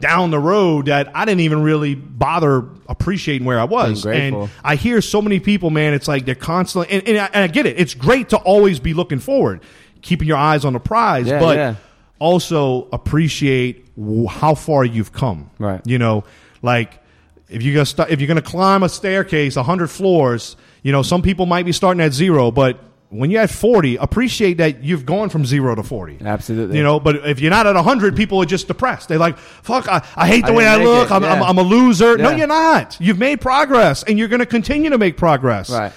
down 0.00 0.30
the 0.30 0.38
road 0.38 0.86
that 0.86 1.16
I 1.16 1.24
didn't 1.24 1.40
even 1.40 1.62
really 1.62 1.94
bother 1.94 2.64
appreciating 2.88 3.46
where 3.46 3.60
I 3.60 3.64
was. 3.64 4.04
And 4.04 4.50
I 4.64 4.74
hear 4.76 5.00
so 5.00 5.22
many 5.22 5.38
people, 5.38 5.70
man, 5.70 5.94
it's 5.94 6.08
like 6.08 6.24
they're 6.24 6.34
constantly, 6.34 6.92
and, 6.92 7.08
and, 7.08 7.18
I, 7.18 7.26
and 7.26 7.44
I 7.44 7.46
get 7.46 7.66
it. 7.66 7.78
It's 7.78 7.94
great 7.94 8.30
to 8.30 8.36
always 8.38 8.80
be 8.80 8.92
looking 8.92 9.20
forward, 9.20 9.62
keeping 10.02 10.26
your 10.26 10.36
eyes 10.36 10.64
on 10.64 10.72
the 10.72 10.80
prize, 10.80 11.28
Yeah, 11.28 11.38
but 11.38 11.56
yeah. 11.56 11.74
also 12.18 12.88
appreciate 12.92 13.86
how 14.28 14.56
far 14.56 14.84
you've 14.84 15.12
come. 15.12 15.50
Right. 15.60 15.80
You 15.84 15.98
know, 15.98 16.24
like 16.62 17.00
if 17.48 17.62
you're 17.62 17.74
gonna 17.74 17.86
st- 17.86 18.10
if 18.10 18.20
you're 18.20 18.28
gonna 18.28 18.42
climb 18.42 18.82
a 18.82 18.88
staircase, 18.88 19.54
hundred 19.54 19.88
floors, 19.88 20.56
you 20.84 20.92
know, 20.92 21.02
some 21.02 21.22
people 21.22 21.46
might 21.46 21.64
be 21.64 21.72
starting 21.72 22.00
at 22.02 22.12
zero, 22.12 22.52
but 22.52 22.78
when 23.08 23.30
you're 23.30 23.42
at 23.42 23.50
40, 23.50 23.96
appreciate 23.96 24.58
that 24.58 24.84
you've 24.84 25.06
gone 25.06 25.30
from 25.30 25.46
zero 25.46 25.74
to 25.74 25.82
40. 25.82 26.18
Absolutely. 26.20 26.76
You 26.76 26.82
know, 26.82 27.00
but 27.00 27.26
if 27.26 27.40
you're 27.40 27.50
not 27.50 27.66
at 27.66 27.74
100, 27.74 28.14
people 28.14 28.42
are 28.42 28.44
just 28.44 28.68
depressed. 28.68 29.08
They're 29.08 29.18
like, 29.18 29.38
fuck, 29.38 29.88
I, 29.88 30.06
I 30.14 30.26
hate 30.26 30.44
the 30.44 30.52
I 30.52 30.56
way 30.56 30.66
I 30.66 30.76
look. 30.76 31.10
I'm, 31.10 31.24
I'm, 31.24 31.42
I'm 31.42 31.58
a 31.58 31.62
loser. 31.62 32.18
No, 32.18 32.30
you're 32.30 32.46
not. 32.46 32.96
You've 33.00 33.18
made 33.18 33.40
progress 33.40 34.02
and 34.02 34.18
you're 34.18 34.28
going 34.28 34.40
to 34.40 34.46
continue 34.46 34.90
to 34.90 34.98
make 34.98 35.16
progress. 35.16 35.70
Right. 35.70 35.92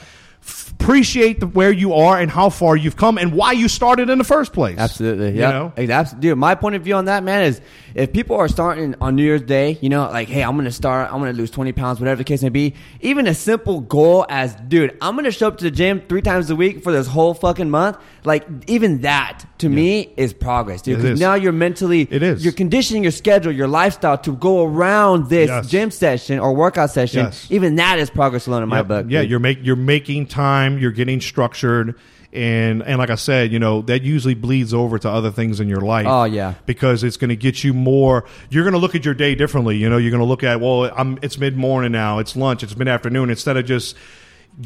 Appreciate 0.80 1.40
the, 1.42 1.48
where 1.48 1.72
you 1.72 1.94
are 1.96 2.18
and 2.20 2.32
how 2.32 2.50
far 2.50 2.76
you've 2.78 2.96
come 2.96 3.18
and 3.18 3.34
why 3.34 3.52
you 3.52 3.68
started 3.68 4.10
in 4.10 4.18
the 4.18 4.24
first 4.24 4.54
place. 4.54 4.78
Absolutely. 4.78 5.32
You 5.32 5.42
Yeah. 5.42 5.52
know? 5.52 5.74
Absolutely. 5.76 6.30
Dude, 6.30 6.38
my 6.38 6.56
point 6.56 6.76
of 6.76 6.84
view 6.84 6.96
on 6.96 7.06
that, 7.06 7.24
man, 7.24 7.44
is 7.44 7.60
if 7.94 8.14
people 8.14 8.38
are 8.38 8.48
starting 8.48 8.96
on 9.02 9.16
New 9.16 9.24
Year's 9.24 9.42
Day, 9.42 9.78
you 9.82 9.90
know, 9.90 10.04
like, 10.04 10.30
hey, 10.30 10.44
I'm 10.44 10.54
going 10.54 10.66
to 10.66 10.72
start, 10.72 11.12
I'm 11.12 11.20
going 11.20 11.32
to 11.34 11.38
lose 11.38 11.52
20 11.52 11.72
pounds, 11.74 12.00
whatever 12.00 12.20
the 12.20 12.24
case 12.24 12.42
may 12.42 12.50
be, 12.50 12.76
even 13.02 13.28
a 13.28 13.34
simple 13.34 13.82
goal 13.82 14.26
as, 14.30 14.56
dude, 14.68 14.96
I'm 15.02 15.16
going 15.16 15.26
to 15.26 15.32
show 15.32 15.48
up 15.48 15.58
to 15.58 15.64
the 15.66 15.72
gym 15.72 16.02
three 16.08 16.22
times 16.22 16.50
a 16.50 16.56
week 16.56 16.84
for 16.84 16.92
this 16.94 17.08
whole 17.08 17.34
fucking 17.34 17.70
month. 17.70 17.98
Like, 18.24 18.46
even 18.68 19.02
that 19.02 19.46
to 19.60 19.70
me 19.70 20.14
is 20.16 20.32
progress, 20.34 20.82
dude. 20.82 21.02
Because 21.02 21.20
now 21.20 21.34
you're 21.34 21.52
mentally, 21.54 22.08
It 22.10 22.22
is. 22.24 22.44
you're 22.44 22.54
conditioning 22.54 23.04
your 23.04 23.12
schedule, 23.12 23.52
your 23.52 23.68
lifestyle 23.68 24.18
to 24.20 24.36
go 24.36 24.64
around 24.64 25.30
this 25.30 25.48
Yes. 25.50 25.68
gym 25.70 25.92
session 25.92 26.40
or 26.40 26.54
workout 26.54 26.92
session. 26.92 27.26
Yes. 27.26 27.48
Even 27.50 27.76
that 27.76 28.00
is 28.00 28.10
progress 28.10 28.46
alone 28.48 28.64
in 28.64 28.70
my 28.70 28.84
book. 28.84 29.08
Yeah, 29.10 29.22
dude. 29.22 29.32
you're 29.32 29.40
make 29.40 29.60
you're 29.64 29.76
making 29.76 30.28
time, 30.28 30.37
you're 30.80 30.92
getting 30.92 31.22
structured, 31.22 31.96
and 32.34 32.84
and 32.84 32.98
like 32.98 33.10
I 33.10 33.16
said, 33.16 33.52
you 33.52 33.60
know 33.60 33.82
that 33.84 34.04
usually 34.04 34.36
bleeds 34.36 34.74
over 34.74 35.00
to 35.00 35.10
other 35.10 35.32
things 35.32 35.60
in 35.60 35.68
your 35.68 35.82
life. 35.82 36.06
Oh, 36.08 36.26
yeah. 36.26 36.56
because 36.66 37.04
it's 37.04 37.18
going 37.18 37.30
to 37.30 37.36
get 37.36 37.64
you 37.64 37.74
more. 37.74 38.26
You're 38.50 38.64
going 38.64 38.74
to 38.74 38.80
look 38.80 38.96
at 38.96 39.06
your 39.06 39.14
day 39.14 39.36
differently. 39.36 39.78
You 39.78 39.90
know, 39.90 39.98
you're 39.98 40.12
going 40.12 40.22
to 40.22 40.28
look 40.28 40.44
at 40.44 40.62
well, 40.62 40.92
I'm 40.96 41.20
it's 41.22 41.38
mid 41.38 41.58
morning 41.58 41.92
now, 41.92 42.20
it's 42.20 42.36
lunch, 42.36 42.64
it's 42.64 42.76
mid 42.76 42.88
afternoon, 42.88 43.30
instead 43.30 43.58
of 43.58 43.66
just 43.66 43.96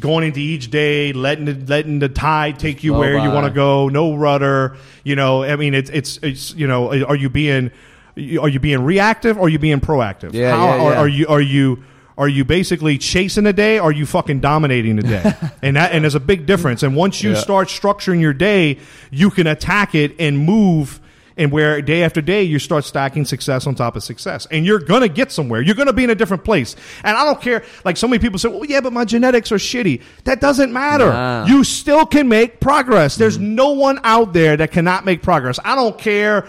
going 0.00 0.24
into 0.24 0.40
each 0.40 0.70
day, 0.70 1.12
letting 1.12 1.44
the, 1.44 1.54
letting 1.54 1.98
the 1.98 2.08
tide 2.08 2.58
take 2.58 2.82
you 2.82 2.94
where 2.94 3.18
you 3.18 3.30
want 3.30 3.46
to 3.46 3.52
go, 3.52 3.88
no 3.88 4.14
rudder. 4.14 4.76
You 5.04 5.16
know, 5.16 5.44
I 5.44 5.56
mean, 5.56 5.74
it's 5.74 5.90
it's 5.90 6.18
it's 6.22 6.54
you 6.54 6.66
know, 6.66 7.04
are 7.04 7.16
you 7.16 7.28
being 7.28 7.70
are 8.16 8.48
you 8.48 8.60
being 8.60 8.82
reactive 8.82 9.38
or 9.38 9.46
are 9.46 9.48
you 9.48 9.58
being 9.58 9.80
proactive? 9.80 10.32
Yeah, 10.32 10.56
How, 10.56 10.66
yeah, 10.66 10.72
are, 10.72 10.92
yeah. 10.92 10.98
are 10.98 11.08
you 11.08 11.26
are 11.28 11.40
you 11.40 11.84
are 12.18 12.28
you 12.28 12.44
basically 12.44 12.98
chasing 12.98 13.44
the 13.44 13.52
day 13.52 13.78
or 13.78 13.84
are 13.84 13.92
you 13.92 14.06
fucking 14.06 14.40
dominating 14.40 14.96
the 14.96 15.02
day? 15.02 15.34
and 15.62 15.76
that 15.76 15.92
and 15.92 16.04
there's 16.04 16.14
a 16.14 16.20
big 16.20 16.46
difference. 16.46 16.82
And 16.82 16.94
once 16.94 17.22
you 17.22 17.30
Yeah. 17.30 17.36
start 17.36 17.68
structuring 17.68 18.20
your 18.20 18.34
day, 18.34 18.78
you 19.10 19.30
can 19.30 19.46
attack 19.46 19.94
it 19.94 20.14
and 20.18 20.38
move 20.38 21.00
and 21.36 21.50
where 21.50 21.80
day 21.80 22.02
after 22.02 22.20
day 22.20 22.42
you 22.42 22.58
start 22.58 22.84
stacking 22.84 23.24
success 23.24 23.66
on 23.66 23.74
top 23.74 23.96
of 23.96 24.02
success 24.02 24.46
and 24.50 24.66
you're 24.66 24.78
gonna 24.78 25.08
get 25.08 25.32
somewhere 25.32 25.62
you're 25.62 25.74
gonna 25.74 25.90
be 25.92 26.04
in 26.04 26.10
a 26.10 26.14
different 26.14 26.44
place 26.44 26.76
and 27.04 27.16
i 27.16 27.24
don't 27.24 27.40
care 27.40 27.64
like 27.86 27.96
so 27.96 28.06
many 28.06 28.18
people 28.20 28.38
say 28.38 28.50
well 28.50 28.66
yeah 28.66 28.82
but 28.82 28.92
my 28.92 29.02
genetics 29.02 29.50
are 29.50 29.56
shitty 29.56 30.02
that 30.24 30.42
doesn't 30.42 30.70
matter 30.74 31.06
Nah. 31.06 31.46
you 31.46 31.64
still 31.64 32.04
can 32.04 32.28
make 32.28 32.60
progress 32.60 33.16
there's 33.16 33.38
mm. 33.38 33.48
no 33.54 33.70
one 33.70 33.98
out 34.04 34.34
there 34.34 34.58
that 34.58 34.72
cannot 34.72 35.06
make 35.06 35.22
progress 35.22 35.58
i 35.64 35.74
don't 35.74 35.96
care 35.96 36.46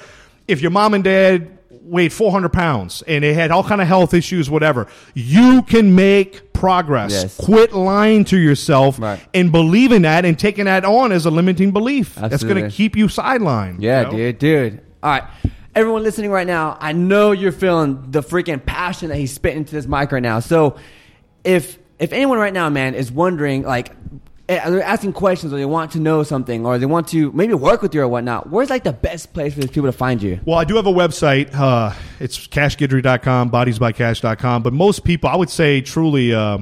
if 0.49 0.61
your 0.61 0.71
mom 0.71 0.93
and 0.93 1.03
dad 1.05 1.52
weighed 1.85 2.13
400 2.13 2.49
pounds 2.53 3.01
and 3.07 3.23
they 3.23 3.33
had 3.33 3.51
all 3.51 3.63
kind 3.63 3.81
of 3.81 3.87
health 3.87 4.13
issues 4.13 4.49
whatever 4.49 4.87
you 5.13 5.61
can 5.63 5.93
make 5.95 6.53
progress 6.53 7.11
Yes. 7.11 7.37
quit 7.37 7.73
lying 7.73 8.23
to 8.25 8.37
yourself 8.37 8.99
Right. 8.99 9.19
and 9.33 9.51
believing 9.51 10.03
that 10.03 10.23
and 10.25 10.39
taking 10.39 10.65
that 10.65 10.85
on 10.85 11.11
as 11.11 11.25
a 11.25 11.29
limiting 11.31 11.71
belief 11.71 12.15
that's 12.15 12.43
gonna 12.43 12.69
keep 12.69 12.95
you 12.95 13.07
sidelined 13.07 13.77
Yeah, 13.79 13.99
you 13.99 14.05
know? 14.05 14.11
dude, 14.17 14.37
dude. 14.39 14.81
All 15.03 15.09
right. 15.11 15.23
Everyone 15.75 16.03
listening 16.03 16.29
right 16.31 16.47
now, 16.47 16.77
I 16.79 16.93
know 16.93 17.31
you're 17.31 17.51
feeling 17.51 18.05
the 18.11 18.21
freaking 18.21 18.63
passion 18.65 19.09
that 19.09 19.17
he's 19.17 19.33
spitting 19.33 19.57
into 19.59 19.73
this 19.75 19.87
mic 19.87 20.11
right 20.11 20.21
now. 20.21 20.39
So 20.39 20.75
if 21.43 21.77
if 21.99 22.13
anyone 22.13 22.37
right 22.37 22.53
now, 22.53 22.69
man, 22.69 22.95
is 22.95 23.11
wondering 23.11 23.63
like 23.63 23.91
they're 24.47 24.83
asking 24.83 25.13
questions 25.13 25.53
or 25.53 25.57
they 25.57 25.65
want 25.65 25.91
to 25.91 25.99
know 25.99 26.23
something 26.23 26.65
or 26.65 26.77
they 26.77 26.85
want 26.85 27.07
to 27.09 27.31
maybe 27.31 27.53
work 27.53 27.81
with 27.81 27.95
you 27.95 28.01
or 28.01 28.07
whatnot, 28.07 28.49
where's 28.49 28.69
like 28.69 28.83
the 28.83 28.93
best 28.93 29.33
place 29.33 29.53
for 29.53 29.61
these 29.61 29.69
people 29.69 29.87
to 29.87 29.93
find 29.93 30.21
you? 30.21 30.39
Well, 30.45 30.57
I 30.57 30.65
do 30.65 30.75
have 30.75 30.85
a 30.85 30.91
website. 30.91 31.53
Uh, 31.53 31.93
it's 32.19 32.47
kashguidry.com, 32.47 33.51
bodiesbykash.com. 33.51 34.63
But 34.63 34.73
most 34.73 35.03
people, 35.03 35.29
I 35.29 35.35
would 35.35 35.49
say 35.49 35.81
truly, 35.81 36.33
uh, 36.33 36.59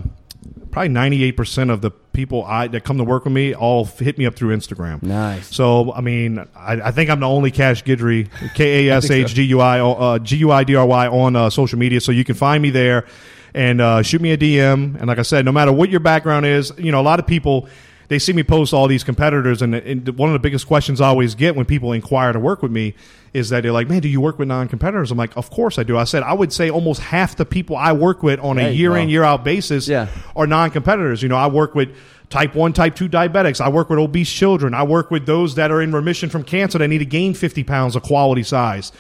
probably 0.69 0.89
98% 0.89 1.71
of 1.71 1.81
the 1.81 1.91
people 1.91 2.43
I, 2.45 2.67
that 2.67 2.83
come 2.83 2.97
to 2.97 3.03
work 3.03 3.25
with 3.25 3.33
me 3.33 3.53
all 3.55 3.85
hit 3.85 4.17
me 4.17 4.25
up 4.25 4.35
through 4.35 4.55
Instagram. 4.55 5.01
Nice. 5.01 5.53
So, 5.53 5.91
I 5.93 6.01
mean, 6.01 6.39
I, 6.55 6.73
I 6.73 6.91
think 6.91 7.09
I'm 7.09 7.19
the 7.19 7.27
only 7.27 7.51
Kash 7.51 7.83
Guidry, 7.83 8.29
K 8.55 8.87
A 8.87 8.97
S 8.97 9.09
H 9.09 9.33
G 9.33 9.43
U 9.43 9.59
I, 9.59 9.79
uh, 9.79 10.19
G 10.19 10.37
U 10.37 10.51
I 10.51 10.63
D 10.63 10.75
R 10.75 10.85
Y 10.85 11.07
on 11.07 11.35
uh, 11.35 11.49
social 11.49 11.79
media. 11.79 11.99
So 11.99 12.11
you 12.11 12.23
can 12.23 12.35
find 12.35 12.61
me 12.61 12.69
there 12.69 13.05
and 13.53 13.81
uh, 13.81 14.01
shoot 14.01 14.21
me 14.21 14.31
a 14.31 14.37
DM. 14.37 14.95
And 14.97 15.07
like 15.07 15.19
I 15.19 15.23
said, 15.23 15.45
no 15.45 15.51
matter 15.51 15.71
what 15.71 15.89
your 15.89 15.99
background 15.99 16.45
is, 16.45 16.71
you 16.77 16.91
know, 16.91 16.99
a 16.99 17.03
lot 17.03 17.19
of 17.19 17.27
people, 17.27 17.67
they 18.07 18.19
see 18.19 18.33
me 18.33 18.43
post 18.43 18.73
all 18.73 18.87
these 18.87 19.03
competitors. 19.03 19.61
And, 19.61 19.73
and 19.75 20.07
one 20.17 20.29
of 20.29 20.33
the 20.33 20.39
biggest 20.39 20.67
questions 20.67 20.99
I 21.01 21.07
always 21.07 21.35
get 21.35 21.55
when 21.55 21.65
people 21.65 21.91
inquire 21.93 22.33
to 22.33 22.39
work 22.39 22.61
with 22.61 22.71
me 22.71 22.93
is 23.33 23.49
that 23.49 23.63
they're 23.63 23.71
like, 23.71 23.87
man, 23.87 24.01
do 24.01 24.09
you 24.09 24.19
work 24.19 24.37
with 24.39 24.47
non 24.49 24.67
competitors? 24.67 25.11
I'm 25.11 25.17
like, 25.17 25.35
of 25.37 25.49
course 25.49 25.79
I 25.79 25.83
do. 25.83 25.97
I 25.97 26.03
said, 26.03 26.23
I 26.23 26.33
would 26.33 26.51
say 26.51 26.69
almost 26.69 27.01
half 27.01 27.37
the 27.37 27.45
people 27.45 27.77
I 27.77 27.93
work 27.93 28.23
with 28.23 28.39
on 28.41 28.57
a 28.57 28.63
Hey, 28.63 28.73
year 28.73 28.97
in, 28.97 29.05
wow. 29.07 29.11
year 29.11 29.23
out 29.23 29.43
basis 29.45 29.87
Yeah. 29.87 30.07
are 30.35 30.45
non-competitors. 30.47 31.23
You 31.23 31.29
know, 31.29 31.37
I 31.37 31.47
work 31.47 31.73
with 31.73 31.95
type 32.29 32.55
1, 32.55 32.73
type 32.73 32.95
2 32.95 33.07
diabetics. 33.09 33.61
I 33.61 33.69
work 33.69 33.89
with 33.89 33.99
obese 33.99 34.31
children. 34.31 34.73
I 34.73 34.83
work 34.83 35.11
with 35.11 35.25
those 35.25 35.55
that 35.55 35.71
are 35.71 35.81
in 35.81 35.91
remission 35.93 36.29
from 36.29 36.43
cancer 36.43 36.77
that 36.77 36.87
need 36.89 36.97
to 36.99 37.05
gain 37.05 37.33
50 37.33 37.63
pounds 37.63 37.95
of 37.95 38.03
quality 38.03 38.43
size. 38.43 38.91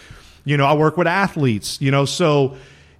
You 0.45 0.55
know, 0.57 0.65
I 0.65 0.73
work 0.73 0.95
with 0.97 1.07
athletes, 1.07 1.79
you 1.81 1.91
know, 1.91 2.05
so 2.05 2.55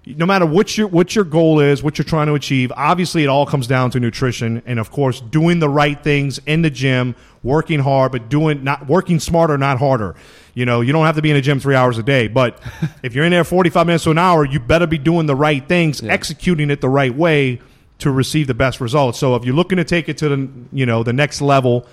no 0.05 0.25
matter 0.25 0.45
what 0.45 0.77
your 0.77 0.87
what 0.87 1.15
your 1.15 1.25
goal 1.25 1.59
is, 1.59 1.83
what 1.83 1.97
you're 1.97 2.05
trying 2.05 2.27
to 2.27 2.33
achieve, 2.33 2.71
obviously 2.75 3.23
it 3.23 3.27
all 3.27 3.45
comes 3.45 3.67
down 3.67 3.91
to 3.91 3.99
nutrition 3.99 4.63
and 4.65 4.79
of 4.79 4.91
course 4.91 5.21
doing 5.21 5.59
the 5.59 5.69
right 5.69 6.01
things 6.03 6.39
in 6.45 6.63
the 6.63 6.69
gym, 6.69 7.15
working 7.43 7.79
hard, 7.79 8.11
but 8.11 8.29
doing 8.29 8.63
not 8.63 8.87
working 8.87 9.19
smarter, 9.19 9.57
not 9.57 9.77
harder. 9.77 10.15
You 10.53 10.65
know, 10.65 10.81
you 10.81 10.91
don't 10.91 11.05
have 11.05 11.15
to 11.15 11.21
be 11.21 11.29
in 11.29 11.35
the 11.35 11.41
gym 11.41 11.59
three 11.59 11.75
hours 11.75 11.97
a 11.97 12.03
day, 12.03 12.27
but 12.27 12.59
if 13.03 13.13
you're 13.13 13.25
in 13.25 13.31
there 13.31 13.43
45 13.43 13.85
minutes 13.85 14.03
to 14.05 14.11
an 14.11 14.17
hour, 14.17 14.43
you 14.43 14.59
better 14.59 14.87
be 14.87 14.97
doing 14.97 15.27
the 15.27 15.35
right 15.35 15.65
things, 15.67 16.01
executing 16.03 16.71
it 16.71 16.81
the 16.81 16.89
right 16.89 17.15
way 17.15 17.61
to 17.99 18.09
receive 18.09 18.47
the 18.47 18.55
best 18.55 18.81
results. 18.81 19.19
So 19.19 19.35
if 19.35 19.45
you're 19.45 19.55
looking 19.55 19.77
to 19.77 19.83
take 19.83 20.09
it 20.09 20.17
to 20.17 20.29
the 20.29 20.49
you 20.73 20.87
know 20.87 21.03
the 21.03 21.13
next 21.13 21.41
level, 21.41 21.85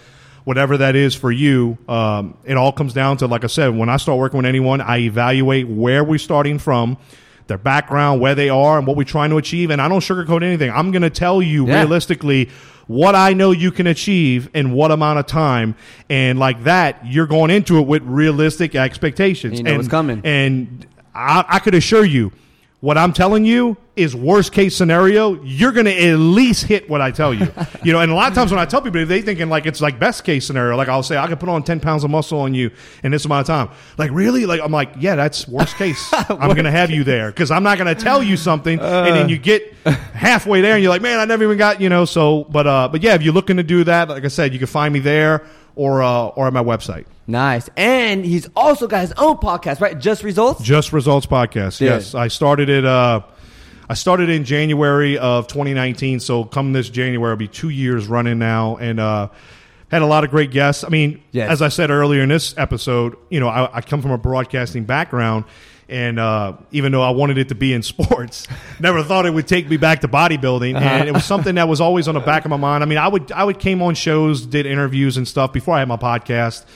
whatever 0.45 0.79
that 0.79 0.97
is 0.97 1.15
for 1.15 1.31
you, 1.31 1.77
um, 1.87 2.39
it 2.45 2.57
all 2.57 2.73
comes 2.73 2.95
down 2.95 3.19
to 3.19 3.27
like 3.27 3.45
I 3.45 3.49
said. 3.49 3.77
When 3.77 3.91
I 3.91 3.99
start 3.99 4.19
working 4.19 4.39
with 4.39 4.47
anyone, 4.47 4.81
I 4.81 5.01
evaluate 5.01 5.69
where 5.69 6.03
we're 6.03 6.19
starting 6.19 6.59
from, 6.59 6.97
their 7.49 7.59
background, 7.59 8.21
where 8.21 8.35
they 8.35 8.49
are, 8.49 8.79
and 8.79 8.87
what 8.87 8.97
we're 8.97 9.05
trying 9.05 9.31
to 9.31 9.39
achieve. 9.39 9.71
And 9.71 9.83
I 9.83 9.89
don't 9.89 10.01
sugarcoat 10.01 10.43
anything. 10.43 10.71
I'm 10.71 10.91
going 10.91 11.03
to 11.03 11.11
tell 11.11 11.43
you 11.43 11.67
Yeah. 11.67 11.81
realistically 11.81 12.49
what 12.87 13.15
I 13.15 13.35
know 13.35 13.51
you 13.51 13.71
can 13.71 13.87
achieve 13.87 14.49
in 14.55 14.73
what 14.73 14.91
amount 14.91 15.19
of 15.19 15.27
time, 15.27 15.75
and 16.09 16.39
like 16.39 16.65
that, 16.65 17.05
you're 17.05 17.27
going 17.27 17.51
into 17.51 17.79
it 17.79 17.87
with 17.87 18.03
realistic 18.05 18.75
expectations. 18.75 19.59
You 19.59 19.65
know 19.65 19.71
and, 19.71 19.79
what's 19.79 19.89
coming. 19.89 20.23
And 20.25 20.87
I, 21.15 21.45
I 21.49 21.59
could 21.59 21.75
assure 21.75 22.05
you, 22.05 22.33
what 22.81 22.97
I'm 22.97 23.13
telling 23.13 23.45
you 23.45 23.77
is 23.97 24.15
worst 24.15 24.53
case 24.53 24.77
scenario. 24.77 25.43
You're 25.43 25.73
going 25.73 25.87
to 25.87 26.05
at 26.07 26.15
least 26.15 26.65
hit 26.65 26.89
what 26.89 27.01
I 27.01 27.11
tell 27.11 27.35
you. 27.35 27.53
you 27.83 27.93
know, 27.93 28.01
and 28.01 28.13
a 28.13 28.15
lot 28.15 28.29
of 28.29 28.35
times 28.37 28.53
when 28.53 28.61
I 28.61 28.67
tell 28.67 28.81
people, 28.81 29.05
they 29.05 29.21
thinking 29.21 29.49
like 29.49 29.67
it's 29.67 29.81
like 29.81 29.99
best 29.99 30.23
case 30.23 30.47
scenario. 30.47 30.77
Like 30.77 30.89
I'll 30.89 31.03
say 31.03 31.17
I 31.17 31.27
can 31.27 31.37
put 31.39 31.49
on 31.49 31.65
10 31.65 31.81
pounds 31.81 32.05
of 32.05 32.11
muscle 32.11 32.39
on 32.39 32.55
you 32.55 32.71
in 33.03 33.11
this 33.11 33.25
amount 33.25 33.41
of 33.41 33.47
time. 33.49 33.77
Like 33.99 34.13
really? 34.13 34.47
Like 34.47 34.61
I'm 34.61 34.71
like, 34.71 34.91
yeah, 35.01 35.17
that's 35.17 35.49
worst 35.49 35.75
case. 35.77 36.09
I'm 36.13 36.51
going 36.51 36.65
to 36.65 36.71
have 36.71 36.91
you 36.91 37.03
there 37.03 37.33
because 37.33 37.51
I'm 37.51 37.65
not 37.65 37.79
going 37.79 37.93
to 37.95 38.01
tell 38.01 38.23
you 38.23 38.37
something 38.37 38.79
and 38.79 39.17
then 39.17 39.29
you 39.29 39.39
get 39.39 39.75
halfway 39.85 40.61
there 40.61 40.75
and 40.75 40.83
you're 40.83 40.93
like, 40.93 41.03
man, 41.03 41.19
I 41.19 41.25
never 41.25 41.43
even 41.43 41.59
got 41.59 41.81
you 41.81 41.89
know. 41.89 42.05
So, 42.05 42.45
but 42.45 42.69
uh, 42.69 42.89
but 42.89 43.03
yeah, 43.03 43.15
if 43.15 43.23
you're 43.23 43.35
looking 43.35 43.57
to 43.57 43.65
do 43.65 43.83
that, 43.85 44.09
like 44.09 44.25
I 44.25 44.29
said, 44.29 44.53
you 44.53 44.61
can 44.61 44.69
find 44.69 44.95
me 44.95 45.01
there 45.01 45.45
or 45.79 46.03
uh, 46.03 46.27
or 46.27 46.47
at 46.49 46.53
my 46.53 46.63
website. 46.63 47.07
Nice. 47.27 47.71
And 47.77 48.25
he's 48.25 48.49
also 48.57 48.87
got 48.87 49.03
his 49.03 49.13
own 49.13 49.37
podcast, 49.37 49.81
right? 49.81 49.99
Just 49.99 50.23
Results? 50.23 50.63
Just 50.63 50.93
Results 50.93 51.27
Podcast. 51.27 51.81
Yeah. 51.81 51.95
Yes, 51.95 52.15
I 52.15 52.29
started 52.29 52.69
it. 52.69 52.85
Uh, 52.85 53.21
I 53.89 53.95
started 53.95 54.29
in 54.29 54.45
January 54.45 55.17
of 55.19 55.47
2019. 55.47 56.21
So 56.21 56.45
come 56.45 56.73
this 56.73 56.91
January, 56.91 57.33
it'll 57.33 57.39
be 57.39 57.49
two 57.49 57.69
years 57.69 58.07
running 58.07 58.39
now, 58.39 58.77
and 58.79 58.99
uh, 58.99 59.29
had 59.91 60.03
a 60.03 60.07
lot 60.07 60.25
of 60.25 60.31
great 60.31 60.51
guests. 60.51 60.85
I 60.85 60.89
mean, 60.89 61.23
Yes. 61.33 61.51
as 61.51 61.63
I 61.63 61.69
said 61.69 61.91
earlier 61.91 62.23
in 62.23 62.29
this 62.29 62.57
episode, 62.59 63.17
you 63.31 63.41
know, 63.41 63.49
I, 63.49 63.77
I 63.77 63.81
come 63.83 64.03
from 64.03 64.11
a 64.11 64.19
broadcasting 64.19 64.85
background. 64.85 65.45
And 65.91 66.19
uh, 66.19 66.53
even 66.71 66.93
though 66.93 67.01
I 67.03 67.11
wanted 67.11 67.39
it 67.39 67.49
to 67.49 67.55
be 67.55 67.73
in 67.73 67.83
sports, 67.83 68.47
never 68.81 69.03
thought 69.03 69.25
it 69.25 69.33
would 69.33 69.49
take 69.49 69.69
me 69.71 69.79
back 69.79 70.03
to 70.03 70.09
bodybuilding. 70.09 70.79
And 70.79 71.09
it 71.09 71.13
was 71.13 71.25
something 71.25 71.55
that 71.55 71.67
was 71.67 71.81
always 71.81 72.09
on 72.09 72.15
the 72.15 72.21
back 72.21 72.45
of 72.45 72.51
my 72.51 72.59
mind. 72.59 72.83
I 72.83 72.87
mean, 72.87 72.99
I 72.99 73.09
would 73.09 73.33
I 73.33 73.43
would 73.45 73.59
came 73.59 73.81
on 73.81 73.95
shows, 73.95 74.45
did 74.45 74.67
interviews 74.67 75.17
and 75.17 75.27
stuff 75.27 75.53
before 75.53 75.75
I 75.75 75.79
had 75.79 75.89
my 75.89 75.97
podcast. 75.97 76.67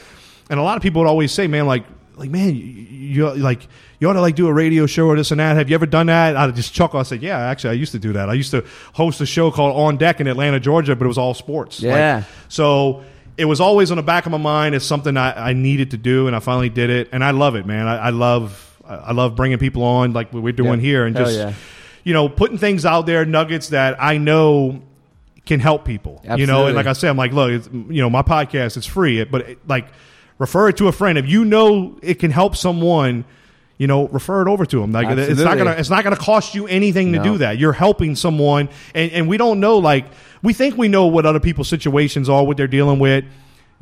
And 0.49 0.59
a 0.59 0.63
lot 0.63 0.77
of 0.79 0.83
people 0.83 1.03
would 1.03 1.09
always 1.09 1.31
say, 1.31 1.47
"Man, 1.47 1.67
like, 1.67 1.85
like, 2.17 2.31
man, 2.31 2.55
you, 2.57 2.63
you 2.63 3.31
like 3.35 3.69
you 4.01 4.09
ought 4.09 4.15
to 4.15 4.21
like 4.23 4.35
do 4.35 4.47
a 4.49 4.53
radio 4.53 4.87
show 4.87 5.07
or 5.07 5.17
this 5.17 5.31
and 5.31 5.41
that. 5.41 5.57
Have 5.57 5.69
you 5.69 5.75
ever 5.75 5.87
done 5.87 6.07
that?" 6.07 6.35
I'd 6.35 6.57
just 6.57 6.73
chuckle. 6.73 6.99
I 6.99 7.03
said, 7.03 7.23
"Yeah, 7.23 7.39
actually, 7.39 7.71
I 7.71 7.75
used 7.75 7.93
to 7.93 7.99
do 7.99 8.15
that. 8.15 8.31
I 8.31 8.33
used 8.35 8.51
to 8.53 8.65
host 8.95 9.21
a 9.21 9.27
show 9.27 9.51
called 9.51 9.77
On 9.77 9.99
Deck 9.99 10.21
in 10.23 10.27
Atlanta, 10.27 10.59
Georgia, 10.59 10.97
but 10.97 11.05
it 11.05 11.09
was 11.09 11.19
all 11.19 11.35
sports. 11.35 11.83
Like, 11.83 11.91
Yeah. 11.93 12.25
so 12.49 13.05
it 13.37 13.45
was 13.45 13.61
always 13.61 13.91
on 13.91 13.99
the 13.99 14.03
back 14.03 14.25
of 14.27 14.33
my 14.33 14.39
mind. 14.39 14.75
It's 14.75 14.85
something 14.87 15.17
I, 15.19 15.51
I 15.51 15.53
needed 15.53 15.91
to 15.93 15.97
do, 15.99 16.27
and 16.29 16.35
I 16.37 16.39
finally 16.41 16.71
did 16.71 16.89
it, 16.91 17.11
and 17.13 17.23
I 17.23 17.31
love 17.33 17.57
it, 17.57 17.67
man. 17.67 17.87
I, 17.87 17.97
I 18.07 18.11
love 18.11 18.72
I 18.89 19.13
love 19.13 19.37
bringing 19.37 19.59
people 19.59 19.83
on 19.83 20.13
like 20.13 20.33
what 20.33 20.43
we're 20.43 20.53
doing 20.53 20.81
Yeah. 20.81 20.87
here, 20.87 21.07
and 21.07 21.17
Hell 21.17 21.27
just 21.27 21.39
yeah. 21.39 21.55
you 22.05 22.13
know 22.13 22.29
putting 22.29 22.59
things 22.59 22.85
out 22.85 23.07
there, 23.07 23.25
nuggets 23.25 23.69
that 23.69 24.03
I 24.03 24.19
know 24.19 24.83
can 25.45 25.61
help 25.61 25.85
people. 25.85 26.23
You 26.37 26.47
know, 26.47 26.67
and 26.67 26.77
like 26.77 26.87
I 26.87 26.93
said, 26.93 27.11
I'm 27.11 27.17
like, 27.17 27.33
look, 27.33 27.51
it's, 27.51 27.67
you 27.69 28.01
know, 28.03 28.09
my 28.11 28.23
podcast 28.23 28.77
it's 28.77 28.87
free, 28.87 29.25
but 29.25 29.41
it, 29.43 29.69
like 29.69 29.87
refer 30.39 30.69
it 30.69 30.77
to 30.79 30.89
a 30.89 30.93
friend 30.93 31.19
if 31.19 31.29
you 31.29 31.45
know 31.45 31.99
it 32.03 32.15
can 32.15 32.31
help 32.31 32.57
someone. 32.57 33.25
You 33.79 33.89
know, 33.89 34.07
refer 34.09 34.43
it 34.43 34.49
over 34.49 34.65
to 34.65 34.81
them. 34.81 34.93
Like 34.93 35.09
it's 35.19 35.41
not 35.41 35.59
gonna 35.59 35.73
it's 35.73 35.91
not 35.91 36.05
gonna 36.05 36.15
cost 36.15 36.55
you 36.55 36.69
anything 36.69 37.15
to 37.15 37.23
do 37.23 37.39
that. 37.39 37.59
You're 37.59 37.73
helping 37.73 38.15
someone, 38.15 38.69
and 38.95 39.11
and 39.11 39.29
we 39.29 39.37
don't 39.39 39.59
know. 39.59 39.79
Like 39.79 40.05
we 40.41 40.53
think 40.53 40.77
we 40.77 40.87
know 40.87 41.07
what 41.07 41.27
other 41.27 41.41
people's 41.41 41.67
situations 41.69 42.29
are, 42.29 42.45
what 42.45 42.57
they're 42.57 42.69
dealing 42.69 43.01
with. 43.01 43.25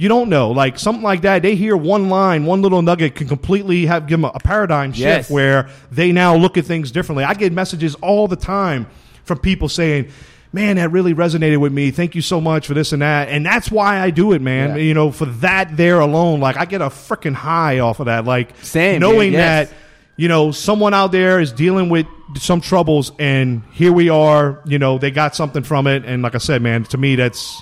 You 0.01 0.09
don't 0.09 0.31
know, 0.31 0.51
like 0.51 0.79
something 0.79 1.03
like 1.03 1.21
that. 1.23 1.43
They 1.43 1.57
hear 1.57 1.77
one 1.77 2.09
line, 2.09 2.47
one 2.47 2.63
little 2.63 2.81
nugget 2.81 3.15
can 3.15 3.29
completely 3.29 3.85
have 3.85 4.07
give 4.07 4.19
them 4.19 4.31
a, 4.35 4.39
paradigm 4.39 4.93
shift 4.93 5.01
Yes. 5.05 5.31
where 5.31 5.69
they 5.93 6.11
now 6.11 6.35
look 6.37 6.57
at 6.57 6.65
things 6.65 6.91
differently. 6.91 7.23
I 7.23 7.35
get 7.35 7.53
messages 7.53 7.95
all 7.97 8.27
the 8.27 8.35
time 8.35 8.87
from 9.25 9.41
people 9.41 9.69
saying, 9.69 10.09
"Man, 10.55 10.77
that 10.77 10.91
really 10.91 11.13
resonated 11.13 11.59
with 11.59 11.75
me. 11.75 11.91
Thank 11.91 12.15
you 12.15 12.23
so 12.23 12.41
much 12.41 12.67
for 12.67 12.73
this 12.73 12.95
and 12.95 13.03
that." 13.03 13.29
And 13.29 13.45
that's 13.45 13.71
why 13.71 14.01
I 14.01 14.09
do 14.09 14.33
it, 14.33 14.41
man. 14.41 14.71
Yeah. 14.71 14.77
You 14.77 14.95
know, 14.95 15.11
for 15.11 15.27
that 15.27 15.77
there 15.77 16.01
alone, 16.01 16.41
like 16.41 16.57
I 16.57 16.65
get 16.65 16.81
a 16.81 16.87
freaking 16.89 17.35
high 17.35 17.81
off 17.81 18.01
of 18.01 18.07
that. 18.07 18.25
Like 18.25 18.55
Same, 18.63 19.01
knowing 19.01 19.35
yes. 19.35 19.69
that 19.69 19.77
you 20.17 20.29
know 20.29 20.51
someone 20.51 20.95
out 20.95 21.13
there 21.13 21.41
is 21.41 21.53
dealing 21.53 21.91
with 21.91 22.07
some 22.39 22.63
troubles, 22.63 23.13
and 23.19 23.61
here 23.73 23.93
we 23.93 24.09
are. 24.09 24.61
You 24.65 24.79
know, 24.79 24.97
they 24.97 25.11
got 25.11 25.37
something 25.37 25.63
from 25.63 25.87
it, 25.87 26.07
and 26.07 26.23
like 26.23 26.35
I 26.35 26.39
said, 26.39 26.63
man, 26.63 26.85
to 26.85 26.97
me 26.97 27.17
that's 27.17 27.61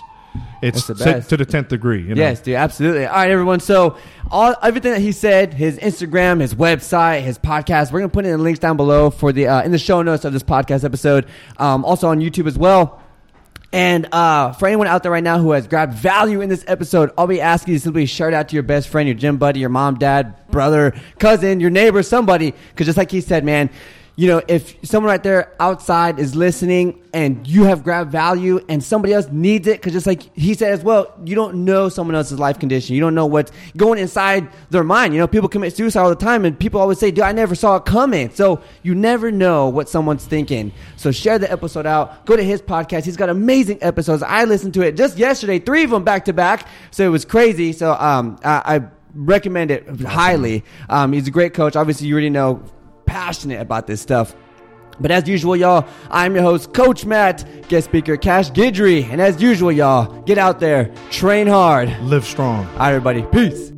it's 0.63 0.87
That's 0.87 0.99
the 0.99 1.05
best. 1.05 1.29
to 1.31 1.37
the 1.37 1.45
tenth 1.45 1.69
degree. 1.69 2.03
You 2.03 2.15
know? 2.15 2.21
Yes, 2.23 2.41
dude, 2.41 2.55
absolutely. 2.55 3.07
All 3.07 3.15
right, 3.15 3.31
everyone. 3.31 3.61
So, 3.61 3.97
all 4.31 4.55
everything 4.63 4.93
that 4.93 5.01
he 5.01 5.13
said, 5.13 5.55
his 5.55 5.79
Instagram, 5.79 6.41
his 6.41 6.55
website, 6.55 7.23
his 7.23 7.39
podcast, 7.39 7.93
we're 7.93 8.01
gonna 8.01 8.11
put 8.11 8.25
it 8.25 8.29
in 8.29 8.39
the 8.39 8.43
links 8.43 8.59
down 8.59 8.77
below 8.77 9.11
for 9.11 9.33
the 9.33 9.49
uh, 9.49 9.63
in 9.63 9.73
the 9.73 9.79
show 9.79 10.03
notes 10.03 10.25
of 10.25 10.33
this 10.33 10.43
podcast 10.43 10.85
episode. 10.85 11.27
Um, 11.59 11.85
also 11.85 12.09
on 12.09 12.21
YouTube 12.21 12.47
as 12.47 12.59
well. 12.59 13.03
And 13.71 14.09
uh, 14.13 14.53
for 14.53 14.67
anyone 14.67 14.87
out 14.87 15.03
there 15.03 15.13
right 15.13 15.23
now 15.23 15.39
who 15.39 15.51
has 15.51 15.67
grabbed 15.67 15.93
value 15.93 16.41
in 16.41 16.49
this 16.49 16.65
episode, 16.67 17.11
I'll 17.19 17.27
be 17.27 17.43
asking 17.43 17.75
you 17.75 17.79
to 17.79 17.83
simply 17.83 18.07
shout 18.07 18.33
out 18.33 18.49
to 18.49 18.57
your 18.57 18.63
best 18.63 18.89
friend, 18.89 19.07
your 19.07 19.15
gym 19.15 19.37
buddy, 19.37 19.61
your 19.61 19.69
mom, 19.69 19.99
dad, 19.99 20.35
brother, 20.51 20.99
cousin, 21.19 21.61
your 21.61 21.69
neighbor, 21.69 22.03
somebody. 22.03 22.55
Because 22.71 22.87
just 22.87 22.97
like 22.97 23.11
he 23.11 23.21
said, 23.21 23.45
man, 23.45 23.69
you 24.19 24.27
know, 24.27 24.43
if 24.49 24.75
someone 24.83 25.13
right 25.13 25.23
there 25.23 25.55
outside 25.61 26.19
is 26.19 26.35
listening 26.35 27.01
and 27.15 27.47
you 27.47 27.63
have 27.63 27.85
grabbed 27.85 28.11
value 28.11 28.59
and 28.69 28.83
somebody 28.83 29.15
else 29.15 29.29
needs 29.31 29.69
it, 29.69 29.77
because 29.77 29.93
just 29.93 30.09
like 30.09 30.37
he 30.37 30.55
said 30.55 30.73
as 30.73 30.83
well, 30.83 31.17
you 31.25 31.37
don't 31.37 31.65
know 31.65 31.89
someone 31.89 32.17
else's 32.17 32.37
life 32.37 32.59
condition. 32.59 32.97
You 32.97 33.01
don't 33.01 33.15
know 33.15 33.27
what's 33.27 33.53
going 33.77 34.01
inside 34.01 34.51
their 34.71 34.83
mind. 34.83 35.15
You 35.15 35.21
know, 35.21 35.29
people 35.29 35.49
commit 35.49 35.77
suicide 35.77 36.01
all 36.01 36.09
the 36.09 36.17
time 36.17 36.45
and 36.45 36.59
people 36.59 36.81
always 36.81 36.99
say, 36.99 37.13
dude, 37.13 37.23
I 37.23 37.31
never 37.31 37.55
saw 37.55 37.77
it 37.77 37.85
coming. 37.85 38.31
So 38.31 38.61
you 38.83 38.97
never 38.97 39.31
know 39.31 39.69
what 39.69 39.89
someone's 39.89 40.27
thinking. 40.27 40.73
So 40.97 41.13
share 41.13 41.39
the 41.39 41.49
episode 41.49 41.87
out. 41.87 42.27
Go 42.27 42.35
to 42.35 42.43
his 42.43 42.61
podcast. 42.61 43.05
He's 43.05 43.17
got 43.17 43.29
amazing 43.29 43.79
episodes. 43.83 44.25
I 44.25 44.47
listened 44.47 44.75
to 44.75 44.83
it 44.83 44.97
just 44.97 45.17
yesterday, 45.17 45.61
three 45.61 45.85
of 45.85 45.91
them 45.91 46.03
back 46.03 46.25
to 46.25 46.33
back. 46.33 46.67
So 46.91 47.05
it 47.05 47.11
was 47.11 47.25
crazy. 47.25 47.73
So 47.73 47.93
um, 47.93 48.37
I, 48.43 48.79
I 48.79 48.81
recommend 49.15 49.71
it 49.71 50.01
highly. 50.01 50.65
Um, 50.89 51.13
he's 51.13 51.29
a 51.29 51.31
great 51.31 51.55
coach. 51.55 51.77
Obviously, 51.77 52.09
you 52.09 52.15
already 52.15 52.31
know 52.31 52.65
passionate 53.09 53.61
about 53.61 53.87
this 53.87 54.01
stuff. 54.01 54.37
But 55.01 55.11
as 55.11 55.29
usual, 55.29 55.57
y'all, 55.57 55.89
I'm 56.11 56.35
your 56.35 56.45
host, 56.45 56.75
Coach 56.75 57.05
Matt, 57.05 57.69
guest 57.69 57.87
speaker 57.89 58.17
Kash 58.17 58.51
Guidry. 58.51 59.09
And 59.09 59.21
as 59.21 59.41
usual, 59.41 59.73
y'all, 59.73 60.23
get 60.23 60.39
out 60.39 60.61
there, 60.61 60.93
train 61.11 61.47
hard, 61.47 61.89
live 62.03 62.25
strong. 62.25 62.67
All 62.67 62.79
right, 62.79 62.89
everybody. 62.95 63.23
Peace. 63.23 63.78